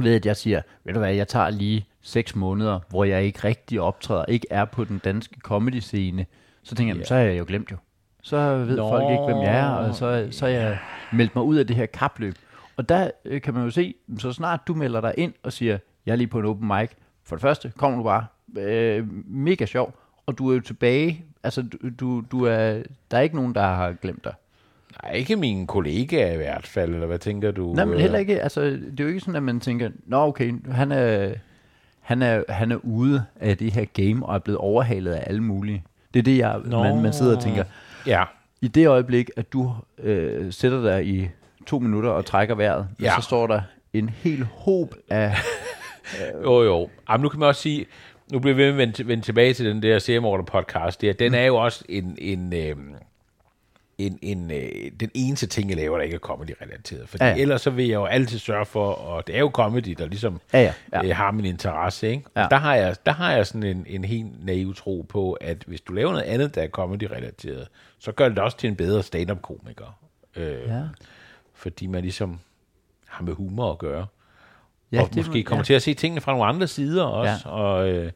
ved 0.04 0.16
at 0.16 0.26
jeg 0.26 0.38
siger, 0.38 0.62
ved 0.84 0.94
du 0.94 1.00
hvad, 1.00 1.14
jeg 1.14 1.28
tager 1.28 1.50
lige 1.50 1.86
seks 2.02 2.36
måneder, 2.36 2.80
hvor 2.90 3.04
jeg 3.04 3.24
ikke 3.24 3.40
rigtig 3.44 3.82
optræder, 3.82 4.26
ikke 4.26 4.48
er 4.50 4.66
på 4.66 4.84
den 4.84 4.98
danske 5.04 5.36
comedy-scene, 5.44 6.26
så 6.64 6.76
tænker 6.76 6.94
jeg, 6.94 7.00
Ja. 7.00 7.06
så 7.06 7.16
er 7.16 7.20
jeg 7.20 7.40
jo 7.40 7.46
glemt 7.48 7.72
jo. 7.72 7.78
Så 8.22 8.58
ved 8.58 8.78
Nå. 8.78 8.90
folk 8.90 9.12
ikke, 9.12 9.24
hvem 9.24 9.38
jeg 9.38 9.58
er, 9.60 9.70
og 9.70 9.96
så, 9.96 10.28
så 10.32 10.48
jeg 10.48 10.78
meldt 11.14 11.36
mig 11.36 11.44
ud 11.44 11.56
af 11.56 11.68
det 11.68 11.76
her 11.76 11.86
kapløb. 11.86 12.36
Og 12.78 12.90
der 12.90 13.12
øh, 13.26 13.42
kan 13.42 13.54
man 13.54 13.64
jo 13.64 13.70
se, 13.70 13.94
så 14.20 14.34
snart 14.34 14.60
du 14.68 14.74
melder 14.74 15.02
dig 15.02 15.14
ind 15.18 15.34
og 15.44 15.54
siger, 15.54 15.78
jeg 16.06 16.12
er 16.12 16.16
lige 16.16 16.28
på 16.28 16.40
en 16.40 16.46
open 16.46 16.68
mic, 16.68 16.90
for 17.24 17.36
det 17.36 17.42
første, 17.42 17.72
kom 17.78 17.98
du 17.98 18.04
bare, 18.04 18.26
øh, 18.58 19.08
mega 19.26 19.66
sjov, 19.66 19.94
og 20.26 20.38
du 20.38 20.50
er 20.50 20.54
jo 20.54 20.60
tilbage, 20.62 21.26
altså 21.44 21.62
du, 21.62 21.78
du, 22.00 22.24
du 22.32 22.46
er, 22.46 22.84
der 23.12 23.18
er 23.18 23.22
ikke 23.22 23.36
nogen, 23.36 23.56
der 23.56 23.62
har 23.62 23.92
glemt 23.94 24.24
dig. 24.24 24.34
Nej, 25.04 25.14
ikke 25.14 25.36
mine 25.36 25.68
kollegaer 25.68 26.34
i 26.34 26.38
hvert 26.38 26.68
fald, 26.68 26.94
eller 26.94 27.08
hvad 27.08 27.20
tænker 27.20 27.52
du? 27.52 27.74
Nej, 27.74 27.86
men 27.86 27.94
øh? 27.94 28.00
heller 28.00 28.20
ikke, 28.20 28.42
altså, 28.42 28.62
det 28.62 29.00
er 29.00 29.04
jo 29.04 29.08
ikke 29.08 29.20
sådan, 29.20 29.36
at 29.36 29.44
man 29.44 29.60
tænker, 29.60 29.90
nå 30.06 30.18
okay, 30.18 30.54
han 30.72 30.92
er, 30.92 31.34
han 32.02 32.22
er, 32.22 32.44
han 32.50 32.72
er 32.72 32.78
ude 32.84 33.24
af 33.40 33.58
det 33.58 33.74
her 33.74 33.86
game 33.86 34.26
og 34.26 34.36
er 34.36 34.40
blevet 34.40 34.58
overhalet 34.58 35.12
af 35.14 35.24
alle 35.28 35.44
mulige. 35.44 35.84
Det 36.14 36.20
er 36.20 36.24
det, 36.24 36.38
jeg, 36.38 36.60
Nå. 36.66 36.84
man, 36.84 37.02
man 37.02 37.14
sidder 37.14 37.36
og 37.36 37.44
tænker. 37.44 37.64
Ja, 38.08 38.24
I 38.62 38.68
det 38.68 38.88
øjeblik, 38.88 39.30
at 39.38 39.54
du 39.54 39.74
øh, 40.04 40.54
sætter 40.54 40.82
dig 40.82 41.06
i 41.08 41.30
to 41.66 41.80
minutter 41.80 42.10
og 42.10 42.26
trækker 42.26 42.56
vejret, 42.56 42.88
Ja. 43.02 43.14
så 43.16 43.22
står 43.22 43.48
der 43.48 43.62
en 43.94 44.10
hel 44.10 44.44
hob 44.44 44.96
af... 45.10 45.34
jo 46.44 46.64
jo. 46.64 46.90
Jamen, 47.10 47.24
nu 47.24 47.30
kan 47.30 47.40
man 47.40 47.48
også 47.50 47.62
sige, 47.62 47.86
nu 48.32 48.40
bliver 48.40 48.56
vi 48.56 48.64
ved 48.64 48.72
med 48.74 48.82
at 48.84 48.88
vende, 48.88 49.08
vende 49.08 49.24
tilbage 49.24 49.54
til 49.54 49.66
den 49.66 49.82
der 49.82 50.00
Seriemorder 50.00 50.44
podcast, 50.44 51.02
det 51.02 51.10
er, 51.10 51.14
den 51.14 51.34
er 51.34 51.46
jo 51.46 51.56
også 51.56 51.84
en, 51.90 52.18
en, 52.22 52.54
øh, 52.54 52.76
en, 53.98 54.20
en 54.22 54.52
øh, 54.52 54.92
den 55.00 55.12
eneste 55.14 55.48
ting, 55.48 55.70
jeg 55.70 55.78
laver, 55.78 55.98
der 55.98 56.04
ikke 56.04 56.16
er 56.16 56.20
comedy-relateret. 56.20 57.10
Fordi 57.10 57.24
Ja, 57.24 57.30
ja, 57.30 57.36
ellers 57.42 57.62
så 57.62 57.70
vil 57.70 57.86
jeg 57.88 57.96
jo 57.96 58.06
altid 58.06 58.40
sørge 58.40 58.66
for, 58.66 58.92
og 58.92 59.28
det 59.28 59.36
er 59.36 59.40
jo 59.40 59.52
comedy, 59.54 59.96
der 59.98 60.06
ligesom 60.08 60.42
Ja, 60.54 60.62
ja, 60.62 60.74
ja. 60.94 61.04
Øh, 61.10 61.16
har 61.16 61.32
min 61.32 61.46
interesse. 61.46 62.10
Ikke? 62.10 62.24
Ja. 62.36 62.48
Der, 62.52 62.58
har 62.58 62.76
jeg, 62.76 62.96
der 63.06 63.12
har 63.12 63.32
jeg 63.32 63.48
sådan 63.48 63.64
en, 63.64 63.86
en 63.88 64.04
helt 64.04 64.46
naiv 64.46 64.76
tro 64.76 65.06
på, 65.10 65.34
at 65.34 65.64
hvis 65.68 65.82
du 65.82 65.94
laver 65.94 66.12
noget 66.12 66.24
andet, 66.26 66.56
der 66.56 66.62
er 66.62 66.68
comedy-relateret, 66.68 67.68
så 68.00 68.12
gør 68.12 68.30
det 68.30 68.40
også 68.40 68.58
til 68.58 68.68
en 68.70 68.76
bedre 68.76 69.04
stand-up-komiker. 69.04 70.00
Øh, 70.36 70.68
Ja. 70.68 70.82
Fordi 71.54 71.88
man 71.88 72.02
ligesom 72.02 72.40
har 73.08 73.24
med 73.24 73.34
humor 73.34 73.72
at 73.72 73.78
gøre. 73.78 74.06
Ja, 74.92 75.02
og 75.02 75.08
det 75.08 75.16
måske 75.18 75.38
må- 75.38 75.44
kommer 75.50 75.60
ja. 75.62 75.66
til 75.66 75.74
at 75.74 75.82
se 75.82 75.94
tingene 75.94 76.22
fra 76.22 76.32
nogle 76.32 76.46
andre 76.46 76.68
sider 76.68 77.04
også. 77.04 77.50
Ja. 77.50 77.52
Og, 77.56 77.90
øh, 77.90 78.12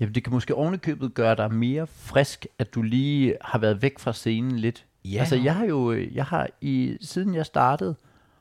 Jamen, 0.00 0.14
det 0.14 0.24
kan 0.24 0.32
måske 0.32 0.54
ovenikøbet 0.54 1.14
gøre 1.14 1.34
dig 1.34 1.54
mere 1.54 1.86
frisk, 1.86 2.46
at 2.58 2.74
du 2.74 2.82
lige 2.82 3.36
har 3.40 3.58
været 3.58 3.82
væk 3.82 3.98
fra 3.98 4.12
scenen 4.12 4.58
lidt. 4.58 4.84
Ja. 5.04 5.18
Altså, 5.18 5.36
jeg 5.36 5.54
har 5.54 5.64
jo, 5.64 5.92
jeg 5.92 6.24
har 6.24 6.48
i, 6.60 6.96
siden 7.00 7.34
jeg 7.34 7.46
startede, 7.46 7.94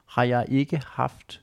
har 0.05 0.23
jeg 0.23 0.45
ikke 0.49 0.81
haft, 0.87 1.41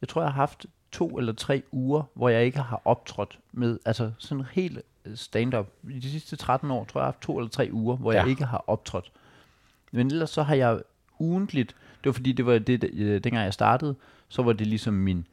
jeg 0.00 0.08
tror, 0.08 0.22
jeg 0.22 0.30
har 0.30 0.40
haft 0.40 0.66
to 0.92 1.18
eller 1.18 1.32
tre 1.32 1.62
uger, 1.72 2.02
hvor 2.14 2.28
jeg 2.28 2.44
ikke 2.44 2.58
har 2.58 2.82
optrådt 2.84 3.38
med, 3.52 3.78
altså 3.84 4.12
sådan 4.18 4.44
helt 4.52 4.78
øh, 5.04 5.16
stand-up. 5.16 5.66
I 5.90 5.98
de 5.98 6.10
sidste 6.10 6.36
13 6.36 6.70
år, 6.70 6.84
tror 6.84 7.00
jeg, 7.00 7.02
jeg 7.02 7.06
har 7.06 7.12
haft 7.12 7.22
to 7.22 7.38
eller 7.38 7.50
tre 7.50 7.68
uger, 7.72 7.96
hvor 7.96 8.12
ja. 8.12 8.20
jeg 8.20 8.30
ikke 8.30 8.44
har 8.44 8.64
optrådt. 8.66 9.12
Men 9.92 10.06
ellers 10.06 10.30
så 10.30 10.42
har 10.42 10.54
jeg 10.54 10.80
ugentligt, 11.18 11.68
det 11.68 12.06
var 12.06 12.12
fordi, 12.12 12.32
det 12.32 12.46
var 12.46 12.58
det, 12.58 12.84
øh, 12.84 13.24
dengang 13.24 13.44
jeg 13.44 13.54
startede, 13.54 13.94
så 14.28 14.42
var 14.42 14.52
det 14.52 14.66
ligesom 14.66 14.94
min, 14.94 15.26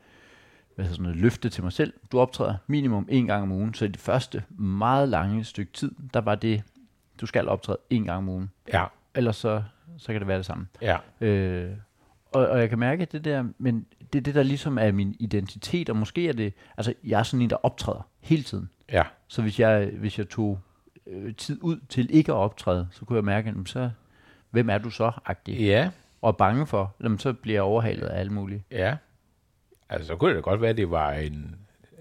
hvad 0.75 0.85
sådan 0.85 1.03
noget, 1.03 1.17
løfte 1.17 1.49
til 1.49 1.63
mig 1.63 1.73
selv. 1.73 1.93
Du 2.11 2.19
optræder 2.19 2.55
minimum 2.67 3.07
en 3.09 3.25
gang 3.25 3.43
om 3.43 3.51
ugen, 3.51 3.73
så 3.73 3.85
i 3.85 3.87
det 3.87 3.99
første 3.99 4.43
meget 4.57 5.09
lange 5.09 5.43
stykke 5.43 5.71
tid, 5.73 5.91
der 6.13 6.21
var 6.21 6.35
det, 6.35 6.63
du 7.21 7.25
skal 7.25 7.47
optræde 7.47 7.77
en 7.89 8.03
gang 8.03 8.17
om 8.17 8.29
ugen. 8.29 8.51
ja, 8.73 8.85
Ellers 9.15 9.35
så, 9.35 9.63
så 9.97 10.11
kan 10.11 10.21
det 10.21 10.27
være 10.27 10.37
det 10.37 10.45
samme. 10.45 10.67
ja, 10.81 10.97
Øh, 11.21 11.71
og, 12.33 12.47
og 12.47 12.59
jeg 12.59 12.69
kan 12.69 12.79
mærke 12.79 13.05
det 13.05 13.25
der, 13.25 13.43
men 13.57 13.85
det 14.13 14.19
er 14.19 14.23
det, 14.23 14.35
der 14.35 14.43
ligesom 14.43 14.77
er 14.77 14.91
min 14.91 15.15
identitet, 15.19 15.89
og 15.89 15.95
måske 15.95 16.29
er 16.29 16.33
det, 16.33 16.53
altså 16.77 16.93
jeg 17.03 17.19
er 17.19 17.23
sådan 17.23 17.41
en, 17.41 17.49
der 17.49 17.65
optræder 17.65 18.07
hele 18.19 18.43
tiden. 18.43 18.69
ja. 18.91 19.03
Så 19.27 19.41
hvis 19.41 19.59
jeg, 19.59 19.89
hvis 19.99 20.17
jeg 20.17 20.29
tog 20.29 20.59
øh, 21.07 21.35
tid 21.35 21.59
ud 21.61 21.79
til 21.89 22.07
ikke 22.15 22.31
at 22.31 22.35
optræde, 22.35 22.87
så 22.91 23.05
kunne 23.05 23.15
jeg 23.17 23.25
mærke, 23.25 23.49
jamen, 23.49 23.65
så, 23.65 23.89
hvem 24.51 24.69
er 24.69 24.77
du 24.77 24.89
så, 24.89 25.11
agtig? 25.25 25.59
Ja, 25.59 25.89
Og 26.21 26.37
bange 26.37 26.67
for, 26.67 26.95
jamen, 27.03 27.19
så 27.19 27.33
bliver 27.33 27.55
jeg 27.55 27.63
overhalet 27.63 28.07
af 28.07 28.19
alle 28.19 28.31
mulige. 28.33 28.63
ja. 28.71 28.95
Altså, 29.89 30.07
så 30.07 30.15
kunne 30.15 30.35
det 30.35 30.43
godt 30.43 30.61
være, 30.61 30.69
at 30.69 30.77
det 30.77 30.91
var 30.91 31.11
en, 31.11 31.55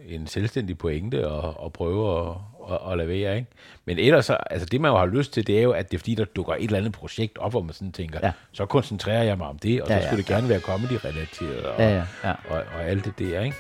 en 0.09 0.27
selvstændig 0.27 0.78
pointe 0.78 1.19
at, 1.27 1.44
at 1.65 1.73
prøve 1.73 2.20
at, 2.31 2.36
at, 2.73 2.93
at 2.93 2.98
lavere, 2.98 3.36
ikke? 3.36 3.48
Men 3.85 3.98
ellers, 3.98 4.27
så, 4.27 4.36
altså 4.51 4.66
det 4.66 4.81
man 4.81 4.90
jo 4.90 4.97
har 4.98 5.06
lyst 5.06 5.32
til, 5.32 5.47
det 5.47 5.59
er 5.59 5.62
jo, 5.62 5.70
at 5.70 5.90
det 5.90 5.94
er 5.97 5.98
fordi, 5.98 6.15
der 6.15 6.24
dukker 6.24 6.55
et 6.55 6.65
eller 6.65 6.78
andet 6.78 6.93
projekt 6.93 7.39
op, 7.39 7.52
hvor 7.52 7.62
man 7.62 7.73
sådan 7.73 7.93
tænker, 7.93 8.19
Ja. 8.23 8.27
ja. 8.27 8.32
så 8.52 8.66
koncentrerer 8.66 9.23
jeg 9.23 9.39
mig 9.39 9.47
om 9.47 9.59
det, 9.59 9.82
og 9.82 9.89
Ja, 9.89 9.94
så 9.94 10.01
ja, 10.01 10.06
skulle 10.09 10.23
det 10.23 10.27
gerne 10.27 10.48
være 10.48 10.61
comedy-relateret, 10.61 11.66
og, 11.66 11.78
Ja, 11.81 11.89
ja, 11.94 12.05
ja. 12.24 12.31
og, 12.51 12.62
og 12.74 12.85
alt 12.85 13.05
det 13.05 13.19
der, 13.19 13.40
ikke? 13.40 13.56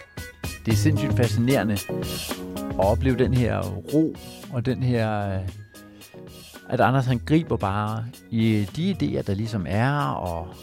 det 0.66 0.72
er 0.72 0.76
sindssygt 0.76 1.16
fascinerende 1.16 1.74
at 1.74 2.78
opleve 2.78 3.16
den 3.18 3.34
her 3.34 3.60
ro, 3.94 4.16
og 4.52 4.66
den 4.66 4.82
her, 4.82 5.38
at 6.68 6.80
Anders 6.80 7.06
han 7.06 7.20
griber 7.26 7.56
bare 7.56 8.04
i 8.30 8.66
de 8.76 8.92
idéer, 8.92 9.22
der 9.22 9.34
ligesom 9.34 9.66
er, 9.68 9.98
og 10.08 10.46
"Jamen, 10.46 10.54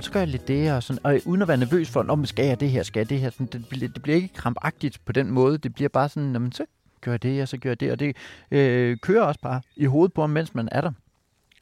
så 0.00 0.10
gør 0.10 0.20
jeg 0.20 0.28
lidt 0.28 0.48
det, 0.48 0.72
og, 0.72 0.82
sådan, 0.82 1.06
og 1.06 1.20
uden 1.24 1.42
at 1.42 1.48
være 1.48 1.56
nervøs 1.56 1.90
for, 1.90 2.04
om 2.08 2.26
skal 2.26 2.46
jeg 2.46 2.60
det 2.60 2.70
her, 2.70 2.82
skal 2.82 3.00
jeg 3.00 3.08
det 3.08 3.20
her, 3.20 3.30
sådan, 3.30 3.46
det, 3.46 3.68
bliver, 3.68 3.88
det 3.88 4.02
bliver 4.02 4.16
ikke 4.16 4.34
krampagtigt 4.34 5.00
på 5.04 5.12
den 5.12 5.30
måde, 5.30 5.58
det 5.58 5.74
bliver 5.74 5.88
bare 5.88 6.08
sådan, 6.08 6.32
"Jamen, 6.32 6.52
så 6.52 6.64
gør 7.00 7.12
jeg 7.12 7.22
det, 7.22 7.42
og 7.42 7.48
så 7.48 7.56
gør 7.56 7.70
jeg 7.70 7.80
det, 7.80 7.92
og 7.92 7.98
det 8.00 8.16
øh, 8.50 8.96
kører 9.02 9.22
også 9.22 9.40
bare 9.40 9.60
i 9.76 9.84
hovedet 9.84 10.12
på 10.12 10.20
ham, 10.20 10.30
mens 10.30 10.54
man 10.54 10.68
er 10.72 10.80
der. 10.80 10.92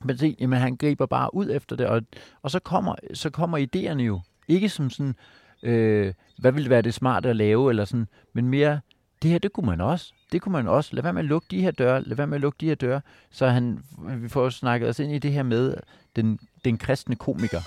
Men 0.04 0.18
se, 0.18 0.36
jamen, 0.40 0.58
han 0.58 0.76
griber 0.76 1.06
bare 1.06 1.34
ud 1.34 1.50
efter 1.50 1.76
det, 1.76 1.86
og, 1.86 2.02
og 2.42 2.50
så, 2.50 2.58
kommer, 2.58 2.94
så 3.14 3.30
kommer 3.30 3.58
idéerne 3.58 4.02
jo 4.02 4.20
ikke 4.48 4.68
som 4.68 4.90
sådan, 4.90 5.14
øh, 5.62 6.14
hvad 6.38 6.52
ville 6.52 6.70
være 6.70 6.82
det 6.82 6.94
smarte 6.94 7.28
at 7.28 7.36
lave, 7.36 7.70
eller 7.70 7.84
sådan, 7.84 8.08
men 8.32 8.48
mere, 8.48 8.80
det 9.22 9.30
her, 9.30 9.38
det 9.38 9.52
kunne 9.52 9.66
man 9.66 9.80
også. 9.80 10.12
Det 10.32 10.42
kunne 10.42 10.52
man 10.52 10.68
også. 10.68 10.90
Lad 10.92 11.02
være 11.02 11.12
med 11.12 11.22
at 11.22 11.28
lukke 11.28 11.46
de 11.50 11.62
her 11.62 11.70
døre. 11.70 12.02
Lad 12.02 12.16
være 12.16 12.26
med 12.26 12.34
at 12.34 12.40
lukke 12.40 12.56
de 12.60 12.66
her 12.66 12.74
døre. 12.74 13.00
Så 13.30 13.46
han, 13.48 13.78
vi 14.18 14.28
får 14.28 14.48
snakket 14.48 14.88
os 14.88 14.98
ind 14.98 15.12
i 15.12 15.18
det 15.18 15.32
her 15.32 15.42
med 15.42 15.74
den, 16.16 16.38
den 16.64 16.78
kristne 16.78 17.16
komiker 17.16 17.60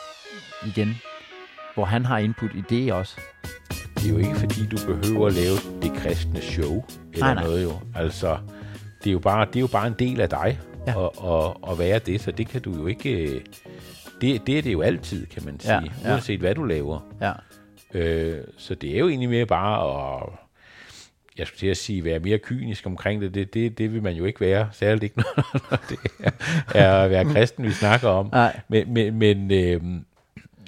igen, 0.68 0.96
hvor 1.74 1.86
han 1.86 2.06
har 2.06 2.18
input 2.18 2.50
i 2.56 2.64
det 2.70 2.94
også. 2.94 3.18
Det 3.96 4.06
er 4.06 4.10
jo 4.10 4.18
ikke, 4.18 4.36
fordi 4.36 4.66
du 4.68 4.78
behøver 4.94 5.28
at 5.28 5.34
lave 5.34 5.56
det 5.82 5.94
kristne 5.94 6.42
show, 6.42 6.86
eller 7.14 7.26
Nej, 7.26 7.34
nej, 7.34 7.44
noget 7.44 7.64
jo. 7.64 7.72
Altså, 7.96 8.38
det 9.04 9.08
er 9.10 9.14
jo 9.14 9.20
bare, 9.20 9.46
det 9.46 9.56
er 9.56 9.60
jo 9.60 9.68
bare 9.68 9.88
en 9.88 9.96
del 10.00 10.22
af 10.22 10.30
dig, 10.30 10.60
Ja. 10.88 10.96
og, 10.96 11.24
og, 11.24 11.64
og 11.64 11.80
være 11.80 12.00
det, 12.00 12.22
så 12.22 12.32
det 12.32 12.48
kan 12.48 12.62
du 12.62 12.76
jo 12.76 12.88
ikke... 12.88 13.42
Det, 14.22 14.48
det 14.48 14.58
er 14.58 14.62
det 14.62 14.74
jo 14.74 14.82
altid, 14.82 15.26
kan 15.26 15.46
man 15.46 15.60
sige, 15.60 15.74
Ja, 15.74 15.80
ja, 15.80 15.86
ja. 16.04 16.08
ja. 16.08 16.14
uanset 16.14 16.40
hvad 16.40 16.56
du 16.56 16.64
laver. 16.64 17.00
Ja, 17.22 17.32
Øh, 17.94 18.38
så 18.58 18.76
det 18.76 18.96
er 18.96 19.00
jo 19.00 19.08
egentlig 19.10 19.30
mere 19.30 19.46
bare 19.46 19.84
at, 20.18 20.30
jeg 21.38 21.48
skulle 21.48 21.60
til 21.60 21.68
at 21.68 21.78
sige, 21.78 22.04
være 22.04 22.20
mere 22.20 22.38
kynisk 22.38 22.86
omkring 22.86 23.22
det. 23.22 23.34
Det, 23.34 23.54
det, 23.54 23.78
det 23.78 23.94
vil 23.94 24.04
man 24.04 24.14
jo 24.16 24.26
ikke 24.26 24.42
være, 24.42 24.70
særligt 24.72 25.04
ikke, 25.04 25.16
når 25.72 25.80
det 25.90 25.98
er, 26.20 26.32
er 26.74 26.94
at 27.04 27.10
være 27.10 27.26
kristen, 27.26 27.66
vi 27.66 27.72
snakker 27.72 28.10
om. 28.10 28.30
Nej. 28.32 28.60
Men, 28.70 28.94
men, 28.94 29.16
men, 29.20 29.52
øh, 29.52 29.82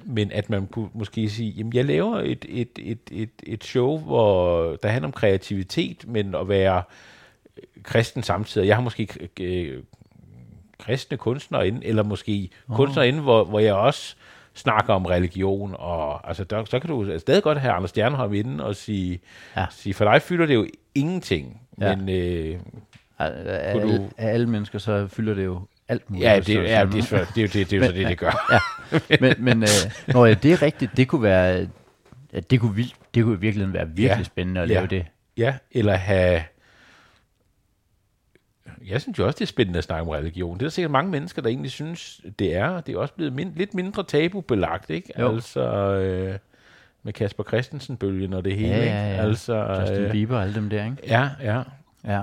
men 0.07 0.31
at 0.31 0.49
man 0.49 0.67
kunne 0.67 0.89
måske 0.93 1.29
sige, 1.29 1.49
jamen 1.51 1.73
jeg 1.73 1.85
laver 1.85 2.17
et, 2.19 2.45
et, 2.49 2.69
et, 2.79 2.99
et, 3.11 3.29
et 3.43 3.63
show, 3.63 3.97
hvor 3.99 4.61
der 4.83 4.89
handler 4.89 5.07
om 5.07 5.11
kreativitet, 5.11 6.07
men 6.07 6.35
at 6.35 6.49
være 6.49 6.83
kristen 7.83 8.23
samtidig. 8.23 8.67
Jeg 8.67 8.75
har 8.75 8.83
måske 8.83 9.07
øh, 9.39 9.83
kristne 10.79 11.17
kunstnere 11.17 11.67
inde, 11.67 11.85
eller 11.85 12.03
måske 12.03 12.49
oh. 12.69 12.75
kunstnere 12.75 13.07
inde, 13.07 13.21
hvor, 13.21 13.43
hvor 13.43 13.59
jeg 13.59 13.73
også 13.73 14.15
snakker 14.53 14.93
om 14.93 15.05
religion, 15.05 15.75
og 15.79 16.27
altså, 16.27 16.43
der, 16.43 16.65
så 16.65 16.79
kan 16.79 16.89
du 16.89 17.19
stadig 17.19 17.43
godt 17.43 17.57
have 17.59 17.73
Anders 17.73 17.89
Stjernholm 17.89 18.33
inde 18.33 18.65
og 18.65 18.75
sige, 18.75 19.19
Ja. 19.57 19.65
sige, 19.71 19.93
for 19.93 20.05
dig 20.05 20.21
fylder 20.21 20.45
det 20.45 20.55
jo 20.55 20.67
ingenting, 20.95 21.61
Ja. 21.81 21.95
men 21.95 22.09
øh, 22.09 22.59
af, 23.19 23.31
af, 23.45 23.73
Kunne 23.73 23.83
alle, 23.83 23.97
du- 23.97 24.09
af 24.17 24.27
alle 24.33 24.47
mennesker, 24.49 24.79
så 24.79 25.07
fylder 25.07 25.33
det 25.33 25.45
jo 25.45 25.61
alt 25.89 26.09
muligt. 26.09 26.25
ja, 26.29 26.39
det, 26.39 26.49
ja, 26.55 26.61
det, 26.61 26.71
er, 26.73 26.85
det, 26.85 27.11
er 27.11 27.41
jo 27.41 27.47
det, 27.47 27.53
det, 27.53 27.73
er 27.73 27.77
jo 27.77 27.83
så 27.85 27.91
det, 27.91 28.07
det 28.07 28.17
gør. 28.17 28.31
ja. 28.53 29.17
Men, 29.21 29.33
men 29.37 29.63
øh, 29.63 29.67
når 30.07 30.25
det 30.27 30.45
er 30.53 30.61
rigtigt, 30.61 30.97
det 30.97 31.07
kunne 31.07 31.23
være, 31.23 31.67
ja, 32.33 32.39
det 32.39 32.59
kunne, 32.59 32.75
vildt, 32.75 32.95
det 33.13 33.23
kunne 33.23 33.35
i 33.35 33.39
virkeligheden 33.39 33.73
være 33.73 33.87
virkelig 33.89 34.17
Ja. 34.17 34.23
spændende 34.23 34.61
at 34.61 34.69
Ja. 34.69 34.73
lave 34.73 34.87
det. 34.87 35.05
Ja, 35.37 35.55
eller 35.71 35.95
have... 35.95 36.41
Jeg 38.87 39.01
synes 39.01 39.19
jo 39.19 39.25
også, 39.25 39.35
det 39.35 39.41
er 39.45 39.47
spændende 39.47 39.77
at 39.77 39.83
snakke 39.83 40.01
om 40.01 40.09
religion. 40.09 40.53
Det 40.53 40.61
er 40.61 40.65
der 40.65 40.69
sikkert 40.69 40.91
mange 40.91 41.11
mennesker, 41.11 41.41
der 41.41 41.49
egentlig 41.49 41.71
synes, 41.71 42.21
det 42.39 42.55
er. 42.55 42.81
Det 42.81 42.95
er 42.95 42.99
også 42.99 43.13
blevet 43.13 43.33
mind- 43.33 43.55
lidt 43.55 43.73
mindre 43.73 44.03
tabubelagt, 44.03 44.89
ikke? 44.89 45.13
Jo. 45.19 45.35
Altså, 45.35 45.61
øh, 45.93 46.37
med 47.03 47.13
Kasper 47.13 47.43
Christensen-bølgen 47.43 48.33
og 48.33 48.45
det 48.45 48.55
hele, 48.55 48.67
Ja, 48.69 48.75
ikke? 48.81 48.89
ja, 48.95 49.07
ja. 49.15 49.21
Altså, 49.21 49.77
Justin 49.79 49.97
øh, 50.05 50.11
Bieber 50.11 50.35
og 50.37 50.41
alle 50.43 50.55
dem 50.55 50.69
der, 50.69 50.85
ikke? 50.85 50.97
ja, 51.07 51.29
ja. 51.43 51.61
Ja. 52.05 52.21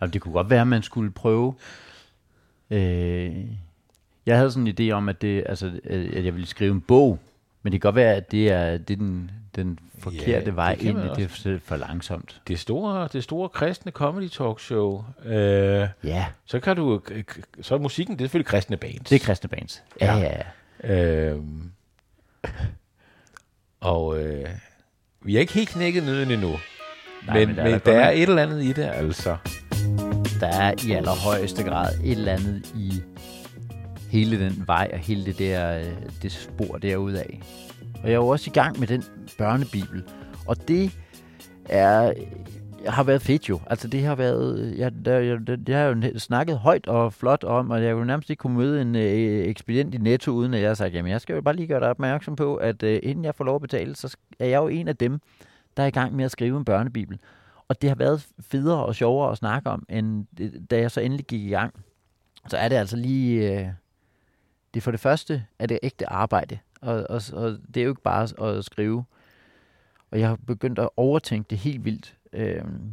Jamen, 0.00 0.12
det 0.12 0.20
kunne 0.20 0.32
godt 0.32 0.50
være, 0.50 0.60
at 0.60 0.66
man 0.66 0.82
skulle 0.82 1.10
prøve... 1.10 1.54
Øh, 2.70 3.34
Jeg 4.26 4.36
havde 4.36 4.50
sådan 4.52 4.66
en 4.66 4.74
idé 4.80 4.92
om, 4.92 5.08
at, 5.08 5.22
det, 5.22 5.44
altså, 5.46 5.80
at 5.84 6.24
jeg 6.24 6.34
ville 6.34 6.46
skrive 6.46 6.72
en 6.72 6.80
bog, 6.80 7.18
men 7.62 7.72
det 7.72 7.80
kan 7.80 7.88
godt 7.88 7.96
være, 7.96 8.14
at 8.14 8.30
det 8.30 8.48
er, 8.52 8.78
det 8.78 8.90
er 8.94 8.98
den, 8.98 9.30
den 9.56 9.78
forkerte 9.98 10.46
Ja, 10.46 10.50
vej 10.54 10.76
ind 10.80 10.98
i 10.98 11.02
det 11.16 11.46
er 11.46 11.58
for 11.64 11.76
langsomt. 11.76 12.40
Det 12.48 12.58
store, 12.58 13.08
det 13.12 13.24
store 13.24 13.48
kristne 13.48 13.92
comedy 13.92 14.28
talk 14.28 14.60
show. 14.60 15.04
Øh, 15.24 15.88
Ja, 16.04 16.26
så 16.44 16.60
kan 16.60 16.76
du, 16.76 17.00
så 17.60 17.74
er 17.74 17.78
musikken, 17.78 18.14
det 18.18 18.20
er 18.20 18.24
selvfølgelig 18.24 18.46
kristne 18.46 18.76
bands. 18.76 19.08
det 19.10 19.22
er 19.22 19.24
kristne 19.26 19.48
bands. 19.48 19.82
Ja, 20.00 20.16
Ja. 20.18 20.42
ja. 20.84 21.30
Øhm, 21.30 21.70
og 23.80 24.18
øh, 24.24 24.48
vi 25.22 25.36
er 25.36 25.40
ikke 25.40 25.52
helt 25.52 25.68
knækket 25.68 26.02
nøden 26.04 26.30
endnu. 26.30 26.52
Nej, 27.26 27.38
men, 27.38 27.48
men 27.48 27.56
der 27.56 27.62
er 27.62 27.64
men 27.64 27.72
der 27.72 27.78
godt 27.78 27.96
er 27.96 28.08
et 28.10 28.22
eller 28.22 28.42
andet 28.42 28.62
i 28.64 28.72
det, 28.72 28.82
altså. 28.94 29.36
Der 30.40 30.46
er 30.46 30.74
i 30.86 30.92
allerhøjeste 30.92 31.62
grad 31.62 31.94
et 32.04 32.10
eller 32.18 32.32
andet 32.32 32.72
i 32.74 33.02
hele 34.10 34.44
den 34.44 34.64
vej 34.66 34.90
og 34.92 34.98
hele 34.98 35.24
det 35.24 35.38
der 35.38 35.78
øh, 35.78 35.84
det 36.22 36.32
spor 36.32 36.78
derude 36.78 37.20
af. 37.20 37.40
Og 38.02 38.02
jeg 38.02 38.10
er 38.10 38.16
jo 38.16 38.28
også 38.28 38.50
i 38.50 38.54
gang 38.54 38.78
med 38.80 38.88
den 38.88 39.04
børnebibel. 39.38 40.04
Og 40.46 40.68
det 40.68 40.92
er 41.68 42.08
øh, 42.08 42.14
har 42.88 43.02
været 43.02 43.22
fedt 43.22 43.48
jo. 43.48 43.60
Altså 43.66 43.88
det 43.88 44.02
har 44.02 44.14
været, 44.14 44.58
øh, 44.58 44.78
jeg, 44.78 44.92
der, 45.04 45.18
jeg, 45.18 45.38
det, 45.46 45.74
har 45.74 45.84
jo 45.84 46.18
snakket 46.18 46.58
højt 46.58 46.86
og 46.86 47.12
flot 47.12 47.44
om, 47.44 47.70
og 47.70 47.84
jeg 47.84 47.94
kunne 47.94 48.06
nærmest 48.06 48.30
ikke 48.30 48.40
kunne 48.40 48.56
møde 48.56 48.82
en 48.82 48.96
øh, 48.96 49.46
ekspedient 49.46 49.94
i 49.94 49.98
Netto, 49.98 50.32
uden 50.32 50.54
at 50.54 50.60
jeg 50.60 50.68
har 50.68 50.74
sagt, 50.74 50.94
jamen 50.94 51.12
jeg 51.12 51.20
skal 51.20 51.34
jo 51.34 51.40
bare 51.40 51.56
lige 51.56 51.66
gøre 51.66 51.80
dig 51.80 51.90
opmærksom 51.90 52.36
på, 52.36 52.56
at 52.56 52.82
øh, 52.82 53.00
inden 53.02 53.24
jeg 53.24 53.34
får 53.34 53.44
lov 53.44 53.54
at 53.54 53.62
betale, 53.62 53.96
så 53.96 54.16
er 54.38 54.46
jeg 54.46 54.58
jo 54.58 54.68
en 54.68 54.88
af 54.88 54.96
dem, 54.96 55.20
der 55.76 55.82
er 55.82 55.86
i 55.86 55.90
gang 55.90 56.16
med 56.16 56.24
at 56.24 56.30
skrive 56.30 56.58
en 56.58 56.64
børnebibel. 56.64 57.18
Og 57.68 57.82
det 57.82 57.90
har 57.90 57.94
været 57.94 58.26
federe 58.40 58.86
og 58.86 58.94
sjovere 58.94 59.32
at 59.32 59.38
snakke 59.38 59.70
om, 59.70 59.86
end 59.88 60.26
da 60.66 60.78
jeg 60.78 60.90
så 60.90 61.00
endelig 61.00 61.26
gik 61.26 61.42
i 61.42 61.48
gang. 61.48 61.74
Så 62.48 62.56
er 62.56 62.68
det 62.68 62.76
altså 62.76 62.96
lige... 62.96 63.60
Øh, 63.60 63.68
det 64.74 64.82
for 64.82 64.90
det 64.90 65.00
første 65.00 65.44
er 65.58 65.66
det 65.66 65.78
ægte 65.82 66.08
arbejde, 66.08 66.58
og, 66.80 67.06
og, 67.10 67.22
og 67.32 67.58
det 67.74 67.76
er 67.76 67.84
jo 67.84 67.90
ikke 67.90 68.02
bare 68.02 68.48
at 68.48 68.64
skrive. 68.64 69.04
Og 70.10 70.20
jeg 70.20 70.28
har 70.28 70.38
begyndt 70.46 70.78
at 70.78 70.88
overtænke 70.96 71.46
det 71.50 71.58
helt 71.58 71.84
vildt. 71.84 72.14
Øhm, 72.32 72.90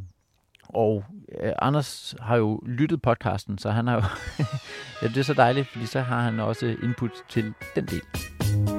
og 0.63 1.05
øh, 1.39 1.53
Anders 1.61 2.15
har 2.19 2.37
jo 2.37 2.61
lyttet 2.65 3.01
podcasten, 3.01 3.57
så 3.57 3.71
han 3.71 3.87
har 3.87 3.95
jo... 3.95 4.03
ja, 5.01 5.07
det 5.07 5.17
er 5.17 5.23
så 5.23 5.33
dejligt, 5.33 5.67
fordi 5.67 5.85
så 5.85 6.01
har 6.01 6.21
han 6.21 6.39
også 6.39 6.75
input 6.83 7.11
til 7.29 7.53
den 7.75 7.85
del. 7.85 8.01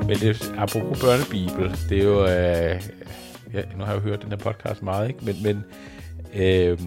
Men 0.07 0.17
det, 0.17 0.53
apropos 0.57 1.01
børnebibel, 1.01 1.77
det 1.89 1.99
er 1.99 2.05
jo... 2.05 2.27
Øh, 2.27 2.83
ja, 3.55 3.61
nu 3.79 3.85
har 3.85 3.93
jeg 3.93 4.05
jo 4.05 4.09
hørt 4.09 4.23
den 4.23 4.31
her 4.31 4.37
podcast 4.39 4.83
meget, 4.83 5.09
ikke? 5.09 5.21
Men, 5.23 5.37
men 5.43 5.65
øh, 6.43 6.79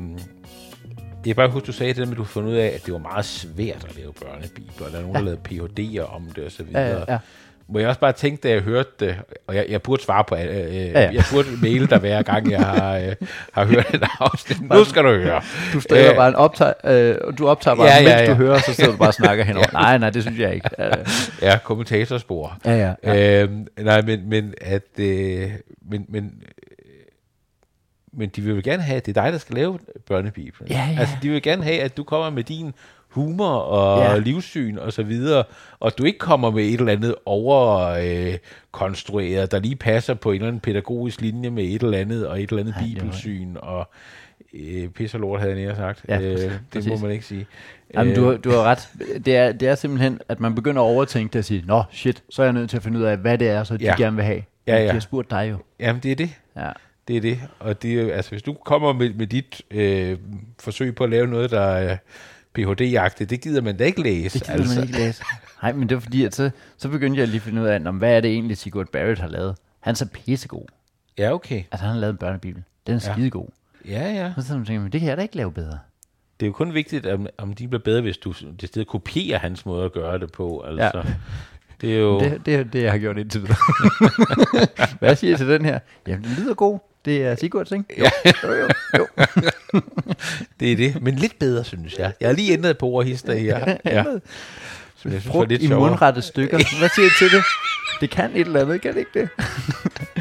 jeg 1.25 1.35
bare 1.35 1.49
huske, 1.49 1.65
du 1.65 1.71
sagde 1.71 1.93
det 1.93 2.05
der 2.05 2.11
at 2.11 2.17
du 2.17 2.21
har 2.23 2.27
fundet 2.27 2.51
ud 2.51 2.55
af, 2.55 2.67
at 2.75 2.85
det 2.85 2.93
var 2.93 2.99
meget 2.99 3.25
svært 3.25 3.85
at 3.89 3.95
lave 3.97 4.13
børnebibler, 4.13 4.85
og 4.85 4.91
der 4.91 4.97
er 4.97 5.01
nogen, 5.01 5.15
der 5.15 5.21
Ja. 5.21 5.25
lavede 5.25 5.39
PhD'er 6.03 6.15
om 6.15 6.23
det 6.35 6.43
og 6.45 6.51
så 6.51 6.63
videre. 6.63 6.81
Ja, 7.07 7.13
ja. 7.13 7.17
Må 7.69 7.79
jeg 7.79 7.87
også 7.87 7.99
bare 7.99 8.11
tænke, 8.11 8.41
da 8.43 8.49
jeg 8.49 8.61
hørte 8.61 8.89
det, 8.99 9.15
og 9.47 9.55
jeg, 9.55 9.65
jeg 9.69 9.81
burde 9.81 10.03
svare 10.03 10.23
på, 10.27 10.35
øh, 10.35 10.41
øh, 10.45 10.75
ja. 10.75 10.99
jeg 11.13 11.23
burde 11.31 11.47
maile 11.61 11.87
dig 11.87 11.97
hver 11.99 12.21
gang, 12.21 12.51
jeg 12.51 12.59
har, 12.59 12.97
øh, 12.97 13.15
har 13.53 13.65
hørt 13.65 13.93
et 13.93 14.03
afsnit. 14.19 14.61
Nu 14.61 14.83
skal 14.83 15.03
du 15.03 15.09
høre. 15.09 15.41
Du 15.73 15.79
stiller 15.79 16.09
Øh, 16.11 16.15
bare 16.15 16.27
en 16.29 16.35
optag, 16.35 16.73
øh, 16.83 17.15
og 17.23 17.37
du 17.37 17.47
optager 17.47 17.75
bare, 17.75 17.85
Ja, 17.87 17.95
ja, 17.95 18.01
ja, 18.01 18.09
ja, 18.09 18.15
mens 18.17 18.27
ja. 18.27 18.33
du 18.33 18.37
hører, 18.37 18.59
så 18.59 18.73
sidder 18.73 18.91
du 18.91 18.97
bare 18.97 19.09
og 19.09 19.13
snakker 19.13 19.43
henover. 19.49 19.65
ja. 19.73 19.79
Nej, 19.79 19.97
nej, 19.97 20.09
det 20.09 20.23
synes 20.23 20.39
jeg 20.39 20.53
ikke. 20.55 20.69
Øh, 20.79 20.91
Ja, 21.41 21.57
kommentatorspor. 21.63 22.57
ja, 22.65 22.71
ja. 22.77 22.93
ja. 23.03 23.13
Ja. 23.13 23.43
Øhm, 23.43 23.67
nej, 23.79 24.01
men, 24.01 24.29
men 24.29 24.53
at... 24.61 24.83
Øh, 24.99 25.49
men, 25.91 26.05
men, 26.09 26.23
øh, 26.23 26.47
men 28.17 28.29
de 28.29 28.41
vil 28.41 28.55
jo 28.55 28.61
gerne 28.63 28.83
have, 28.83 28.97
at 28.97 29.05
det 29.05 29.17
er 29.17 29.21
dig, 29.23 29.31
der 29.33 29.37
skal 29.39 29.55
lave 29.55 29.79
børnebibelen. 30.07 30.69
Ja, 30.69 30.89
ja. 30.93 30.99
Altså, 30.99 31.15
de 31.21 31.29
vil 31.29 31.41
gerne 31.41 31.63
have, 31.63 31.79
at 31.79 31.97
du 31.97 32.03
kommer 32.03 32.29
med 32.29 32.43
din 32.43 32.73
humor 33.07 33.47
og 33.49 34.03
Ja. 34.03 34.11
ja. 34.11 34.17
livssyn 34.19 34.77
og 34.77 34.93
så 34.93 35.03
videre, 35.03 35.43
og 35.79 35.97
du 35.97 36.03
ikke 36.03 36.19
kommer 36.19 36.51
med 36.51 36.63
et 36.63 36.79
eller 36.79 36.91
andet 36.93 37.15
overkonstrueret, 37.25 39.41
øh, 39.43 39.47
der 39.51 39.59
lige 39.59 39.75
passer 39.75 40.13
på 40.13 40.29
en 40.31 40.35
eller 40.35 40.47
anden 40.47 40.59
pædagogisk 40.59 41.21
linje 41.21 41.49
med 41.49 41.63
et 41.63 41.83
eller 41.83 41.97
andet, 41.97 42.27
og 42.27 42.41
et 42.43 42.49
eller 42.49 42.61
andet 42.63 42.75
var- 42.75 42.81
bibelsyn, 42.83 43.55
og 43.55 43.89
øh, 44.53 44.87
pis 44.89 45.13
og 45.13 45.19
lort, 45.19 45.39
havde 45.39 45.53
jeg 45.55 45.65
nær 45.65 45.75
sagt. 45.75 46.05
Ja, 46.09 46.19
øh, 46.21 46.37
det 46.37 46.59
præcis. 46.73 46.89
må 46.89 46.97
man 46.97 47.11
ikke 47.11 47.25
sige. 47.25 47.45
Jamen, 47.93 48.15
du, 48.15 48.21
Øh, 48.21 48.27
har- 48.31 48.37
du 48.37 48.49
har 48.51 48.63
ret. 48.63 48.89
Det 49.25 49.35
er, 49.37 49.51
det 49.51 49.67
er 49.67 49.75
simpelthen, 49.75 50.19
at 50.29 50.39
man 50.39 50.55
begynder 50.55 50.81
at 50.81 50.85
overtænke 50.85 51.33
det 51.33 51.39
og 51.39 51.45
sige, 51.45 51.63
nå, 51.67 51.83
shit, 51.91 52.23
så 52.29 52.41
er 52.41 52.45
jeg 52.45 52.53
nødt 52.53 52.69
til 52.69 52.77
at 52.77 52.83
finde 52.83 52.99
ud 52.99 53.03
af, 53.03 53.17
hvad 53.17 53.37
det 53.37 53.49
er, 53.49 53.63
så 53.63 53.77
de 53.77 53.85
Ja. 53.85 53.95
gerne 53.97 54.15
vil 54.15 54.25
have. 54.25 54.43
Ja, 54.67 54.77
ja. 54.77 54.83
De 54.87 54.89
har 54.89 54.99
spurgt 54.99 55.31
dig 55.31 55.47
jo. 55.51 55.57
Jamen, 55.79 56.03
det 56.03 56.11
er 56.11 56.15
det. 56.15 56.29
Ja. 56.55 56.69
Det 57.07 57.17
er 57.17 57.21
det. 57.21 57.39
Og 57.59 57.81
det 57.81 58.11
altså, 58.11 58.31
hvis 58.31 58.41
du 58.43 58.53
kommer 58.53 58.93
med, 58.93 59.13
med 59.13 59.27
dit 59.27 59.61
øh, 59.71 60.17
forsøg 60.59 60.95
på 60.95 61.03
at 61.03 61.09
lave 61.09 61.27
noget, 61.27 61.51
der 61.51 61.61
er 61.61 61.97
Ph.D.-agtigt, 62.53 63.25
det 63.25 63.41
gider 63.41 63.61
man 63.61 63.77
da 63.77 63.83
ikke 63.83 64.01
læse. 64.01 64.39
Det 64.39 64.47
gider 64.47 64.59
altså. 64.59 64.75
man 64.79 64.87
ikke 64.87 64.99
læse. 64.99 65.23
Nej, 65.61 65.73
men 65.73 65.89
det 65.89 65.95
var 65.95 66.01
fordi, 66.01 66.25
at 66.25 66.35
så, 66.35 66.49
så 66.77 66.89
begyndte 66.89 67.19
jeg 67.19 67.27
lige 67.27 67.35
at 67.37 67.41
finde 67.41 67.61
ud 67.61 67.67
af, 67.67 67.81
om, 67.85 67.97
hvad 67.97 68.15
er 68.17 68.19
det 68.21 68.31
egentlig, 68.31 68.57
Sigurd 68.57 68.87
Barrett 68.87 69.19
har 69.19 69.27
lavet. 69.27 69.55
Han 69.79 69.91
er 69.91 69.95
så 69.95 70.07
pissegod. 70.07 70.65
Ja, 71.17 71.33
okay. 71.33 71.63
Altså, 71.71 71.85
han 71.85 71.93
har 71.93 71.99
lavet 71.99 72.11
en 72.13 72.17
børnebibel. 72.17 72.63
Den 72.87 72.95
er 72.95 73.03
Ja. 73.07 73.13
skidegod. 73.13 73.47
Ja, 73.87 74.11
ja. 74.13 74.33
Så 74.41 74.47
tænker 74.47 74.73
jeg, 74.73 74.81
men 74.81 74.91
det 74.91 74.99
kan 74.99 75.09
jeg 75.09 75.17
da 75.17 75.21
ikke 75.21 75.35
lave 75.35 75.51
bedre. 75.51 75.79
Det 76.39 76.45
er 76.45 76.47
jo 76.47 76.53
kun 76.53 76.73
vigtigt, 76.73 77.05
om, 77.05 77.27
om 77.37 77.53
de 77.53 77.67
bliver 77.67 77.81
bedre, 77.83 78.01
hvis 78.01 78.17
du 78.17 78.33
det 78.61 78.69
sted 78.69 78.85
kopierer 78.85 79.39
hans 79.39 79.65
måde 79.65 79.85
at 79.85 79.91
gøre 79.93 80.19
det 80.19 80.31
på. 80.31 80.61
Altså, 80.61 80.91
ja. 80.97 81.13
Det 81.81 81.95
er 81.95 81.99
jo... 81.99 82.19
Det, 82.19 82.45
det 82.45 82.55
er 82.55 82.63
det, 82.63 82.83
jeg 82.83 82.91
har 82.91 82.97
gjort 82.99 83.17
indtil 83.17 83.41
videre. 83.41 83.57
hvad 84.99 85.15
siger 85.15 85.33
I 85.33 85.37
til 85.37 85.47
den 85.47 85.65
her? 85.65 85.79
Jamen, 86.07 86.23
den 86.23 86.31
lyder 86.37 86.53
god. 86.53 86.79
Det 87.07 87.25
er 87.25 87.35
Sigurds, 87.35 87.71
ikke? 87.71 87.85
Jo, 87.99 88.05
jo, 88.43 88.53
jo. 88.53 88.67
jo. 88.97 89.07
Det 90.59 90.71
er 90.71 90.75
det. 90.75 91.01
Men 91.01 91.15
lidt 91.15 91.39
bedre, 91.39 91.63
synes 91.63 91.97
jeg. 91.99 92.13
Jeg 92.19 92.29
har 92.29 92.33
lige 92.35 92.53
ændret 92.53 92.77
på 92.77 92.85
ordhister 92.85 93.33
her. 93.33 93.77
Ja. 93.85 94.03
Som 94.95 95.11
jeg 95.11 95.21
synes 95.21 95.35
var 95.35 95.45
lidt 95.45 95.61
i 95.61 95.67
sjovere. 95.67 95.89
mundrette 95.89 96.21
stykker. 96.21 96.57
Hvad 96.79 96.89
siger 96.95 97.05
I 97.05 97.09
til 97.19 97.37
det? 97.37 97.43
Det 98.01 98.09
kan 98.09 98.31
et 98.35 98.47
eller 98.47 98.61
andet, 98.61 98.81
kan 98.81 98.93
det 98.93 98.99
ikke 98.99 99.19
det? 99.19 99.29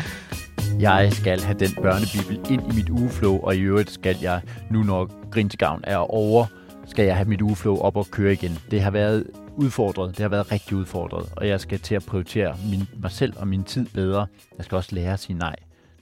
jeg 0.87 1.13
skal 1.13 1.41
have 1.41 1.59
den 1.59 1.75
børnebibel 1.83 2.53
ind 2.53 2.73
i 2.73 2.77
mit 2.77 2.91
ugeflow, 2.91 3.39
og 3.41 3.57
i 3.57 3.61
øvrigt 3.61 3.91
skal 3.91 4.17
jeg, 4.23 4.41
nu 4.71 4.83
når 4.83 5.31
Grinsgavn 5.31 5.81
er 5.85 5.97
over, 5.97 6.47
skal 6.87 7.05
jeg 7.05 7.17
have 7.17 7.29
mit 7.29 7.43
ugeflow 7.43 7.77
op 7.77 7.97
og 7.97 8.07
køre 8.11 8.33
igen. 8.33 8.59
Det 8.71 8.81
har 8.81 8.91
været 8.91 9.27
udfordret, 9.57 10.11
det 10.11 10.23
har 10.23 10.29
været 10.29 10.53
rigtig 10.53 10.77
udfordret, 10.77 11.29
og 11.37 11.49
jeg 11.49 11.61
skal 11.61 11.79
til 11.79 11.95
at 11.95 12.05
prioritere 12.07 12.57
min, 12.71 12.89
mig 13.03 13.11
selv 13.11 13.33
og 13.37 13.49
min 13.49 13.65
tid 13.65 13.87
bedre. 13.95 14.27
Jeg 14.59 14.65
skal 14.65 14.77
også 14.77 14.95
lære 14.95 15.13
at 15.13 15.21
sige 15.21 15.39
nej. 15.39 15.57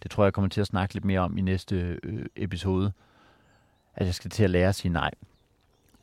Det 0.05 0.11
tror 0.11 0.23
jeg, 0.23 0.27
jeg 0.27 0.33
kommer 0.33 0.49
til 0.49 0.61
at 0.61 0.67
snakke 0.67 0.95
lidt 0.95 1.05
mere 1.05 1.21
om 1.21 1.39
i 1.39 1.41
næste 1.41 1.99
øh, 2.03 2.27
episode. 2.37 2.93
At 3.95 4.07
jeg 4.07 4.15
skal 4.15 4.31
til 4.31 4.45
at 4.45 4.51
lære 4.51 4.69
at 4.69 4.75
sige 4.75 4.93
nej. 4.93 5.11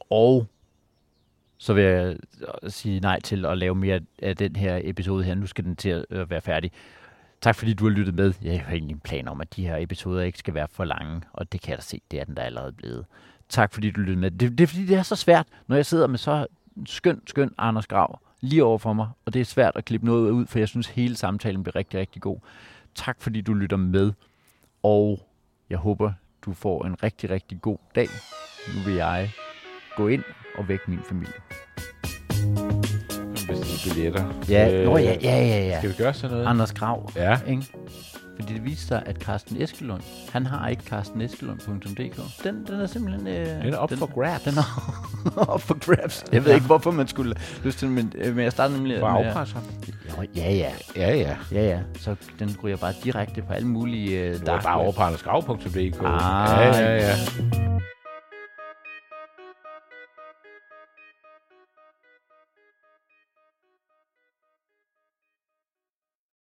Og 0.09 0.47
så 1.57 1.73
vil 1.73 1.83
jeg 1.83 2.17
øh, 2.63 2.71
sige 2.71 2.99
nej 2.99 3.19
til 3.19 3.45
at 3.45 3.57
lave 3.57 3.75
mere 3.75 3.99
af 4.21 4.37
den 4.37 4.55
her 4.55 4.79
episode 4.83 5.23
her. 5.23 5.35
Nu 5.35 5.47
skal 5.47 5.63
den 5.63 5.75
til 5.75 5.89
at 5.89 6.05
øh, 6.09 6.29
være 6.29 6.41
færdig. 6.41 6.71
Tak 7.41 7.55
fordi 7.55 7.73
du 7.73 7.83
har 7.83 7.91
lyttet 7.91 8.15
med. 8.15 8.33
Jeg 8.41 8.61
har 8.61 8.71
egentlig 8.71 8.93
en 8.93 8.99
plan 8.99 9.27
om, 9.27 9.41
at 9.41 9.55
de 9.55 9.67
her 9.67 9.77
episoder 9.77 10.21
ikke 10.21 10.39
skal 10.39 10.53
være 10.53 10.67
for 10.71 10.85
lange, 10.85 11.21
og 11.33 11.51
det 11.51 11.61
kan 11.61 11.69
jeg 11.69 11.77
da 11.77 11.81
se, 11.81 12.01
det 12.11 12.19
er 12.19 12.23
den 12.23 12.35
der 12.35 12.41
allerede 12.41 12.71
blevet. 12.71 13.05
Tak 13.49 13.73
fordi 13.73 13.91
du 13.91 13.99
lyttede 13.99 14.19
med. 14.19 14.31
Det, 14.31 14.57
det 14.57 14.61
er 14.61 14.67
fordi, 14.67 14.85
det 14.85 14.97
er 14.97 15.03
så 15.03 15.15
svært, 15.15 15.47
når 15.67 15.75
jeg 15.75 15.85
sidder 15.85 16.07
med 16.07 16.17
så 16.17 16.47
skøn, 16.85 17.21
skøn 17.27 17.51
Anders 17.57 17.87
Grav 17.87 18.19
lige 18.41 18.63
over 18.63 18.77
for 18.77 18.93
mig, 18.93 19.09
og 19.25 19.33
det 19.33 19.39
er 19.39 19.45
svært 19.45 19.71
at 19.75 19.85
klippe 19.85 20.05
noget 20.05 20.31
ud, 20.31 20.45
for 20.45 20.59
jeg 20.59 20.67
synes, 20.67 20.87
hele 20.87 21.15
samtalen 21.15 21.63
bliver 21.63 21.75
rigtig, 21.75 21.99
rigtig 21.99 22.21
god. 22.21 22.37
Tak 22.95 23.21
fordi 23.21 23.41
du 23.41 23.53
lytter 23.53 23.77
med, 23.77 24.11
og 24.83 25.19
jeg 25.69 25.77
håber, 25.77 26.13
du 26.45 26.53
får 26.53 26.85
en 26.85 27.03
rigtig, 27.03 27.29
rigtig 27.29 27.61
god 27.61 27.77
dag. 27.95 28.07
Nu 28.75 28.81
vil 28.85 28.93
jeg 28.93 29.29
gå 29.97 30.07
ind 30.07 30.23
og 30.57 30.67
vække 30.67 30.83
min 30.87 30.99
familie. 31.09 31.33
Bestille 33.47 33.93
billetter. 33.95 34.33
Ja, 34.49 34.79
Øh, 34.79 34.85
Nå, 34.85 34.97
ja, 34.97 35.17
ja, 35.21 35.37
ja, 35.37 35.67
ja. 35.67 35.77
Skal 35.77 35.89
vi 35.89 35.95
gøre 35.97 36.13
sådan 36.13 36.31
noget? 36.35 36.47
Anders 36.49 36.73
Grav, 36.73 37.11
Ja. 37.15 37.39
ikke? 37.47 37.63
Fordi 38.41 38.53
det 38.53 38.65
viser 38.65 38.87
sig, 38.87 39.03
at 39.05 39.15
Carsten 39.23 39.61
Eskelund, 39.61 40.01
han 40.31 40.45
har 40.45 40.67
ikke 40.67 40.83
carsteneskelund.dk. 40.83 42.43
Den, 42.43 42.65
den 42.67 42.81
er 42.81 42.87
simpelthen... 42.87 43.27
Øh, 43.27 43.63
Den 43.63 43.73
er 43.73 43.77
op 43.77 43.91
for 43.91 44.05
grabs. 44.13 44.43
Den 44.43 44.53
er 44.57 45.43
op 45.53 45.61
for 45.61 45.95
grabs. 45.95 46.23
Jeg 46.31 46.45
ved 46.45 46.53
ikke, 46.53 46.65
hvorfor 46.65 46.91
man 46.91 47.07
skulle 47.07 47.35
lyst 47.63 47.79
til 47.79 47.87
men, 47.89 48.13
øh, 48.15 48.35
men 48.35 48.43
jeg 48.43 48.51
startede 48.51 48.77
nemlig 48.77 48.99
For 48.99 49.07
at 49.07 49.25
afpresse 49.25 49.53
ham. 49.53 49.63
Ja, 50.35 50.53
ja. 50.53 50.71
Ja, 50.95 51.15
ja. 51.15 51.35
Ja, 51.51 51.61
ja. 51.69 51.79
Så 51.99 52.15
den 52.39 52.55
ryger 52.63 52.77
bare 52.77 52.93
direkte 53.03 53.41
på 53.41 53.53
alle 53.53 53.67
mulige... 53.67 54.19
Øh, 54.19 54.31
var 54.39 54.45
dark 54.45 54.63
bare 54.63 54.77
web. 54.77 54.83
over 54.83 54.91
på 54.91 55.01
andersgrav.dk. 55.01 56.01
Ah, 56.03 56.75
ja, 56.75 56.81
ja, 56.81 56.95
ja. 56.95 57.15